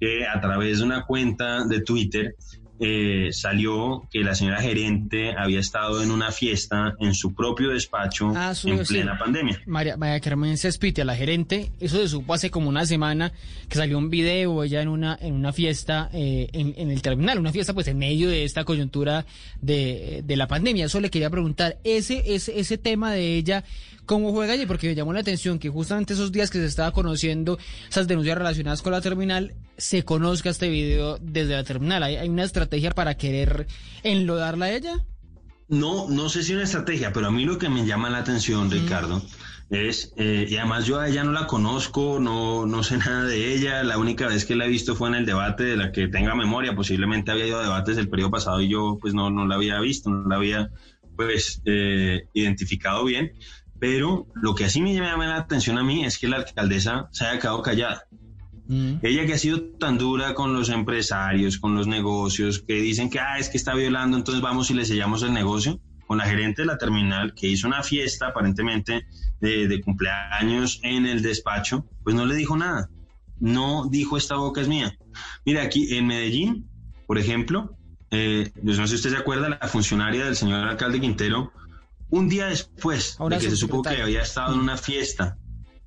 que 0.00 0.26
a 0.26 0.40
través 0.40 0.78
de 0.78 0.84
una 0.84 1.04
cuenta 1.04 1.64
de 1.64 1.80
Twitter 1.80 2.34
eh, 2.80 3.30
salió 3.32 4.06
que 4.08 4.20
la 4.20 4.36
señora 4.36 4.60
gerente 4.60 5.34
había 5.36 5.58
estado 5.58 6.00
en 6.00 6.12
una 6.12 6.30
fiesta 6.30 6.94
en 7.00 7.12
su 7.12 7.34
propio 7.34 7.70
despacho 7.70 8.32
Ah, 8.36 8.52
en 8.64 8.84
plena 8.84 9.18
pandemia. 9.18 9.60
María, 9.66 9.96
María 9.96 10.20
Carmen 10.20 10.56
Cespite, 10.56 11.04
la 11.04 11.16
gerente, 11.16 11.72
eso 11.80 11.96
se 11.96 12.06
supo 12.06 12.34
hace 12.34 12.50
como 12.52 12.68
una 12.68 12.86
semana 12.86 13.32
que 13.68 13.76
salió 13.76 13.98
un 13.98 14.10
video 14.10 14.62
ella 14.62 14.80
en 14.80 14.86
una 14.86 15.18
en 15.20 15.34
una 15.34 15.52
fiesta 15.52 16.08
eh, 16.12 16.50
en, 16.52 16.72
en 16.76 16.92
el 16.92 17.02
terminal, 17.02 17.40
una 17.40 17.50
fiesta 17.50 17.74
pues 17.74 17.88
en 17.88 17.98
medio 17.98 18.28
de 18.28 18.44
esta 18.44 18.62
coyuntura 18.64 19.26
de, 19.60 20.22
de 20.24 20.36
la 20.36 20.46
pandemia. 20.46 20.84
Eso 20.86 21.00
le 21.00 21.10
quería 21.10 21.30
preguntar, 21.30 21.78
ese, 21.82 22.22
ese, 22.32 22.60
ese 22.60 22.78
tema 22.78 23.12
de 23.12 23.34
ella, 23.38 23.64
¿cómo 24.06 24.30
juega 24.30 24.52
allí? 24.52 24.66
Porque 24.66 24.86
me 24.86 24.94
llamó 24.94 25.12
la 25.12 25.18
atención 25.20 25.58
que 25.58 25.68
justamente 25.68 26.12
esos 26.12 26.30
días 26.30 26.48
que 26.48 26.58
se 26.58 26.66
estaba 26.66 26.92
conociendo 26.92 27.58
esas 27.90 28.06
denuncias 28.06 28.38
relacionadas 28.38 28.82
con 28.82 28.92
la 28.92 29.00
terminal, 29.00 29.54
se 29.78 30.04
conozca 30.04 30.50
este 30.50 30.68
video 30.68 31.18
desde 31.18 31.54
la 31.54 31.64
terminal. 31.64 32.02
¿Hay, 32.02 32.16
hay 32.16 32.28
una 32.28 32.44
estrategia 32.44 32.90
para 32.90 33.16
querer 33.16 33.66
enlodarla 34.02 34.66
a 34.66 34.72
ella? 34.72 35.06
No, 35.68 36.08
no 36.08 36.28
sé 36.28 36.42
si 36.42 36.54
una 36.54 36.64
estrategia, 36.64 37.12
pero 37.12 37.28
a 37.28 37.30
mí 37.30 37.44
lo 37.44 37.58
que 37.58 37.68
me 37.68 37.86
llama 37.86 38.10
la 38.10 38.18
atención, 38.18 38.70
Ricardo, 38.70 39.22
es, 39.70 40.14
eh, 40.16 40.46
y 40.48 40.56
además 40.56 40.86
yo 40.86 40.98
a 40.98 41.08
ella 41.08 41.24
no 41.24 41.32
la 41.32 41.46
conozco, 41.46 42.18
no, 42.18 42.66
no 42.66 42.82
sé 42.82 42.96
nada 42.98 43.24
de 43.24 43.54
ella, 43.54 43.82
la 43.82 43.98
única 43.98 44.26
vez 44.26 44.44
que 44.44 44.56
la 44.56 44.64
he 44.64 44.68
visto 44.68 44.96
fue 44.96 45.08
en 45.08 45.14
el 45.14 45.26
debate 45.26 45.64
de 45.64 45.76
la 45.76 45.92
que 45.92 46.08
tenga 46.08 46.34
memoria, 46.34 46.74
posiblemente 46.74 47.30
había 47.30 47.46
ido 47.46 47.58
a 47.58 47.62
debates 47.62 47.98
el 47.98 48.08
periodo 48.08 48.30
pasado 48.30 48.60
y 48.62 48.68
yo 48.68 48.98
pues 49.00 49.14
no, 49.14 49.30
no 49.30 49.46
la 49.46 49.56
había 49.56 49.78
visto, 49.80 50.10
no 50.10 50.26
la 50.28 50.36
había 50.36 50.70
pues 51.16 51.60
eh, 51.66 52.28
identificado 52.32 53.04
bien, 53.04 53.32
pero 53.78 54.26
lo 54.34 54.54
que 54.54 54.64
así 54.64 54.80
me 54.80 54.94
llama 54.94 55.26
la 55.26 55.36
atención 55.36 55.78
a 55.78 55.84
mí 55.84 56.04
es 56.04 56.18
que 56.18 56.28
la 56.28 56.36
alcaldesa 56.36 57.08
se 57.12 57.26
haya 57.26 57.38
quedado 57.38 57.62
callada. 57.62 58.06
Ella 58.68 59.24
que 59.24 59.32
ha 59.32 59.38
sido 59.38 59.62
tan 59.62 59.96
dura 59.96 60.34
con 60.34 60.52
los 60.52 60.68
empresarios, 60.68 61.58
con 61.58 61.74
los 61.74 61.86
negocios, 61.86 62.58
que 62.60 62.74
dicen 62.74 63.08
que 63.08 63.18
ah, 63.18 63.38
es 63.38 63.48
que 63.48 63.56
está 63.56 63.74
violando, 63.74 64.16
entonces 64.16 64.42
vamos 64.42 64.70
y 64.70 64.74
le 64.74 64.84
sellamos 64.84 65.22
el 65.22 65.32
negocio. 65.32 65.80
Con 66.06 66.18
la 66.18 66.24
gerente 66.24 66.62
de 66.62 66.66
la 66.66 66.78
terminal 66.78 67.34
que 67.34 67.48
hizo 67.48 67.66
una 67.66 67.82
fiesta 67.82 68.28
aparentemente 68.28 69.06
de, 69.40 69.68
de 69.68 69.80
cumpleaños 69.82 70.80
en 70.82 71.04
el 71.04 71.20
despacho, 71.20 71.84
pues 72.02 72.16
no 72.16 72.24
le 72.24 72.34
dijo 72.34 72.56
nada. 72.56 72.88
No 73.40 73.88
dijo 73.90 74.16
esta 74.16 74.36
boca 74.36 74.62
es 74.62 74.68
mía. 74.68 74.96
Mira, 75.44 75.62
aquí 75.62 75.94
en 75.96 76.06
Medellín, 76.06 76.66
por 77.06 77.18
ejemplo, 77.18 77.76
eh, 78.10 78.50
pues 78.64 78.78
no 78.78 78.86
sé 78.86 78.92
si 78.92 78.94
usted 78.96 79.10
se 79.10 79.16
acuerda, 79.16 79.48
la 79.50 79.68
funcionaria 79.68 80.24
del 80.24 80.36
señor 80.36 80.66
alcalde 80.66 81.00
Quintero, 81.00 81.52
un 82.10 82.28
día 82.28 82.46
después 82.46 83.16
Ahora 83.18 83.36
de 83.36 83.44
que 83.44 83.50
se 83.50 83.56
supo 83.56 83.82
que 83.82 84.00
había 84.00 84.22
estado 84.22 84.54
en 84.54 84.60
una 84.60 84.78
fiesta 84.78 85.36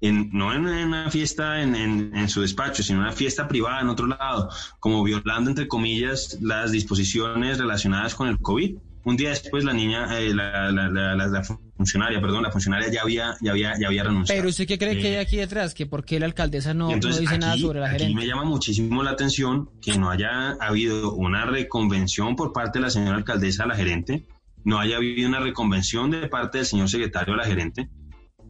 en, 0.01 0.29
no 0.33 0.53
en 0.53 0.65
una 0.65 1.09
fiesta 1.11 1.61
en, 1.61 1.75
en- 1.75 2.15
en 2.15 2.27
su 2.29 2.41
despacho, 2.41 2.81
sino 2.83 2.99
en 2.99 3.03
una 3.05 3.13
fiesta 3.13 3.47
privada 3.47 3.81
en 3.81 3.89
otro 3.89 4.07
lado, 4.07 4.49
como 4.79 5.03
violando, 5.03 5.49
entre 5.49 5.67
comillas, 5.67 6.37
las 6.41 6.71
disposiciones 6.71 7.57
relacionadas 7.59 8.15
con 8.15 8.27
el 8.27 8.39
COVID. 8.39 8.77
Un 9.03 9.17
día 9.17 9.29
después 9.29 9.63
la 9.63 9.73
niña, 9.73 10.19
eh, 10.19 10.33
la, 10.33 10.71
la- 10.71 10.89
la- 10.89 11.15
la- 11.15 11.43
funcionaria, 11.75 12.21
perdón, 12.21 12.43
la 12.43 12.51
funcionaria 12.51 12.91
ya 12.91 13.01
había, 13.01 13.33
ya 13.41 13.49
había, 13.51 13.73
ya 13.79 13.87
había 13.87 14.03
renunciado. 14.03 14.39
Pero 14.39 14.49
usted 14.49 14.67
qué 14.67 14.77
cree 14.77 14.97
que 14.99 15.13
Eh, 15.13 15.17
hay 15.17 15.25
aquí 15.25 15.37
detrás, 15.37 15.73
que 15.73 15.87
por 15.87 16.05
qué 16.05 16.19
la 16.19 16.27
alcaldesa 16.27 16.75
no, 16.75 16.85
y 16.85 16.89
no 16.89 16.93
entonces 16.95 17.21
dice 17.21 17.39
nada 17.39 17.53
aquí- 17.53 17.61
sobre 17.63 17.79
la 17.79 17.87
aquí 17.87 17.97
gerente. 17.97 18.15
me 18.21 18.27
llama 18.27 18.43
muchísimo 18.43 19.01
la 19.01 19.09
atención 19.11 19.69
que 19.81 19.97
no 19.97 20.11
haya 20.11 20.51
habido 20.59 21.13
una 21.13 21.45
reconvención 21.45 22.35
por 22.35 22.53
parte 22.53 22.77
de 22.77 22.83
la 22.83 22.91
señora 22.91 23.17
alcaldesa 23.17 23.63
a 23.63 23.67
la 23.67 23.75
gerente, 23.75 24.27
no 24.63 24.77
haya 24.79 24.97
habido 24.97 25.27
una 25.27 25.39
reconvención 25.39 26.11
de 26.11 26.27
parte 26.27 26.59
del 26.59 26.67
señor 26.67 26.87
secretario 26.87 27.33
a 27.33 27.37
la 27.37 27.45
gerente 27.45 27.89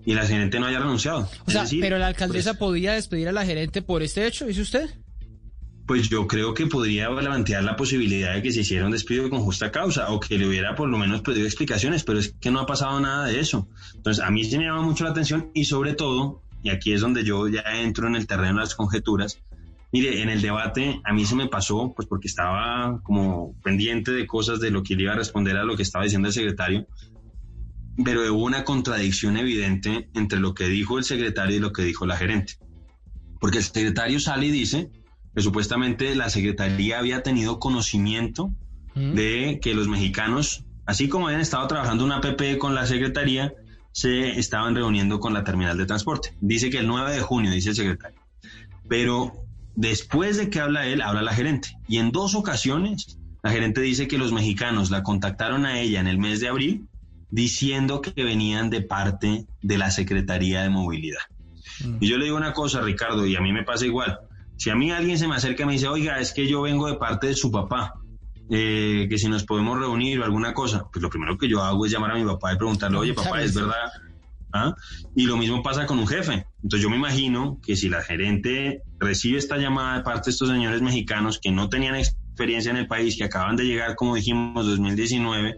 y 0.05 0.13
la 0.13 0.25
gerente 0.25 0.59
no 0.59 0.65
haya 0.65 0.79
renunciado. 0.79 1.29
O 1.45 1.51
sea, 1.51 1.63
decir, 1.63 1.81
pero 1.81 1.97
la 1.97 2.07
alcaldesa 2.07 2.55
podía 2.55 2.93
despedir 2.93 3.27
a 3.27 3.31
la 3.31 3.45
gerente 3.45 3.81
por 3.81 4.01
este 4.01 4.25
hecho, 4.25 4.45
dice 4.45 4.61
usted. 4.61 4.89
Pues 5.85 6.09
yo 6.09 6.27
creo 6.27 6.53
que 6.53 6.67
podría 6.67 7.09
plantear 7.09 7.63
la 7.63 7.75
posibilidad 7.75 8.33
de 8.33 8.41
que 8.41 8.51
se 8.51 8.61
hiciera 8.61 8.85
un 8.85 8.91
despido 8.91 9.29
con 9.29 9.41
justa 9.41 9.71
causa 9.71 10.11
o 10.11 10.19
que 10.19 10.37
le 10.37 10.47
hubiera 10.47 10.75
por 10.75 10.87
lo 10.87 10.97
menos 10.97 11.21
pedido 11.21 11.45
explicaciones, 11.45 12.03
pero 12.03 12.19
es 12.19 12.33
que 12.39 12.51
no 12.51 12.59
ha 12.59 12.65
pasado 12.65 12.99
nada 12.99 13.25
de 13.25 13.39
eso. 13.39 13.67
Entonces, 13.95 14.23
a 14.23 14.31
mí 14.31 14.43
sí 14.43 14.57
me 14.57 14.65
llama 14.65 14.83
mucho 14.83 15.03
la 15.03 15.09
atención 15.09 15.51
y 15.53 15.65
sobre 15.65 15.93
todo, 15.93 16.43
y 16.63 16.69
aquí 16.69 16.93
es 16.93 17.01
donde 17.01 17.23
yo 17.23 17.47
ya 17.47 17.63
entro 17.81 18.07
en 18.07 18.15
el 18.15 18.27
terreno 18.27 18.55
de 18.55 18.61
las 18.61 18.75
conjeturas, 18.75 19.39
mire, 19.91 20.21
en 20.21 20.29
el 20.29 20.41
debate 20.41 21.01
a 21.03 21.13
mí 21.13 21.25
se 21.25 21.35
me 21.35 21.47
pasó, 21.47 21.91
pues 21.95 22.07
porque 22.07 22.27
estaba 22.27 23.01
como 23.03 23.55
pendiente 23.61 24.11
de 24.11 24.25
cosas 24.25 24.59
de 24.59 24.71
lo 24.71 24.83
que 24.83 24.95
le 24.95 25.03
iba 25.03 25.13
a 25.13 25.17
responder 25.17 25.57
a 25.57 25.63
lo 25.63 25.75
que 25.75 25.83
estaba 25.83 26.05
diciendo 26.05 26.29
el 26.29 26.33
secretario, 26.33 26.87
pero 28.03 28.21
hubo 28.33 28.43
una 28.43 28.63
contradicción 28.63 29.37
evidente 29.37 30.09
entre 30.13 30.39
lo 30.39 30.53
que 30.53 30.67
dijo 30.67 30.97
el 30.97 31.03
secretario 31.03 31.57
y 31.57 31.59
lo 31.59 31.73
que 31.73 31.83
dijo 31.83 32.05
la 32.05 32.17
gerente. 32.17 32.57
Porque 33.39 33.57
el 33.57 33.63
secretario 33.63 34.19
sale 34.19 34.47
y 34.47 34.51
dice 34.51 34.89
que 35.35 35.41
supuestamente 35.41 36.15
la 36.15 36.29
secretaría 36.29 36.99
había 36.99 37.23
tenido 37.23 37.59
conocimiento 37.59 38.51
de 38.95 39.59
que 39.61 39.73
los 39.73 39.87
mexicanos, 39.87 40.65
así 40.85 41.07
como 41.07 41.27
habían 41.27 41.41
estado 41.41 41.67
trabajando 41.67 42.03
una 42.03 42.17
APP 42.17 42.57
con 42.57 42.75
la 42.75 42.85
secretaría, 42.85 43.53
se 43.93 44.39
estaban 44.39 44.75
reuniendo 44.75 45.19
con 45.19 45.33
la 45.33 45.43
terminal 45.43 45.77
de 45.77 45.85
transporte. 45.85 46.35
Dice 46.41 46.69
que 46.69 46.79
el 46.79 46.87
9 46.87 47.13
de 47.13 47.21
junio, 47.21 47.51
dice 47.51 47.69
el 47.69 47.75
secretario. 47.75 48.19
Pero 48.87 49.45
después 49.75 50.37
de 50.37 50.49
que 50.49 50.59
habla 50.59 50.85
él, 50.85 51.01
habla 51.01 51.21
la 51.21 51.33
gerente. 51.33 51.77
Y 51.87 51.97
en 51.97 52.11
dos 52.11 52.35
ocasiones, 52.35 53.17
la 53.43 53.51
gerente 53.51 53.81
dice 53.81 54.07
que 54.07 54.17
los 54.17 54.33
mexicanos 54.33 54.91
la 54.91 55.03
contactaron 55.03 55.65
a 55.65 55.79
ella 55.79 55.99
en 55.99 56.07
el 56.07 56.19
mes 56.19 56.39
de 56.39 56.49
abril 56.49 56.87
diciendo 57.31 58.01
que 58.01 58.23
venían 58.23 58.69
de 58.69 58.81
parte 58.81 59.45
de 59.61 59.77
la 59.77 59.89
Secretaría 59.89 60.61
de 60.61 60.69
Movilidad. 60.69 61.21
Y 61.99 62.07
yo 62.07 62.17
le 62.17 62.25
digo 62.25 62.37
una 62.37 62.53
cosa, 62.53 62.81
Ricardo, 62.81 63.25
y 63.25 63.35
a 63.35 63.41
mí 63.41 63.51
me 63.51 63.63
pasa 63.63 63.85
igual. 63.85 64.19
Si 64.57 64.69
a 64.69 64.75
mí 64.75 64.91
alguien 64.91 65.17
se 65.17 65.27
me 65.27 65.35
acerca 65.35 65.63
y 65.63 65.65
me 65.65 65.73
dice, 65.73 65.87
oiga, 65.87 66.19
es 66.19 66.33
que 66.33 66.47
yo 66.47 66.61
vengo 66.61 66.87
de 66.87 66.95
parte 66.95 67.27
de 67.27 67.33
su 67.33 67.49
papá, 67.49 67.95
eh, 68.49 69.07
que 69.09 69.17
si 69.17 69.27
nos 69.29 69.45
podemos 69.45 69.79
reunir 69.79 70.19
o 70.19 70.25
alguna 70.25 70.53
cosa, 70.53 70.85
pues 70.91 71.01
lo 71.01 71.09
primero 71.09 71.37
que 71.37 71.47
yo 71.47 71.63
hago 71.63 71.85
es 71.85 71.91
llamar 71.91 72.11
a 72.11 72.15
mi 72.15 72.25
papá 72.25 72.53
y 72.53 72.57
preguntarle, 72.57 72.97
oye, 72.97 73.13
papá, 73.13 73.41
¿es 73.41 73.55
verdad? 73.55 73.91
¿Ah? 74.53 74.75
Y 75.15 75.23
lo 75.25 75.37
mismo 75.37 75.63
pasa 75.63 75.85
con 75.85 75.97
un 75.97 76.07
jefe. 76.07 76.45
Entonces 76.61 76.81
yo 76.81 76.89
me 76.89 76.97
imagino 76.97 77.59
que 77.65 77.77
si 77.77 77.87
la 77.87 78.03
gerente 78.03 78.81
recibe 78.99 79.37
esta 79.37 79.57
llamada 79.57 79.97
de 79.97 80.03
parte 80.03 80.25
de 80.25 80.31
estos 80.31 80.49
señores 80.49 80.81
mexicanos 80.81 81.39
que 81.39 81.51
no 81.51 81.69
tenían 81.69 81.95
experiencia 81.95 82.71
en 82.71 82.77
el 82.77 82.87
país, 82.87 83.15
que 83.15 83.23
acaban 83.23 83.55
de 83.55 83.63
llegar, 83.63 83.95
como 83.95 84.15
dijimos, 84.15 84.65
2019, 84.65 85.57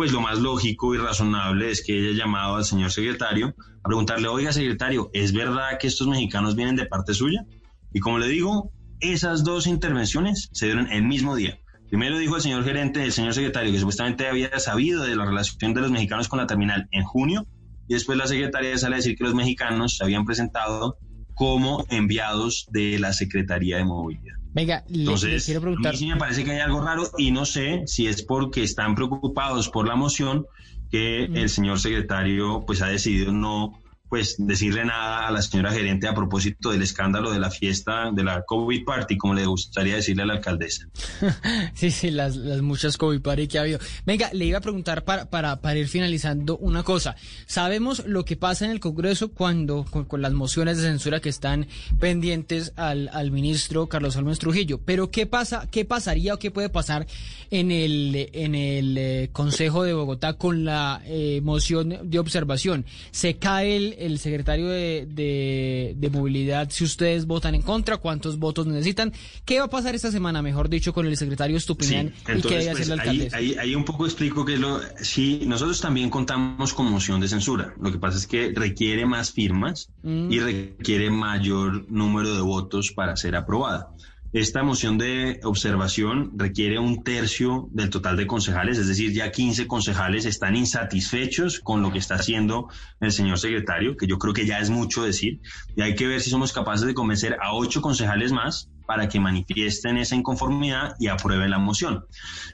pues 0.00 0.12
lo 0.12 0.22
más 0.22 0.38
lógico 0.38 0.94
y 0.94 0.96
razonable 0.96 1.70
es 1.70 1.84
que 1.84 1.92
haya 1.92 2.16
llamado 2.16 2.56
al 2.56 2.64
señor 2.64 2.90
secretario 2.90 3.54
a 3.84 3.86
preguntarle, 3.86 4.28
oiga 4.28 4.50
secretario, 4.50 5.10
¿es 5.12 5.34
verdad 5.34 5.78
que 5.78 5.88
estos 5.88 6.08
mexicanos 6.08 6.56
vienen 6.56 6.74
de 6.74 6.86
parte 6.86 7.12
suya? 7.12 7.44
Y 7.92 8.00
como 8.00 8.18
le 8.18 8.26
digo, 8.26 8.72
esas 9.00 9.44
dos 9.44 9.66
intervenciones 9.66 10.48
se 10.52 10.64
dieron 10.64 10.90
el 10.90 11.02
mismo 11.02 11.36
día. 11.36 11.58
Primero 11.90 12.16
dijo 12.16 12.36
el 12.36 12.40
señor 12.40 12.64
gerente, 12.64 13.04
el 13.04 13.12
señor 13.12 13.34
secretario, 13.34 13.72
que 13.72 13.78
supuestamente 13.78 14.26
había 14.26 14.58
sabido 14.58 15.02
de 15.02 15.14
la 15.14 15.26
relación 15.26 15.74
de 15.74 15.82
los 15.82 15.90
mexicanos 15.90 16.28
con 16.28 16.38
la 16.38 16.46
terminal 16.46 16.88
en 16.92 17.04
junio, 17.04 17.46
y 17.86 17.92
después 17.92 18.16
la 18.16 18.26
secretaria 18.26 18.78
sale 18.78 18.94
a 18.94 19.00
decir 19.00 19.18
que 19.18 19.24
los 19.24 19.34
mexicanos 19.34 19.98
se 19.98 20.04
habían 20.04 20.24
presentado 20.24 20.96
como 21.34 21.84
enviados 21.90 22.68
de 22.70 22.98
la 22.98 23.12
Secretaría 23.12 23.76
de 23.76 23.84
Movilidad. 23.84 24.39
Venga, 24.52 24.84
le, 24.88 24.96
le 24.96 25.00
Entonces, 25.00 25.44
quiero 25.44 25.60
a 25.60 25.62
preguntar. 25.62 25.92
mí 25.92 25.98
sí 25.98 26.06
me 26.06 26.16
parece 26.16 26.44
que 26.44 26.52
hay 26.52 26.60
algo 26.60 26.80
raro 26.80 27.10
y 27.18 27.30
no 27.30 27.44
sé 27.44 27.82
si 27.86 28.06
es 28.06 28.22
porque 28.22 28.62
están 28.62 28.94
preocupados 28.94 29.68
por 29.68 29.86
la 29.86 29.96
moción 29.96 30.46
que 30.90 31.24
el 31.24 31.48
señor 31.48 31.78
secretario 31.78 32.64
pues 32.66 32.82
ha 32.82 32.88
decidido 32.88 33.32
no 33.32 33.79
pues 34.10 34.34
decirle 34.38 34.84
nada 34.84 35.28
a 35.28 35.30
la 35.30 35.40
señora 35.40 35.72
gerente 35.72 36.08
a 36.08 36.14
propósito 36.14 36.72
del 36.72 36.82
escándalo 36.82 37.30
de 37.30 37.38
la 37.38 37.48
fiesta 37.48 38.10
de 38.12 38.24
la 38.24 38.42
COVID 38.42 38.84
Party, 38.84 39.16
como 39.16 39.34
le 39.34 39.46
gustaría 39.46 39.94
decirle 39.94 40.24
a 40.24 40.26
la 40.26 40.34
alcaldesa. 40.34 40.88
sí, 41.74 41.92
sí, 41.92 42.10
las, 42.10 42.34
las 42.34 42.60
muchas 42.60 42.96
COVID 42.96 43.22
Party 43.22 43.46
que 43.46 43.58
ha 43.58 43.62
habido. 43.62 43.78
Venga, 44.04 44.28
le 44.32 44.46
iba 44.46 44.58
a 44.58 44.60
preguntar 44.60 45.04
para, 45.04 45.30
para, 45.30 45.60
para 45.60 45.78
ir 45.78 45.86
finalizando 45.86 46.58
una 46.58 46.82
cosa. 46.82 47.14
Sabemos 47.46 48.04
lo 48.04 48.24
que 48.24 48.36
pasa 48.36 48.64
en 48.64 48.72
el 48.72 48.80
Congreso 48.80 49.30
cuando, 49.30 49.84
con, 49.84 50.06
con 50.06 50.20
las 50.20 50.32
mociones 50.32 50.78
de 50.78 50.82
censura 50.82 51.20
que 51.20 51.28
están 51.28 51.68
pendientes 52.00 52.72
al, 52.74 53.10
al 53.12 53.30
ministro 53.30 53.86
Carlos 53.86 54.16
Holmes 54.16 54.40
Trujillo, 54.40 54.80
pero 54.84 55.12
¿qué 55.12 55.26
pasa, 55.26 55.68
qué 55.70 55.84
pasaría 55.84 56.34
o 56.34 56.38
qué 56.38 56.50
puede 56.50 56.68
pasar 56.68 57.06
en 57.50 57.70
el, 57.70 58.28
en 58.32 58.56
el 58.56 58.98
eh, 58.98 59.28
Consejo 59.32 59.84
de 59.84 59.92
Bogotá 59.92 60.32
con 60.32 60.64
la 60.64 61.00
eh, 61.06 61.40
moción 61.44 61.96
de 62.02 62.18
observación? 62.18 62.84
¿Se 63.12 63.36
cae 63.36 63.76
el, 63.76 63.96
el 64.00 64.18
secretario 64.18 64.68
de, 64.68 65.06
de, 65.08 65.94
de, 65.96 66.10
movilidad 66.10 66.70
si 66.70 66.84
ustedes 66.84 67.26
votan 67.26 67.54
en 67.54 67.62
contra, 67.62 67.98
cuántos 67.98 68.38
votos 68.38 68.66
necesitan. 68.66 69.12
¿Qué 69.44 69.58
va 69.58 69.66
a 69.66 69.70
pasar 69.70 69.94
esta 69.94 70.10
semana, 70.10 70.42
mejor 70.42 70.68
dicho, 70.68 70.92
con 70.92 71.06
el 71.06 71.16
secretario 71.16 71.56
Estupiñán 71.56 72.08
sí, 72.08 72.32
y 72.38 72.42
qué 72.42 72.58
debe 72.58 72.72
pues, 72.72 72.90
hacer 72.90 72.96
la 72.96 73.02
ahí, 73.36 73.56
ahí, 73.58 73.74
un 73.74 73.84
poco 73.84 74.06
explico 74.06 74.44
que 74.44 74.56
lo, 74.56 74.80
sí, 75.00 75.42
nosotros 75.46 75.80
también 75.80 76.10
contamos 76.10 76.72
con 76.74 76.90
moción 76.90 77.20
de 77.20 77.28
censura. 77.28 77.74
Lo 77.80 77.92
que 77.92 77.98
pasa 77.98 78.18
es 78.18 78.26
que 78.26 78.52
requiere 78.54 79.06
más 79.06 79.30
firmas 79.30 79.90
mm. 80.02 80.32
y 80.32 80.40
requiere 80.40 81.10
mayor 81.10 81.90
número 81.90 82.34
de 82.34 82.40
votos 82.40 82.92
para 82.92 83.16
ser 83.16 83.36
aprobada. 83.36 83.90
Esta 84.32 84.62
moción 84.62 84.96
de 84.96 85.40
observación 85.42 86.30
requiere 86.36 86.78
un 86.78 87.02
tercio 87.02 87.68
del 87.72 87.90
total 87.90 88.16
de 88.16 88.28
concejales, 88.28 88.78
es 88.78 88.86
decir, 88.86 89.12
ya 89.12 89.32
15 89.32 89.66
concejales 89.66 90.24
están 90.24 90.54
insatisfechos 90.54 91.58
con 91.58 91.82
lo 91.82 91.90
que 91.90 91.98
está 91.98 92.14
haciendo 92.14 92.68
el 93.00 93.10
señor 93.10 93.40
secretario, 93.40 93.96
que 93.96 94.06
yo 94.06 94.18
creo 94.18 94.32
que 94.32 94.46
ya 94.46 94.60
es 94.60 94.70
mucho 94.70 95.02
decir, 95.02 95.40
y 95.74 95.82
hay 95.82 95.96
que 95.96 96.06
ver 96.06 96.20
si 96.20 96.30
somos 96.30 96.52
capaces 96.52 96.86
de 96.86 96.94
convencer 96.94 97.38
a 97.42 97.54
ocho 97.54 97.82
concejales 97.82 98.30
más 98.30 98.70
para 98.86 99.08
que 99.08 99.18
manifiesten 99.18 99.98
esa 99.98 100.14
inconformidad 100.14 100.94
y 101.00 101.08
aprueben 101.08 101.50
la 101.50 101.58
moción. 101.58 102.04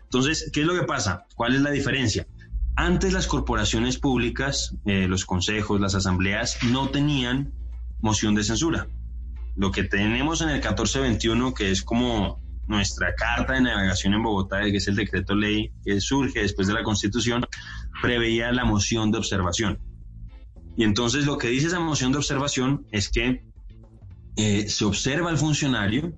Entonces, 0.03 0.51
¿qué 0.55 0.63
es 0.63 0.67
lo 0.67 0.75
que 0.75 0.87
pasa? 0.87 1.27
¿Cuál 1.35 1.57
es 1.57 1.61
la 1.61 1.73
diferencia? 1.73 2.27
Antes 2.75 3.13
las 3.13 3.27
corporaciones 3.27 3.99
públicas, 3.99 4.75
eh, 4.87 5.09
los 5.09 5.27
consejos, 5.27 5.79
las 5.79 5.95
asambleas, 5.95 6.57
no 6.71 6.89
tenían 6.89 7.53
moción 8.01 8.35
de 8.35 8.45
censura 8.45 8.89
lo 9.57 9.71
que 9.71 9.85
tenemos 9.85 10.43
en 10.43 10.51
el 10.51 10.57
1421, 10.57 11.55
que 11.55 11.71
es 11.71 11.83
como 11.83 12.41
nuestra 12.67 13.15
carta 13.15 13.55
de 13.55 13.63
navegación 13.63 14.15
en 14.15 14.23
Bogotá, 14.23 14.61
que 14.63 14.77
es 14.77 14.89
el 14.89 14.97
decreto 14.97 15.35
ley 15.35 15.73
que 15.85 16.01
surge 16.01 16.41
después 16.41 16.69
de 16.69 16.75
la 16.75 16.83
Constitución, 16.83 17.45
preveía 18.03 18.53
la 18.53 18.65
moción 18.65 19.11
de 19.11 19.19
observación. 19.19 19.79
Y 20.77 20.85
entonces 20.85 21.27
lo 21.27 21.39
que 21.39 21.49
dice 21.49 21.69
esa 21.69 21.81
moción 21.81 22.13
de 22.13 22.19
observación 22.19 22.87
es 22.91 23.09
que 23.09 23.45
eh, 24.37 24.69
se 24.69 24.85
observa 24.85 25.31
al 25.31 25.39
funcionario 25.39 26.13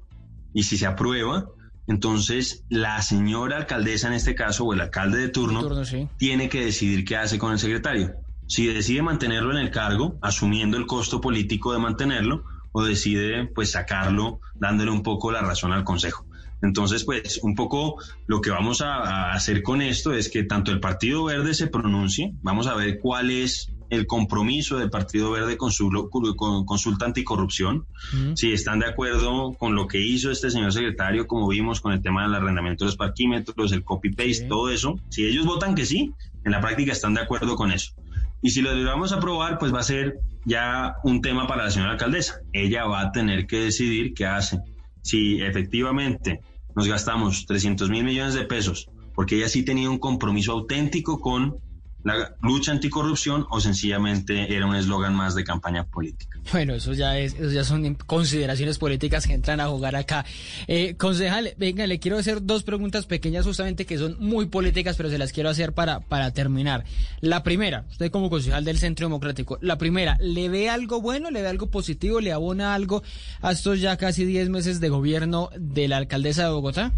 y 0.53 0.65
si 0.65 0.77
se 0.77 0.87
aprueba, 0.87 1.47
entonces 1.87 2.65
la 2.69 3.01
señora 3.03 3.57
alcaldesa 3.57 4.09
en 4.09 4.15
este 4.15 4.35
caso, 4.35 4.65
o 4.65 4.75
el 4.75 4.81
alcalde 4.81 5.19
de 5.19 5.29
turno, 5.29 5.61
turno 5.61 5.85
sí. 5.85 6.09
tiene 6.17 6.49
que 6.49 6.65
decidir 6.65 7.05
qué 7.05 7.17
hace 7.17 7.39
con 7.39 7.53
el 7.53 7.59
secretario. 7.59 8.15
Si 8.49 8.67
decide 8.67 9.03
mantenerlo 9.03 9.53
en 9.53 9.59
el 9.59 9.71
cargo, 9.71 10.19
asumiendo 10.23 10.77
el 10.77 10.87
costo 10.87 11.21
político 11.21 11.73
de 11.73 11.79
mantenerlo, 11.79 12.45
o 12.79 12.85
decide 12.85 13.47
pues 13.47 13.73
sacarlo 13.73 14.41
dándole 14.55 14.93
un 14.93 15.03
poco 15.03 15.33
la 15.33 15.43
razón 15.43 15.73
al 15.73 15.83
Consejo. 15.83 16.25
Entonces, 16.63 17.05
pues 17.05 17.41
un 17.43 17.57
poco 17.57 18.01
lo 18.29 18.41
que 18.41 18.51
vamos 18.51 18.83
a, 18.83 18.95
a, 18.95 19.33
hacer 19.33 19.65
con 19.65 19.83
esto 19.83 20.13
es 20.13 20.29
que 20.29 20.45
tanto 20.45 20.71
el 20.71 20.79
Partido 20.79 21.25
Verde 21.25 21.55
se 21.55 21.67
pronuncie, 21.67 22.35
vamos 22.41 22.69
a 22.69 22.75
ver 22.75 23.01
cuál 23.01 23.33
es 23.33 23.73
el 23.91 24.07
compromiso 24.07 24.79
del 24.79 24.91
Partido 24.91 25.33
Verde 25.33 25.57
con 25.57 25.73
su 25.73 25.91
con 26.11 26.65
consulta 26.65 27.07
anticorrupción, 27.07 27.87
si 28.35 28.53
están 28.53 28.79
de 28.79 28.87
acuerdo 28.87 29.55
con 29.55 29.75
lo 29.75 29.89
que 29.89 30.01
hizo 30.01 30.31
este 30.31 30.51
señor 30.51 30.73
secretario, 30.73 31.27
como 31.27 31.49
vimos 31.49 31.81
con 31.81 31.93
el 31.93 32.03
tema 32.03 32.23
del 32.23 32.35
arrendamiento 32.35 32.85
de 32.85 32.91
los 32.91 32.97
parquímetros, 32.97 33.73
el 33.73 33.83
copy-paste, 33.83 34.47
todo 34.49 34.71
eso, 34.71 35.01
si 35.09 35.25
ellos 35.25 35.47
votan 35.47 35.75
que 35.75 35.85
sí, 35.85 36.13
en 36.45 36.53
la 36.53 36.61
práctica 36.61 36.93
están 36.93 37.15
de 37.15 37.23
acuerdo 37.23 37.57
con 37.57 37.73
eso. 37.73 37.93
Y 38.41 38.51
si 38.51 38.63
lo 38.63 38.71
vamos 38.85 39.13
a 39.13 39.17
aprobar, 39.17 39.59
pues 39.59 39.75
va 39.75 39.81
a 39.81 39.85
ser 39.85 40.21
ya 40.49 40.97
un 41.05 41.21
tema 41.21 41.47
para 41.47 41.65
la 41.65 41.71
señora 41.71 41.93
alcaldesa. 41.93 42.41
Ella 42.53 42.87
va 42.87 43.03
a 43.03 43.13
tener 43.13 43.47
que 43.47 43.61
decidir 43.61 44.15
qué 44.15 44.27
hace. 44.27 44.59
Si 45.03 45.41
efectivamente 45.41 46.41
nos 46.75 46.89
gastamos 46.89 47.47
300 47.47 47.91
mil 47.91 48.05
millones 48.05 48.35
de 48.35 48.45
pesos, 48.45 48.89
porque 49.15 49.37
ella 49.37 49.49
sí 49.49 49.65
tenía 49.65 49.91
un 49.91 49.99
compromiso 49.99 50.53
auténtico 50.53 51.21
con 51.21 51.59
la 52.05 52.37
lucha 52.43 52.73
anticorrupción 52.73 53.47
o 53.51 53.61
sencillamente 53.61 54.55
era 54.55 54.67
un 54.67 54.75
eslogan 54.75 55.15
más 55.15 55.35
de 55.35 55.45
campaña 55.45 55.85
política. 55.85 56.39
Bueno, 56.53 56.75
eso 56.75 56.93
ya 56.93 57.19
es, 57.19 57.35
eso 57.35 57.51
ya 57.51 57.65
son 57.65 57.95
consideraciones 57.95 58.79
políticas 58.79 59.27
que 59.27 59.35
entran 59.35 59.61
a 59.61 59.67
jugar 59.67 59.97
acá. 59.97 60.25
Eh, 60.67 60.95
concejal, 60.97 61.55
venga, 61.59 61.87
le 61.87 61.99
quiero 61.99 62.19
hacer 62.19 62.43
dos 62.43 62.63
preguntas 62.63 63.07
pequeñas 63.07 63.45
justamente 63.45 63.85
que 63.85 63.99
son 63.99 64.17
muy 64.21 64.47
políticas, 64.47 64.97
pero 64.97 65.11
se 65.11 65.19
las 65.19 65.33
quiero 65.33 65.51
hacer 65.51 65.73
para, 65.73 66.01
para 66.01 66.31
terminar. 66.31 66.85
La 67.21 67.43
primera, 67.43 67.85
usted 67.91 68.11
como 68.11 68.31
concejal 68.31 68.65
del 68.65 68.79
Centro 68.79 69.07
Democrático, 69.07 69.59
la 69.61 69.77
primera, 69.77 70.17
¿le 70.21 70.49
ve 70.49 70.71
algo 70.71 71.01
bueno, 71.01 71.31
le 71.31 71.43
ve 71.43 71.49
algo 71.49 71.71
positivo, 71.71 72.21
le 72.21 72.33
abona 72.33 72.75
algo 72.75 73.03
a 73.43 73.53
estos 73.53 73.81
ya 73.81 73.97
casi 73.97 74.25
10 74.25 74.49
meses 74.51 74.81
de 74.81 74.89
gobierno 74.89 75.51
de 75.59 75.89
la 75.89 75.97
alcaldesa 75.97 76.45
de 76.45 76.51
Bogotá? 76.51 76.93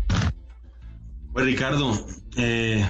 Pues 1.33 1.45
Ricardo, 1.47 1.93
eh, 2.37 2.85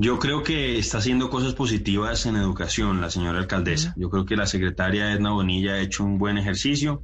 yo 0.00 0.20
creo 0.20 0.44
que 0.44 0.78
está 0.78 0.98
haciendo 0.98 1.28
cosas 1.28 1.54
positivas 1.54 2.24
en 2.24 2.36
educación 2.36 3.00
la 3.00 3.10
señora 3.10 3.40
alcaldesa. 3.40 3.94
Yo 3.96 4.10
creo 4.10 4.24
que 4.24 4.36
la 4.36 4.46
secretaria 4.46 5.12
Edna 5.12 5.32
Bonilla 5.32 5.72
ha 5.72 5.80
hecho 5.80 6.04
un 6.04 6.18
buen 6.18 6.38
ejercicio. 6.38 7.02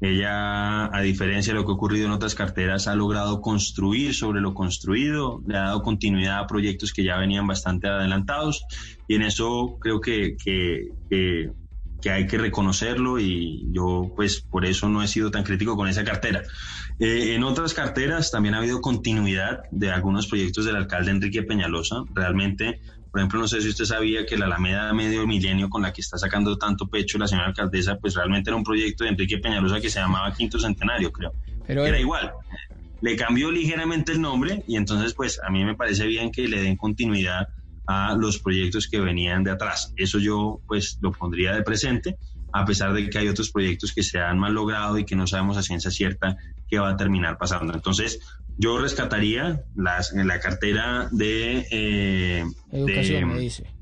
Ella, 0.00 0.86
a 0.96 1.00
diferencia 1.00 1.52
de 1.52 1.58
lo 1.58 1.66
que 1.66 1.72
ha 1.72 1.74
ocurrido 1.74 2.06
en 2.06 2.12
otras 2.12 2.36
carteras, 2.36 2.86
ha 2.86 2.94
logrado 2.94 3.40
construir 3.40 4.14
sobre 4.14 4.40
lo 4.40 4.54
construido, 4.54 5.42
le 5.48 5.58
ha 5.58 5.62
dado 5.62 5.82
continuidad 5.82 6.38
a 6.38 6.46
proyectos 6.46 6.92
que 6.92 7.02
ya 7.02 7.16
venían 7.16 7.48
bastante 7.48 7.88
adelantados 7.88 8.64
y 9.08 9.16
en 9.16 9.22
eso 9.22 9.78
creo 9.80 10.00
que, 10.00 10.36
que, 10.36 10.90
que, 11.10 11.50
que 12.00 12.10
hay 12.10 12.28
que 12.28 12.38
reconocerlo 12.38 13.18
y 13.18 13.66
yo 13.72 14.12
pues 14.14 14.40
por 14.40 14.66
eso 14.66 14.88
no 14.88 15.02
he 15.02 15.08
sido 15.08 15.32
tan 15.32 15.42
crítico 15.42 15.74
con 15.74 15.88
esa 15.88 16.04
cartera. 16.04 16.44
Eh, 16.98 17.34
en 17.34 17.44
otras 17.44 17.74
carteras 17.74 18.30
también 18.30 18.54
ha 18.54 18.58
habido 18.58 18.80
continuidad 18.80 19.64
de 19.70 19.90
algunos 19.90 20.26
proyectos 20.26 20.64
del 20.64 20.76
alcalde 20.76 21.10
Enrique 21.10 21.42
Peñalosa. 21.42 22.04
Realmente, 22.14 22.80
por 23.10 23.20
ejemplo, 23.20 23.40
no 23.40 23.48
sé 23.48 23.60
si 23.60 23.68
usted 23.68 23.84
sabía 23.84 24.24
que 24.24 24.38
la 24.38 24.46
Alameda 24.46 24.92
Medio 24.94 25.26
Milenio 25.26 25.68
con 25.68 25.82
la 25.82 25.92
que 25.92 26.00
está 26.00 26.16
sacando 26.16 26.56
tanto 26.56 26.88
pecho 26.88 27.18
la 27.18 27.28
señora 27.28 27.48
alcaldesa, 27.48 27.96
pues 27.96 28.14
realmente 28.14 28.48
era 28.48 28.56
un 28.56 28.64
proyecto 28.64 29.04
de 29.04 29.10
Enrique 29.10 29.38
Peñalosa 29.38 29.80
que 29.80 29.90
se 29.90 30.00
llamaba 30.00 30.32
Quinto 30.32 30.58
Centenario, 30.58 31.12
creo. 31.12 31.32
Pero 31.66 31.84
era 31.84 31.98
igual. 31.98 32.32
Le 33.02 33.14
cambió 33.14 33.50
ligeramente 33.50 34.12
el 34.12 34.20
nombre 34.22 34.64
y 34.66 34.76
entonces, 34.76 35.12
pues 35.12 35.38
a 35.46 35.50
mí 35.50 35.64
me 35.64 35.74
parece 35.74 36.06
bien 36.06 36.30
que 36.30 36.48
le 36.48 36.62
den 36.62 36.76
continuidad 36.76 37.48
a 37.86 38.16
los 38.16 38.38
proyectos 38.38 38.88
que 38.88 39.00
venían 39.00 39.44
de 39.44 39.50
atrás. 39.50 39.92
Eso 39.96 40.18
yo, 40.18 40.60
pues, 40.66 40.98
lo 41.02 41.12
pondría 41.12 41.54
de 41.54 41.62
presente 41.62 42.16
a 42.60 42.64
pesar 42.64 42.92
de 42.92 43.08
que 43.08 43.18
hay 43.18 43.28
otros 43.28 43.50
proyectos 43.50 43.92
que 43.92 44.02
se 44.02 44.18
han 44.18 44.38
mal 44.38 44.54
logrado 44.54 44.98
y 44.98 45.04
que 45.04 45.16
no 45.16 45.26
sabemos 45.26 45.56
a 45.56 45.62
ciencia 45.62 45.90
cierta 45.90 46.36
qué 46.68 46.78
va 46.78 46.90
a 46.90 46.96
terminar 46.96 47.38
pasando. 47.38 47.74
Entonces, 47.74 48.20
yo 48.56 48.78
rescataría 48.78 49.62
las, 49.74 50.12
la 50.12 50.40
cartera 50.40 51.08
de... 51.12 51.66
Eh, 51.70 52.44
Educación, 52.72 53.28
de, 53.28 53.34
me 53.34 53.40
dice 53.40 53.75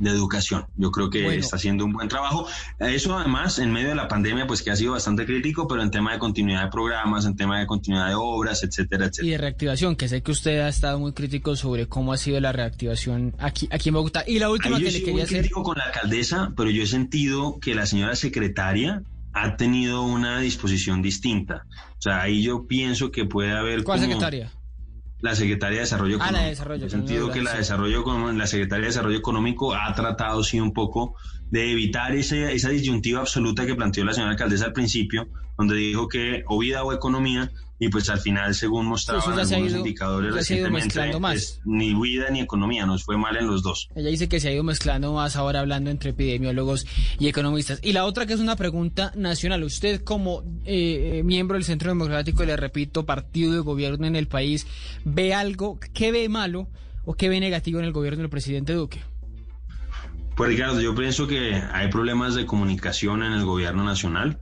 de 0.00 0.10
educación. 0.10 0.64
Yo 0.76 0.90
creo 0.90 1.08
que 1.10 1.22
Bueno. 1.22 1.40
está 1.40 1.56
haciendo 1.56 1.84
un 1.84 1.92
buen 1.92 2.08
trabajo. 2.08 2.48
Eso 2.80 3.16
además, 3.16 3.58
en 3.60 3.70
medio 3.72 3.90
de 3.90 3.94
la 3.94 4.08
pandemia, 4.08 4.46
pues 4.46 4.62
que 4.62 4.70
ha 4.70 4.76
sido 4.76 4.92
bastante 4.92 5.24
crítico, 5.26 5.68
pero 5.68 5.82
en 5.82 5.90
tema 5.92 6.12
de 6.12 6.18
continuidad 6.18 6.64
de 6.64 6.70
programas, 6.70 7.24
en 7.26 7.36
tema 7.36 7.60
de 7.60 7.66
continuidad 7.66 8.08
de 8.08 8.14
obras, 8.16 8.62
etcétera, 8.64 9.04
etcétera. 9.06 9.28
y 9.28 9.30
de 9.30 9.38
reactivación, 9.38 9.94
que 9.96 10.08
sé 10.08 10.22
que 10.22 10.32
usted 10.32 10.58
ha 10.60 10.68
estado 10.68 10.98
muy 10.98 11.12
crítico 11.12 11.54
sobre 11.54 11.86
cómo 11.86 12.12
ha 12.12 12.16
sido 12.16 12.40
la 12.40 12.50
reactivación 12.52 13.34
aquí, 13.38 13.68
aquí 13.70 13.90
en 13.90 13.94
Bogotá. 13.94 14.24
Y 14.26 14.38
la 14.38 14.50
última 14.50 14.76
Ahí 14.76 14.82
yo 14.82 14.88
que 14.88 14.90
he 14.90 14.92
le 14.92 14.98
quería 15.00 15.12
muy 15.12 15.22
hacer... 15.22 15.38
crítico 15.40 15.62
con 15.62 15.78
la 15.78 15.84
alcaldesa, 15.84 16.52
pero 16.56 16.70
yo 16.70 16.82
he 16.82 16.86
sentido 16.86 17.58
que 17.60 17.74
la 17.74 17.86
señora 17.86 18.16
secretaria 18.16 19.02
ha 19.32 19.56
tenido 19.56 20.02
una 20.02 20.40
disposición 20.40 21.02
distinta. 21.02 21.66
O 21.98 22.02
sea, 22.02 22.22
ahí 22.22 22.42
yo 22.42 22.66
pienso 22.66 23.10
que 23.12 23.26
puede 23.26 23.52
haber 23.52 23.84
¿Cuál 23.84 23.98
como- 24.00 24.12
secretaria? 24.12 24.50
La 25.22 25.34
Secretaría 25.34 25.76
de 25.78 25.82
Desarrollo 25.84 26.16
Ah, 26.20 26.28
Económico. 26.28 26.38
la 26.38 26.42
de 26.44 26.50
Desarrollo, 26.50 26.84
He 26.84 26.88
que 26.88 26.96
no 26.96 27.02
sentido 27.06 27.30
que 27.30 27.42
la, 27.42 27.50
sí. 27.52 27.56
desarrollo, 27.58 28.32
la 28.32 28.46
Secretaría 28.46 28.82
de 28.82 28.86
Desarrollo 28.88 29.18
Económico 29.18 29.74
ha 29.74 29.92
tratado, 29.94 30.42
sí, 30.42 30.58
un 30.60 30.72
poco 30.72 31.14
de 31.50 31.72
evitar 31.72 32.14
ese, 32.14 32.52
esa 32.54 32.68
disyuntiva 32.70 33.20
absoluta 33.20 33.66
que 33.66 33.74
planteó 33.74 34.04
la 34.04 34.12
señora 34.14 34.32
alcaldesa 34.32 34.66
al 34.66 34.72
principio, 34.72 35.28
donde 35.58 35.74
dijo 35.76 36.08
que 36.08 36.42
o 36.46 36.58
vida 36.58 36.82
o 36.84 36.92
economía, 36.92 37.50
y 37.82 37.88
pues 37.88 38.08
al 38.10 38.20
final, 38.20 38.54
según 38.54 38.86
mostraban 38.86 39.22
algunos 39.38 39.50
ido- 39.70 39.78
indicadores 39.78 40.34
recientemente, 40.34 41.00
pues, 41.18 41.60
ni 41.64 41.94
vida 42.00 42.28
ni 42.30 42.40
economía, 42.40 42.84
nos 42.86 43.02
fue 43.04 43.16
mal 43.16 43.36
en 43.38 43.46
los 43.46 43.62
dos. 43.62 43.88
Ella 43.94 44.10
dice 44.10 44.28
que 44.28 44.38
se 44.38 44.48
ha 44.50 44.52
ido 44.52 44.62
mezclando 44.62 45.12
más 45.14 45.34
ahora 45.34 45.60
hablando 45.60 45.90
entre 45.90 46.10
epidemiólogos 46.10 46.86
y 47.18 47.26
economistas. 47.28 47.80
Y 47.82 47.92
la 47.94 48.04
otra 48.04 48.26
que 48.26 48.34
es 48.34 48.40
una 48.40 48.54
pregunta 48.54 49.12
nacional. 49.16 49.64
Usted 49.64 50.02
como 50.04 50.42
eh, 50.66 51.18
eh, 51.18 51.22
miembro 51.24 51.54
del 51.56 51.64
Centro 51.64 51.88
Democrático, 51.90 52.44
le 52.44 52.56
repito, 52.56 53.06
partido 53.06 53.54
de 53.54 53.60
gobierno 53.60 54.06
en 54.06 54.14
el 54.14 54.28
país, 54.28 54.66
¿ve 55.04 55.32
algo, 55.32 55.80
qué 55.94 56.12
ve 56.12 56.28
malo 56.28 56.68
o 57.06 57.14
qué 57.14 57.30
ve 57.30 57.40
negativo 57.40 57.78
en 57.78 57.86
el 57.86 57.92
gobierno 57.92 58.20
del 58.20 58.28
presidente 58.30 58.74
Duque? 58.74 59.00
Pues 60.36 60.50
Ricardo, 60.50 60.80
yo 60.80 60.94
pienso 60.94 61.26
que 61.26 61.54
hay 61.54 61.88
problemas 61.90 62.34
de 62.34 62.46
comunicación 62.46 63.22
en 63.22 63.32
el 63.32 63.44
gobierno 63.44 63.84
nacional. 63.84 64.38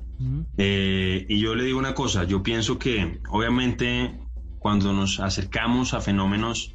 Eh, 0.56 1.26
y 1.28 1.38
yo 1.40 1.54
le 1.54 1.64
digo 1.64 1.78
una 1.78 1.94
cosa, 1.94 2.24
yo 2.24 2.42
pienso 2.42 2.78
que 2.78 3.20
obviamente 3.30 4.18
cuando 4.58 4.92
nos 4.92 5.20
acercamos 5.20 5.94
a 5.94 6.00
fenómenos 6.00 6.74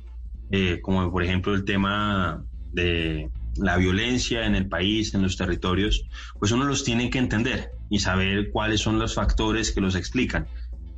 eh, 0.56 0.82
como 0.82 1.12
por 1.12 1.24
ejemplo 1.24 1.56
el 1.56 1.66
tema 1.66 2.46
de 2.72 3.32
la 3.56 3.78
violencia 3.78 4.46
en 4.46 4.54
el 4.54 4.68
país, 4.68 5.14
en 5.14 5.24
los 5.24 5.36
territorios, 5.36 6.08
pues 6.40 6.52
uno 6.52 6.66
los 6.66 6.84
tiene 6.84 7.10
que 7.10 7.18
entender 7.18 7.72
y 7.90 8.00
saber 8.00 8.52
cuáles 8.52 8.82
son 8.82 9.00
los 9.00 9.16
factores 9.16 9.72
que 9.72 9.82
los 9.82 9.96
explican. 9.96 10.48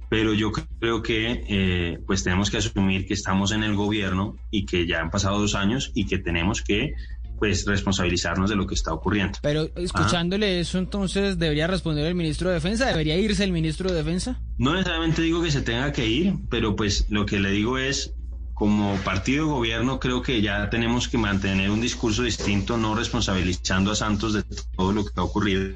Pero 0.09 0.33
yo 0.33 0.51
creo 0.51 1.01
que 1.01 1.45
eh, 1.47 1.99
pues 2.05 2.23
tenemos 2.23 2.51
que 2.51 2.57
asumir 2.57 3.05
que 3.07 3.13
estamos 3.13 3.53
en 3.53 3.63
el 3.63 3.75
gobierno 3.75 4.35
y 4.51 4.65
que 4.65 4.85
ya 4.85 5.01
han 5.01 5.09
pasado 5.09 5.39
dos 5.39 5.55
años 5.55 5.91
y 5.95 6.05
que 6.05 6.17
tenemos 6.17 6.61
que 6.61 6.93
pues 7.37 7.65
responsabilizarnos 7.65 8.49
de 8.49 8.55
lo 8.55 8.65
que 8.65 8.75
está 8.75 8.93
ocurriendo. 8.93 9.39
Pero 9.41 9.69
escuchándole 9.75 10.59
eso, 10.59 10.77
entonces, 10.77 11.37
¿debería 11.37 11.67
responder 11.67 12.05
el 12.05 12.15
ministro 12.15 12.49
de 12.49 12.55
Defensa? 12.55 12.87
¿Debería 12.87 13.17
irse 13.17 13.43
el 13.43 13.51
ministro 13.51 13.89
de 13.89 13.97
Defensa? 13.97 14.41
No 14.57 14.73
necesariamente 14.73 15.21
digo 15.21 15.41
que 15.43 15.51
se 15.51 15.61
tenga 15.61 15.91
que 15.91 16.07
ir, 16.07 16.35
pero 16.49 16.75
pues 16.75 17.07
lo 17.09 17.25
que 17.25 17.39
le 17.39 17.51
digo 17.51 17.77
es, 17.77 18.13
como 18.53 18.95
partido 19.03 19.45
de 19.45 19.51
gobierno, 19.51 19.99
creo 19.99 20.21
que 20.21 20.41
ya 20.41 20.69
tenemos 20.69 21.09
que 21.09 21.17
mantener 21.17 21.69
un 21.69 21.81
discurso 21.81 22.23
distinto, 22.23 22.77
no 22.77 22.95
responsabilizando 22.95 23.91
a 23.91 23.95
Santos 23.95 24.33
de 24.33 24.43
todo 24.77 24.93
lo 24.93 25.03
que 25.03 25.11
ha 25.17 25.23
ocurrido. 25.23 25.75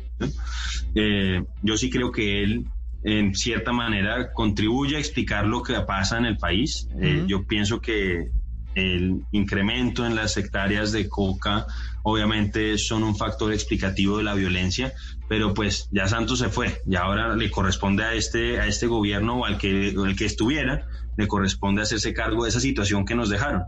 Eh, 0.95 1.43
yo 1.61 1.77
sí 1.77 1.89
creo 1.89 2.11
que 2.11 2.41
él 2.41 2.65
en 3.03 3.35
cierta 3.35 3.71
manera 3.71 4.31
contribuye 4.33 4.95
a 4.95 4.99
explicar 4.99 5.45
lo 5.45 5.61
que 5.61 5.73
pasa 5.81 6.17
en 6.17 6.25
el 6.25 6.37
país. 6.37 6.87
Eh, 7.01 7.25
yo 7.27 7.45
pienso 7.45 7.81
que 7.81 8.31
el 8.75 9.23
incremento 9.31 10.05
en 10.05 10.15
las 10.15 10.37
hectáreas 10.37 10.91
de 10.91 11.09
coca 11.09 11.65
obviamente 12.03 12.77
son 12.77 13.03
un 13.03 13.15
factor 13.15 13.53
explicativo 13.53 14.17
de 14.17 14.23
la 14.23 14.33
violencia, 14.33 14.93
pero 15.27 15.53
pues 15.53 15.89
ya 15.91 16.07
Santos 16.07 16.39
se 16.39 16.49
fue 16.49 16.81
y 16.87 16.95
ahora 16.95 17.35
le 17.35 17.51
corresponde 17.51 18.03
a 18.03 18.13
este, 18.13 18.59
a 18.59 18.67
este 18.67 18.87
gobierno 18.87 19.39
o 19.39 19.45
al 19.45 19.57
que, 19.57 19.89
el 19.89 20.15
que 20.15 20.25
estuviera, 20.25 20.87
le 21.17 21.27
corresponde 21.27 21.81
hacerse 21.81 22.13
cargo 22.13 22.43
de 22.43 22.49
esa 22.49 22.59
situación 22.59 23.05
que 23.05 23.15
nos 23.15 23.29
dejaron. 23.29 23.63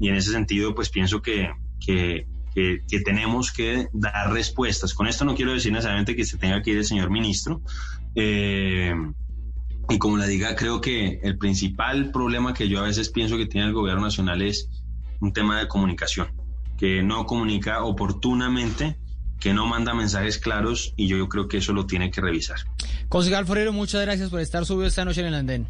Y 0.00 0.08
en 0.08 0.16
ese 0.16 0.32
sentido, 0.32 0.74
pues 0.74 0.90
pienso 0.90 1.22
que, 1.22 1.50
que, 1.84 2.26
que, 2.54 2.82
que 2.88 3.00
tenemos 3.00 3.52
que 3.52 3.88
dar 3.92 4.32
respuestas. 4.32 4.94
Con 4.94 5.06
esto 5.06 5.24
no 5.24 5.34
quiero 5.34 5.52
decir 5.52 5.72
necesariamente 5.72 6.16
que 6.16 6.24
se 6.24 6.38
tenga 6.38 6.62
que 6.62 6.72
ir 6.72 6.78
el 6.78 6.84
señor 6.84 7.10
ministro. 7.10 7.62
Eh, 8.14 8.94
y 9.90 9.98
como 9.98 10.18
le 10.18 10.26
diga, 10.26 10.54
creo 10.54 10.80
que 10.80 11.20
el 11.22 11.38
principal 11.38 12.10
problema 12.10 12.52
que 12.52 12.68
yo 12.68 12.80
a 12.80 12.82
veces 12.82 13.08
pienso 13.08 13.36
que 13.36 13.46
tiene 13.46 13.68
el 13.68 13.72
gobierno 13.72 14.02
nacional 14.02 14.42
es 14.42 14.68
un 15.20 15.32
tema 15.32 15.58
de 15.58 15.68
comunicación, 15.68 16.28
que 16.76 17.02
no 17.02 17.24
comunica 17.24 17.82
oportunamente, 17.82 18.98
que 19.40 19.54
no 19.54 19.66
manda 19.66 19.94
mensajes 19.94 20.38
claros 20.38 20.92
y 20.96 21.06
yo, 21.06 21.28
creo 21.28 21.48
que 21.48 21.58
eso 21.58 21.72
lo 21.72 21.86
tiene 21.86 22.10
que 22.10 22.20
revisar. 22.20 22.58
Concejal 23.08 23.46
Forero, 23.46 23.72
muchas 23.72 24.02
gracias 24.02 24.30
por 24.30 24.40
estar 24.40 24.66
subido 24.66 24.86
esta 24.86 25.04
noche 25.04 25.22
en 25.22 25.28
el 25.28 25.34
andén. 25.34 25.68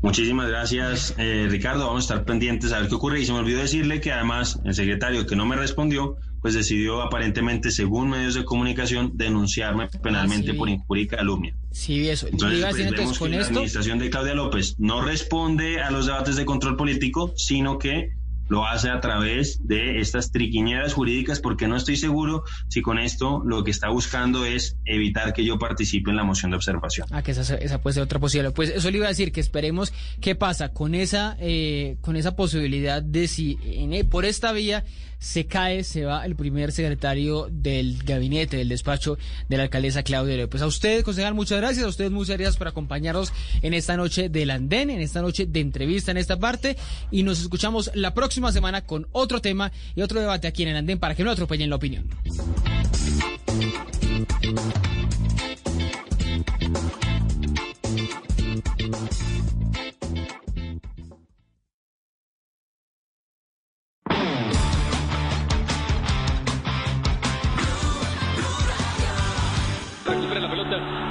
Muchísimas 0.00 0.48
gracias, 0.48 1.14
eh, 1.18 1.48
Ricardo. 1.50 1.86
Vamos 1.86 2.08
a 2.08 2.14
estar 2.14 2.24
pendientes 2.24 2.72
a 2.72 2.78
ver 2.78 2.88
qué 2.88 2.94
ocurre. 2.94 3.20
Y 3.20 3.26
se 3.26 3.32
me 3.32 3.40
olvidó 3.40 3.58
decirle 3.58 4.00
que 4.00 4.12
además 4.12 4.60
el 4.64 4.74
secretario 4.74 5.26
que 5.26 5.34
no 5.34 5.44
me 5.44 5.56
respondió, 5.56 6.16
pues 6.40 6.54
decidió 6.54 7.02
aparentemente, 7.02 7.70
según 7.70 8.10
medios 8.10 8.34
de 8.34 8.44
comunicación, 8.44 9.12
denunciarme 9.14 9.88
penalmente 10.02 10.50
Ah, 10.50 10.52
sí. 10.52 10.58
por 10.58 10.68
injuria 10.68 11.02
y 11.04 11.06
calumnia. 11.06 11.54
Sí, 11.70 12.08
eso. 12.08 12.28
Entonces, 12.28 12.64
pues, 12.70 12.90
vemos 12.90 13.12
que 13.12 13.18
con 13.18 13.30
la 13.30 13.36
esto, 13.38 13.50
administración 13.52 13.98
de 13.98 14.10
Claudia 14.10 14.34
López 14.34 14.74
no 14.78 15.02
responde 15.02 15.80
a 15.80 15.90
los 15.90 16.06
debates 16.06 16.36
de 16.36 16.44
control 16.44 16.76
político, 16.76 17.32
sino 17.36 17.78
que 17.78 18.10
lo 18.48 18.66
hace 18.66 18.90
a 18.90 19.00
través 19.00 19.66
de 19.66 20.00
estas 20.00 20.30
triquiñeras 20.30 20.94
jurídicas, 20.94 21.40
porque 21.40 21.68
no 21.68 21.76
estoy 21.76 21.96
seguro 21.96 22.44
si 22.68 22.82
con 22.82 22.98
esto 22.98 23.42
lo 23.44 23.64
que 23.64 23.70
está 23.70 23.88
buscando 23.88 24.44
es 24.44 24.76
evitar 24.84 25.32
que 25.32 25.44
yo 25.44 25.58
participe 25.58 26.10
en 26.10 26.16
la 26.16 26.24
moción 26.24 26.50
de 26.50 26.56
observación. 26.56 27.06
Ah, 27.10 27.22
que 27.22 27.32
esa, 27.32 27.54
esa 27.56 27.80
puede 27.80 27.94
ser 27.94 28.02
otra 28.02 28.18
posibilidad. 28.18 28.54
Pues 28.54 28.70
eso 28.70 28.90
le 28.90 28.98
iba 28.98 29.06
a 29.06 29.10
decir, 29.10 29.32
que 29.32 29.40
esperemos 29.40 29.92
qué 30.20 30.34
pasa 30.34 30.70
con 30.70 30.94
esa, 30.94 31.36
eh, 31.40 31.96
con 32.00 32.16
esa 32.16 32.36
posibilidad 32.36 33.02
de 33.02 33.28
si 33.28 33.58
e, 33.62 34.04
por 34.04 34.24
esta 34.24 34.52
vía 34.52 34.84
se 35.18 35.46
cae, 35.46 35.82
se 35.82 36.04
va 36.04 36.24
el 36.24 36.36
primer 36.36 36.70
secretario 36.70 37.48
del 37.50 38.02
gabinete, 38.04 38.56
del 38.56 38.68
despacho 38.68 39.18
de 39.48 39.56
la 39.56 39.64
alcaldesa 39.64 40.02
Claudia 40.04 40.36
López. 40.36 40.48
Pues 40.48 40.62
a 40.62 40.66
usted, 40.66 41.02
concejal, 41.02 41.34
muchas 41.34 41.58
gracias. 41.58 41.84
A 41.84 41.88
ustedes 41.88 42.10
muchas 42.10 42.36
gracias 42.36 42.56
por 42.56 42.68
acompañarnos 42.68 43.32
en 43.62 43.74
esta 43.74 43.96
noche 43.96 44.28
del 44.28 44.50
andén, 44.50 44.90
en 44.90 45.00
esta 45.00 45.20
noche 45.20 45.46
de 45.46 45.60
entrevista 45.60 46.12
en 46.12 46.18
esta 46.18 46.38
parte. 46.38 46.76
Y 47.10 47.24
nos 47.24 47.40
escuchamos 47.40 47.90
la 47.94 48.14
próxima 48.14 48.37
semana 48.52 48.82
con 48.82 49.08
otro 49.12 49.40
tema 49.40 49.72
y 49.94 50.02
otro 50.02 50.20
debate 50.20 50.46
aquí 50.46 50.62
en 50.62 50.70
el 50.70 50.76
andén 50.76 50.98
para 50.98 51.14
que 51.14 51.24
no 51.24 51.30
atropellen 51.30 51.70
la 51.70 51.76
opinión. 51.76 52.08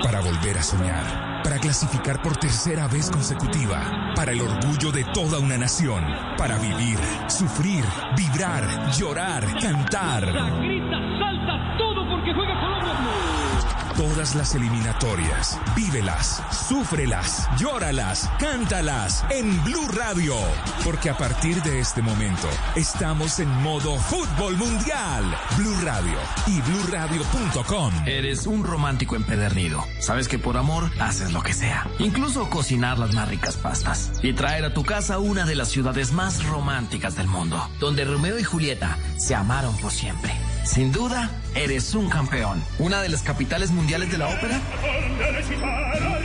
Para 0.01 0.21
volver 0.21 0.57
a 0.57 0.63
soñar, 0.63 1.36
clasificar 1.59 2.21
por 2.21 2.37
tercera 2.37 2.87
vez 2.87 3.09
consecutiva, 3.09 4.13
para 4.15 4.31
el 4.31 4.41
orgullo 4.41 4.91
de 4.91 5.03
toda 5.05 5.39
una 5.39 5.57
nación, 5.57 6.03
para 6.37 6.57
vivir, 6.57 6.97
sufrir, 7.27 7.83
vibrar, 8.15 8.91
llorar, 8.91 9.43
cantar. 9.59 10.25
Grita, 10.25 10.99
salta, 11.19 11.77
todo 11.77 12.07
porque 12.09 12.33
juega 12.33 12.59
Colombia. 12.59 13.86
Todas 13.97 14.35
las 14.35 14.53
eliminatorias, 14.53 15.59
vívelas, 15.75 16.43
súfrelas, 16.51 17.49
llóralas, 17.57 18.29
cántalas 18.39 19.25
en 19.31 19.63
Blue 19.63 19.87
Radio. 19.87 20.35
Porque 20.83 21.09
a 21.09 21.17
partir 21.17 21.63
de 21.63 21.79
este 21.79 22.03
momento 22.03 22.47
estamos 22.75 23.39
en 23.39 23.49
modo 23.63 23.97
fútbol 23.97 24.55
mundial. 24.55 25.23
Blue 25.57 25.75
Radio 25.81 26.15
y 26.45 26.61
bluradio.com. 26.61 27.91
Eres 28.05 28.45
un 28.45 28.63
romántico 28.63 29.15
empedernido. 29.15 29.83
Sabes 29.99 30.27
que 30.27 30.37
por 30.37 30.57
amor 30.57 30.91
haces 30.99 31.33
lo 31.33 31.41
que 31.41 31.53
sea. 31.53 31.89
Incluso 31.97 32.51
cocinar 32.51 32.99
las 32.99 33.15
más 33.15 33.27
ricas 33.27 33.57
pastas. 33.57 34.11
Y 34.21 34.33
traer 34.33 34.65
a 34.65 34.75
tu 34.75 34.83
casa 34.83 35.17
una 35.17 35.43
de 35.47 35.55
las 35.55 35.69
ciudades 35.69 36.11
más 36.11 36.45
románticas 36.45 37.15
del 37.15 37.27
mundo. 37.27 37.67
Donde 37.79 38.05
Romeo 38.05 38.37
y 38.37 38.43
Julieta 38.43 38.95
se 39.17 39.33
amaron 39.33 39.75
por 39.77 39.91
siempre. 39.91 40.35
Sin 40.67 40.91
duda, 40.91 41.31
eres 41.55 41.95
un 41.95 42.09
campeón. 42.09 42.61
Una 42.77 43.01
de 43.01 43.07
las 43.09 43.21
capitales 43.21 43.71
mundiales 43.71 44.11
de 44.11 44.17
la 44.17 44.27
ópera. 44.27 44.59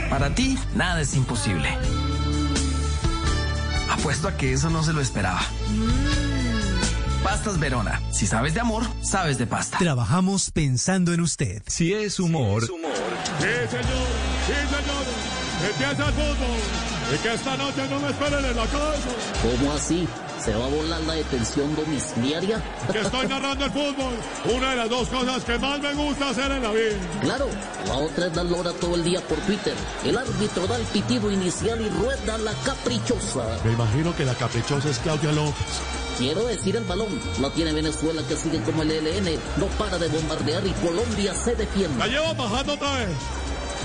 Para 0.09 0.35
ti, 0.35 0.57
nada 0.75 1.01
es 1.01 1.15
imposible. 1.15 1.69
Apuesto 3.89 4.27
a 4.27 4.35
que 4.35 4.51
eso 4.51 4.69
no 4.69 4.83
se 4.83 4.91
lo 4.91 4.99
esperaba. 4.99 5.41
Pastas 7.23 7.57
Verona. 7.57 8.01
Si 8.11 8.27
sabes 8.27 8.53
de 8.53 8.59
amor, 8.59 8.83
sabes 9.01 9.37
de 9.37 9.47
pasta. 9.47 9.77
Trabajamos 9.77 10.51
pensando 10.51 11.13
en 11.13 11.21
usted. 11.21 11.63
Si 11.67 11.93
es 11.93 12.19
humor, 12.19 12.63
Sí, 12.63 12.67
señor, 12.67 12.83
sí, 14.45 14.53
señor. 14.69 15.03
Empieza 15.71 16.05
el 16.07 16.13
fútbol. 16.13 16.59
Y 17.15 17.17
que 17.19 17.33
esta 17.33 17.57
noche 17.57 17.87
no 17.89 17.99
me 18.01 18.09
esperen 18.09 18.45
en 18.45 18.55
la 18.57 18.65
casa. 18.65 19.09
¿Cómo 19.41 19.71
así? 19.71 20.07
¿Se 20.43 20.53
va 20.53 20.65
a 20.65 20.67
volar 20.67 20.99
la 21.01 21.13
detención 21.13 21.73
domiciliaria? 21.73 22.61
Que 22.91 22.99
estoy 22.99 23.27
narrando 23.27 23.63
el 23.63 23.71
fútbol. 23.71 24.13
Una 24.53 24.71
de 24.71 24.75
las 24.75 24.89
dos 24.89 25.07
cosas 25.07 25.41
que 25.45 25.57
más 25.57 25.79
me 25.79 25.93
gusta 25.93 26.31
hacer 26.31 26.51
en 26.51 26.63
la 26.63 26.71
vida. 26.71 26.97
Claro, 27.21 27.47
la 27.87 27.95
otra 27.95 28.27
es 28.27 28.33
dar 28.33 28.45
lora 28.45 28.73
todo 28.73 28.95
el 28.95 29.05
día 29.05 29.21
por 29.21 29.37
Twitter. 29.39 29.73
El 30.03 30.17
árbitro 30.17 30.67
da 30.67 30.75
el 30.75 30.85
pitido 30.87 31.31
inicial 31.31 31.79
y 31.79 31.87
rueda 31.87 32.37
la 32.39 32.51
caprichosa. 32.65 33.57
Me 33.63 33.71
imagino 33.71 34.13
que 34.17 34.25
la 34.25 34.35
caprichosa 34.35 34.89
es 34.89 34.99
Claudia 34.99 35.31
López. 35.31 35.53
Quiero 36.17 36.45
decir 36.45 36.75
el 36.75 36.83
balón. 36.83 37.21
No 37.39 37.49
tiene 37.51 37.71
Venezuela 37.71 38.21
que 38.27 38.35
sigue 38.35 38.61
como 38.63 38.81
el 38.81 38.91
ELN. 38.91 39.39
No 39.55 39.67
para 39.77 39.97
de 39.97 40.09
bombardear 40.09 40.67
y 40.67 40.71
Colombia 40.85 41.33
se 41.35 41.55
defiende. 41.55 41.97
La 41.99 42.07
llevo 42.07 42.35
bajando 42.35 42.73
otra 42.73 42.93
vez. 42.97 43.15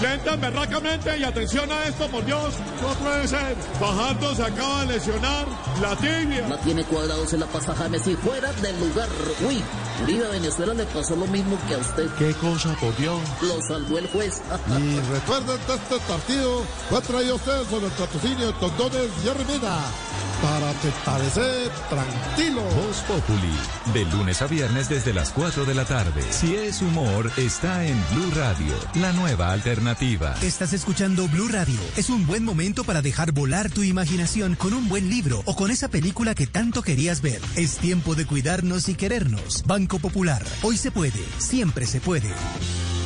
Lenta, 0.03 0.37
berracamente 0.37 1.19
y 1.19 1.25
atención 1.25 1.71
a 1.73 1.85
esto, 1.85 2.07
por 2.09 2.25
Dios. 2.25 2.55
No 2.81 2.89
puede 2.95 3.27
ser. 3.27 3.57
Bajando 3.81 4.35
se 4.35 4.45
acaba 4.45 4.83
de 4.83 4.95
lesionar 4.95 5.47
la 5.81 5.97
tibia. 5.97 6.47
La 6.49 6.61
tiene 6.61 6.85
cuadrados 6.85 7.33
en 7.33 7.41
la 7.41 7.47
pasa 7.47 7.75
James 7.75 8.07
y 8.07 8.15
fuera 8.15 8.53
del 8.53 8.79
lugar. 8.79 9.09
Uy, 9.47 9.63
Uribe 10.03 10.27
a 10.27 10.31
Venezuela 10.31 10.75
le 10.75 10.85
pasó 10.85 11.17
lo 11.17 11.27
mismo 11.27 11.59
que 11.67 11.75
a 11.75 11.79
usted. 11.79 12.09
¿Qué 12.17 12.33
cosa, 12.35 12.75
por 12.81 12.97
Dios? 12.97 13.21
Lo 13.43 13.61
salvó 13.63 13.99
el 13.99 14.07
juez. 14.09 14.41
Y 14.79 15.01
recuerden 15.13 15.59
que 15.67 15.75
este 15.75 15.99
partido 16.07 16.63
fue 16.89 17.01
traído 17.01 17.33
a 17.33 17.37
ustedes 17.37 17.67
por 17.67 17.83
el 17.83 17.91
patrocinio 17.91 18.47
de 18.47 18.53
Condones 18.55 19.11
y 19.25 19.29
Arrimeda. 19.29 19.81
Para 20.43 20.73
te 20.75 20.91
parecer 21.05 21.71
tranquilo. 21.89 22.63
Voz 22.63 22.99
Populi, 23.07 23.57
de 23.93 24.05
lunes 24.17 24.43
a 24.43 24.47
viernes 24.47 24.89
desde 24.89 25.13
las 25.13 25.31
4 25.33 25.65
de 25.65 25.75
la 25.75 25.85
tarde. 25.85 26.23
Si 26.31 26.55
es 26.55 26.83
humor, 26.83 27.31
está 27.37 27.85
en 27.85 28.03
Blue 28.13 28.31
Radio, 28.35 28.75
la 28.95 29.13
nueva 29.13 29.53
alternativa. 29.53 30.35
Estás 30.43 30.73
escuchando 30.73 31.29
Blue 31.29 31.49
Radio. 31.49 31.79
Es 31.97 32.11
un 32.11 32.27
buen 32.27 32.45
momento 32.45 32.85
para 32.85 33.03
dejar 33.03 33.33
volar 33.33 33.71
tu 33.71 33.83
imaginación 33.83 34.55
con 34.55 34.73
un 34.75 34.89
buen 34.89 35.09
libro 35.09 35.43
o 35.45 35.57
con 35.57 35.71
esa 35.71 35.89
película 35.89 36.35
que 36.35 36.47
tanto 36.47 36.83
querías 36.83 37.21
ver. 37.21 37.41
Es 37.57 37.79
tiempo 37.79 38.15
de 38.15 38.27
cuidarnos 38.27 38.89
y 38.89 38.95
querernos. 38.95 39.65
Banco 39.67 39.99
Popular. 39.99 40.45
Hoy 40.63 40.77
se 40.77 40.91
puede, 40.91 41.25
siempre 41.39 41.87
se 41.87 42.01
puede. 42.01 42.33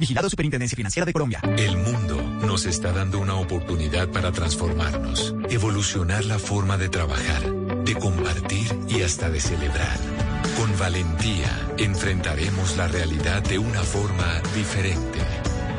Vigilado 0.00 0.30
Superintendencia 0.30 0.74
Financiera 0.74 1.04
de 1.04 1.12
Colombia. 1.12 1.40
El 1.58 1.76
mundo 1.76 2.22
nos 2.46 2.64
está 2.64 2.90
dando 2.90 3.18
una 3.18 3.34
oportunidad 3.34 4.08
para 4.08 4.32
transformarnos, 4.32 5.34
evolucionar 5.50 6.24
la 6.24 6.38
forma 6.38 6.78
de 6.78 6.88
trabajar, 6.88 7.42
de 7.84 7.94
compartir 7.96 8.66
y 8.88 9.02
hasta 9.02 9.28
de 9.28 9.40
celebrar. 9.40 9.98
Con 10.56 10.76
valentía 10.78 11.50
enfrentaremos 11.76 12.78
la 12.78 12.88
realidad 12.88 13.42
de 13.42 13.58
una 13.58 13.82
forma 13.82 14.40
diferente, 14.54 15.20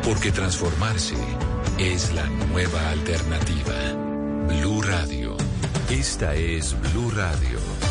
porque 0.03 0.31
transformarse 0.31 1.15
es 1.79 2.13
la 2.13 2.27
nueva 2.51 2.91
alternativa. 2.91 3.73
Blue 4.47 4.83
Radio. 4.83 5.35
Esta 5.89 6.35
es 6.35 6.79
Blue 6.79 7.09
Radio. 7.09 7.90